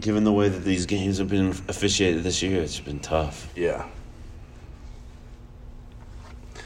Given 0.00 0.24
the 0.24 0.32
way 0.32 0.48
that 0.48 0.64
these 0.64 0.86
games 0.86 1.18
have 1.18 1.28
been 1.28 1.50
officiated 1.68 2.24
this 2.24 2.42
year, 2.42 2.60
it's 2.60 2.80
been 2.80 2.98
tough. 2.98 3.48
yeah. 3.56 3.86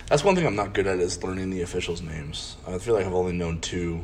That's 0.08 0.24
one 0.24 0.34
thing 0.34 0.46
I'm 0.46 0.56
not 0.56 0.72
good 0.72 0.86
at 0.86 1.00
is 1.00 1.22
learning 1.22 1.50
the 1.50 1.60
officials' 1.60 2.00
names. 2.00 2.56
I 2.66 2.78
feel 2.78 2.94
like 2.94 3.04
I've 3.04 3.14
only 3.14 3.32
known 3.32 3.60
two 3.60 4.02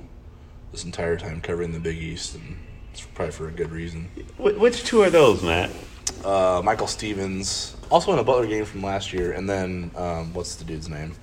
this 0.71 0.85
entire 0.85 1.17
time 1.17 1.41
covering 1.41 1.73
the 1.73 1.81
Big 1.81 1.97
East, 1.97 2.35
and 2.35 2.59
it's 2.93 3.01
probably 3.03 3.33
for 3.33 3.49
a 3.49 3.51
good 3.51 3.71
reason. 3.71 4.11
Which 4.37 4.85
two 4.85 5.03
are 5.03 5.09
those, 5.09 5.43
Matt? 5.43 5.71
Uh, 6.23 6.61
Michael 6.63 6.87
Stevens, 6.89 7.75
also 7.91 8.13
in 8.13 8.19
a 8.19 8.25
Butler 8.25 8.47
game 8.47 8.67
from 8.67 8.83
last 8.83 9.15
year, 9.15 9.33
and 9.33 9.49
then 9.49 9.91
um, 9.97 10.35
what's 10.35 10.57
the 10.57 10.65
dude's 10.65 10.91
name 10.91 11.15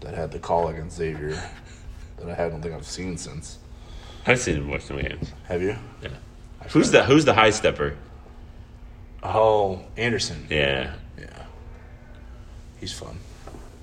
that 0.00 0.14
had 0.14 0.32
the 0.32 0.38
call 0.38 0.68
against 0.68 0.96
Xavier 0.96 1.30
that 2.18 2.40
I 2.40 2.48
don't 2.48 2.62
think 2.62 2.74
I've 2.74 2.86
seen 2.86 3.18
since. 3.18 3.58
I've 4.26 4.38
seen 4.38 4.56
him 4.56 4.70
watch 4.70 4.82
some 4.82 5.00
games. 5.00 5.32
Have 5.48 5.60
you? 5.60 5.76
Yeah. 6.02 6.08
Who's 6.70 6.90
the 6.90 7.04
Who's 7.04 7.24
the 7.24 7.34
high 7.34 7.50
stepper? 7.50 7.96
Oh, 9.22 9.82
Anderson. 9.96 10.46
Yeah. 10.48 10.94
Yeah, 11.18 11.44
he's 12.80 12.92
fun. 12.92 13.18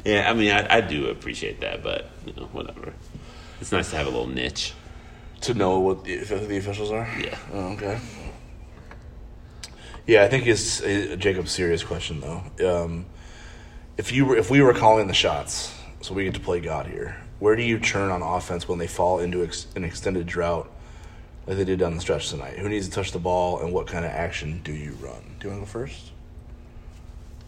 Yeah, 0.06 0.30
I 0.30 0.34
mean, 0.34 0.52
I, 0.52 0.78
I 0.78 0.82
do 0.82 1.08
appreciate 1.08 1.62
that, 1.62 1.84
but 1.84 2.10
you 2.26 2.34
know, 2.34 2.46
whatever. 2.52 2.94
It's 3.60 3.72
nice 3.72 3.90
to 3.92 3.98
have 3.98 4.08
a 4.08 4.10
little 4.10 4.28
niche. 4.28 4.74
To 5.42 5.54
know 5.54 5.80
what 5.80 6.04
the, 6.04 6.18
the 6.18 6.58
officials 6.58 6.92
are. 6.92 7.08
Yeah. 7.20 7.38
Oh, 7.54 7.74
okay. 7.74 8.00
Yeah, 10.06 10.24
I 10.24 10.28
think 10.28 10.48
it's 10.48 10.82
uh, 10.82 11.16
Jacob's 11.20 11.52
serious 11.52 11.84
question 11.84 12.20
though. 12.22 12.84
Um, 12.84 13.06
if 13.98 14.12
you 14.12 14.26
were, 14.26 14.38
if 14.38 14.50
we 14.50 14.62
were 14.62 14.74
calling 14.74 15.08
the 15.08 15.14
shots, 15.14 15.74
so 16.02 16.14
we 16.14 16.24
get 16.24 16.34
to 16.34 16.40
play 16.40 16.60
God 16.60 16.88
here, 16.88 17.18
where 17.40 17.56
do 17.56 17.62
you 17.62 17.80
turn 17.80 18.10
on 18.10 18.22
offense 18.22 18.68
when 18.68 18.80
they 18.80 18.88
fall 18.88 19.20
into 19.20 19.44
ex- 19.44 19.68
an 19.76 19.84
extended 19.84 20.26
drought, 20.26 20.72
like 21.46 21.58
they 21.58 21.66
did 21.66 21.80
down 21.80 21.96
the 21.96 22.02
stretch 22.02 22.30
tonight? 22.30 22.58
Who 22.58 22.70
needs 22.70 22.88
to 22.88 22.94
touch 22.94 23.12
the 23.12 23.20
ball, 23.20 23.60
and 23.60 23.72
what 23.72 23.88
kind 23.88 24.04
of 24.04 24.12
action 24.12 24.62
do 24.64 24.74
you 24.74 24.94
run? 25.02 25.36
Do 25.40 25.48
you 25.48 25.54
want 25.54 25.68
to 25.68 25.72
go 25.74 25.80
first? 25.80 26.12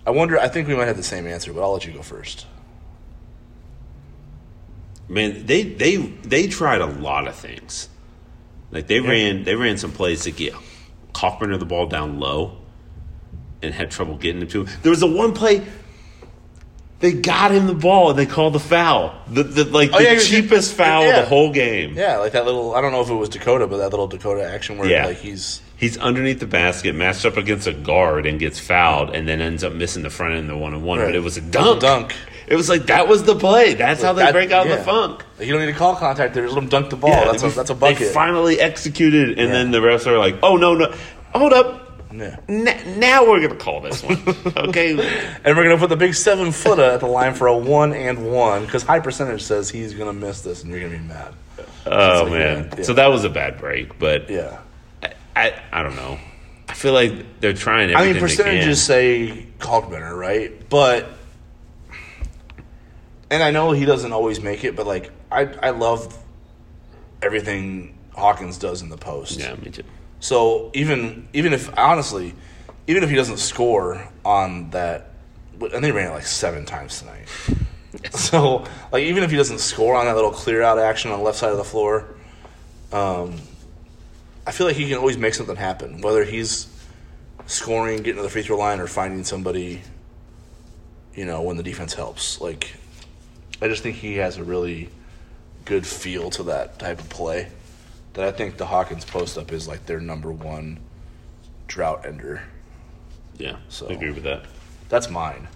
I 0.06 0.12
wonder. 0.12 0.40
I 0.40 0.48
think 0.48 0.68
we 0.68 0.76
might 0.76 0.88
have 0.88 0.98
the 0.98 1.04
same 1.04 1.28
answer, 1.28 1.54
but 1.54 1.62
I'll 1.62 1.74
let 1.74 1.86
you 1.86 1.94
go 1.94 2.02
first. 2.02 2.46
Man, 5.08 5.46
they 5.46 5.64
they 5.64 5.98
they 5.98 6.48
tried 6.48 6.82
a 6.82 6.86
lot 6.86 7.28
of 7.28 7.36
things. 7.36 7.90
Like 8.72 8.88
they 8.88 9.00
ran 9.02 9.44
they 9.44 9.56
ran 9.56 9.78
some 9.78 9.92
plays 9.92 10.24
to 10.24 10.32
get 10.32 10.54
Kaufman 11.14 11.58
the 11.60 11.66
ball 11.66 11.88
down 11.88 12.20
low, 12.20 12.58
and 13.62 13.74
had 13.74 13.92
trouble 13.92 14.16
getting 14.18 14.42
him 14.42 14.48
to. 14.50 14.64
him. 14.66 14.80
There 14.84 14.90
was 14.90 15.02
a 15.02 15.08
one 15.08 15.34
play. 15.34 15.66
They 17.00 17.14
got 17.14 17.52
him 17.52 17.66
the 17.66 17.74
ball 17.74 18.12
and 18.12 18.20
they 18.20 18.28
called 18.28 18.54
the 18.54 18.60
foul. 18.60 19.16
The, 19.28 19.42
the 19.44 19.66
like 19.66 19.90
Oh, 19.92 19.98
the 19.98 20.04
yeah, 20.04 20.20
cheapest 20.20 20.74
foul 20.76 21.02
yeah. 21.04 21.10
of 21.18 21.24
the 21.24 21.30
whole 21.30 21.52
game. 21.52 21.96
Yeah, 21.98 22.18
like 22.18 22.34
that 22.34 22.46
little. 22.46 22.76
I 22.76 22.80
don't 22.82 22.92
know 22.92 23.02
if 23.02 23.10
it 23.10 23.16
was 23.16 23.28
Dakota, 23.30 23.66
but 23.68 23.78
that 23.78 23.90
little 23.90 24.08
Dakota 24.08 24.48
action 24.48 24.78
where 24.78 24.88
Yeah. 24.88 25.08
like 25.08 25.18
he's 25.18 25.62
He's 25.82 25.98
underneath 25.98 26.40
the 26.40 26.46
basket, 26.46 26.94
matched 26.94 27.26
up 27.26 27.38
against 27.38 27.66
a 27.66 27.74
guard, 27.74 28.28
and 28.28 28.40
gets 28.40 28.60
fouled, 28.60 29.10
and 29.16 29.28
then 29.28 29.42
ends 29.42 29.64
up 29.64 29.74
missing 29.74 30.04
the 30.04 30.12
front 30.12 30.36
end 30.36 30.44
of 30.44 30.56
the 30.56 30.58
one 30.58 30.76
on 30.76 30.84
one. 30.84 31.00
But 31.00 31.16
it 31.16 31.24
was 31.24 31.38
a 31.38 31.42
dunk. 31.42 31.82
dunk. 31.82 32.14
It 32.48 32.56
was 32.56 32.70
like 32.70 32.86
that 32.86 33.08
was 33.08 33.24
the 33.24 33.36
play. 33.36 33.74
That's 33.74 34.04
how 34.04 34.14
they 34.14 34.22
That- 34.24 34.34
break 34.34 34.52
out 34.52 34.68
yeah. 34.68 34.76
the 34.76 34.84
funk. 34.84 35.26
Like, 35.40 35.48
you 35.48 35.54
don't 35.54 35.66
need 35.66 35.72
to 35.74 35.78
call 35.78 35.96
contact 35.96 36.36
there. 36.36 36.44
Just 36.44 36.54
let 36.54 36.62
him 36.64 36.70
dunk 36.70 36.92
the 36.92 36.98
ball. 36.98 37.10
Yeah, 37.10 37.26
that's 37.32 37.42
a 37.44 37.48
they- 37.48 37.56
that's 37.56 37.70
a 37.72 37.74
They 37.74 37.80
bucket. 37.94 38.08
finally 38.14 38.60
executed, 38.60 39.40
and 39.40 39.48
Yeah. 39.48 39.54
then 39.54 39.72
the 39.72 39.80
refs 39.80 40.06
are 40.06 40.20
like, 40.20 40.36
"Oh 40.44 40.56
no, 40.56 40.76
no, 40.76 40.94
hold 41.34 41.52
up! 41.52 42.04
yeah. 42.14 42.36
N- 42.48 43.00
now 43.00 43.26
we're 43.28 43.40
gonna 43.42 43.56
call 43.56 43.82
this 43.82 44.04
one, 44.04 44.22
okay?" 44.58 44.92
And 45.44 45.58
we're 45.58 45.64
gonna 45.64 45.78
put 45.80 45.90
the 45.90 45.96
big 45.98 46.14
seven 46.14 46.52
footer 46.52 46.84
at 46.84 47.00
the 47.00 47.08
line 47.08 47.34
for 47.34 47.48
a 47.48 47.58
one 47.58 47.94
and 47.94 48.32
one 48.32 48.66
because 48.66 48.84
high 48.84 49.00
percentage 49.00 49.42
says 49.42 49.70
he's 49.72 49.94
gonna 49.96 50.14
miss 50.14 50.42
this, 50.42 50.62
and 50.62 50.72
you're 50.72 50.82
gonna 50.82 50.92
be 51.00 51.08
mad. 51.08 51.34
oh 51.88 52.24
like, 52.26 52.32
man, 52.34 52.70
yeah. 52.78 52.84
so 52.84 52.94
that 52.94 53.08
was 53.08 53.24
a 53.24 53.30
bad 53.30 53.58
break, 53.58 53.98
but 53.98 54.30
Yeah. 54.30 54.58
I, 55.36 55.62
I, 55.72 55.84
don't 55.84 55.96
know. 55.96 56.18
I 56.68 56.74
feel 56.74 56.94
like 56.94 57.40
they're 57.40 57.54
trying 57.54 57.90
to 57.90 57.96
I 57.96 58.12
mean, 58.12 58.20
percentages 58.20 58.84
say 58.84 59.48
Kalkbrenner, 59.60 60.18
right? 60.18 60.70
But 60.70 61.10
and 63.30 63.42
I 63.42 63.52
know 63.52 63.72
he 63.72 63.86
doesn't 63.86 64.12
always 64.12 64.42
make 64.42 64.64
it, 64.64 64.76
but 64.76 64.86
like 64.86 65.12
I 65.32 65.46
I 65.46 65.70
love 65.72 66.18
everything 67.22 67.98
Hawkins 68.14 68.58
does 68.58 68.82
in 68.82 68.90
the 68.90 68.98
post. 68.98 69.40
Yeah, 69.40 69.56
me 69.56 69.72
too. 69.72 69.84
So 70.20 70.70
even 70.74 71.28
even 71.34 71.54
if 71.54 71.76
honestly, 71.78 72.36
even 72.88 73.04
if 73.04 73.10
he 73.10 73.16
doesn't 73.16 73.38
score 73.38 74.08
on 74.24 74.70
that, 74.72 75.12
and 75.74 75.84
they 75.84 75.92
ran 75.92 76.12
it 76.12 76.14
like 76.14 76.26
seven 76.26 76.66
times 76.66 77.00
tonight. 77.00 77.28
So 78.12 78.64
like 78.94 79.04
even 79.04 79.22
if 79.22 79.32
he 79.32 79.38
doesn't 79.38 79.60
score 79.60 79.96
on 79.96 80.06
that 80.06 80.16
little 80.16 80.32
clear 80.32 80.62
out 80.62 80.80
action 80.80 81.12
on 81.12 81.20
the 81.20 81.26
left 81.26 81.38
side 81.38 81.52
of 81.52 81.58
the 81.58 81.64
floor, 81.66 82.06
um, 82.94 83.36
I 84.46 84.52
feel 84.52 84.68
like 84.68 84.76
he 84.76 84.88
can 84.90 84.98
always 84.98 85.18
make 85.18 85.34
something 85.34 85.56
happen. 85.56 86.02
Whether 86.02 86.24
he's 86.24 86.68
scoring, 87.46 87.98
getting 87.98 88.16
to 88.18 88.22
the 88.24 88.30
free 88.30 88.42
throw 88.44 88.58
line, 88.58 88.80
or 88.80 88.88
finding 88.88 89.24
somebody, 89.24 89.82
you 91.16 91.26
know, 91.26 91.42
when 91.42 91.58
the 91.58 91.64
defense 91.64 91.94
helps. 91.94 92.42
Like 92.42 92.74
I 93.62 93.68
just 93.68 93.84
think 93.84 93.98
he 93.98 94.16
has 94.18 94.38
a 94.38 94.44
really 94.44 94.90
good 95.66 95.86
feel 95.86 96.30
to 96.32 96.44
that 96.44 96.80
type 96.80 97.00
of 97.00 97.10
play 97.10 97.48
that 98.14 98.26
I 98.26 98.32
think 98.32 98.58
the 98.58 98.66
Hawkins 98.66 99.06
post 99.06 99.38
up 99.38 99.52
is 99.52 99.68
like 99.68 99.86
their 99.86 100.00
number 100.00 100.32
one 100.32 100.80
drought 101.68 102.06
ender. 102.06 102.42
Yeah, 103.38 103.58
So- 103.70 103.88
I 103.88 103.94
agree 103.94 104.12
with 104.12 104.24
that. 104.24 104.46
That's 104.90 105.10
mine. 105.10 105.48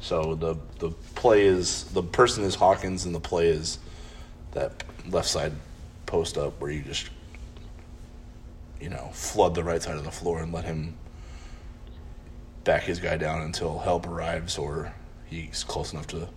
So 0.00 0.34
the 0.34 0.56
the 0.80 0.90
play 1.14 1.46
is 1.46 1.84
the 1.84 2.02
person 2.02 2.42
is 2.44 2.56
Hawkins 2.56 3.06
and 3.06 3.14
the 3.14 3.20
play 3.20 3.48
is 3.48 3.78
that 4.50 4.82
left 5.08 5.28
side 5.28 5.52
post 6.06 6.36
up 6.36 6.60
where 6.60 6.70
you 6.70 6.82
just 6.82 7.08
you 8.82 8.88
know 8.88 9.08
flood 9.12 9.54
the 9.54 9.62
right 9.62 9.80
side 9.80 9.96
of 9.96 10.04
the 10.04 10.10
floor 10.10 10.42
and 10.42 10.52
let 10.52 10.64
him 10.64 10.96
back 12.64 12.82
his 12.82 12.98
guy 12.98 13.16
down 13.16 13.42
until 13.42 13.78
help 13.78 14.06
arrives 14.06 14.58
or 14.58 14.92
he's 15.26 15.64
close 15.64 15.92
enough 15.92 16.06
to 16.08 16.28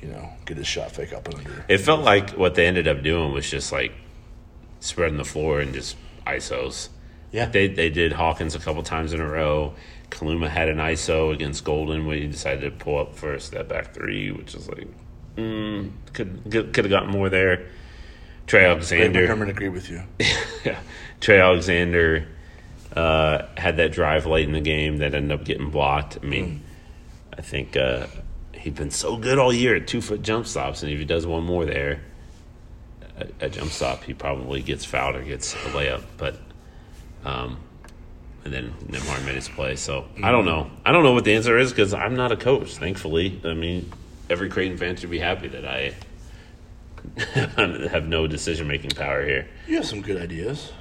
you 0.00 0.08
know 0.08 0.30
get 0.44 0.56
his 0.56 0.66
shot 0.66 0.90
fake 0.90 1.12
up 1.12 1.26
and 1.28 1.36
under. 1.36 1.64
It 1.68 1.78
felt 1.78 2.02
like 2.02 2.30
what 2.30 2.54
they 2.56 2.66
ended 2.66 2.88
up 2.88 3.02
doing 3.02 3.32
was 3.32 3.48
just 3.48 3.72
like 3.72 3.92
spreading 4.80 5.16
the 5.16 5.24
floor 5.24 5.60
and 5.60 5.72
just 5.72 5.96
isos. 6.26 6.88
Yeah. 7.30 7.46
They 7.46 7.68
they 7.68 7.88
did 7.88 8.12
Hawkins 8.12 8.54
a 8.54 8.58
couple 8.58 8.82
times 8.82 9.12
in 9.12 9.20
a 9.20 9.28
row. 9.28 9.74
Kaluma 10.10 10.48
had 10.48 10.68
an 10.68 10.76
ISO 10.76 11.32
against 11.32 11.64
Golden 11.64 12.06
when 12.06 12.18
he 12.18 12.26
decided 12.26 12.60
to 12.60 12.84
pull 12.84 12.98
up 12.98 13.14
for 13.14 13.32
a 13.32 13.40
step 13.40 13.68
back 13.68 13.94
three, 13.94 14.30
which 14.30 14.54
is 14.54 14.68
like 14.68 14.88
mm, 15.36 15.90
could 16.12 16.42
could 16.50 16.76
have 16.76 16.90
gotten 16.90 17.10
more 17.10 17.30
there. 17.30 17.66
Trey 18.46 18.66
Alexander, 18.66 19.26
McDermott 19.26 19.48
agree 19.48 19.68
with 19.68 19.88
you. 19.88 20.02
yeah, 20.64 20.78
Trey 21.22 21.40
Alexander 21.40 22.26
uh, 22.96 23.46
had 23.56 23.76
that 23.76 23.92
drive 23.92 24.26
late 24.26 24.44
in 24.44 24.52
the 24.52 24.60
game 24.60 24.98
that 24.98 25.14
ended 25.14 25.38
up 25.38 25.46
getting 25.46 25.70
blocked. 25.70 26.18
I 26.20 26.26
mean, 26.26 26.62
I 27.32 27.42
think 27.42 27.76
uh, 27.76 28.08
he'd 28.52 28.74
been 28.74 28.90
so 28.90 29.16
good 29.16 29.38
all 29.38 29.52
year 29.52 29.76
at 29.76 29.86
two 29.86 30.00
foot 30.00 30.22
jump 30.22 30.46
stops, 30.46 30.82
and 30.82 30.90
if 30.92 30.98
he 30.98 31.04
does 31.04 31.24
one 31.24 31.44
more 31.44 31.64
there, 31.64 32.02
a, 33.16 33.46
a 33.46 33.48
jump 33.48 33.70
stop, 33.70 34.02
he 34.02 34.12
probably 34.12 34.62
gets 34.62 34.84
fouled 34.84 35.14
or 35.14 35.22
gets 35.22 35.54
a 35.54 35.68
layup. 35.68 36.02
But 36.16 36.40
um, 37.24 37.58
and 38.44 38.52
then 38.52 38.74
Nembhard 38.88 39.24
made 39.24 39.36
his 39.36 39.48
play. 39.48 39.76
So 39.76 40.06
I 40.24 40.32
don't 40.32 40.44
know. 40.44 40.72
I 40.84 40.90
don't 40.90 41.04
know 41.04 41.12
what 41.12 41.24
the 41.24 41.34
answer 41.34 41.56
is 41.56 41.70
because 41.70 41.94
I'm 41.94 42.16
not 42.16 42.32
a 42.32 42.36
coach. 42.36 42.74
Thankfully, 42.74 43.40
I 43.44 43.54
mean, 43.54 43.92
every 44.28 44.48
Creighton 44.48 44.76
fan 44.76 44.96
should 44.96 45.10
be 45.10 45.20
happy 45.20 45.46
that 45.46 45.64
I 45.64 45.94
have 47.88 48.08
no 48.08 48.26
decision 48.26 48.66
making 48.66 48.90
power 48.90 49.24
here. 49.24 49.48
You 49.68 49.76
have 49.76 49.86
some 49.86 50.02
good 50.02 50.20
ideas. 50.20 50.72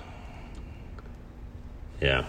Yeah, 2.01 2.25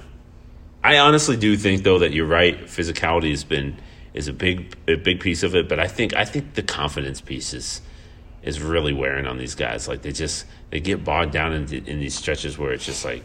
I 0.84 0.98
honestly 0.98 1.36
do 1.36 1.56
think 1.56 1.82
though 1.82 2.00
that 2.00 2.12
you're 2.12 2.26
right. 2.26 2.64
Physicality 2.64 3.30
has 3.30 3.44
been 3.44 3.78
is 4.14 4.28
a 4.28 4.32
big 4.32 4.76
a 4.86 4.96
big 4.96 5.20
piece 5.20 5.42
of 5.42 5.54
it, 5.54 5.68
but 5.68 5.80
I 5.80 5.88
think 5.88 6.14
I 6.14 6.24
think 6.24 6.54
the 6.54 6.62
confidence 6.62 7.20
piece 7.20 7.54
is 7.54 7.80
is 8.42 8.60
really 8.60 8.92
wearing 8.92 9.26
on 9.26 9.38
these 9.38 9.54
guys. 9.54 9.88
Like 9.88 10.02
they 10.02 10.12
just 10.12 10.44
they 10.70 10.80
get 10.80 11.04
bogged 11.04 11.32
down 11.32 11.52
in, 11.52 11.72
in 11.86 12.00
these 12.00 12.14
stretches 12.14 12.58
where 12.58 12.72
it's 12.72 12.84
just 12.84 13.04
like 13.04 13.24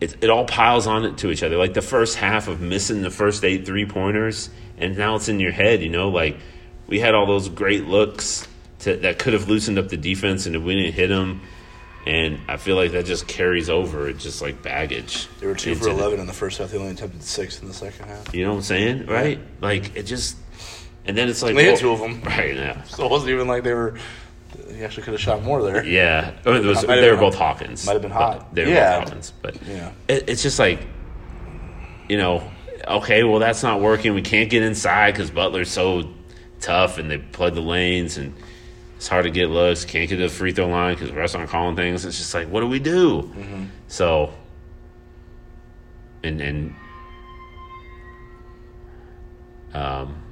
it, 0.00 0.16
it 0.20 0.30
all 0.30 0.44
piles 0.44 0.86
on 0.86 1.04
it 1.04 1.18
to 1.18 1.30
each 1.30 1.42
other. 1.42 1.56
Like 1.56 1.74
the 1.74 1.82
first 1.82 2.16
half 2.16 2.48
of 2.48 2.60
missing 2.60 3.02
the 3.02 3.10
first 3.10 3.44
eight 3.44 3.64
three 3.64 3.86
pointers, 3.86 4.50
and 4.76 4.96
now 4.96 5.16
it's 5.16 5.28
in 5.28 5.40
your 5.40 5.52
head. 5.52 5.82
You 5.82 5.90
know, 5.90 6.08
like 6.08 6.38
we 6.86 7.00
had 7.00 7.14
all 7.14 7.26
those 7.26 7.48
great 7.48 7.86
looks 7.86 8.46
to, 8.80 8.96
that 8.98 9.18
could 9.18 9.32
have 9.32 9.48
loosened 9.48 9.78
up 9.78 9.88
the 9.88 9.96
defense, 9.96 10.46
and 10.46 10.54
if 10.54 10.62
we 10.62 10.74
didn't 10.74 10.94
hit 10.94 11.08
them, 11.08 11.40
and 12.06 12.40
I 12.48 12.56
feel 12.56 12.76
like 12.76 12.92
that 12.92 13.06
just 13.06 13.26
carries 13.28 13.70
over. 13.70 14.08
It's 14.08 14.22
just 14.22 14.42
like 14.42 14.62
baggage. 14.62 15.28
They 15.40 15.46
were 15.46 15.54
two 15.54 15.74
for 15.74 15.84
the- 15.84 15.90
eleven 15.90 16.20
in 16.20 16.26
the 16.26 16.32
first 16.32 16.58
half. 16.58 16.70
They 16.70 16.78
only 16.78 16.90
attempted 16.92 17.22
six 17.22 17.60
in 17.62 17.68
the 17.68 17.74
second 17.74 18.06
half. 18.06 18.34
You 18.34 18.44
know 18.44 18.50
what 18.50 18.56
I'm 18.58 18.62
saying, 18.62 19.06
right? 19.06 19.38
Like 19.60 19.94
it 19.96 20.04
just, 20.04 20.36
and 21.04 21.16
then 21.16 21.28
it's 21.28 21.42
like 21.42 21.54
They 21.54 21.66
well- 21.66 21.74
oh, 21.74 21.78
two 21.78 21.92
of 21.92 22.00
them. 22.00 22.20
right? 22.22 22.54
Yeah, 22.54 22.82
So 22.84 23.04
it 23.04 23.10
wasn't 23.10 23.30
even 23.30 23.46
like 23.48 23.62
they 23.64 23.74
were. 23.74 23.94
He 24.74 24.84
actually 24.84 25.04
could 25.04 25.14
have 25.14 25.20
shot 25.20 25.42
more 25.42 25.62
there. 25.62 25.84
yeah. 25.84 26.32
Oh, 26.44 26.52
it 26.54 26.62
was, 26.64 26.82
they 26.82 27.10
were 27.10 27.16
both 27.16 27.34
Hawkins. 27.34 27.86
might 27.86 27.94
have 27.94 28.02
been 28.02 28.10
hot. 28.10 28.54
They 28.54 28.64
were 28.64 28.70
Yeah. 28.70 28.98
both 29.00 29.08
Hawkins, 29.08 29.32
but 29.40 29.56
Yeah. 29.66 29.90
it, 30.08 30.28
it's 30.28 30.42
just 30.42 30.58
like, 30.58 30.80
you 32.08 32.16
know, 32.18 32.42
okay, 32.86 33.22
well 33.24 33.38
that's 33.38 33.62
not 33.62 33.80
working. 33.80 34.12
We 34.14 34.22
can't 34.22 34.50
get 34.50 34.62
inside 34.62 35.12
because 35.12 35.30
Butler's 35.30 35.70
so 35.70 36.08
tough, 36.60 36.98
and 36.98 37.10
they 37.10 37.18
play 37.18 37.50
the 37.50 37.60
lanes, 37.62 38.18
and 38.18 38.34
it's 39.02 39.08
hard 39.08 39.24
to 39.24 39.30
get 39.30 39.50
looks. 39.50 39.84
Can't 39.84 40.08
get 40.08 40.14
to 40.18 40.22
the 40.22 40.28
free 40.28 40.52
throw 40.52 40.68
line 40.68 40.94
because 40.94 41.10
refs 41.10 41.36
aren't 41.36 41.50
calling 41.50 41.74
things. 41.74 42.04
It's 42.04 42.18
just 42.18 42.32
like, 42.34 42.46
what 42.46 42.60
do 42.60 42.68
we 42.68 42.78
do? 42.78 43.22
Mm-hmm. 43.22 43.64
So, 43.88 44.32
and 46.22 46.40
and 46.40 46.76
um, 49.74 50.22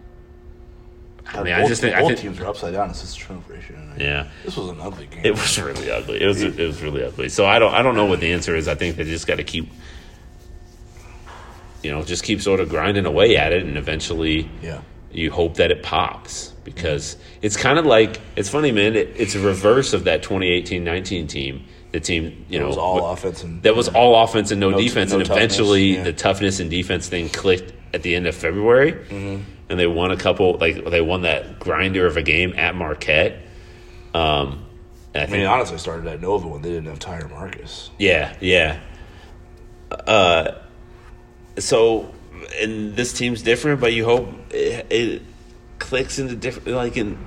I 1.27 1.43
mean, 1.43 1.53
I 1.53 1.67
just 1.67 1.81
think 1.81 1.97
I 1.97 2.07
think 2.07 2.21
teams 2.21 2.39
are 2.39 2.47
upside 2.47 2.75
down 2.75 2.91
assist 2.91 3.19
to 3.19 3.27
turnover 3.27 3.55
ratio. 3.55 3.77
yeah. 3.99 4.29
This 4.45 4.57
was 4.57 4.69
an 4.69 4.81
ugly 4.81 5.07
game. 5.07 5.23
It 5.25 5.33
was 5.33 5.61
really 5.61 5.91
ugly. 5.91 6.23
It 6.23 6.27
was 6.27 6.41
it 6.41 6.57
was 6.57 6.81
really 6.81 7.03
ugly. 7.03 7.29
So 7.29 7.47
I 7.47 7.59
don't 7.59 7.75
I 7.75 7.83
don't 7.83 7.97
know 7.97 8.07
what 8.07 8.21
the 8.21 8.33
answer 8.33 8.55
is. 8.55 8.69
I 8.69 8.77
think 8.77 8.95
they 8.95 9.03
just 9.03 9.27
got 9.27 9.39
to 9.39 9.45
keep, 9.45 9.69
you 11.83 11.91
know, 11.91 12.05
just 12.05 12.23
keep 12.23 12.41
sort 12.41 12.61
of 12.61 12.69
grinding 12.69 13.05
away 13.05 13.37
at 13.37 13.53
it, 13.53 13.65
and 13.65 13.77
eventually, 13.77 14.49
Yeah. 14.63 14.83
You 15.13 15.31
hope 15.31 15.55
that 15.57 15.71
it 15.71 15.83
pops 15.83 16.53
because 16.65 17.17
it's 17.43 17.57
kind 17.57 17.79
of 17.79 17.87
like 17.87 18.21
it's 18.37 18.49
funny, 18.49 18.73
man. 18.73 18.95
It, 18.97 19.13
it's 19.17 19.35
a 19.35 19.41
reverse 19.41 19.93
of 19.93 20.05
that 20.05 20.23
2018-19 20.23 21.29
team. 21.29 21.65
The 21.93 21.99
team, 22.01 22.47
you 22.49 22.61
know, 22.61 22.69
was 22.69 22.77
all 22.77 23.09
wh- 23.09 23.13
offense 23.13 23.43
and 23.43 23.63
that 23.65 23.75
was 23.75 23.89
all 23.89 24.23
offense 24.23 24.53
and 24.53 24.61
no, 24.61 24.71
No- 24.71 24.79
defense, 24.79 25.11
no 25.11 25.19
and 25.19 25.27
toughness, 25.27 25.45
eventually 25.55 25.97
yeah. 25.97 26.03
the 26.05 26.13
toughness 26.13 26.61
and 26.61 26.71
defense 26.71 27.09
thing 27.09 27.29
clicked 27.29 27.73
at 27.93 28.03
the 28.03 28.15
end 28.15 28.29
of 28.29 28.35
February, 28.37 28.93
Mm-hmm. 28.93 29.43
and 29.69 29.81
they 29.81 29.89
won 29.89 30.13
a 30.13 30.17
couple. 30.17 30.57
Like 30.59 30.85
they 30.85 31.01
won 31.01 31.23
that 31.23 31.59
grinder 31.59 32.07
of 32.07 32.17
a 32.17 32.23
game 32.23 32.55
at 32.57 32.77
Marquette. 32.77 33.41
Um, 34.15 34.65
I 35.13 35.23
I 35.23 35.27
think 35.27 35.39
mean, 35.39 35.47
honestly, 35.47 35.79
started 35.79 36.07
at 36.07 36.21
Nova 36.21 36.47
when 36.47 36.63
they 36.63 36.69
didn't 36.71 36.87
have 36.87 37.01
Tyre 37.01 37.27
Marcus. 37.27 37.91
yeah, 37.99 38.37
yeah. 38.41 38.79
Uh, 40.07 40.53
so, 41.59 42.15
and 42.59 42.97
this 42.97 43.13
team's 43.13 43.43
different, 43.43 43.81
but 43.81 43.93
you 43.93 44.05
hope 44.05 44.29
it, 44.51 44.87
it 44.91 45.23
clicks 45.79 46.19
into 46.19 46.35
different, 46.35 46.69
like 46.69 46.97
in, 46.97 47.19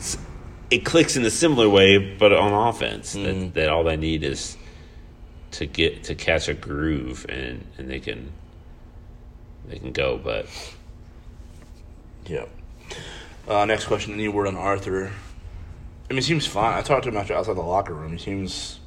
it 0.70 0.86
clicks 0.86 1.16
in 1.16 1.26
a 1.26 1.32
similar 1.32 1.70
way, 1.70 2.16
but 2.16 2.34
on 2.34 2.54
offense. 2.70 3.14
That, 3.14 3.52
that 3.54 3.70
all 3.70 3.84
they 3.84 3.98
need 3.98 4.24
is 4.24 4.58
to 5.52 5.66
get 5.66 6.06
to 6.06 6.16
catch 6.16 6.48
a 6.48 6.54
groove, 6.54 7.26
and 7.30 7.66
and 7.78 7.90
they 7.90 8.00
can 8.00 8.32
they 9.68 9.78
can 9.78 9.92
go. 9.92 10.18
But 10.18 10.48
Yeah. 12.26 12.46
Uh, 13.48 13.66
next 13.66 13.86
question. 13.86 14.14
Any 14.14 14.28
word 14.30 14.48
on 14.48 14.56
Arthur? 14.56 15.12
I 16.10 16.14
mean, 16.14 16.18
he 16.18 16.22
seems 16.22 16.46
fine. 16.46 16.78
I 16.78 16.82
talked 16.82 17.04
to 17.04 17.10
him 17.10 17.18
after 17.18 17.34
outside 17.34 17.56
the 17.56 17.62
locker 17.62 17.94
room. 17.94 18.12
He 18.12 18.18
seems 18.18 18.80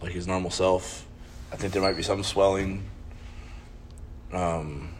like 0.00 0.12
his 0.12 0.26
normal 0.26 0.50
self. 0.50 1.06
I 1.52 1.56
think 1.56 1.72
there 1.72 1.82
might 1.82 1.96
be 1.96 2.02
some 2.02 2.22
swelling 2.22 2.82
um, 4.32 4.90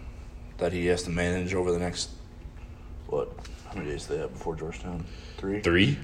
that 0.59 0.73
he 0.73 0.87
has 0.87 1.03
to 1.05 1.11
manage 1.11 1.55
over 1.55 1.73
the 1.73 1.79
next 1.79 2.11
what? 3.07 3.29
How 3.69 3.75
many 3.75 3.91
days 3.91 4.07
do 4.07 4.15
they 4.15 4.21
have 4.21 4.33
before 4.33 4.55
Georgetown? 4.55 5.05
Three. 5.39 5.61
three. 5.61 5.99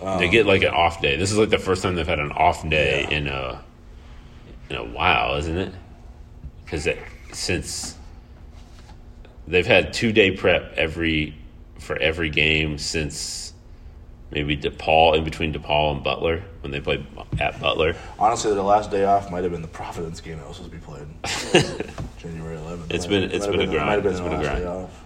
they 0.00 0.28
get 0.28 0.46
like 0.46 0.62
an 0.62 0.74
off 0.74 1.00
day. 1.00 1.16
This 1.16 1.32
is 1.32 1.38
like 1.38 1.50
the 1.50 1.58
first 1.58 1.82
time 1.82 1.94
they've 1.94 2.06
had 2.06 2.20
an 2.20 2.32
off 2.32 2.68
day 2.68 3.02
Yeah. 3.10 3.16
in 3.16 3.26
a 3.28 3.64
in 4.70 4.76
a 4.76 4.84
while, 4.84 5.36
isn't 5.36 5.56
it? 5.56 5.74
Because 6.64 6.86
since 7.32 7.96
they've 9.46 9.66
had 9.66 9.92
two 9.92 10.12
day 10.12 10.30
prep 10.30 10.74
every 10.76 11.34
for 11.78 11.96
every 11.96 12.28
game 12.28 12.76
since 12.78 13.52
maybe 14.30 14.56
DePaul 14.56 15.16
in 15.16 15.24
between 15.24 15.52
DePaul 15.54 15.92
and 15.94 16.04
Butler 16.04 16.42
when 16.60 16.70
they 16.72 16.80
played 16.80 17.06
at 17.40 17.58
Butler. 17.60 17.94
Honestly, 18.18 18.52
the 18.54 18.62
last 18.62 18.90
day 18.90 19.04
off 19.04 19.30
might 19.30 19.42
have 19.42 19.52
been 19.52 19.62
the 19.62 19.68
Providence 19.68 20.20
game 20.20 20.38
that 20.38 20.46
was 20.48 20.56
supposed 20.56 20.72
to 20.72 20.78
be 20.78 20.84
played. 20.84 21.92
January 22.18 22.56
11th. 22.58 22.92
It's 22.92 23.06
Might- 23.06 23.10
been- 23.10 23.30
it's 23.32 23.46
been 23.46 23.60
a 23.60 23.66
grind. 23.66 23.86
Might 23.86 23.92
have 23.94 24.02
been 24.02 24.12
It's 24.12 24.20
been 24.20 24.32
a 24.34 24.42
grind. 24.42 24.58
day 24.58 24.66
off. 24.66 25.04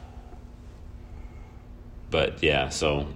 But 2.11 2.43
yeah, 2.43 2.69
so 2.69 3.07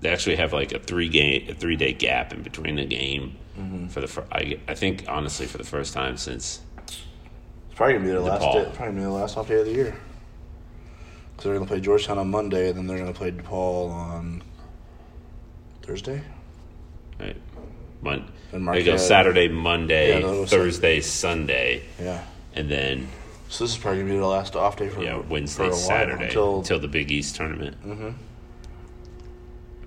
they 0.00 0.08
actually 0.10 0.36
have 0.36 0.52
like 0.52 0.72
a 0.72 0.78
three 0.78 1.08
game, 1.08 1.48
a 1.48 1.54
three 1.54 1.76
day 1.76 1.92
gap 1.92 2.32
in 2.32 2.42
between 2.42 2.76
the 2.76 2.84
game 2.86 3.36
Mm-hmm. 3.58 3.86
for 3.86 4.02
the. 4.02 4.06
fir- 4.06 4.26
I, 4.30 4.58
I 4.68 4.74
think 4.74 5.06
honestly 5.08 5.46
for 5.46 5.56
the 5.56 5.64
first 5.64 5.94
time 5.94 6.18
since 6.18 6.60
It's 6.78 7.00
probably 7.74 7.94
gonna 7.94 8.04
be 8.04 8.10
their 8.10 8.20
last 8.20 8.42
day. 8.42 8.64
Probably 8.64 8.76
gonna 8.76 8.92
be 8.92 9.00
the 9.00 9.08
last 9.10 9.36
off 9.38 9.48
day 9.48 9.60
of 9.60 9.64
the 9.64 9.72
year. 9.72 9.96
So 11.38 11.48
they're 11.48 11.58
gonna 11.58 11.68
play 11.68 11.80
Georgetown 11.80 12.18
on 12.18 12.30
Monday, 12.30 12.68
and 12.68 12.76
then 12.78 12.86
they're 12.86 12.98
gonna 12.98 13.12
play 13.12 13.30
DePaul 13.30 13.90
on 13.90 14.42
Thursday. 15.82 16.22
Right. 17.20 17.36
Mon- 18.02 18.30
And 18.52 18.66
they 18.68 18.82
go 18.84 18.96
Saturday, 18.96 19.48
Monday, 19.48 20.20
Yeah, 20.20 20.44
Thursday, 20.46 21.00
Sunday, 21.00 21.82
Yeah. 22.00 22.22
and 22.54 22.70
then 22.70 23.08
So 23.48 23.64
this 23.64 23.72
is 23.72 23.78
probably 23.78 24.00
gonna 24.00 24.12
be 24.14 24.18
the 24.18 24.26
last 24.26 24.56
off 24.56 24.76
day 24.76 24.88
for 24.88 25.02
yeah 25.02 25.16
for 25.20 25.22
Wednesday, 25.28 25.64
while, 25.68 25.72
Saturday 25.74 26.24
until, 26.26 26.58
until, 26.58 26.78
the 26.80 26.88
Big 26.88 27.10
East 27.12 27.36
tournament. 27.36 27.76
Mhm. 27.86 28.14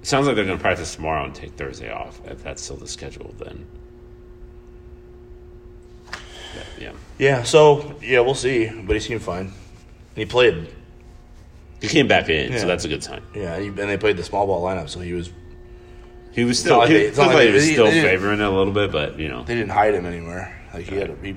Sounds 0.01 0.27
like 0.27 0.37
they're 0.37 0.45
going 0.45 0.57
to 0.57 0.61
practice 0.61 0.95
tomorrow 0.95 1.25
and 1.25 1.35
take 1.35 1.51
Thursday 1.57 1.91
off. 1.91 2.21
If 2.25 2.41
that's 2.41 2.61
still 2.63 2.77
the 2.77 2.87
schedule, 2.87 3.35
then 3.37 3.65
But, 6.09 6.21
yeah, 6.81 6.91
yeah. 7.17 7.43
So 7.43 7.95
yeah, 8.01 8.21
we'll 8.21 8.33
see. 8.33 8.69
But 8.69 8.95
he 8.95 8.99
seemed 9.01 9.21
fine. 9.21 9.47
And 9.47 9.51
he 10.15 10.25
played. 10.25 10.69
He 11.81 11.87
came 11.87 12.07
back 12.07 12.29
in, 12.29 12.51
Yeah. 12.51 12.59
so 12.59 12.67
that's 12.67 12.85
a 12.85 12.87
good 12.89 13.03
sign. 13.03 13.21
Yeah, 13.35 13.53
and, 13.55 13.61
he, 13.63 13.67
and 13.69 13.77
they 13.89 13.97
played 13.97 14.17
the 14.17 14.23
small 14.23 14.45
ball 14.47 14.63
lineup, 14.63 14.89
so 14.89 14.99
he 14.99 15.13
was. 15.13 15.31
He 16.31 16.43
was 16.43 16.59
not 16.63 16.65
still 16.65 16.77
like 16.79 16.89
he, 16.89 16.93
they- 16.95 17.05
it's 17.05 17.17
not 17.17 17.23
looked 17.27 17.35
like 17.35 17.45
like 17.45 17.47
they- 17.47 17.49
he 17.51 17.55
was 17.55 17.65
they- 17.65 17.73
still 17.73 17.85
they 17.87 18.01
favoring 18.01 18.39
it 18.39 18.45
a 18.45 18.49
little 18.49 18.73
bit, 18.73 18.91
but 18.91 19.17
you 19.19 19.27
know, 19.29 19.43
They 19.43 19.55
didn't 19.55 19.71
hide 19.71 19.93
him 19.95 20.05
anywhere. 20.05 20.55
Like 20.73 20.85
he 20.85 20.95
had 20.95 21.07
to. 21.07 21.25
He 21.25 21.35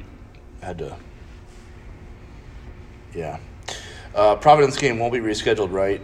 had 0.62 0.78
to. 0.78 0.96
Yeah. 3.14 3.38
Uh, 4.14 4.36
Providence 4.36 4.76
game 4.76 4.98
won't 4.98 5.12
be 5.12 5.18
rescheduled, 5.20 5.72
right? 5.72 6.00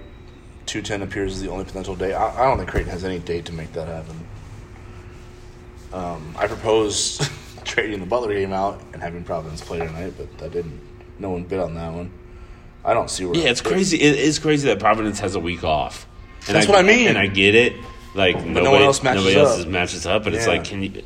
Two 0.66 0.82
ten 0.82 1.02
appears 1.02 1.34
as 1.34 1.42
the 1.42 1.48
only 1.50 1.64
potential 1.64 1.94
day. 1.94 2.12
I, 2.14 2.42
I 2.42 2.48
don't 2.48 2.58
think 2.58 2.70
Creighton 2.70 2.90
has 2.90 3.04
any 3.04 3.18
date 3.18 3.44
to 3.46 3.52
make 3.52 3.72
that 3.72 3.88
happen. 3.88 4.26
Um, 5.92 6.34
I 6.38 6.46
proposed 6.46 7.22
trading 7.64 8.00
the 8.00 8.06
Butler 8.06 8.34
game 8.34 8.52
out 8.52 8.80
and 8.92 9.02
having 9.02 9.24
Providence 9.24 9.60
play 9.62 9.78
tonight, 9.78 10.14
but 10.18 10.36
that 10.38 10.52
didn't. 10.52 10.80
No 11.18 11.30
one 11.30 11.44
bid 11.44 11.58
on 11.60 11.74
that 11.74 11.92
one. 11.92 12.10
I 12.84 12.94
don't 12.94 13.10
see 13.10 13.24
where. 13.24 13.38
yeah, 13.38 13.50
it's 13.50 13.60
crazy. 13.60 14.00
It 14.00 14.16
is 14.16 14.38
crazy 14.38 14.68
that 14.68 14.78
Providence 14.78 15.20
has 15.20 15.34
a 15.34 15.40
week 15.40 15.64
off. 15.64 16.06
And 16.46 16.56
That's 16.56 16.66
what 16.66 16.78
I 16.78 16.82
mean. 16.82 17.08
and 17.08 17.18
I 17.18 17.26
get 17.26 17.54
it. 17.54 17.74
Like 18.14 18.36
no 18.36 18.62
nobody, 18.62 18.70
one 18.70 18.82
else 18.82 19.02
matches 19.02 19.22
nobody 19.22 19.38
else 19.38 19.60
up. 19.60 19.68
matches 19.68 20.06
up, 20.06 20.24
but 20.24 20.34
it's 20.34 20.46
like, 20.46 20.64
can 20.64 20.82
you? 20.82 21.02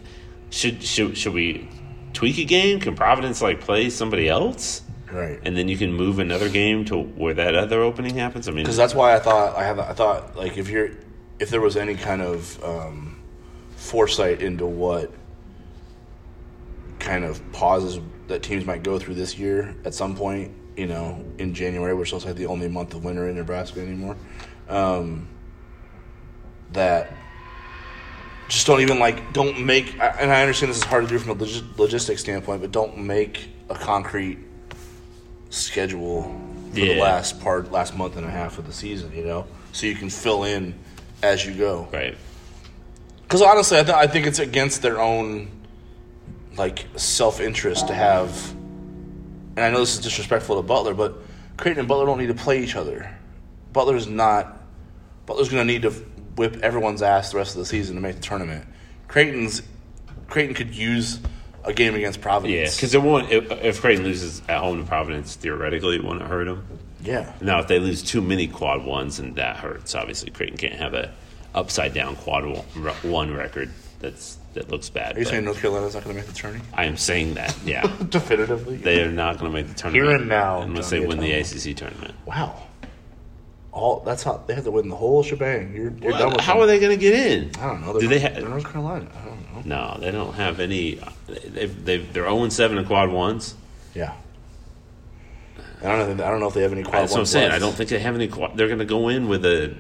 Should 0.51 0.83
should 0.83 1.16
should 1.16 1.33
we 1.33 1.68
tweak 2.12 2.39
a 2.39 2.45
game? 2.45 2.79
Can 2.79 2.95
Providence 2.95 3.43
like 3.43 3.61
play 3.61 3.91
somebody 3.91 4.29
else? 4.29 4.83
right. 5.12 5.39
and 5.45 5.57
then 5.57 5.68
you 5.68 5.77
can 5.77 5.93
move 5.93 6.18
another 6.18 6.49
game 6.49 6.85
to 6.87 6.99
where 6.99 7.35
that 7.35 7.55
other 7.55 7.83
opening 7.83 8.14
happens. 8.14 8.49
I 8.49 8.53
mean, 8.53 8.64
because 8.64 8.77
that's 8.77 8.95
why 8.95 9.14
I 9.14 9.18
thought 9.18 9.57
I 9.57 9.64
have. 9.64 9.79
I 9.79 9.93
thought 9.93 10.37
like 10.37 10.57
if 10.57 10.68
you're 10.68 10.91
if 11.39 11.51
there 11.51 11.61
was 11.61 11.77
any 11.77 11.95
kind 11.95 12.23
of 12.23 12.62
um, 12.64 13.20
foresight 13.77 14.43
into 14.43 14.66
what 14.66 15.12
kind 16.99 17.25
of 17.25 17.41
pauses 17.53 18.01
that 18.29 18.43
teams 18.43 18.64
might 18.64 18.83
go 18.83 18.99
through 18.99 19.14
this 19.14 19.37
year 19.39 19.75
at 19.85 19.95
some 19.95 20.16
point, 20.16 20.53
you 20.77 20.87
know, 20.87 21.25
in 21.39 21.55
January, 21.55 21.95
which 21.95 22.12
looks 22.12 22.25
like 22.25 22.37
the 22.37 22.47
only 22.47 22.68
month 22.68 22.95
of 22.95 23.05
winter 23.05 23.29
in 23.29 23.37
Nebraska 23.37 23.81
anymore. 23.81 24.16
Um, 24.68 25.29
that 26.73 27.12
just 28.49 28.66
don't 28.66 28.81
even 28.81 28.99
like 28.99 29.33
don't 29.33 29.61
make. 29.61 29.95
And 29.95 30.31
I 30.31 30.43
understand 30.43 30.70
this 30.70 30.79
is 30.79 30.85
hard 30.85 31.05
to 31.05 31.09
do 31.09 31.18
from 31.18 31.31
a 31.41 31.45
log- 31.45 31.79
logistics 31.79 32.20
standpoint, 32.20 32.61
but 32.61 32.73
don't 32.73 32.99
make 32.99 33.49
a 33.68 33.75
concrete 33.75 34.39
schedule 35.51 36.23
for 36.70 36.75
the 36.75 36.99
last 37.01 37.41
part, 37.41 37.70
last 37.70 37.97
month 37.97 38.16
and 38.16 38.27
a 38.27 38.31
half 38.31 38.59
of 38.59 38.66
the 38.66 38.73
season. 38.73 39.12
You 39.14 39.25
know, 39.25 39.47
so 39.73 39.87
you 39.87 39.95
can 39.95 40.11
fill 40.11 40.45
in 40.45 40.75
as 41.23 41.45
you 41.45 41.55
go. 41.55 41.89
Right. 41.93 42.16
Because 43.23 43.43
honestly, 43.43 43.79
I, 43.79 43.83
th- 43.83 43.97
I 43.97 44.07
think 44.07 44.27
it's 44.27 44.39
against 44.39 44.83
their 44.83 45.01
own 45.01 45.51
like 46.57 46.87
self 46.97 47.41
interest 47.41 47.89
to 47.89 47.95
have. 47.95 48.55
And 49.57 49.61
I 49.64 49.70
know 49.70 49.80
this 49.80 49.94
is 49.94 50.00
disrespectful 50.00 50.57
to 50.57 50.62
Butler, 50.62 50.94
but 50.94 51.14
Creighton 51.57 51.80
and 51.80 51.88
Butler 51.88 52.07
don't 52.07 52.18
need 52.18 52.28
to 52.28 52.34
play 52.34 52.62
each 52.62 52.76
other. 52.76 53.14
Butler's 53.72 54.07
not. 54.07 54.59
Butler's 55.26 55.48
going 55.48 55.66
to 55.66 55.72
need 55.72 55.82
to 55.82 55.90
whip 56.36 56.57
everyone's 56.62 57.03
ass 57.03 57.30
the 57.32 57.36
rest 57.36 57.53
of 57.55 57.59
the 57.59 57.66
season 57.66 57.94
to 57.96 58.00
make 58.00 58.16
the 58.16 58.22
tournament. 58.22 58.66
Creighton's 59.09 59.62
Creighton 60.28 60.55
could 60.55 60.74
use 60.74 61.20
a 61.64 61.72
game 61.72 61.94
against 61.94 62.18
Yeah, 62.18 62.22
Providence. 62.24 62.76
because 62.76 62.94
it 62.94 63.03
won't. 63.03 63.30
If, 63.30 63.50
if 63.50 63.80
Creighton 63.80 64.05
loses 64.05 64.40
at 64.48 64.59
home 64.59 64.80
to 64.80 64.86
Providence, 64.88 65.36
theoretically, 65.36 65.96
it 65.96 66.05
won't 66.05 66.22
hurt 66.22 66.46
them. 66.46 66.66
yeah, 67.03 67.32
Now, 67.40 67.61
if 67.61 67.68
they 67.68 67.78
lose 67.78 68.03
too 68.03 68.20
many 68.22 68.48
quad 68.48 68.84
ones, 68.84 69.18
and 69.18 69.36
that 69.36 69.57
hurts. 69.57 69.94
Obviously, 69.94 70.30
Creighton 70.30 70.57
can't 70.57 70.74
have 70.74 70.94
a 70.94 71.12
upside 71.55 71.92
down 71.92 72.16
quad 72.16 72.44
one 73.03 73.32
record. 73.34 73.70
That's 74.03 74.36
that 74.55 74.68
looks 74.70 74.90
bad. 74.90 75.16
are 75.16 75.20
you 75.20 75.24
saying 75.24 75.44
North 75.44 75.61
Carolina's 75.61 75.94
not 75.94 76.05
going 76.05 76.14
to 76.14 76.20
make 76.20 76.28
the 76.28 76.34
tournament? 76.38 76.68
I 76.74 76.84
am 76.84 76.96
saying 76.96 77.34
that. 77.34 77.57
Yeah, 77.64 77.82
Definitively, 78.11 78.76
they 78.76 79.00
are 79.03 79.11
not 79.11 79.38
going 79.38 79.50
to 79.50 79.57
make 79.57 79.68
the 79.68 79.74
tournament 79.74 80.09
Here 80.09 80.16
and 80.16 80.28
now, 80.28 80.61
unless 80.61 80.90
they 80.90 81.00
win 81.00 81.18
the 81.20 81.32
ACC 81.32 81.76
tournament. 81.76 82.14
wow. 82.26 82.61
All 83.70 84.00
that's 84.00 84.22
how 84.22 84.44
they 84.46 84.55
have 84.55 84.64
to 84.64 84.70
win 84.70 84.90
the 84.90 84.96
whole 84.96 85.22
shebang. 85.22 85.74
You're, 85.74 85.92
you're 85.92 86.12
done 86.12 86.32
with 86.32 86.40
How 86.42 86.55
them. 86.55 86.64
are 86.64 86.66
they 86.66 86.78
going 86.78 86.90
to 86.90 87.00
get 87.00 87.14
in? 87.14 87.53
I 87.59 87.68
don't 87.68 87.80
know. 87.80 87.94
Do 87.98 88.00
They're, 88.00 88.09
they 88.09 88.18
they're 88.18 88.34
have? 88.34 88.48
North 88.50 88.70
Carolina. 88.70 89.09
I 89.18 89.24
don't 89.24 89.66
know. 89.66 89.92
No, 89.94 89.98
they 89.98 90.11
don't 90.11 90.34
have 90.34 90.61
any. 90.61 91.00
They've, 91.26 91.82
they've, 91.82 92.12
they're 92.12 92.26
oh 92.28 92.36
zero 92.36 92.48
seven 92.50 92.76
in 92.76 92.84
quad 92.84 93.11
ones. 93.11 93.55
Yeah. 93.94 94.12
I 95.80 95.84
don't 95.96 96.18
know. 96.18 96.24
I 96.26 96.30
don't 96.30 96.40
know 96.40 96.48
if 96.48 96.55
they 96.55 96.61
have 96.62 96.72
any 96.72 96.82
quad 96.82 96.96
That's 97.03 97.12
what 97.12 97.20
I'm 97.20 97.24
saying. 97.26 97.50
I 97.50 97.59
don't 97.59 97.74
think 97.74 97.88
they 97.88 97.98
have 97.98 98.14
any. 98.14 98.28
quad- 98.28 98.59
They're 98.59 98.66
going 98.68 98.78
to 98.80 98.84
go 98.84 99.09
in 99.09 99.26
with 99.26 99.46
a 99.46 99.74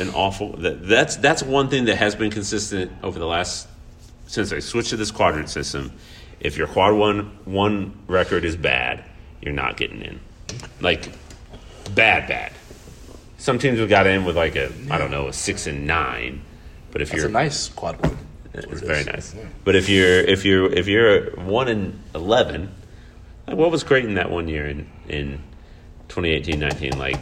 an 0.00 0.10
awful. 0.10 0.56
That, 0.56 0.86
that's 0.86 1.16
that's 1.16 1.42
one 1.42 1.68
thing 1.68 1.84
that 1.84 1.96
has 1.96 2.14
been 2.14 2.30
consistent 2.30 2.90
over 3.02 3.18
the 3.18 3.26
last 3.26 3.68
since 4.26 4.52
I 4.52 4.58
switched 4.60 4.90
to 4.90 4.96
this 4.96 5.10
quadrant 5.10 5.50
system. 5.50 5.92
If 6.40 6.56
your 6.56 6.66
quad 6.66 6.94
one 6.94 7.38
one 7.44 7.94
record 8.06 8.44
is 8.44 8.56
bad, 8.56 9.04
you're 9.42 9.54
not 9.54 9.76
getting 9.76 10.02
in. 10.02 10.20
Like 10.80 11.10
bad, 11.94 12.28
bad. 12.28 12.52
Some 13.38 13.58
teams 13.58 13.78
have 13.78 13.88
got 13.88 14.06
in 14.06 14.24
with 14.24 14.36
like 14.36 14.56
a 14.56 14.72
I 14.90 14.98
don't 14.98 15.10
know 15.10 15.28
a 15.28 15.32
six 15.32 15.66
and 15.66 15.86
nine, 15.86 16.42
but 16.90 17.02
if 17.02 17.10
That's 17.10 17.20
you're 17.20 17.28
a 17.28 17.32
nice 17.32 17.68
quad 17.68 18.00
one. 18.00 18.16
It's 18.52 18.66
it 18.82 18.86
very 18.86 19.00
is. 19.00 19.06
nice. 19.06 19.34
Yeah. 19.34 19.44
But 19.64 19.76
if 19.76 19.88
you're 19.88 20.20
if 20.20 20.44
you're 20.44 20.72
if 20.72 20.88
you're 20.88 21.30
one 21.36 21.68
in 21.68 22.00
eleven, 22.14 22.74
like 23.46 23.56
what 23.56 23.70
was 23.70 23.84
great 23.84 24.04
in 24.04 24.14
that 24.14 24.30
one 24.30 24.48
year 24.48 24.66
in 24.66 24.88
in 25.08 25.40
2018-19 26.08 26.96
like 26.96 27.18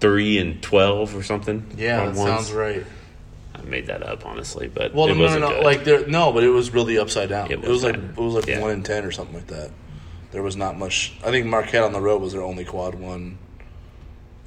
three 0.00 0.38
and 0.38 0.62
twelve 0.62 1.14
or 1.14 1.22
something? 1.22 1.66
Yeah, 1.76 1.98
that 2.06 2.16
ones? 2.16 2.18
sounds 2.18 2.52
right. 2.52 2.84
I 3.54 3.62
made 3.62 3.86
that 3.88 4.02
up 4.02 4.24
honestly, 4.24 4.68
but 4.68 4.94
Well, 4.94 5.08
no, 5.08 5.14
no, 5.14 5.38
no, 5.38 5.60
like 5.60 5.84
there, 5.84 6.06
no, 6.06 6.32
but 6.32 6.42
it 6.44 6.48
was 6.48 6.72
really 6.72 6.98
upside 6.98 7.28
down. 7.28 7.46
It 7.46 7.52
It 7.52 7.60
was 7.60 7.68
was, 7.68 7.84
like 7.84 7.94
it 7.96 8.16
was 8.16 8.34
like 8.34 8.46
Yeah. 8.46 8.60
one 8.60 8.70
in 8.70 8.82
ten 8.82 9.04
or 9.04 9.10
something 9.10 9.34
like 9.34 9.48
that. 9.48 9.70
There 10.32 10.42
was 10.42 10.56
not 10.56 10.78
much. 10.78 11.12
I 11.24 11.30
think 11.30 11.46
Marquette 11.46 11.82
on 11.82 11.92
the 11.92 12.00
road 12.00 12.22
was 12.22 12.32
their 12.32 12.42
only 12.42 12.64
quad 12.64 12.94
one. 12.94 13.38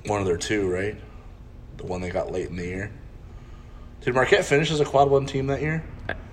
One 0.05 0.19
of 0.19 0.25
their 0.25 0.37
two, 0.37 0.69
right? 0.69 0.95
The 1.77 1.85
one 1.85 2.01
they 2.01 2.09
got 2.09 2.31
late 2.31 2.49
in 2.49 2.55
the 2.55 2.65
year. 2.65 2.91
Did 4.01 4.15
Marquette 4.15 4.45
finish 4.45 4.71
as 4.71 4.79
a 4.79 4.85
quad 4.85 5.09
one 5.09 5.25
team 5.25 5.47
that 5.47 5.61
year? 5.61 5.83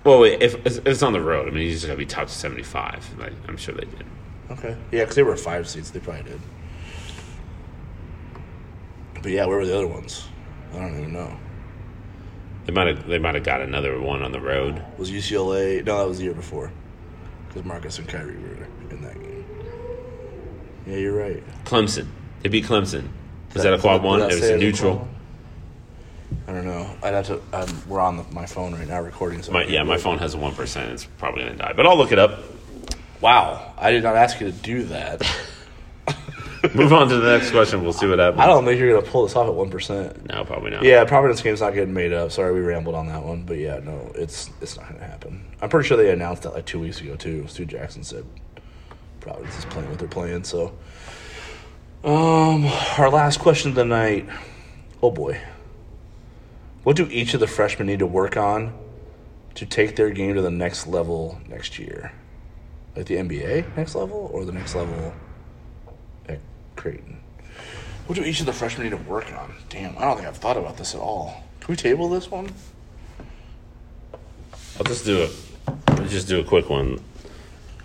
well, 0.03 0.19
wait, 0.19 0.41
if, 0.41 0.55
if 0.65 0.85
it's 0.85 1.03
on 1.03 1.13
the 1.13 1.21
road, 1.21 1.47
I 1.47 1.51
mean, 1.51 1.69
just 1.71 1.85
got 1.85 1.93
to 1.93 1.97
be 1.97 2.05
top 2.05 2.29
seventy 2.29 2.63
five. 2.63 3.05
Like 3.19 3.33
I'm 3.47 3.57
sure 3.57 3.75
they 3.75 3.85
did. 3.85 4.05
Okay. 4.51 4.75
Yeah, 4.91 5.01
because 5.01 5.15
they 5.15 5.23
were 5.23 5.37
five 5.37 5.67
seeds. 5.69 5.91
They 5.91 5.99
probably 5.99 6.23
did. 6.23 6.41
But 9.21 9.31
yeah, 9.31 9.45
where 9.45 9.57
were 9.57 9.65
the 9.65 9.75
other 9.75 9.87
ones? 9.87 10.27
I 10.73 10.79
don't 10.79 10.97
even 10.97 11.13
know. 11.13 11.37
They 12.65 12.73
might 12.73 12.87
have 12.87 13.07
they 13.07 13.19
might 13.19 13.35
have 13.35 13.43
got 13.43 13.61
another 13.61 13.99
one 13.99 14.21
on 14.21 14.31
the 14.31 14.39
road. 14.39 14.83
Was 14.97 15.11
UCLA? 15.11 15.83
No, 15.83 15.99
that 15.99 16.07
was 16.07 16.19
the 16.19 16.25
year 16.25 16.33
before. 16.33 16.71
Because 17.47 17.65
Marcus 17.65 17.99
and 17.99 18.07
Kyrie 18.07 18.37
were 18.37 18.67
in 18.89 19.01
that 19.01 19.19
game. 19.19 19.45
Yeah, 20.87 20.97
you're 20.97 21.15
right. 21.15 21.43
Clemson, 21.65 22.07
they 22.41 22.49
beat 22.49 22.65
Clemson. 22.65 23.09
Is 23.53 23.63
that 23.63 23.73
a 23.73 23.79
quad 23.79 24.03
one? 24.03 24.21
It 24.21 24.25
was 24.27 24.49
a 24.49 24.57
neutral. 24.57 25.07
I 26.47 26.53
don't 26.53 26.65
know. 26.65 26.89
I'd 27.03 27.13
have 27.13 27.27
to. 27.27 27.41
I'm, 27.53 27.89
we're 27.89 27.99
on 27.99 28.17
the, 28.17 28.23
my 28.31 28.45
phone 28.45 28.73
right 28.73 28.87
now 28.87 29.01
recording. 29.01 29.43
So 29.43 29.51
My, 29.51 29.63
yeah, 29.65 29.83
my 29.83 29.97
phone 29.97 30.17
has 30.19 30.33
a 30.33 30.37
one 30.37 30.53
percent. 30.55 30.91
It's 30.91 31.05
probably 31.05 31.43
gonna 31.43 31.57
die, 31.57 31.73
but 31.75 31.85
I'll 31.85 31.97
look 31.97 32.11
it 32.11 32.19
up. 32.19 32.39
Wow, 33.19 33.73
I 33.77 33.91
did 33.91 34.03
not 34.03 34.15
ask 34.15 34.39
you 34.39 34.51
to 34.51 34.57
do 34.57 34.83
that. 34.85 35.21
Move 36.75 36.93
on 36.93 37.09
to 37.09 37.17
the 37.17 37.37
next 37.37 37.51
question. 37.51 37.83
We'll 37.83 37.91
see 37.91 38.07
what 38.07 38.19
happens. 38.19 38.39
I 38.39 38.47
don't 38.47 38.63
think 38.63 38.79
you're 38.79 38.93
gonna 38.93 39.05
pull 39.05 39.23
this 39.23 39.35
off 39.35 39.47
at 39.47 39.53
one 39.53 39.69
percent. 39.69 40.29
No, 40.29 40.45
probably 40.45 40.71
not. 40.71 40.83
Yeah, 40.83 41.03
Providence 41.03 41.41
game's 41.41 41.59
not 41.59 41.73
getting 41.73 41.93
made 41.93 42.13
up. 42.13 42.31
Sorry, 42.31 42.53
we 42.53 42.61
rambled 42.61 42.95
on 42.95 43.07
that 43.07 43.23
one, 43.23 43.43
but 43.43 43.57
yeah, 43.57 43.79
no, 43.79 44.11
it's 44.15 44.49
it's 44.61 44.77
not 44.77 44.89
gonna 44.89 45.05
happen. 45.05 45.45
I'm 45.61 45.69
pretty 45.69 45.87
sure 45.87 45.97
they 45.97 46.11
announced 46.11 46.43
that 46.43 46.53
like 46.53 46.65
two 46.65 46.79
weeks 46.79 47.01
ago 47.01 47.15
too. 47.15 47.45
Stu 47.47 47.65
Jackson 47.65 48.03
said 48.03 48.25
Providence 49.19 49.57
is 49.57 49.65
playing 49.65 49.89
what 49.89 49.99
they're 49.99 50.07
playing. 50.07 50.45
So, 50.45 50.77
um, 52.05 52.65
our 52.97 53.09
last 53.09 53.39
question 53.39 53.71
of 53.71 53.75
the 53.75 53.85
night. 53.85 54.27
Oh 55.03 55.11
boy, 55.11 55.41
what 56.83 56.95
do 56.95 57.05
each 57.11 57.33
of 57.33 57.41
the 57.41 57.47
freshmen 57.47 57.87
need 57.87 57.99
to 57.99 58.07
work 58.07 58.37
on 58.37 58.73
to 59.55 59.65
take 59.65 59.97
their 59.97 60.09
game 60.09 60.35
to 60.35 60.41
the 60.41 60.51
next 60.51 60.87
level 60.87 61.41
next 61.49 61.79
year? 61.79 62.13
Like 62.95 63.07
the 63.07 63.15
NBA 63.15 63.75
next 63.75 63.95
level 63.95 64.29
or 64.33 64.45
the 64.45 64.51
next 64.51 64.75
level 64.75 65.13
Creighton? 66.81 67.17
What 68.07 68.15
do 68.15 68.23
each 68.23 68.39
of 68.39 68.45
the 68.47 68.53
freshmen 68.53 68.83
need 68.89 68.97
to 68.97 69.09
work 69.09 69.31
on? 69.33 69.53
Damn, 69.69 69.95
I 69.97 70.01
don't 70.01 70.15
think 70.17 70.27
I've 70.27 70.37
thought 70.37 70.57
about 70.57 70.77
this 70.77 70.95
at 70.95 70.99
all. 70.99 71.43
Can 71.59 71.71
we 71.73 71.75
table 71.77 72.09
this 72.09 72.29
one? 72.31 72.49
I'll 74.77 74.83
just 74.85 75.05
do 75.05 75.21
it. 75.23 75.31
I'll 75.87 76.07
just 76.07 76.27
do 76.27 76.39
a 76.39 76.43
quick 76.43 76.69
one. 76.69 76.99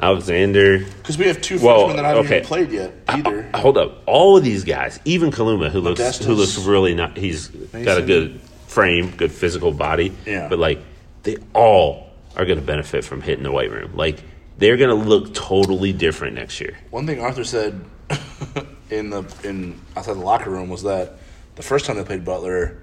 Alexander. 0.01 0.79
Because 0.79 1.17
we 1.19 1.27
have 1.27 1.41
two 1.41 1.59
Well, 1.59 1.87
freshmen 1.89 1.97
that 1.97 2.05
I 2.05 2.09
haven't 2.09 2.27
okay. 2.27 2.37
even 2.39 2.47
played 2.49 2.71
yet 2.73 2.93
either. 3.09 3.49
Uh, 3.53 3.59
hold 3.61 3.77
up. 3.79 4.03
All 4.07 4.37
of 4.37 4.45
these 4.45 4.65
guys, 4.65 4.99
even 5.05 5.31
Kaluma, 5.31 5.71
who 5.71 5.81
looks 5.81 6.01
Modestas. 6.01 6.25
who 6.25 6.35
looks 6.35 6.59
really 6.59 6.95
not. 6.95 7.17
He's 7.17 7.49
got 7.49 7.99
a 7.99 8.03
good 8.03 8.41
frame, 8.67 9.11
good 9.17 9.33
physical 9.33 9.73
body. 9.73 10.13
Yeah. 10.27 10.49
But 10.49 10.59
like, 10.59 10.81
they 11.23 11.37
all 11.55 12.11
are 12.37 12.45
going 12.45 12.59
to 12.59 12.65
benefit 12.65 13.05
from 13.05 13.21
hitting 13.23 13.45
the 13.45 13.53
weight 13.53 13.71
room. 13.71 13.95
Like, 13.97 14.23
they're 14.59 14.77
going 14.77 14.91
to 14.91 15.09
look 15.09 15.35
totally 15.35 15.93
different 15.93 16.35
next 16.35 16.61
year. 16.61 16.77
One 16.91 17.07
thing 17.07 17.21
Arthur 17.21 17.45
said 17.45 17.83
in 18.91 19.11
the 19.11 19.25
in 19.45 19.81
outside 19.97 20.15
the 20.15 20.21
locker 20.21 20.51
room 20.51 20.69
was 20.69 20.83
that 20.85 21.15
the 21.57 21.63
first 21.63 21.87
time 21.87 21.97
they 21.97 22.05
played 22.05 22.25
Butler, 22.25 22.83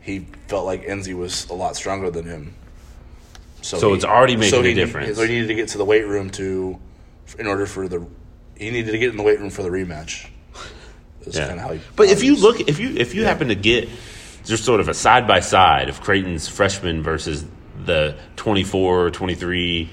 he 0.00 0.26
felt 0.48 0.64
like 0.66 0.84
Nze 0.86 1.14
was 1.16 1.48
a 1.50 1.54
lot 1.54 1.76
stronger 1.76 2.10
than 2.10 2.24
him. 2.26 2.54
So 3.62 3.88
he- 3.90 3.94
it's 3.96 4.04
already 4.04 4.36
making 4.36 4.62
he 4.62 4.70
a 4.70 4.74
need- 4.74 4.74
difference. 4.74 5.16
So 5.16 5.22
he 5.26 5.34
needed 5.34 5.48
to 5.48 5.54
get 5.54 5.68
to 5.68 5.78
the 5.78 5.84
weight 5.84 6.06
room 6.06 6.30
to, 6.30 6.78
in 7.38 7.46
order 7.46 7.64
for 7.66 7.88
the, 7.88 8.06
he 8.56 8.70
needed 8.70 8.92
to 8.92 8.98
get 8.98 9.10
in 9.10 9.16
the 9.16 9.22
weight 9.22 9.40
room 9.40 9.50
for 9.50 9.62
the 9.62 9.70
rematch. 9.70 10.26
Is 11.26 11.34
Yeah. 11.36 11.46
kind 11.48 11.58
of 11.58 11.66
how 11.66 11.72
he. 11.72 11.80
but 11.96 12.08
if 12.10 12.22
you 12.22 12.34
how 12.36 12.42
look, 12.42 12.60
if 12.68 12.78
you 12.78 12.90
if 12.96 13.14
you 13.14 13.24
happen 13.24 13.48
to 13.48 13.54
get 13.54 13.88
just 14.44 14.62
sort 14.64 14.80
of 14.80 14.88
a 14.88 14.94
side 14.94 15.26
by 15.26 15.40
side 15.40 15.88
of 15.88 16.02
Creighton's 16.02 16.46
freshmen 16.46 17.02
versus 17.02 17.46
the 17.86 18.14
24, 18.36 19.10
23, 19.10 19.88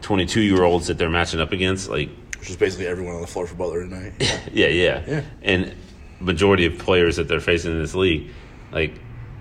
22 0.00 0.40
year 0.40 0.62
olds 0.62 0.86
that 0.86 0.96
they're 0.96 1.10
matching 1.10 1.40
up 1.40 1.50
against, 1.50 1.90
like 1.90 2.08
which 2.48 2.54
is 2.54 2.56
basically 2.58 2.86
everyone 2.86 3.14
on 3.14 3.20
the 3.20 3.26
floor 3.26 3.46
for 3.46 3.54
Butler 3.56 3.82
tonight. 3.82 4.14
Yeah. 4.18 4.40
yeah, 4.52 4.66
yeah, 4.68 5.04
Yeah. 5.06 5.22
and 5.42 5.74
majority 6.18 6.64
of 6.64 6.78
players 6.78 7.16
that 7.16 7.28
they're 7.28 7.40
facing 7.40 7.72
in 7.72 7.78
this 7.78 7.94
league, 7.94 8.30
like 8.72 8.94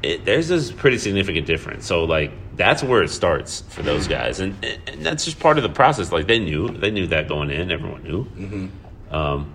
it, 0.03 0.25
there's 0.25 0.49
this 0.49 0.73
pretty 0.73 0.97
significant 0.97 1.47
difference. 1.47 1.85
So 1.85 2.03
like 2.03 2.31
that's 2.57 2.83
where 2.83 3.01
it 3.01 3.09
starts 3.09 3.61
for 3.69 3.81
those 3.81 4.09
guys, 4.09 4.41
and, 4.41 4.61
and 4.87 5.05
that's 5.05 5.23
just 5.23 5.39
part 5.39 5.55
of 5.57 5.63
the 5.63 5.69
process. 5.69 6.11
Like 6.11 6.27
they 6.27 6.37
knew, 6.39 6.67
they 6.67 6.91
knew 6.91 7.07
that 7.07 7.29
going 7.29 7.49
in. 7.49 7.71
Everyone 7.71 8.03
knew. 8.03 8.25
Mm-hmm. 8.25 9.15
Um, 9.15 9.53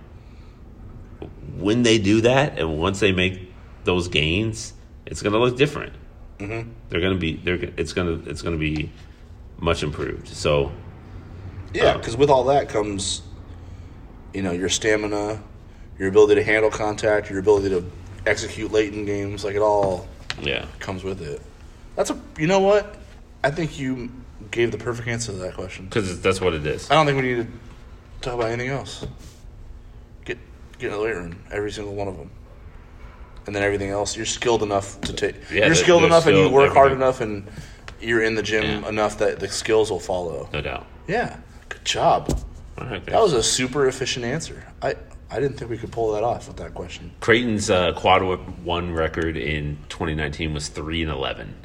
when 1.57 1.83
they 1.83 1.99
do 1.99 2.21
that, 2.21 2.57
and 2.57 2.79
once 2.79 2.99
they 2.99 3.11
make 3.11 3.53
those 3.83 4.07
gains, 4.07 4.73
it's 5.05 5.21
going 5.21 5.33
to 5.33 5.39
look 5.39 5.57
different. 5.57 5.93
Mm-hmm. 6.39 6.71
They're 6.89 7.01
going 7.01 7.13
to 7.13 7.19
be. 7.19 7.35
They're. 7.35 7.69
It's 7.77 7.93
going 7.93 8.23
to. 8.23 8.29
It's 8.29 8.41
going 8.41 8.55
to 8.55 8.59
be 8.59 8.91
much 9.59 9.83
improved. 9.83 10.27
So 10.29 10.71
Yeah, 11.71 11.95
because 11.97 12.17
with 12.17 12.31
all 12.31 12.45
that 12.45 12.67
comes, 12.67 13.21
you 14.33 14.41
know, 14.41 14.51
your 14.51 14.69
stamina, 14.69 15.41
your 15.99 16.09
ability 16.09 16.35
to 16.35 16.43
handle 16.43 16.71
contact, 16.71 17.29
your 17.29 17.39
ability 17.39 17.69
to 17.69 17.89
execute 18.25 18.71
late 18.71 18.93
in 18.93 19.05
games. 19.05 19.43
Like 19.43 19.55
it 19.55 19.61
all 19.61 20.07
yeah, 20.41 20.65
comes 20.79 21.03
with 21.03 21.21
it. 21.21 21.41
That's 21.95 22.09
a. 22.09 22.19
You 22.37 22.47
know 22.47 22.59
what? 22.59 22.95
I 23.43 23.51
think 23.51 23.77
you 23.79 24.09
gave 24.51 24.71
the 24.71 24.77
perfect 24.77 25.07
answer 25.07 25.31
to 25.31 25.37
that 25.39 25.53
question. 25.55 25.85
because 25.85 26.21
that's 26.21 26.41
what 26.41 26.53
it 26.53 26.65
is. 26.65 26.89
I 26.89 26.95
don't 26.95 27.05
think 27.05 27.21
we 27.21 27.27
need 27.27 27.45
to. 27.45 27.47
talk 28.21 28.33
about 28.35 28.47
anything 28.47 28.69
else. 28.69 29.05
Get 30.25 30.37
get 30.79 30.87
in 30.91 30.93
the 30.97 31.03
weight 31.03 31.15
room, 31.15 31.43
every 31.51 31.71
single 31.71 31.93
one 31.93 32.07
of 32.07 32.17
them, 32.17 32.31
and 33.45 33.55
then 33.55 33.63
everything 33.63 33.89
else. 33.91 34.15
You're 34.15 34.25
skilled 34.25 34.63
enough 34.63 34.99
to 35.01 35.13
take. 35.13 35.35
Yeah, 35.51 35.65
you're 35.67 35.75
skilled 35.75 36.03
enough, 36.03 36.25
and 36.25 36.37
you 36.37 36.49
work 36.49 36.73
hard 36.73 36.91
enough, 36.91 37.21
and 37.21 37.47
you're 38.01 38.23
in 38.23 38.35
the 38.35 38.43
gym 38.43 38.63
Yeah. 38.63 38.89
enough 38.89 39.17
that 39.19 39.39
the 39.39 39.47
skills 39.47 39.91
will 39.91 39.99
follow. 39.99 40.49
No 40.51 40.61
doubt. 40.61 40.87
Yeah, 41.07 41.37
good 41.69 41.85
job. 41.85 42.42
That 42.75 43.21
was 43.21 43.33
a 43.33 43.43
super 43.43 43.87
efficient 43.87 44.25
answer. 44.25 44.65
I 44.81 44.95
I 45.29 45.39
didn't 45.39 45.57
think 45.57 45.71
we 45.71 45.77
could 45.77 45.91
pull 45.91 46.13
that 46.13 46.23
off 46.23 46.47
with 46.47 46.57
that 46.57 46.73
question. 46.73 47.11
Creighton's 47.19 47.69
uh, 47.69 47.93
quad 47.93 48.21
one 48.63 48.93
record 48.93 49.35
in 49.37 49.77
2019 49.89 50.53
was 50.53 50.67
three 50.67 51.01
and 51.01 51.11
11. 51.11 51.55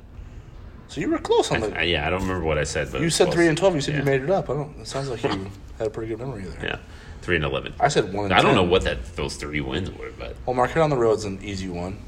So 0.89 1.03
you 1.03 1.11
were 1.11 1.19
close 1.19 1.51
on 1.53 1.61
the. 1.61 1.85
yeah, 1.85 2.07
I 2.07 2.11
don't 2.11 2.23
remember 2.23 2.45
what 2.47 2.57
I 2.57 2.65
said, 2.65 2.91
but 2.91 3.03
You 3.03 3.11
said 3.11 3.25
close. 3.25 3.35
three 3.35 3.47
and 3.49 3.59
twelve. 3.59 3.75
You 3.75 3.81
said 3.83 3.93
Yeah. 3.95 4.01
you 4.01 4.05
made 4.07 4.23
it 4.23 4.31
up. 4.31 4.49
I 4.49 4.55
don't. 4.55 4.75
It 4.81 4.87
sounds 4.87 5.11
like 5.11 5.23
you 5.23 5.29
had 5.79 5.87
a 5.87 5.91
pretty 5.91 6.09
good 6.09 6.19
memory 6.19 6.45
there. 6.45 6.65
Yeah, 6.65 6.79
three 7.21 7.37
and 7.37 7.45
11. 7.45 7.75
I 7.79 7.89
said 7.89 8.13
one. 8.13 8.27
And 8.27 8.35
I 8.35 8.41
don't 8.43 8.55
know 8.55 8.63
what 8.65 8.83
that 8.85 9.15
those 9.17 9.37
three 9.37 9.61
wins 9.61 9.91
were, 9.91 10.13
but 10.19 10.37
Well, 10.47 10.55
Marquette 10.57 10.79
on 10.83 10.89
the 10.91 10.97
road's 10.97 11.25
an 11.25 11.39
easy 11.43 11.69
one. 11.69 11.99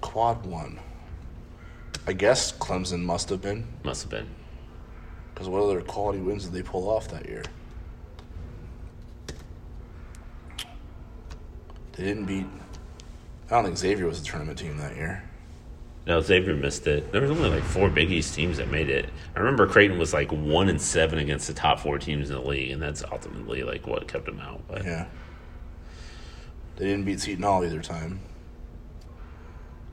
Quad 0.00 0.44
one. 0.46 0.80
I 2.06 2.14
guess 2.14 2.50
Clemson 2.52 3.02
must 3.02 3.28
have 3.28 3.42
been 3.42 3.66
must 3.84 4.02
have 4.02 4.10
been. 4.10 4.26
Because 5.40 5.48
what 5.48 5.62
other 5.62 5.80
quality 5.80 6.18
wins 6.18 6.44
did 6.44 6.52
they 6.52 6.60
pull 6.62 6.86
off 6.90 7.08
that 7.08 7.26
year? 7.26 7.42
They 11.92 12.04
didn't 12.04 12.26
beat. 12.26 12.44
I 13.50 13.54
don't 13.54 13.64
think 13.64 13.78
Xavier 13.78 14.06
was 14.06 14.20
a 14.20 14.24
tournament 14.24 14.58
team 14.58 14.76
that 14.76 14.94
year. 14.96 15.22
No, 16.06 16.20
Xavier 16.20 16.54
missed 16.54 16.86
it. 16.86 17.10
There 17.10 17.22
was 17.22 17.30
only 17.30 17.48
like 17.48 17.62
four 17.62 17.88
Big 17.88 18.10
East 18.12 18.34
teams 18.34 18.58
that 18.58 18.70
made 18.70 18.90
it. 18.90 19.08
I 19.34 19.38
remember 19.38 19.66
Creighton 19.66 19.98
was 19.98 20.12
like 20.12 20.30
one 20.30 20.68
and 20.68 20.78
seven 20.80 21.18
against 21.18 21.46
the 21.46 21.54
top 21.54 21.80
four 21.80 21.98
teams 21.98 22.28
in 22.28 22.36
the 22.36 22.42
league, 22.42 22.70
and 22.72 22.82
that's 22.82 23.02
ultimately 23.10 23.62
like 23.62 23.86
what 23.86 24.06
kept 24.08 24.26
them 24.26 24.40
out. 24.40 24.60
But 24.68 24.84
Yeah. 24.84 25.06
They 26.76 26.84
didn't 26.84 27.06
beat 27.06 27.18
Seton 27.20 27.44
Hall 27.44 27.64
either 27.64 27.80
time. 27.80 28.20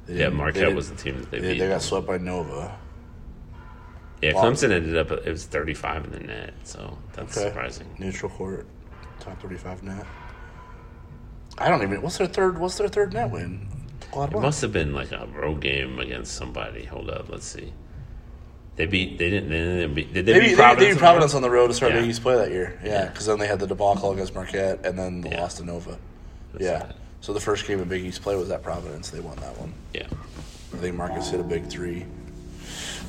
They 0.08 0.14
yeah, 0.16 0.20
didn't- 0.26 0.34
they 0.34 0.38
Marquette 0.38 0.76
was 0.76 0.90
the 0.90 0.98
team 0.98 1.20
that 1.22 1.32
they 1.32 1.40
They, 1.40 1.54
beat. 1.54 1.60
they 1.60 1.70
got 1.70 1.82
swept 1.82 2.06
by 2.06 2.18
Nova. 2.18 2.78
Yeah, 4.22 4.34
Wow. 4.34 4.44
Clemson 4.44 4.72
ended 4.72 4.98
up 4.98 5.12
it 5.12 5.26
was 5.30 5.46
35 5.46 6.06
in 6.06 6.12
the 6.12 6.20
net, 6.20 6.54
so 6.64 6.98
that's 7.14 7.38
Okay. 7.38 7.48
surprising. 7.48 7.88
Neutral 8.00 8.32
court, 8.32 8.66
top 9.20 9.42
thirty-five 9.42 9.84
net. 9.84 10.06
I 11.58 11.70
don't 11.70 11.82
even. 11.82 12.02
What's 12.02 12.18
their 12.18 12.28
third? 12.28 12.60
What's 12.60 12.78
their 12.78 12.88
third 12.88 13.14
net 13.14 13.32
win? 13.32 13.68
Quad 14.12 14.30
It 14.30 14.36
one. 14.36 14.44
must 14.44 14.62
have 14.62 14.72
been 14.72 14.94
like 14.94 15.12
a 15.12 15.28
road 15.36 15.60
game 15.62 16.00
against 16.00 16.34
somebody. 16.36 16.86
Hold 16.86 17.10
up, 17.10 17.30
let's 17.30 17.46
see. 17.48 17.74
They 18.76 18.86
beat. 18.86 19.18
They 19.18 19.30
didn't. 19.32 19.50
They 19.50 19.58
didn't 19.58 19.94
beat. 19.96 20.14
Did 20.14 20.26
they, 20.28 20.34
They 20.34 20.40
beat, 20.40 20.46
beat 20.46 20.50
they 20.52 20.56
Providence? 20.62 20.94
beat 20.96 21.00
Providence 21.00 21.34
on 21.34 21.42
the 21.42 21.50
road 21.50 21.68
to 21.70 21.74
start 21.74 21.94
Yeah. 21.94 22.02
Big 22.02 22.10
East 22.12 22.22
play 22.22 22.36
that 22.36 22.52
year. 22.52 22.80
Yeah, 22.84 22.90
Yeah. 22.92 23.06
because 23.10 23.26
then 23.26 23.40
they 23.40 23.48
had 23.48 23.60
the 23.60 23.66
debacle 23.68 24.12
against 24.12 24.36
Marquette 24.36 24.86
and 24.86 24.98
then 25.00 25.22
the 25.22 25.30
Yeah. 25.30 25.42
loss 25.42 25.56
to 25.56 25.66
Nova. 25.66 25.98
Yeah. 26.60 26.74
right. 26.84 26.92
So 27.22 27.34
the 27.34 27.40
first 27.40 27.66
game 27.68 27.80
of 27.80 27.90
Big 27.90 28.06
East 28.06 28.22
play 28.22 28.36
was 28.36 28.52
at 28.52 28.62
Providence. 28.62 29.10
They 29.10 29.20
won 29.20 29.36
that 29.38 29.60
one. 29.60 29.74
Yeah, 29.94 30.04
I 30.74 30.78
think 30.78 30.96
Marcus 30.96 31.30
hit 31.32 31.40
a 31.40 31.44
big 31.44 31.68
three. 31.68 32.06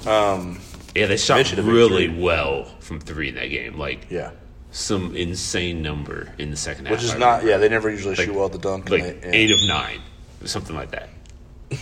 Um, 0.06 0.58
yeah. 0.94 1.06
They 1.06 1.16
shot 1.16 1.38
Mitch 1.38 1.50
hit 1.50 1.58
a 1.58 1.62
big 1.62 1.70
really 1.72 2.08
well 2.08 2.64
from 2.80 3.00
three 3.00 3.28
in 3.30 3.34
that 3.36 3.48
game. 3.48 3.78
Like 3.78 4.06
yeah, 4.10 4.30
some 4.70 5.14
insane 5.16 5.82
number 5.82 6.32
in 6.38 6.50
the 6.50 6.56
second 6.56 6.86
half. 6.86 6.92
which 6.92 7.04
is 7.04 7.14
not. 7.16 7.44
Yeah, 7.44 7.58
they 7.58 7.68
never 7.68 7.90
usually 7.90 8.14
Like- 8.16 8.26
shoot 8.26 8.34
well 8.34 8.46
at 8.46 8.52
the 8.52 8.58
dunk. 8.58 8.90
like 8.90 9.02
and 9.02 9.22
they, 9.22 9.28
yeah. 9.28 9.34
eight 9.34 9.50
of 9.50 9.58
nine, 9.66 10.00
something 10.44 10.74
like 10.76 10.90
that. 10.92 11.08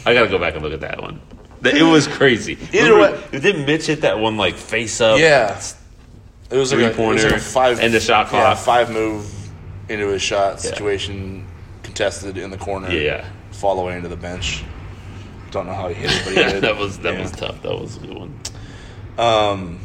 I 0.05 0.15
gotta 0.15 0.29
go 0.29 0.39
back 0.39 0.55
and 0.55 0.63
look 0.63 0.73
at 0.73 0.81
that 0.81 1.01
one. 1.01 1.21
It 1.65 1.83
was 1.83 2.07
crazy. 2.07 2.53
Either 2.73 2.95
Remember, 2.95 3.21
way- 3.33 3.41
didn't 3.41 3.67
Mitch 3.67 3.87
hit 3.87 4.03
that 4.03 4.19
one 4.19 4.37
like 4.37 4.57
face 4.57 5.01
up? 5.01 5.19
Yeah. 5.19 5.61
It 6.49 6.57
was 6.57 6.73
like, 6.73 6.81
a, 6.81 6.89
Three-pointer 6.95 7.25
like 7.31 7.33
a 7.33 7.41
five 7.41 7.81
and 7.81 7.93
the 7.93 7.99
shot 7.99 8.27
yeah, 8.27 8.31
clock. 8.55 8.59
five 8.59 8.91
move 8.91 9.29
into 9.89 10.07
his 10.09 10.23
shot 10.23 10.53
Yeah. 10.55 10.71
situation, 10.71 11.45
contested 11.83 12.37
in 12.39 12.51
the 12.51 12.57
corner. 12.57 12.89
Yeah, 12.91 13.01
yeah. 13.01 13.25
fall 13.51 13.81
away 13.81 13.97
into 13.97 14.09
the 14.09 14.17
bench. 14.17 14.63
Don't 15.51 15.67
know 15.67 15.75
how 15.75 15.89
he 15.89 15.95
hit 15.95 16.11
it, 16.13 16.23
but 16.25 16.35
he 16.35 16.53
did. 16.53 16.63
that 16.63 16.77
was 16.77 16.99
that 17.01 17.15
Yeah. 17.15 17.23
was 17.23 17.31
tough. 17.33 17.63
That 17.63 17.77
was 17.81 17.97
a 17.97 18.01
good 18.01 18.17
one. 18.19 18.39
Um, 19.19 19.79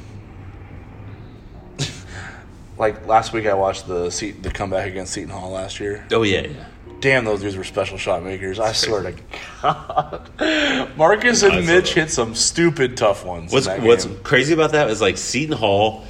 like 2.77 3.05
last 3.07 3.33
week, 3.33 3.45
I 3.45 3.53
watched 3.53 3.87
the 3.87 4.09
seat, 4.09 4.43
the 4.43 4.51
comeback 4.51 4.87
against 4.87 5.13
Seton 5.13 5.29
Hall 5.29 5.51
last 5.51 5.79
year. 5.79 6.05
Oh 6.11 6.23
yeah, 6.23 6.41
yeah. 6.41 6.65
Damn, 6.99 7.25
those 7.25 7.41
dudes 7.41 7.55
were 7.55 7.63
special 7.63 7.97
shot 7.97 8.23
makers. 8.23 8.59
I 8.59 8.73
swear 8.73 9.01
to 9.03 9.15
God, 9.61 10.91
Marcus 10.97 11.41
and 11.43 11.65
Mitch 11.65 11.93
hit 11.93 12.11
some 12.11 12.35
stupid 12.35 12.95
tough 12.97 13.25
ones. 13.25 13.51
What's 13.51 13.67
What's 13.67 14.05
game. 14.05 14.19
crazy 14.23 14.53
about 14.53 14.73
that 14.73 14.89
is 14.89 15.01
like 15.01 15.17
Seton 15.17 15.57
Hall, 15.57 16.05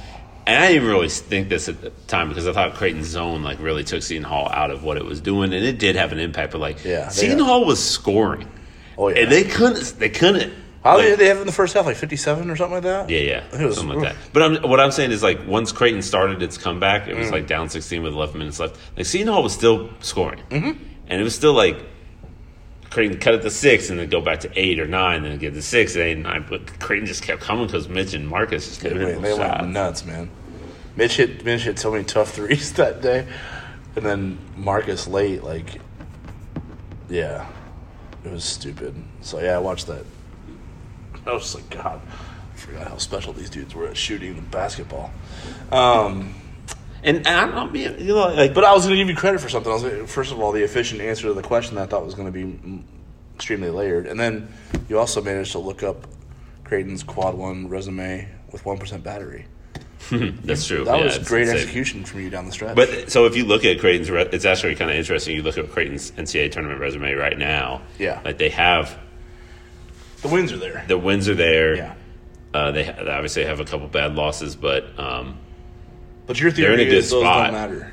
and 0.46 0.62
I 0.62 0.72
didn't 0.72 0.88
really 0.88 1.08
think 1.08 1.48
this 1.48 1.68
at 1.68 1.80
the 1.80 1.90
time 2.08 2.28
because 2.28 2.46
I 2.46 2.52
thought 2.52 2.74
Creighton's 2.74 3.06
zone 3.06 3.42
like 3.42 3.58
really 3.60 3.84
took 3.84 4.02
Seton 4.02 4.24
Hall 4.24 4.48
out 4.50 4.70
of 4.70 4.84
what 4.84 4.96
it 4.98 5.04
was 5.04 5.20
doing, 5.20 5.52
and 5.54 5.64
it 5.64 5.78
did 5.78 5.96
have 5.96 6.12
an 6.12 6.18
impact. 6.18 6.52
But 6.52 6.60
like, 6.60 6.84
Yeah, 6.84 7.08
Seton 7.08 7.38
Hall 7.38 7.64
was 7.64 7.82
scoring, 7.82 8.48
Oh 8.98 9.08
yeah, 9.08 9.20
and 9.20 9.32
they 9.32 9.44
couldn't. 9.44 9.98
They 9.98 10.10
couldn't. 10.10 10.52
How 10.82 10.96
like- 10.96 11.06
did 11.06 11.18
they 11.18 11.26
have 11.26 11.38
in 11.38 11.46
the 11.46 11.52
first 11.52 11.74
half? 11.74 11.86
Like 11.86 11.96
fifty-seven 11.96 12.50
or 12.50 12.56
something 12.56 12.74
like 12.74 12.82
that. 12.84 13.08
Yeah, 13.10 13.18
yeah, 13.52 13.64
was- 13.66 13.76
something 13.76 14.00
like 14.00 14.14
that. 14.14 14.16
But 14.32 14.42
I'm, 14.42 14.68
what 14.70 14.80
I'm 14.80 14.90
saying 14.90 15.10
is, 15.12 15.22
like, 15.22 15.46
once 15.46 15.70
Creighton 15.72 16.02
started 16.02 16.42
its 16.42 16.58
comeback, 16.58 17.08
it 17.08 17.16
was 17.16 17.28
Mm. 17.28 17.32
like 17.32 17.46
down 17.46 17.68
16 17.68 18.02
with 18.02 18.12
11 18.12 18.38
minutes 18.38 18.58
left. 18.58 18.76
Like, 18.96 19.06
Seton 19.06 19.28
Hall 19.28 19.42
was 19.42 19.52
still 19.52 19.90
scoring, 20.00 20.40
mm-hmm. 20.50 20.82
and 21.08 21.20
it 21.20 21.24
was 21.24 21.34
still 21.34 21.52
like 21.54 21.76
Creighton 22.90 23.18
cut 23.20 23.34
it 23.34 23.42
to 23.42 23.50
six, 23.50 23.90
and 23.90 23.98
then 23.98 24.08
go 24.10 24.20
back 24.20 24.40
to 24.40 24.50
eight 24.54 24.78
or 24.80 24.86
nine, 24.86 25.22
then 25.22 25.38
get 25.38 25.54
to 25.54 25.62
six, 25.62 25.94
and 25.94 26.04
eight 26.04 26.12
and 26.12 26.24
nine. 26.24 26.44
But 26.48 26.78
Creighton 26.80 27.06
just 27.06 27.22
kept 27.22 27.40
coming 27.42 27.66
because 27.66 27.88
Mitch 27.88 28.12
and 28.12 28.28
Marcus 28.28 28.66
just 28.68 28.80
kept 28.82 28.94
went, 28.94 29.06
hitting 29.06 29.22
they 29.22 29.30
those 29.30 29.38
went 29.38 29.68
nuts, 29.70 30.04
man. 30.04 30.28
Mitch 30.96 31.16
hit 31.16 31.42
Mitch 31.44 31.62
hit 31.62 31.78
so 31.78 31.90
many 31.90 32.04
tough 32.04 32.30
threes 32.34 32.72
that 32.74 33.00
day, 33.00 33.26
and 33.96 34.04
then 34.04 34.38
Marcus 34.56 35.06
late, 35.08 35.42
like, 35.42 35.80
yeah, 37.08 37.46
it 38.24 38.32
was 38.32 38.44
stupid. 38.44 38.94
So 39.22 39.40
yeah, 39.40 39.54
I 39.56 39.58
watched 39.58 39.86
that. 39.86 40.04
I 41.26 41.32
was 41.32 41.54
like, 41.54 41.68
God, 41.70 42.00
I 42.04 42.56
forgot 42.56 42.88
how 42.88 42.96
special 42.98 43.32
these 43.32 43.50
dudes 43.50 43.74
were 43.74 43.88
at 43.88 43.96
shooting 43.96 44.34
the 44.36 44.42
basketball. 44.42 45.10
Um, 45.70 46.34
And, 47.04 47.16
and 47.18 47.28
I 47.28 47.46
don't 47.50 47.72
mean, 47.72 47.96
you 47.98 48.14
know, 48.14 48.28
like, 48.28 48.54
but 48.54 48.62
I 48.64 48.72
was 48.72 48.84
going 48.84 48.96
to 48.96 49.02
give 49.02 49.08
you 49.08 49.16
credit 49.16 49.40
for 49.40 49.48
something. 49.48 49.70
I 49.70 49.74
was 49.74 49.82
gonna, 49.82 50.06
first 50.06 50.30
of 50.30 50.40
all 50.40 50.52
the 50.52 50.62
efficient 50.62 51.00
answer 51.00 51.26
to 51.28 51.34
the 51.34 51.42
question 51.42 51.74
that 51.74 51.82
I 51.82 51.86
thought 51.86 52.04
was 52.04 52.14
going 52.14 52.32
to 52.32 52.46
be 52.46 52.84
extremely 53.34 53.70
layered, 53.70 54.06
and 54.06 54.20
then 54.20 54.52
you 54.88 54.98
also 55.00 55.20
managed 55.20 55.50
to 55.52 55.58
look 55.58 55.82
up 55.82 56.06
Creighton's 56.62 57.02
quad 57.02 57.34
one 57.34 57.68
resume 57.68 58.28
with 58.52 58.64
one 58.64 58.78
percent 58.78 59.02
battery. 59.02 59.46
that's 60.10 60.64
true. 60.66 60.84
That 60.84 60.98
Yeah, 60.98 61.04
was 61.06 61.18
great 61.28 61.42
insane. 61.42 61.56
execution 61.58 62.04
from 62.04 62.20
you 62.20 62.30
down 62.30 62.46
the 62.46 62.52
stretch. 62.52 62.76
But 62.76 63.10
so 63.10 63.26
if 63.26 63.36
you 63.36 63.44
look 63.46 63.64
at 63.64 63.80
Creighton's, 63.80 64.08
re- 64.10 64.28
it's 64.32 64.44
actually 64.44 64.76
kind 64.76 64.90
of 64.90 64.96
interesting. 64.96 65.34
You 65.34 65.42
look 65.42 65.58
at 65.58 65.68
Creighton's 65.72 66.12
NCAA 66.12 66.52
tournament 66.52 66.78
resume 66.80 67.12
right 67.14 67.36
now. 67.38 67.82
Yeah. 67.98 68.20
like 68.24 68.38
they 68.38 68.50
have 68.50 68.96
the 70.22 70.28
wins 70.28 70.52
are 70.52 70.56
there. 70.58 70.84
the 70.88 70.98
wins 70.98 71.28
are 71.28 71.34
there. 71.34 71.76
Yeah. 71.76 71.94
Uh, 72.54 72.70
they, 72.70 72.84
ha- 72.84 73.02
they 73.02 73.10
obviously 73.10 73.44
have 73.44 73.60
a 73.60 73.64
couple 73.64 73.86
bad 73.88 74.14
losses, 74.14 74.56
but 74.56 74.98
um, 74.98 75.38
But 76.26 76.38
your 76.40 76.50
They're 76.50 76.72
in 76.72 76.76
theory 76.78 76.88
a 76.88 76.90
good 76.90 76.98
is 76.98 77.10
those 77.10 77.22
spot. 77.22 77.44
don't 77.50 77.54
matter. 77.54 77.92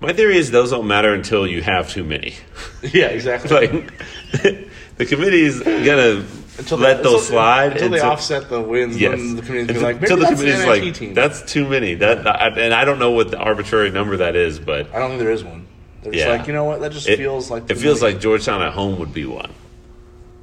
my 0.00 0.12
theory 0.12 0.36
is 0.36 0.50
those 0.50 0.70
don't 0.70 0.86
matter 0.86 1.14
until 1.14 1.46
you 1.46 1.62
have 1.62 1.88
too 1.90 2.04
many. 2.04 2.34
Yeah, 2.82 3.06
exactly. 3.06 3.50
like 3.68 3.92
the 4.96 5.06
committee 5.06 5.42
is 5.42 5.60
gonna 5.62 6.24
Until 6.58 6.78
let 6.78 6.98
they, 6.98 7.02
those 7.04 7.12
until- 7.14 7.18
slide 7.20 7.72
until 7.72 7.88
they 7.90 7.96
until- 7.98 8.10
offset 8.10 8.48
the 8.50 8.60
wins. 8.60 9.00
Yes. 9.00 9.12
Then 9.12 9.36
the 9.36 9.42
community's 9.42 9.76
Until- 9.76 9.82
like, 9.92 10.02
until 10.02 10.16
the 10.18 10.26
committee's 10.26 10.66
like 10.66 10.94
team. 10.94 11.14
that's 11.14 11.40
too 11.50 11.66
many. 11.68 11.94
That, 11.94 12.24
that- 12.24 12.58
and 12.58 12.74
I 12.74 12.84
don't 12.84 12.98
know 12.98 13.12
what 13.12 13.30
the 13.30 13.38
arbitrary 13.38 13.90
number 13.90 14.16
that 14.18 14.36
is, 14.36 14.58
but 14.58 14.92
I 14.94 14.98
don't 14.98 15.10
think 15.10 15.20
there 15.20 15.30
is 15.30 15.44
one. 15.44 15.66
They're 16.02 16.12
just 16.12 16.26
Yeah. 16.26 16.32
like, 16.36 16.46
you 16.48 16.52
know 16.52 16.64
what? 16.64 16.80
That 16.80 16.92
just 16.92 17.08
it 17.08 17.16
feels 17.16 17.50
like 17.50 17.70
it 17.70 17.76
feels 17.78 18.02
many. 18.02 18.14
like 18.14 18.22
Georgetown 18.22 18.60
at 18.62 18.72
home 18.74 18.98
would 18.98 19.14
be 19.14 19.24
one. 19.24 19.50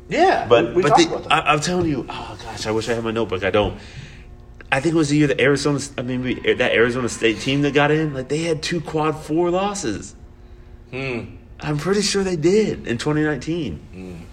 Yeah. 0.10 0.45
But 0.48 0.69
we, 0.76 0.81
we 0.81 0.81
but 0.84 0.98
the-. 0.98 1.27
I, 1.34 1.53
I'm 1.53 1.60
telling 1.61 1.88
you, 1.90 2.06
oh 2.10 2.38
gosh, 2.44 2.65
I 2.68 2.72
wish 2.72 2.90
I 2.90 2.94
had 2.95 3.03
my 3.03 3.11
notebook. 3.11 3.44
I 3.44 3.49
don't. 3.52 3.77
I 4.72 4.80
think 4.81 4.94
it 4.94 4.98
was 4.98 5.10
the 5.10 5.18
year 5.18 5.27
that 5.27 5.40
Arizona, 5.41 5.80
I 5.98 6.02
mean, 6.03 6.41
that 6.57 6.72
Arizona 6.73 7.10
State 7.10 7.40
team 7.40 7.61
that 7.64 7.73
got 7.73 7.90
in, 7.90 8.14
like 8.14 8.30
they 8.30 8.40
had 8.44 8.61
two 8.61 8.81
quad 8.81 9.15
four 9.18 9.49
losses. 9.49 10.15
Hmm. 10.91 11.22
I'm 11.60 11.77
pretty 11.77 12.02
sure 12.02 12.23
they 12.23 12.36
did 12.36 12.88
in 12.88 12.98
2019. 12.98 14.26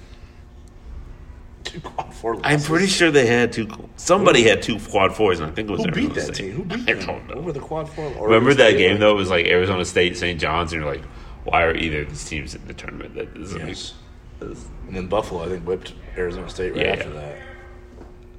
Two 1.64 1.80
quad 1.80 2.14
four 2.14 2.36
Losses. 2.36 2.44
I'm 2.44 2.60
pretty 2.60 2.86
sure 2.86 3.10
they 3.10 3.26
had 3.26 3.52
two. 3.52 3.68
Somebody 3.96 4.44
had 4.44 4.62
two 4.62 4.78
quad 4.78 5.16
fours, 5.16 5.40
and 5.40 5.50
I 5.50 5.54
think 5.54 5.68
it 5.68 5.72
was 5.72 5.84
Who 5.84 5.90
beat 5.90 6.10
Arizona 6.10 6.14
that 6.26 6.34
State. 6.36 6.44
team? 6.46 6.52
Who 6.56 6.64
beat 6.64 6.86
them? 6.86 6.98
I 7.00 7.04
don't 7.06 7.20
Who 7.28 7.34
know. 7.34 7.40
were 7.40 7.52
the 7.52 7.60
quad 7.60 7.88
four? 7.88 8.04
Oregon 8.04 8.22
Remember 8.22 8.54
that 8.54 8.68
State, 8.70 8.78
game 8.78 8.90
like- 8.92 9.00
though? 9.00 9.12
It 9.12 9.16
was 9.16 9.30
like 9.30 9.46
Arizona 9.46 9.84
State, 9.84 10.16
St. 10.16 10.40
John's, 10.40 10.72
and 10.72 10.82
you're 10.82 10.90
like, 10.92 11.04
why 11.44 11.62
are 11.64 11.74
either 11.74 12.02
of 12.02 12.10
these 12.10 12.24
teams 12.24 12.54
in 12.54 12.64
the 12.68 12.74
tournament? 12.74 13.14
That 13.16 13.34
doesn't 13.34 13.66
Yes. 13.66 13.78
sense. 13.80 13.94
And 14.40 14.56
then 14.96 15.06
Buffalo, 15.08 15.44
I 15.44 15.48
think, 15.48 15.64
whipped 15.66 15.94
Arizona 16.16 16.48
State 16.48 16.74
right 16.74 16.86
Yeah, 16.86 16.92
after 16.92 17.10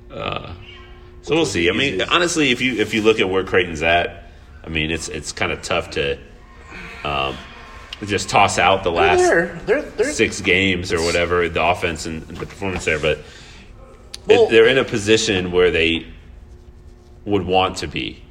that. 0.10 0.56
So 1.24 1.36
we'll 1.36 1.46
see. 1.46 1.70
I 1.70 1.74
mean, 1.74 2.02
honestly, 2.02 2.52
if 2.52 2.62
you 2.62 2.76
if 2.76 2.94
you 2.94 3.02
look 3.02 3.20
at 3.20 3.30
where 3.30 3.44
Creighton's 3.44 3.82
at, 3.82 4.32
I 4.64 4.70
mean, 4.70 4.92
it's 4.92 5.10
it's 5.10 5.32
kind 5.34 5.52
of 5.52 5.62
tough 5.62 5.92
to 5.92 6.18
um, 7.04 7.36
just 8.06 8.30
toss 8.30 8.58
out 8.58 8.84
the 8.84 8.92
last 8.92 9.20
They're, 9.20 9.56
they're, 9.66 9.82
they're, 9.82 10.14
six 10.14 10.40
games 10.40 10.94
or 10.94 11.02
whatever 11.02 11.50
the 11.50 11.64
offense 11.64 12.06
and 12.06 12.22
the 12.24 12.46
performance 12.46 12.86
there, 12.86 13.00
but 13.00 13.20
Well- 14.28 14.46
it, 14.46 14.52
they're 14.52 14.68
in 14.68 14.78
a 14.78 14.86
position 14.86 15.52
where 15.52 15.72
they 15.72 16.08
would 17.26 17.46
want 17.46 17.78
to 17.78 17.88
be. 17.88 18.24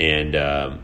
and 0.00 0.34
um, 0.34 0.80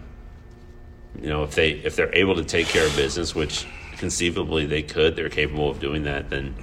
you 1.20 1.28
know 1.28 1.42
if 1.42 1.56
they 1.56 1.70
if 1.72 1.96
they're 1.96 2.14
able 2.14 2.36
to 2.36 2.44
take 2.44 2.68
care 2.68 2.86
of 2.86 2.94
business, 2.94 3.34
which 3.34 3.66
conceivably 4.00 4.64
they 4.64 4.82
could, 4.82 5.14
they're 5.14 5.28
capable 5.28 5.70
of 5.70 5.78
doing 5.78 6.04
that. 6.04 6.30
Then 6.30 6.54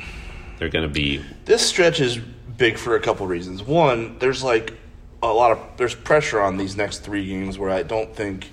they're 0.58 0.70
going 0.70 0.88
to 0.88 0.94
be 0.94 1.24
This 1.46 1.66
stretch 1.66 2.02
is 2.02 2.18
big 2.18 2.78
for 2.78 2.96
a 2.96 3.00
couple 3.00 3.28
reasons. 3.28 3.64
One, 3.64 4.18
there's 4.18 4.44
like 4.44 4.74
a 5.22 5.32
lot 5.32 5.52
of 5.52 5.60
there's 5.78 5.96
pressure 5.96 6.42
on 6.42 6.58
these 6.58 6.76
next 6.76 7.00
three 7.00 7.26
games 7.26 7.58
where 7.58 7.70
I 7.70 7.84
don't 7.84 8.14
think 8.14 8.50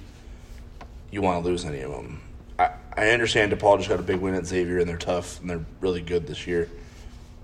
you 1.11 1.23
want 1.23 1.43
to 1.43 1.49
lose 1.49 1.65
any 1.65 1.81
of 1.81 1.91
them. 1.91 2.21
I, 2.59 2.71
I 2.97 3.11
understand 3.11 3.53
DePaul 3.53 3.79
just 3.79 3.89
got 3.89 3.99
a 3.99 4.03
big 4.03 4.21
win 4.21 4.35
at 4.35 4.47
Xavier 4.47 4.79
and 4.79 4.89
they're 4.89 4.99
tough 4.99 5.41
and 5.41 5.49
they're 5.49 5.65
really 5.81 6.03
good 6.03 6.27
this 6.27 6.47
year, 6.47 6.69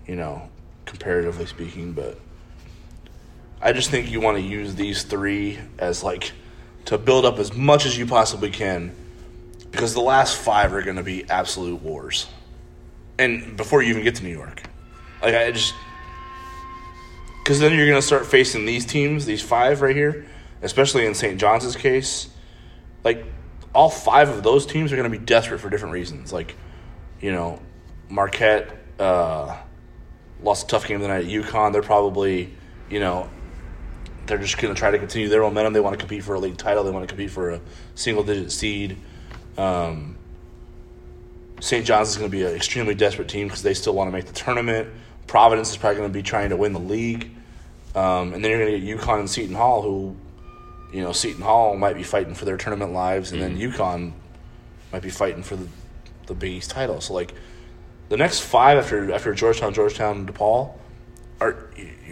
you 0.07 0.17
know, 0.17 0.49
comparatively 0.85 1.47
speaking. 1.47 1.93
But 1.93 2.19
I 3.63 3.73
just 3.73 3.91
think 3.91 4.11
you 4.11 4.21
want 4.21 4.37
to 4.37 4.43
use 4.43 4.75
these 4.75 5.05
three 5.05 5.59
as 5.79 6.05
like 6.05 6.33
to 6.85 6.99
build 6.99 7.25
up 7.25 7.39
as 7.39 7.55
much 7.55 7.87
as 7.87 7.97
you 7.97 8.07
possibly 8.07 8.51
can 8.51 8.95
because 9.71 9.95
the 9.95 10.01
last 10.01 10.37
five 10.37 10.73
are 10.73 10.83
going 10.83 10.97
to 10.97 11.03
be 11.03 11.29
absolute 11.29 11.81
wars. 11.83 12.27
And 13.19 13.57
before 13.57 13.83
you 13.83 13.91
even 13.91 14.03
get 14.03 14.17
to 14.17 14.23
New 14.23 14.31
York, 14.31 14.63
like 15.23 15.35
I 15.35 15.51
just 15.53 15.75
because 17.43 17.59
then 17.59 17.75
you're 17.75 17.87
going 17.87 17.99
to 17.99 18.07
start 18.07 18.27
facing 18.27 18.65
these 18.65 18.87
teams, 18.87 19.27
these 19.27 19.43
five 19.43 19.83
right 19.83 19.97
here, 19.97 20.27
especially 20.63 21.07
in 21.07 21.15
St. 21.15 21.39
John's 21.39 21.75
case. 21.75 22.29
Like 23.03 23.25
all 23.75 23.91
five 23.91 24.29
of 24.29 24.43
those 24.43 24.67
teams 24.67 24.93
are 24.93 24.97
going 24.97 25.11
to 25.11 25.19
be 25.19 25.25
desperate 25.25 25.59
for 25.59 25.71
different 25.71 25.93
reasons. 25.93 26.33
Like, 26.33 26.55
you 27.21 27.33
know, 27.33 27.61
Marquette 28.09 28.77
uh, 28.99 29.57
lost 30.43 30.65
a 30.65 30.69
tough 30.69 30.87
game 30.87 31.01
tonight 31.01 31.25
at 31.25 31.31
UConn. 31.31 31.73
They're 31.73 31.83
probably, 31.83 32.55
you 32.89 33.01
know, 33.01 33.29
they're 34.27 34.39
just 34.39 34.59
going 34.59 34.73
to 34.73 34.79
try 34.79 34.91
to 34.91 34.99
continue 34.99 35.29
their 35.29 35.43
momentum. 35.43 35.73
They 35.73 35.81
want 35.81 35.95
to 35.95 35.99
compete 35.99 36.23
for 36.23 36.35
a 36.35 36.39
league 36.39 36.57
title. 36.57 36.85
They 36.85 36.91
want 36.91 37.09
to 37.09 37.13
compete 37.13 37.31
for 37.31 37.51
a 37.51 37.61
single 37.95 38.23
digit 38.23 38.53
seed. 38.53 38.97
Um, 39.61 40.17
St. 41.61 41.85
John's 41.85 42.09
is 42.09 42.17
going 42.17 42.31
to 42.31 42.35
be 42.37 42.45
an 42.45 42.55
extremely 42.55 42.95
desperate 42.95 43.29
team 43.29 43.47
because 43.47 43.63
they 43.63 43.75
still 43.75 43.95
want 43.95 44.09
to 44.09 44.13
make 44.13 44.25
the 44.25 44.33
tournament. 44.33 44.89
Providence 45.27 45.71
is 45.71 45.77
probably 45.77 45.99
going 45.99 46.09
to 46.09 46.13
be 46.13 46.23
trying 46.23 46.49
to 46.49 46.57
win 46.57 46.73
the 46.73 46.81
league. 46.81 47.31
Um, 47.95 48.33
and 48.33 48.43
then 48.43 48.51
you're 48.51 48.61
going 48.61 48.81
to 48.81 48.81
get 48.81 48.99
UConn 48.99 49.21
and 49.21 49.29
Seton 49.29 49.55
Hall, 49.55 49.83
who, 49.83 50.17
you 50.93 51.03
know, 51.03 51.13
Seton 51.13 51.43
Hall 51.43 51.77
might 51.77 51.97
be 51.97 52.03
fighting 52.03 52.35
for 52.35 52.47
their 52.47 52.57
tournament 52.57 52.93
lives, 52.93 53.33
and 53.33 53.43
then 53.43 53.59
UConn 53.59 54.13
might 54.93 55.03
be 55.03 55.11
fighting 55.11 55.43
for 55.43 55.57
the, 55.57 55.69
the 56.27 56.35
Big 56.35 56.53
East 56.53 56.71
title. 56.71 57.01
So, 57.01 57.13
like, 57.13 57.35
the 58.09 58.17
next 58.17 58.41
five 58.41 58.79
after 58.79 59.13
after 59.13 59.35
Georgetown, 59.35 59.75
Georgetown, 59.75 60.27
DePaul 60.27 60.73
are, 61.41 61.57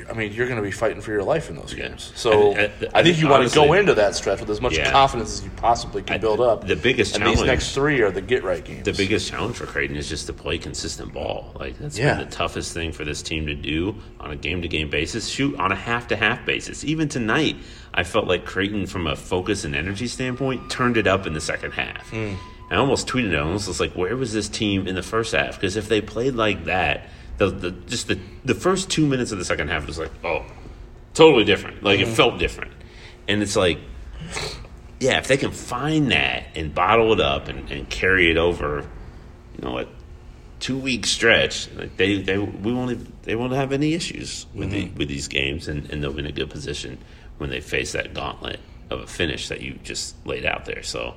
I 0.08 0.14
mean, 0.14 0.32
you're 0.32 0.46
going 0.46 0.56
to 0.56 0.62
be 0.62 0.70
fighting 0.70 1.02
for 1.02 1.10
your 1.10 1.22
life 1.22 1.50
in 1.50 1.56
those 1.56 1.74
games. 1.74 2.12
So 2.14 2.54
I- 2.54 2.58
I- 2.58 2.62
I, 2.64 2.70
I 2.94 3.02
think 3.02 3.18
you 3.18 3.28
want 3.28 3.46
to 3.48 3.54
go 3.54 3.74
into 3.74 3.94
that 3.94 4.14
stretch 4.14 4.40
with 4.40 4.48
as 4.48 4.60
much 4.60 4.76
Yeah. 4.78 4.90
confidence 4.90 5.34
as 5.38 5.44
you 5.44 5.50
possibly 5.56 6.02
can 6.02 6.18
build 6.20 6.40
up. 6.40 6.66
the 6.66 6.76
biggest 6.76 7.14
and 7.14 7.26
these 7.26 7.34
challenge- 7.34 7.46
next 7.46 7.74
three 7.74 8.00
are 8.00 8.10
the 8.10 8.22
get 8.22 8.42
right 8.42 8.64
games. 8.64 8.84
the 8.84 8.92
biggest 8.94 9.28
challenge 9.30 9.56
for 9.56 9.66
Creighton 9.66 9.96
is 9.96 10.08
just 10.08 10.26
to 10.28 10.32
play 10.32 10.56
consistent 10.56 11.12
ball. 11.12 11.52
Like 11.58 11.78
that's 11.78 11.98
Yeah. 11.98 12.14
been 12.14 12.24
the 12.28 12.34
toughest 12.34 12.72
thing 12.72 12.92
for 12.92 13.04
this 13.04 13.20
team 13.22 13.46
to 13.46 13.54
do 13.54 13.96
on 14.18 14.30
a 14.30 14.36
game 14.36 14.62
to 14.62 14.68
game 14.68 14.88
basis. 14.88 15.28
Shoot 15.28 15.56
on 15.60 15.72
a 15.72 15.76
half 15.76 16.08
to 16.08 16.16
half 16.16 16.46
basis. 16.46 16.82
Even 16.84 17.08
tonight, 17.08 17.56
I 17.92 18.04
felt 18.04 18.26
like 18.26 18.46
Creighton, 18.46 18.86
from 18.86 19.06
a 19.06 19.14
focus 19.16 19.64
and 19.64 19.76
energy 19.76 20.06
standpoint, 20.06 20.70
turned 20.70 20.96
it 20.96 21.06
up 21.06 21.26
in 21.26 21.34
the 21.34 21.40
second 21.40 21.72
half. 21.72 22.08
Hmm. 22.10 22.34
I 22.70 22.76
almost 22.76 23.08
tweeted 23.08 23.32
it. 23.32 23.36
I 23.36 23.40
almost 23.40 23.66
was 23.66 23.80
like, 23.80 23.92
"Where 23.92 24.14
was 24.16 24.32
this 24.32 24.48
team 24.48 24.86
in 24.86 24.94
the 24.94 25.02
first 25.02 25.32
half?" 25.34 25.54
Because 25.56 25.76
if 25.76 25.88
they 25.88 26.00
played 26.02 26.34
like 26.34 26.64
that, 26.66 27.08
the, 27.38 27.50
the 27.50 27.70
just 27.70 28.08
the 28.08 28.18
the 28.44 28.54
first 28.54 28.90
two 28.90 29.06
minutes 29.06 29.32
of 29.32 29.38
the 29.38 29.44
second 29.44 29.68
half 29.68 29.86
was 29.86 29.98
like, 29.98 30.10
"Oh, 30.24 30.44
totally 31.14 31.44
different." 31.44 31.82
Like 31.82 32.00
Mm-hmm. 32.00 32.10
it 32.10 32.14
felt 32.14 32.38
different, 32.38 32.72
and 33.26 33.42
it's 33.42 33.56
like 33.56 33.78
yeah, 35.00 35.18
if 35.18 35.28
they 35.28 35.36
can 35.36 35.52
find 35.52 36.10
that 36.10 36.44
and 36.56 36.74
bottle 36.74 37.12
it 37.12 37.20
up 37.20 37.46
and, 37.48 37.70
and 37.70 37.88
carry 37.88 38.30
it 38.32 38.36
over, 38.36 38.84
you 39.56 39.62
know, 39.62 39.78
a 39.78 39.86
two 40.58 40.76
week 40.76 41.06
stretch, 41.06 41.70
like 41.74 41.96
they, 41.96 42.20
they 42.20 42.36
we 42.36 42.72
won't 42.72 42.90
even, 42.90 43.12
they 43.22 43.36
won't 43.36 43.52
have 43.52 43.70
any 43.72 43.94
issues 43.94 44.46
with 44.54 44.72
the, 44.72 44.88
with 44.96 45.06
these 45.08 45.28
games, 45.28 45.68
and, 45.68 45.88
and 45.90 46.02
they'll 46.02 46.12
be 46.12 46.18
in 46.18 46.26
a 46.26 46.32
good 46.32 46.50
position 46.50 46.98
when 47.38 47.48
they 47.48 47.60
face 47.60 47.92
that 47.92 48.12
gauntlet 48.12 48.58
of 48.90 49.00
a 49.00 49.06
finish 49.06 49.46
that 49.48 49.60
you 49.60 49.78
just 49.84 50.16
laid 50.26 50.44
out 50.44 50.64
there. 50.64 50.82
So, 50.82 51.14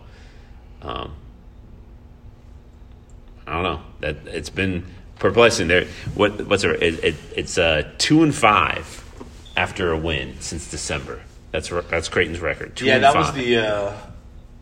um, 0.83 1.15
I 3.47 3.53
don't 3.53 3.63
know 3.63 3.81
that 4.01 4.17
it's 4.27 4.51
been 4.51 4.85
perplexing. 5.21 5.69
There, 5.69 5.85
what 6.15 6.45
what's 6.47 6.65
it, 6.65 6.81
it, 6.83 7.03
it 7.03 7.15
it's 7.37 7.57
uh, 7.57 7.89
two 7.97 8.23
and 8.23 8.35
five 8.35 8.97
after 9.55 9.91
a 9.93 9.97
win 9.97 10.35
since 10.41 10.69
December. 10.69 11.21
That's 11.51 11.69
that's 11.89 12.09
Creighton's 12.09 12.41
record. 12.41 12.75
Two 12.75 12.85
yeah, 12.85 12.99
that 12.99 13.15
was 13.15 13.31
the 13.33 13.57
uh, 13.57 13.97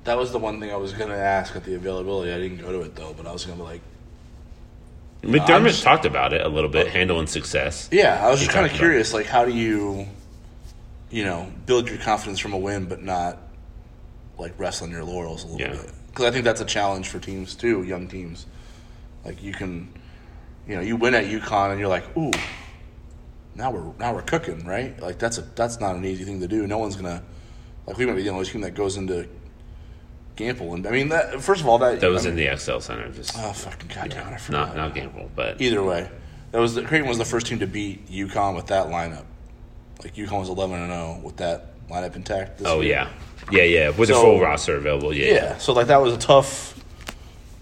that 0.04 0.18
was 0.18 0.32
the 0.32 0.40
one 0.40 0.60
thing 0.60 0.72
I 0.72 0.76
was 0.76 0.94
going 0.94 1.10
to 1.10 1.18
ask 1.18 1.56
at 1.56 1.64
the 1.64 1.74
availability. 1.76 2.32
I 2.32 2.38
didn't 2.38 2.58
go 2.60 2.72
to 2.72 2.82
it 2.82 2.96
though, 2.96 3.14
but 3.18 3.26
I 3.26 3.32
was 3.34 3.46
going 3.46 3.58
to 3.58 3.64
be 3.64 3.70
like, 3.70 3.82
McDermott 5.24 5.68
just- 5.68 5.84
talked 5.84 6.06
about 6.06 6.34
it 6.34 6.46
a 6.46 6.50
little 6.50 6.70
bit, 6.70 6.88
handling 6.88 7.28
success. 7.28 7.90
yeah, 7.92 8.24
I 8.26 8.30
was 8.30 8.40
He 8.40 8.46
just 8.46 8.56
kind 8.56 8.66
of 8.66 8.72
curious, 8.74 9.14
like 9.14 9.26
how 9.26 9.46
do 9.46 9.54
you, 9.54 10.08
you 11.12 11.24
know, 11.24 11.52
build 11.66 11.90
your 11.90 11.98
confidence 12.00 12.40
from 12.40 12.54
a 12.54 12.58
win, 12.58 12.86
but 12.86 13.04
not 13.04 13.38
like 14.38 14.54
rest 14.58 14.82
on 14.82 14.90
your 14.90 15.04
laurels 15.04 15.44
a 15.44 15.48
little 15.48 15.62
Yeah. 15.62 15.82
bit? 15.82 15.92
Because 16.08 16.26
I 16.26 16.32
think 16.32 16.44
that's 16.46 16.62
a 16.62 16.66
challenge 16.66 17.08
for 17.10 17.20
teams 17.20 17.54
too, 17.54 17.84
young 17.84 18.08
teams. 18.08 18.46
Like 19.26 19.44
you 19.44 19.52
can, 19.54 19.90
you 20.70 20.76
know, 20.76 20.82
you 20.82 20.96
win 20.96 21.16
at 21.16 21.26
UConn 21.26 21.72
and 21.72 21.80
you're 21.80 21.90
like, 21.90 22.16
ooh, 22.16 22.32
now 23.56 23.72
we're 23.72 23.92
now 23.98 24.14
we're 24.14 24.22
cooking, 24.22 24.64
right? 24.66 24.98
Like 25.02 25.18
that's 25.18 25.40
a 25.40 25.42
that's 25.42 25.80
not 25.80 25.96
an 25.96 26.06
easy 26.06 26.24
thing 26.24 26.40
to 26.42 26.48
do. 26.48 26.68
No 26.68 26.78
one's 26.78 26.96
gonna 26.96 27.24
like 27.88 27.98
we 27.98 28.06
might 28.06 28.16
be 28.16 28.22
the 28.22 28.30
only 28.30 28.46
team 28.46 28.62
that 28.62 28.76
goes 28.76 28.96
into 28.96 29.28
Gampel, 30.38 30.76
and 30.76 30.86
I 30.86 30.92
mean 30.92 31.10
that. 31.10 31.42
First 31.42 31.62
of 31.62 31.68
all, 31.68 31.80
that 31.80 32.00
That 32.00 32.12
was 32.12 32.28
I 32.28 32.30
in 32.30 32.36
the 32.36 32.56
XL 32.56 32.80
Center. 32.80 33.12
Just 33.12 33.36
Oh 33.36 33.52
fucking 33.52 33.90
goddamn! 33.94 34.32
I 34.32 34.38
forgot. 34.38 34.76
not 34.76 34.94
not 34.94 34.96
Gampel, 34.96 35.28
but 35.36 35.60
Either 35.60 35.84
way, 35.84 36.08
that 36.52 36.60
was 36.60 36.76
the, 36.76 36.84
Creighton 36.84 37.10
was 37.10 37.18
the 37.18 37.26
first 37.26 37.48
team 37.48 37.60
to 37.60 37.68
beat 37.68 38.08
UConn 38.08 38.56
with 38.56 38.68
that 38.68 38.88
lineup. 38.88 39.26
Like 40.04 40.14
UConn 40.14 40.40
was 40.40 40.50
eleven 40.50 40.80
and 40.80 40.92
zero 40.92 41.20
with 41.24 41.38
that 41.38 41.88
lineup 41.90 42.16
intact. 42.16 42.60
This 42.60 42.68
oh 42.68 42.82
year. 42.82 43.10
yeah, 43.52 43.64
yeah, 43.64 43.64
yeah, 43.64 43.90
with 43.90 44.10
the 44.10 44.16
full 44.16 44.40
roster 44.40 44.76
available. 44.76 45.12
Yeah, 45.14 45.34
yeah. 45.34 45.58
So 45.58 45.74
like 45.74 45.88
that 45.88 46.00
was 46.00 46.14
a 46.14 46.20
tough, 46.20 46.80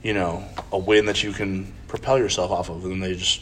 you 0.04 0.14
know, 0.14 0.44
a 0.74 0.78
win 0.78 1.06
that 1.06 1.24
you 1.24 1.32
can 1.32 1.74
propel 1.88 2.18
yourself 2.18 2.52
off 2.52 2.70
of, 2.70 2.86
and 2.86 3.02
they 3.02 3.16
just 3.16 3.42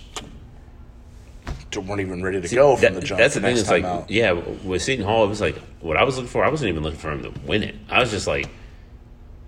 weren't 1.75 2.01
even 2.01 2.23
ready 2.23 2.39
to 2.41 2.55
go 2.55 2.75
from 2.75 2.81
That- 2.93 3.01
the 3.01 3.05
jump. 3.05 3.19
That's 3.19 3.33
the, 3.33 3.41
thing. 3.41 3.57
It's 3.57 3.69
like, 3.69 3.83
out. 3.83 4.09
yeah, 4.09 4.31
with 4.31 4.81
Seton 4.81 5.05
Hall, 5.05 5.25
it 5.25 5.27
was 5.27 5.41
like 5.41 5.57
what 5.81 5.97
I 5.97 6.03
was 6.03 6.15
looking 6.15 6.29
for. 6.29 6.43
I 6.43 6.49
wasn't 6.49 6.69
even 6.69 6.83
looking 6.83 6.99
for 6.99 7.11
him 7.11 7.23
to 7.23 7.33
win 7.45 7.63
it. 7.63 7.75
I 7.89 7.99
was 7.99 8.11
just 8.11 8.27
like 8.27 8.47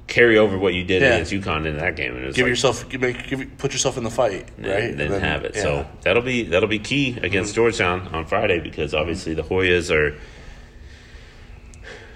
carry 0.08 0.38
over 0.38 0.58
what 0.58 0.74
you 0.74 0.84
did 0.84 1.02
Yeah. 1.02 1.16
against 1.16 1.32
UConn 1.34 1.66
in 1.66 1.78
that 1.78 1.96
game, 1.96 2.16
and 2.16 2.24
it 2.24 2.28
was 2.28 2.36
give 2.36 2.44
like, 2.44 2.50
yourself, 2.50 2.88
give, 2.90 3.02
make, 3.02 3.28
give, 3.28 3.58
put 3.58 3.74
yourself 3.74 3.98
in 3.98 4.04
the 4.04 4.10
fight, 4.10 4.48
and 4.58 4.66
right? 4.66 4.98
then, 4.98 5.12
And 5.12 5.24
have 5.24 5.44
it. 5.46 5.54
yeah. 5.56 5.62
So 5.62 5.88
that'll 6.02 6.24
be 6.24 6.44
that'll 6.44 6.70
be 6.70 6.80
key 6.80 7.18
against 7.22 7.52
mm-hmm. 7.52 7.56
Georgetown 7.56 8.08
on 8.10 8.26
Friday 8.26 8.60
because 8.60 8.94
obviously 8.94 9.34
the 9.34 9.44
Hoyas 9.44 9.94
are 9.94 10.18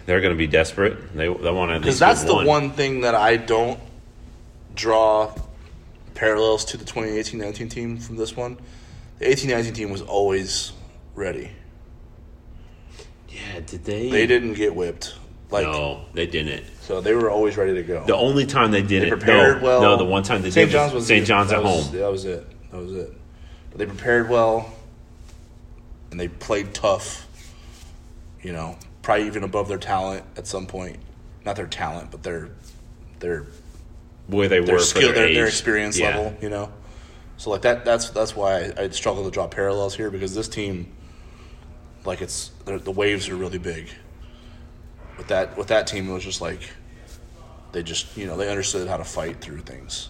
they're 0.05 0.21
going 0.21 0.33
to 0.33 0.37
be 0.37 0.47
desperate. 0.47 1.13
They 1.15 1.27
they 1.27 1.51
want 1.51 1.71
to 1.71 1.79
Because 1.79 1.99
that's 1.99 2.23
the 2.23 2.43
one 2.43 2.71
thing 2.71 3.01
that 3.01 3.15
I 3.15 3.37
don't 3.37 3.79
draw 4.73 5.33
parallels 6.21 6.63
to 6.63 6.77
the 6.77 6.85
2018-19 6.85 7.71
team 7.71 7.97
from 7.97 8.15
this 8.15 8.37
one. 8.37 8.55
The 9.17 9.25
18-19 9.25 9.73
team 9.73 9.89
was 9.89 10.03
always 10.03 10.71
ready. 11.15 11.49
Yeah, 13.27 13.61
did 13.65 13.83
they? 13.85 14.07
They 14.11 14.27
didn't 14.27 14.53
get 14.53 14.75
whipped. 14.75 15.15
Like 15.49 15.65
no, 15.65 16.05
they 16.13 16.27
didn't. 16.27 16.63
so 16.81 17.01
they 17.01 17.13
were 17.13 17.29
always 17.29 17.57
ready 17.57 17.73
to 17.73 17.83
go. 17.83 18.05
The 18.05 18.15
only 18.15 18.45
time 18.45 18.71
they 18.71 18.83
did 18.83 19.01
they 19.03 19.07
it, 19.07 19.09
prepared 19.09 19.57
no, 19.61 19.67
well. 19.67 19.81
no, 19.81 19.97
the 19.97 20.05
one 20.05 20.23
time 20.23 20.43
they 20.43 20.51
St. 20.51 20.69
did 20.69 20.73
John's 20.73 20.93
was 20.93 21.01
was 21.01 21.07
St. 21.07 21.25
John's 21.25 21.51
at 21.51 21.61
was- 21.61 21.87
home. 21.87 21.97
That 21.97 22.09
was 22.11 22.23
it. 22.23 22.71
That 22.71 22.77
was 22.77 22.93
it. 22.93 23.13
But 23.69 23.79
they 23.79 23.85
prepared 23.85 24.29
well, 24.29 24.71
and 26.11 26.17
they 26.19 26.29
played 26.29 26.73
tough. 26.73 27.27
You 28.41 28.53
know, 28.53 28.77
probably 29.01 29.25
even 29.27 29.43
above 29.43 29.67
their 29.67 29.77
talent 29.79 30.23
at 30.37 30.47
some 30.47 30.67
point. 30.67 30.97
Not 31.45 31.57
their 31.57 31.67
talent, 31.67 32.11
but 32.11 32.23
their 32.23 32.51
their 33.19 33.47
Where 34.27 34.47
they 34.47 34.59
their 34.61 34.75
were 34.75 34.81
skill, 34.81 35.13
their, 35.13 35.25
their, 35.25 35.33
their 35.33 35.47
experience 35.47 35.97
Yeah. 35.99 36.17
level. 36.17 36.37
You 36.41 36.49
know, 36.49 36.71
so 37.37 37.49
like 37.49 37.61
that. 37.63 37.83
That's 37.85 38.09
that's 38.11 38.35
why 38.35 38.71
I, 38.77 38.83
I 38.83 38.89
struggle 38.89 39.23
to 39.25 39.31
draw 39.31 39.47
parallels 39.47 39.95
here 39.95 40.09
because 40.11 40.33
this 40.35 40.47
team, 40.47 40.91
like 42.05 42.21
it's 42.21 42.51
the 42.65 42.91
waves 42.91 43.27
are 43.29 43.35
really 43.35 43.57
big. 43.57 43.89
With 45.17 45.27
that 45.27 45.57
with 45.57 45.67
that 45.67 45.87
team, 45.87 46.09
it 46.09 46.13
was 46.13 46.23
just 46.23 46.39
like 46.41 46.61
they 47.73 47.83
just 47.83 48.15
you 48.15 48.25
know 48.27 48.37
they 48.37 48.49
understood 48.49 48.87
how 48.87 48.97
to 48.97 49.03
fight 49.03 49.41
through 49.41 49.59
things. 49.61 50.09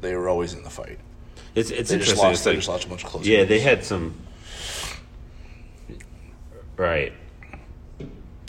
They 0.00 0.14
were 0.14 0.28
always 0.28 0.52
in 0.52 0.62
the 0.62 0.70
fight. 0.70 0.98
It's 1.54 1.70
it's 1.70 1.90
They 1.90 1.98
just 1.98 2.10
interesting. 2.12 2.18
lost. 2.18 2.32
It's 2.34 2.44
They 2.44 2.50
like- 2.50 2.58
just 2.58 2.68
lost 2.68 2.84
a 2.84 2.88
bunch 2.88 3.04
of 3.04 3.26
yeah, 3.26 3.38
games. 3.38 3.48
they 3.48 3.60
had 3.60 3.84
some. 3.84 4.14
Right. 6.76 7.12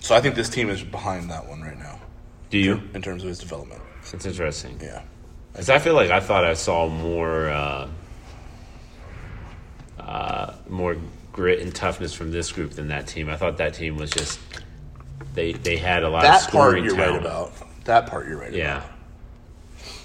So 0.01 0.15
I 0.15 0.21
think 0.21 0.35
this 0.35 0.49
team 0.49 0.69
is 0.69 0.83
behind 0.83 1.29
that 1.31 1.47
one 1.47 1.61
right 1.61 1.77
now 1.77 1.99
Do 2.49 2.57
you? 2.57 2.81
in 2.93 3.01
terms 3.01 3.23
of 3.23 3.29
his 3.29 3.39
development. 3.39 3.81
It's 4.13 4.25
interesting. 4.25 4.79
Yeah. 4.81 5.01
Because 5.51 5.69
I 5.69 5.79
feel 5.79 5.93
like 5.95 6.11
I 6.11 6.19
thought 6.19 6.45
I 6.45 6.53
saw 6.53 6.87
more, 6.87 7.49
uh, 7.49 7.87
uh, 9.99 10.53
more 10.69 10.97
grit 11.31 11.59
and 11.61 11.73
toughness 11.73 12.13
from 12.13 12.31
this 12.31 12.51
group 12.51 12.71
than 12.71 12.87
that 12.89 13.07
team. 13.07 13.29
I 13.29 13.37
thought 13.37 13.57
that 13.57 13.73
team 13.73 13.97
was 13.97 14.11
just 14.11 14.39
they 15.33 15.53
they 15.53 15.77
had 15.77 16.03
a 16.03 16.09
lot 16.09 16.25
of 16.25 16.31
That 16.31 16.51
part 16.51 16.81
you're 16.81 16.95
talent. 16.95 17.13
right 17.13 17.21
about. 17.21 17.53
That 17.85 18.07
part 18.07 18.27
you're 18.27 18.39
right 18.39 18.53
Yeah. 18.53 18.77
about. 18.77 18.89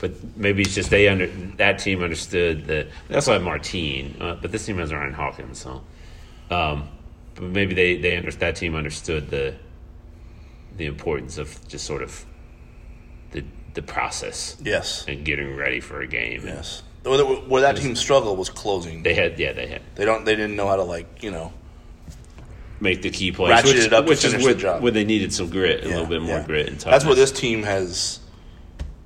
But 0.00 0.36
maybe 0.36 0.62
it's 0.62 0.74
just 0.74 0.90
they 0.90 1.08
under 1.08 1.26
that 1.56 1.78
team 1.78 2.02
understood 2.02 2.66
that 2.66 2.88
that's 3.08 3.26
why 3.26 3.38
Martine, 3.38 4.16
uh, 4.20 4.36
but 4.40 4.50
this 4.50 4.66
team 4.66 4.78
has 4.78 4.92
Ryan 4.92 5.12
Hawkins, 5.12 5.58
so 5.58 5.82
um, 6.50 6.88
but 7.34 7.44
maybe 7.44 7.74
they 7.74 7.96
they 7.98 8.16
under, 8.16 8.30
that 8.32 8.56
team 8.56 8.74
understood 8.74 9.30
the 9.30 9.54
the 10.76 10.86
importance 10.86 11.38
of 11.38 11.56
just 11.68 11.84
sort 11.86 12.02
of 12.02 12.24
the 13.30 13.44
the 13.74 13.82
process 13.82 14.56
Yes. 14.62 15.04
and 15.08 15.24
getting 15.24 15.56
ready 15.56 15.80
for 15.80 16.00
a 16.02 16.06
game. 16.06 16.42
Yes. 16.44 16.82
Where, 17.04 17.24
where 17.24 17.62
that 17.62 17.76
team 17.78 17.96
struggled 17.96 18.38
was 18.38 18.48
closing. 18.50 19.02
They 19.02 19.14
had 19.14 19.38
yeah 19.38 19.52
they 19.52 19.66
had 19.66 19.82
They 19.96 20.04
don't. 20.04 20.24
They 20.24 20.36
didn't 20.36 20.54
know 20.56 20.68
how 20.68 20.76
to 20.76 20.82
like 20.84 21.22
you 21.22 21.30
know. 21.30 21.52
make 22.80 23.02
the 23.02 23.10
key 23.10 23.32
plays, 23.32 23.50
Ratchet 23.50 23.74
which, 23.76 23.84
it 23.86 23.92
up 23.92 24.04
to 24.04 24.08
which 24.10 24.24
is 24.24 24.34
where, 24.44 24.54
the 24.54 24.60
job. 24.60 24.82
where 24.82 24.92
they 24.92 25.04
needed 25.04 25.32
some 25.32 25.48
grit, 25.48 25.84
a 25.84 25.88
Yeah, 25.88 25.94
little 25.94 26.06
bit 26.08 26.22
more 26.22 26.38
yeah. 26.38 26.46
grit 26.46 26.68
and 26.68 26.78
toughness. 26.78 26.92
That's 26.92 27.04
where 27.04 27.14
this 27.14 27.32
team 27.32 27.62
has. 27.64 28.20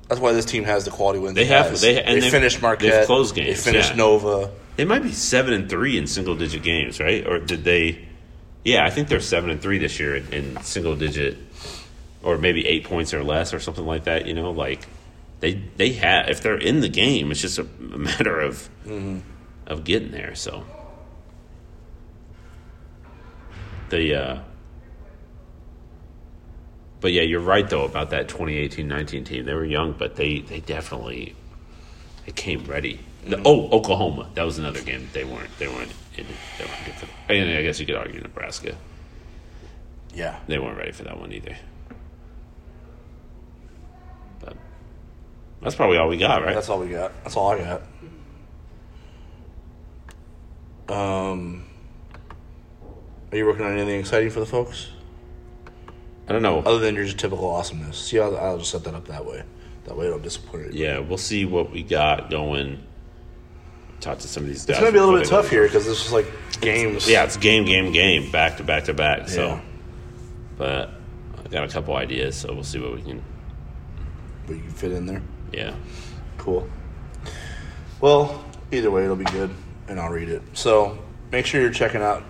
That's 0.08 0.20
why 0.20 0.32
this 0.32 0.44
team 0.44 0.64
has 0.64 0.84
the 0.84 0.90
quality 0.90 1.18
wins. 1.18 1.34
They 1.34 1.46
have- 1.46 1.70
has. 1.70 1.80
they- 1.80 2.00
and 2.02 2.16
they 2.16 2.20
they've- 2.20 2.30
finished 2.30 2.56
they've 2.56 2.62
Marquette. 2.62 3.06
closed 3.06 3.34
They 3.34 3.54
finished 3.54 3.90
yeah. 3.90 3.96
Nova. 3.96 4.50
They 4.76 4.84
might 4.84 5.02
be 5.02 5.10
seven 5.12 5.52
and 5.54 5.68
three 5.68 5.96
in 5.98 6.06
single 6.06 6.34
digit 6.36 6.62
games, 6.62 7.00
right? 7.00 7.26
Or 7.26 7.38
did 7.38 7.64
they? 7.64 8.06
Yeah, 8.64 8.84
I 8.84 8.90
think 8.90 9.08
they're 9.08 9.20
seven 9.20 9.48
and 9.50 9.60
three 9.62 9.78
this 9.78 9.98
year 9.98 10.16
in, 10.16 10.32
in 10.32 10.62
single 10.62 10.94
digit, 10.96 11.36
or 12.26 12.38
maybe 12.38 12.66
eight 12.66 12.84
points 12.84 13.14
or 13.14 13.22
less, 13.22 13.54
or 13.54 13.60
something 13.60 13.86
like 13.86 14.04
that. 14.04 14.26
You 14.26 14.34
know, 14.34 14.50
like 14.50 14.86
they 15.40 15.54
they 15.76 15.92
have 15.92 16.28
if 16.28 16.42
they're 16.42 16.58
in 16.58 16.80
the 16.80 16.88
game, 16.88 17.30
it's 17.30 17.40
just 17.40 17.58
a, 17.58 17.62
a 17.62 17.98
matter 17.98 18.40
of 18.40 18.68
of 19.66 19.84
getting 19.84 20.10
there. 20.10 20.34
So 20.34 20.64
the. 23.88 24.14
uh 24.14 24.38
but 26.98 27.12
yeah, 27.12 27.22
you're 27.22 27.40
right 27.40 27.68
though 27.68 27.84
about 27.84 28.10
that 28.10 28.26
2018-19 28.26 29.26
team. 29.26 29.44
They 29.44 29.54
were 29.54 29.66
young, 29.66 29.92
but 29.92 30.16
they, 30.16 30.40
they 30.40 30.60
definitely 30.60 31.36
they 32.24 32.32
came 32.32 32.64
ready. 32.64 33.00
The, 33.24 33.40
oh, 33.44 33.68
Oklahoma. 33.70 34.30
That 34.34 34.44
was 34.44 34.58
another 34.58 34.80
game 34.80 35.08
they 35.12 35.24
weren't 35.24 35.50
they 35.58 35.68
weren't 35.68 35.92
in, 36.16 36.26
they 36.58 36.64
weren't 36.64 36.84
good 36.84 36.94
for. 36.94 37.32
I 37.32 37.62
guess 37.62 37.78
you 37.78 37.86
could 37.86 37.96
argue 37.96 38.20
Nebraska. 38.20 38.74
Yeah. 40.14 40.40
They 40.48 40.58
weren't 40.58 40.78
ready 40.78 40.92
for 40.92 41.04
that 41.04 41.20
one 41.20 41.32
either. 41.32 41.56
That's 45.62 45.74
probably 45.74 45.96
all 45.98 46.08
we 46.08 46.16
got, 46.16 46.42
right? 46.44 46.54
That's 46.54 46.68
all 46.68 46.80
we 46.80 46.88
got. 46.88 47.12
That's 47.24 47.36
all 47.36 47.50
I 47.50 47.58
got. 47.58 47.82
Um, 50.88 51.64
are 53.32 53.36
you 53.38 53.46
working 53.46 53.64
on 53.66 53.72
anything 53.76 53.98
exciting 53.98 54.30
for 54.30 54.38
the 54.38 54.46
folks 54.46 54.88
I 56.28 56.32
don't 56.32 56.42
know. 56.42 56.60
other 56.60 56.78
than 56.78 56.94
your 56.94 57.06
typical 57.08 57.48
awesomeness? 57.50 57.98
See, 57.98 58.20
I'll, 58.20 58.36
I'll 58.36 58.58
just 58.58 58.70
set 58.70 58.84
that 58.84 58.94
up 58.94 59.08
that 59.08 59.24
way. 59.26 59.42
That 59.86 59.96
way, 59.96 60.06
I 60.06 60.10
don't 60.10 60.22
disappoint 60.22 60.62
anybody. 60.62 60.78
Yeah, 60.78 60.98
we'll 61.00 61.18
see 61.18 61.44
what 61.44 61.72
we 61.72 61.82
got 61.82 62.30
going. 62.30 62.82
Talk 64.00 64.18
to 64.20 64.28
some 64.28 64.44
of 64.44 64.48
these 64.48 64.64
guys. 64.64 64.76
It's 64.76 64.80
gonna 64.80 64.92
be 64.92 64.98
a 64.98 65.04
little 65.04 65.18
bit 65.18 65.28
tough 65.28 65.48
here 65.48 65.64
because 65.64 65.86
it's 65.88 66.00
just 66.00 66.12
like 66.12 66.26
games. 66.60 67.08
Yeah, 67.08 67.24
it's 67.24 67.36
game, 67.36 67.64
game, 67.64 67.92
game, 67.92 68.30
back 68.30 68.58
to 68.58 68.62
back 68.64 68.84
to 68.84 68.94
back. 68.94 69.28
So, 69.28 69.46
Yeah. 69.48 69.60
but 70.58 70.90
I 71.44 71.48
got 71.48 71.64
a 71.64 71.68
couple 71.68 71.96
ideas, 71.96 72.36
so 72.36 72.52
we'll 72.52 72.62
see 72.64 72.78
what 72.78 72.94
we 72.94 73.02
can. 73.02 73.22
but 74.46 74.54
you 74.56 74.62
can 74.62 74.70
fit 74.70 74.92
in 74.92 75.06
there. 75.06 75.22
Yeah, 75.52 75.74
Cool. 76.38 76.68
Well, 78.00 78.44
either 78.70 78.90
way, 78.90 79.04
it'll 79.04 79.16
be 79.16 79.24
good, 79.24 79.50
and 79.88 79.98
I'll 79.98 80.10
read 80.10 80.28
it. 80.28 80.42
So 80.52 80.98
make 81.32 81.46
sure 81.46 81.60
you're 81.60 81.70
checking 81.70 82.02
out 82.02 82.22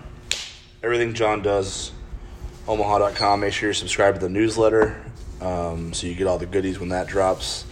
everything 0.81 1.13
Jon 1.13 1.41
does. 1.41 1.91
Omaha.com. 2.67 3.41
Make 3.41 3.53
sure 3.53 3.67
you're 3.67 3.73
subscribed 3.73 4.19
to 4.19 4.25
the 4.25 4.31
newsletter 4.31 5.03
um, 5.41 5.93
so 5.93 6.07
you 6.07 6.15
get 6.15 6.27
all 6.27 6.37
the 6.37 6.45
goodies 6.45 6.79
when 6.79 6.89
that 6.89 7.07
drops. 7.07 7.65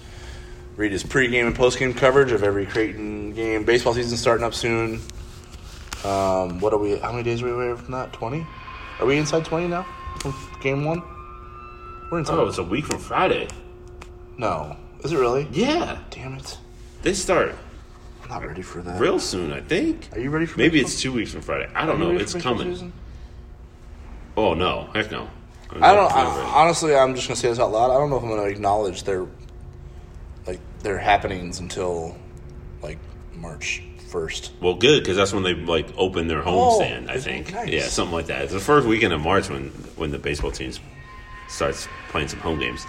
Read 0.75 0.91
his 0.91 1.03
pregame 1.03 1.47
and 1.47 1.55
postgame 1.55 1.95
coverage 1.95 2.31
of 2.31 2.43
every 2.43 2.65
Creighton 2.65 3.33
game. 3.33 3.63
Baseball 3.63 3.93
season 3.93 4.17
starting 4.17 4.45
up 4.45 4.53
soon. 4.53 5.01
Um, 6.03 6.59
what 6.59 6.73
are 6.73 6.77
we? 6.77 6.97
How 6.97 7.11
many 7.11 7.23
days 7.23 7.41
are 7.41 7.45
we 7.45 7.51
away 7.51 7.79
from 7.81 7.91
that? 7.93 8.11
Twenty? 8.13 8.45
Are 8.99 9.05
we 9.05 9.17
inside 9.17 9.45
twenty 9.45 9.67
now 9.67 9.85
from 10.19 10.35
game 10.61 10.83
one? 10.85 11.01
We're 12.11 12.19
inside. 12.19 12.37
Oh, 12.37 12.47
it's 12.47 12.57
a 12.57 12.63
week 12.63 12.85
from 12.85 12.99
Friday. 12.99 13.47
no, 14.37 14.75
is 15.05 15.11
it 15.13 15.17
really? 15.17 15.47
Yeah, 15.51 15.99
Damn 16.09 16.33
it! 16.33 16.57
they 17.03 17.13
start 17.13 17.55
I'm 18.23 18.29
not 18.29 18.45
ready 18.45 18.61
for 18.63 18.81
that. 18.81 18.99
real 18.99 19.19
soon. 19.19 19.51
I 19.53 19.61
think. 19.61 20.09
Are 20.13 20.19
you 20.19 20.29
ready 20.31 20.45
for 20.47 20.57
Maybe 20.57 20.79
baseball? 20.79 20.91
it's 20.91 21.01
two 21.01 21.13
weeks 21.13 21.31
from 21.31 21.41
Friday. 21.41 21.69
I 21.75 21.85
don't 21.85 21.99
you 21.99 22.03
know. 22.05 22.11
ready 22.11 22.23
It's 22.23 22.33
baseball 22.33 22.55
coming. 22.57 22.73
season? 22.73 22.93
Oh 24.35 24.53
no, 24.53 24.89
heck 24.93 25.11
no. 25.11 25.29
I'm 25.71 25.79
don't. 25.81 26.11
I, 26.11 26.25
honestly, 26.55 26.95
I'm 26.95 27.15
just 27.15 27.27
gonna 27.27 27.35
say 27.35 27.49
this 27.49 27.59
out 27.59 27.71
loud. 27.71 27.91
I 27.91 27.95
don't 27.97 28.09
know 28.09 28.17
if 28.17 28.23
I'm 28.23 28.29
gonna 28.29 28.43
acknowledge 28.43 29.03
their 29.03 29.25
like 30.47 30.59
their 30.79 30.97
happenings 30.97 31.59
until 31.59 32.15
like 32.81 32.97
March 33.35 33.83
first. 34.09 34.51
well, 34.61 34.75
good 34.75 35.01
because 35.03 35.17
that's 35.17 35.33
when 35.33 35.43
they 35.43 35.53
like 35.53 35.87
open 35.97 36.27
their 36.27 36.41
Oh, 36.47 36.79
homestand. 36.79 37.09
I 37.09 37.19
think. 37.19 37.53
nice? 37.53 37.69
Yeah, 37.69 37.83
something 37.83 38.13
like 38.13 38.27
that. 38.27 38.43
It's 38.43 38.53
the 38.53 38.59
first 38.59 38.87
weekend 38.87 39.13
of 39.13 39.21
March 39.21 39.49
when 39.49 39.69
when 39.97 40.11
the 40.11 40.19
baseball 40.19 40.51
teams 40.51 40.79
starts 41.47 41.87
playing 42.09 42.27
some 42.27 42.39
home 42.39 42.59
games. 42.59 42.85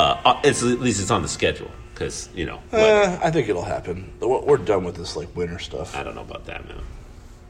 Uh, 0.00 0.20
uh, 0.24 0.40
it's 0.44 0.62
at 0.62 0.80
least 0.80 0.98
it's 1.00 1.10
on 1.10 1.20
the 1.20 1.28
schedule 1.28 1.70
because 1.92 2.30
you 2.34 2.46
know. 2.46 2.60
Eh, 2.72 3.18
I 3.22 3.30
think 3.30 3.48
it'll 3.50 3.64
happen. 3.64 4.10
We're, 4.20 4.40
we're 4.40 4.56
done 4.56 4.84
with 4.84 4.96
this 4.96 5.14
like 5.14 5.34
winter 5.36 5.58
stuff. 5.58 5.94
I 5.94 6.02
don't 6.02 6.14
know 6.14 6.22
about 6.22 6.46
that, 6.46 6.66
man. 6.66 6.80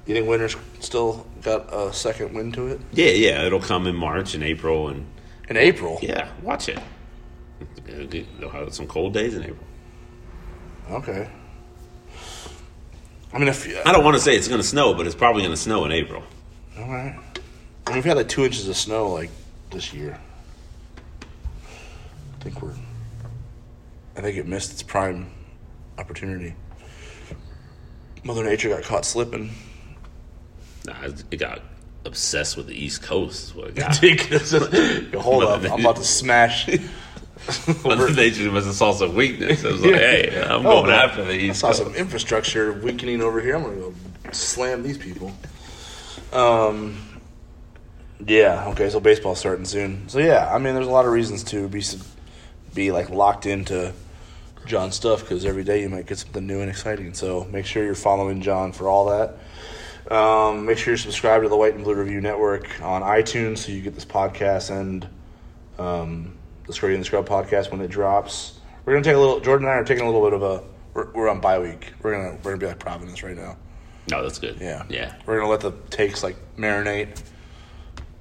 You 0.07 0.15
think 0.17 0.27
winter's 0.29 0.57
still 0.81 1.27
got 1.43 1.73
a 1.73 1.93
second 1.93 2.35
wind 2.35 2.55
to 2.55 2.67
it 2.67 2.81
Yeah, 2.93 3.11
yeah, 3.11 3.47
it'll 3.47 3.61
come 3.61 3.87
in 3.87 3.95
March 3.95 4.35
and 4.35 4.43
April, 4.43 4.89
and 4.89 5.07
in 5.49 5.57
April? 5.57 6.01
yeah, 6.03 6.29
watch 6.43 6.69
it. 6.69 6.81
They'll 7.87 8.49
have 8.49 8.75
some 8.75 8.89
cold 8.89 9.15
days 9.15 9.35
in 9.35 9.43
April. 9.45 9.67
Okay. 10.91 11.29
I 13.33 13.39
mean, 13.39 13.47
if 13.47 13.87
I 13.87 13.93
don't 13.93 14.03
want 14.05 14.17
to 14.17 14.21
say 14.21 14.35
it's 14.35 14.49
going 14.49 14.61
to 14.61 14.67
snow, 14.67 14.95
but 14.95 15.07
it's 15.07 15.15
probably 15.15 15.43
going 15.43 15.53
to 15.55 15.61
snow 15.61 15.85
in 15.85 15.93
April. 15.93 16.25
all 16.77 16.89
right. 16.89 17.17
I 17.87 17.91
mean, 17.91 17.97
we've 17.97 18.05
had 18.05 18.17
like 18.17 18.29
two 18.29 18.45
inches 18.45 18.69
of 18.69 18.77
snow 18.77 19.09
like 19.13 19.31
this 19.71 19.95
year. 19.95 20.19
I 22.41 22.43
think 22.45 22.63
we're. 22.63 22.75
I 24.17 24.23
think 24.23 24.37
it 24.39 24.47
missed 24.47 24.73
its 24.73 24.83
prime 24.83 25.31
opportunity. 25.99 26.55
Mother 28.25 28.45
Nature 28.45 28.69
got 28.71 28.83
caught 28.83 29.05
slipping. 29.05 29.51
Nah, 30.87 30.95
it 31.31 31.37
got 31.37 31.61
obsessed 32.05 32.57
with 32.57 32.67
the 32.67 32.75
East 32.75 33.03
Coast. 33.03 33.55
What 33.55 33.69
it 33.69 33.75
got. 35.13 35.23
Hold 35.23 35.45
up, 35.45 35.63
I'm 35.71 35.81
about 35.81 35.97
to 35.97 36.05
smash. 36.05 36.67
Mother 37.85 38.11
Nature 38.13 38.51
must 38.51 38.67
have 38.67 38.75
saw 38.75 38.93
some 38.93 39.15
weakness. 39.15 39.65
It 39.65 39.73
was 39.73 39.81
like, 39.83 39.95
hey, 39.95 40.43
I'm 40.47 40.67
Oh, 40.67 40.83
going 40.83 40.91
man. 40.91 41.09
after 41.09 41.25
the 41.25 41.33
I 41.33 41.37
East 41.37 41.61
saw 41.61 41.69
Coast. 41.69 41.83
some 41.83 41.95
infrastructure 41.95 42.73
weakening 42.73 43.23
over 43.23 43.41
here. 43.41 43.57
I'm 43.57 43.63
gonna 43.63 43.77
go 43.77 43.95
slam 44.33 44.83
these 44.83 44.99
people. 44.99 45.33
Um. 46.33 46.99
Yeah. 48.27 48.67
Okay. 48.69 48.91
So 48.91 49.01
baseball's 49.01 49.39
starting 49.39 49.65
soon. 49.65 50.09
So 50.09 50.19
yeah, 50.19 50.53
I 50.53 50.59
mean, 50.59 50.75
there's 50.75 50.87
a 50.87 50.91
lot 50.91 51.07
of 51.07 51.13
reasons 51.13 51.43
to 51.45 51.69
be 51.69 51.81
sub- 51.81 52.07
be 52.75 52.93
like 52.93 53.11
locked 53.11 53.47
into 53.47 53.93
Jon's 54.67 54.95
stuff 54.95 55.21
because 55.21 55.45
every 55.45 55.65
day 55.65 55.83
you 55.83 55.89
might 55.89 56.07
get 56.07 56.19
something 56.19 56.47
new 56.47 56.61
and 56.61 56.71
exciting. 56.71 57.15
So 57.15 57.45
make 57.45 57.67
sure 57.67 57.85
you're 57.85 57.95
following 57.95 58.43
Jon 58.43 58.73
for 58.73 58.89
all 58.89 59.07
that. 59.07 59.37
Um, 60.15 60.67
make 60.67 60.79
sure 60.79 60.93
you're 60.93 60.99
subscribed 60.99 61.45
to 61.45 61.49
the 61.49 61.57
White 61.57 61.75
and 61.75 61.85
Blue 61.85 61.95
Review 61.95 62.21
Network 62.21 62.81
on 62.83 63.03
iTunes 63.03 63.59
so 63.59 63.73
you 63.73 63.81
get 63.81 63.95
this 63.95 64.05
podcast 64.05 64.71
and 64.71 65.07
um, 65.79 66.37
the 66.67 66.73
Scrubby 66.73 66.95
and 66.95 67.03
the 67.03 67.07
Scrub 67.07 67.29
podcast 67.29 67.71
when 67.71 67.81
it 67.81 67.89
drops. 67.89 68.59
We're 68.85 68.95
gonna 68.95 69.05
take 69.05 69.17
a 69.17 69.19
little. 69.19 69.41
Jordan 69.41 69.67
and 69.67 69.75
I 69.75 69.79
are 69.79 69.85
taking 69.85 70.05
a 70.05 70.07
little 70.11 70.25
bit 70.25 70.33
of 70.33 70.43
a. 70.43 70.63
We're, 70.95 71.13
we're 71.13 71.29
on 71.29 71.41
bye 71.41 71.59
week. 71.59 71.93
We're 72.03 72.13
gonna 72.13 72.39
we're 72.43 72.53
gonna 72.53 72.59
be 72.59 72.67
like 72.67 72.79
Providence 72.79 73.23
right 73.23 73.37
now. 73.37 73.57
No, 74.11 74.23
that's 74.23 74.39
good. 74.39 74.59
Yeah, 74.61 74.85
yeah. 74.89 75.15
We're 75.27 75.37
gonna 75.37 75.51
let 75.51 75.61
the 75.61 75.73
takes 75.91 76.23
like 76.23 76.37
marinate 76.57 77.23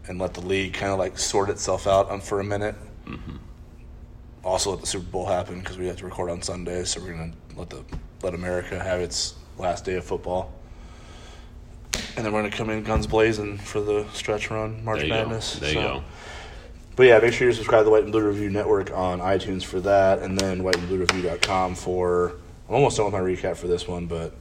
and 0.08 0.20
let 0.20 0.34
the 0.34 0.42
league 0.42 0.74
kind 0.74 0.92
of 0.92 1.00
like 1.00 1.18
sort 1.18 1.50
itself 1.50 1.88
out 1.88 2.24
for 2.24 2.40
a 2.40 2.44
minute. 2.44 2.76
Mm-hmm. 3.06 3.38
Also, 4.44 4.72
let 4.72 4.82
the 4.82 4.88
Super 4.88 5.06
Bowl 5.06 5.26
happen 5.26 5.60
because 5.60 5.78
we 5.78 5.88
have 5.88 5.98
to 5.98 6.06
record 6.06 6.30
on 6.30 6.42
Sunday, 6.42 6.84
so 6.86 7.02
we're 7.02 7.12
gonna 7.12 7.32
let 7.56 7.70
the 7.70 7.84
let 8.24 8.34
America 8.34 8.80
have 8.82 9.00
its 9.02 9.36
last 9.58 9.84
day 9.86 9.96
of 9.96 10.04
football. 10.06 10.52
And 12.16 12.26
then 12.26 12.32
we're 12.34 12.42
gonna 12.42 12.56
come 12.56 12.70
in 12.70 12.84
guns 12.84 13.08
blazing 13.08 13.58
for 13.58 13.82
the 13.82 14.06
stretch 14.14 14.50
run, 14.50 14.84
March 14.84 15.00
There 15.00 15.08
you 15.08 15.14
Madness. 15.14 15.56
go. 15.56 15.60
There 15.66 15.74
So- 15.74 15.80
you 15.80 15.86
go. 15.88 16.04
but 16.96 17.04
yeah, 17.04 17.20
make 17.20 17.34
sure 17.34 17.48
you 17.48 17.54
subscribe 17.54 17.82
to 17.82 17.86
the 17.86 17.92
White 17.92 18.04
and 18.04 18.12
Blue 18.12 18.22
Review 18.22 18.50
Network 18.50 18.92
on 18.96 19.20
iTunes 19.20 19.64
for 19.64 19.80
that, 19.82 20.20
and 20.20 20.38
then 20.38 20.62
whiteandbluereview.com 20.64 21.76
for. 21.76 22.34
I'm 22.68 22.76
almost 22.76 22.98
done 22.98 23.06
with 23.08 23.14
my 23.14 23.20
recap 23.22 23.58
for 23.58 23.68
this 23.68 23.88
one, 23.88 24.06
but 24.06 24.34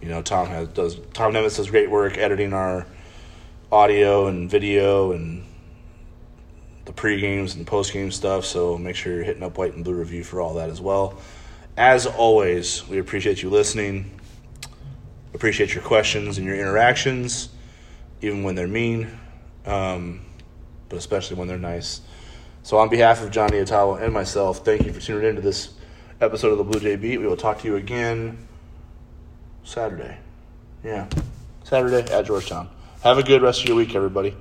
you 0.00 0.08
know, 0.08 0.22
Tom 0.22 0.46
has 0.46 0.68
does 0.68 0.96
Tom 1.12 1.32
Nemitz 1.32 1.56
does 1.56 1.68
great 1.70 1.90
work 1.90 2.16
editing 2.16 2.52
our 2.52 2.86
audio 3.70 4.26
and 4.26 4.48
video 4.50 5.12
and 5.12 5.44
the 6.88 6.94
pre 6.94 7.20
games 7.20 7.54
and 7.54 7.66
post 7.66 7.92
game 7.92 8.10
stuff. 8.10 8.46
So 8.46 8.78
make 8.78 8.96
sure 8.96 9.12
you're 9.12 9.22
hitting 9.22 9.42
up 9.42 9.58
White 9.58 9.74
and 9.74 9.84
Blue 9.84 9.94
Review 9.94 10.24
for 10.24 10.40
all 10.40 10.54
that 10.54 10.70
as 10.70 10.80
well. 10.80 11.20
As 11.76 12.06
always, 12.06 12.88
we 12.88 12.98
appreciate 12.98 13.42
you 13.42 13.50
listening. 13.50 14.10
Appreciate 15.34 15.74
your 15.74 15.84
questions 15.84 16.38
and 16.38 16.46
your 16.46 16.56
interactions, 16.56 17.50
even 18.22 18.42
when 18.42 18.54
they're 18.54 18.66
mean. 18.66 19.06
Um, 19.66 20.22
but 20.88 20.96
especially 20.96 21.36
when 21.36 21.46
they're 21.46 21.58
nice. 21.58 22.00
So, 22.62 22.78
on 22.78 22.88
behalf 22.88 23.22
of 23.22 23.30
Jon 23.30 23.50
Nyatawa 23.50 24.02
and 24.02 24.12
myself, 24.12 24.64
thank 24.64 24.86
you 24.86 24.92
for 24.92 25.00
tuning 25.00 25.28
into 25.28 25.42
this 25.42 25.74
episode 26.22 26.58
of 26.58 26.58
the 26.58 26.64
Bluejay 26.64 26.98
Beat. 26.98 27.18
We 27.18 27.26
will 27.26 27.36
talk 27.36 27.60
to 27.60 27.68
you 27.68 27.76
again 27.76 28.48
Saturday. 29.62 30.16
Yeah, 30.82 31.06
Saturday 31.64 32.10
at 32.10 32.24
Georgetown. 32.24 32.70
Have 33.02 33.18
a 33.18 33.22
good 33.22 33.42
rest 33.42 33.60
of 33.60 33.68
your 33.68 33.76
week, 33.76 33.94
everybody. 33.94 34.34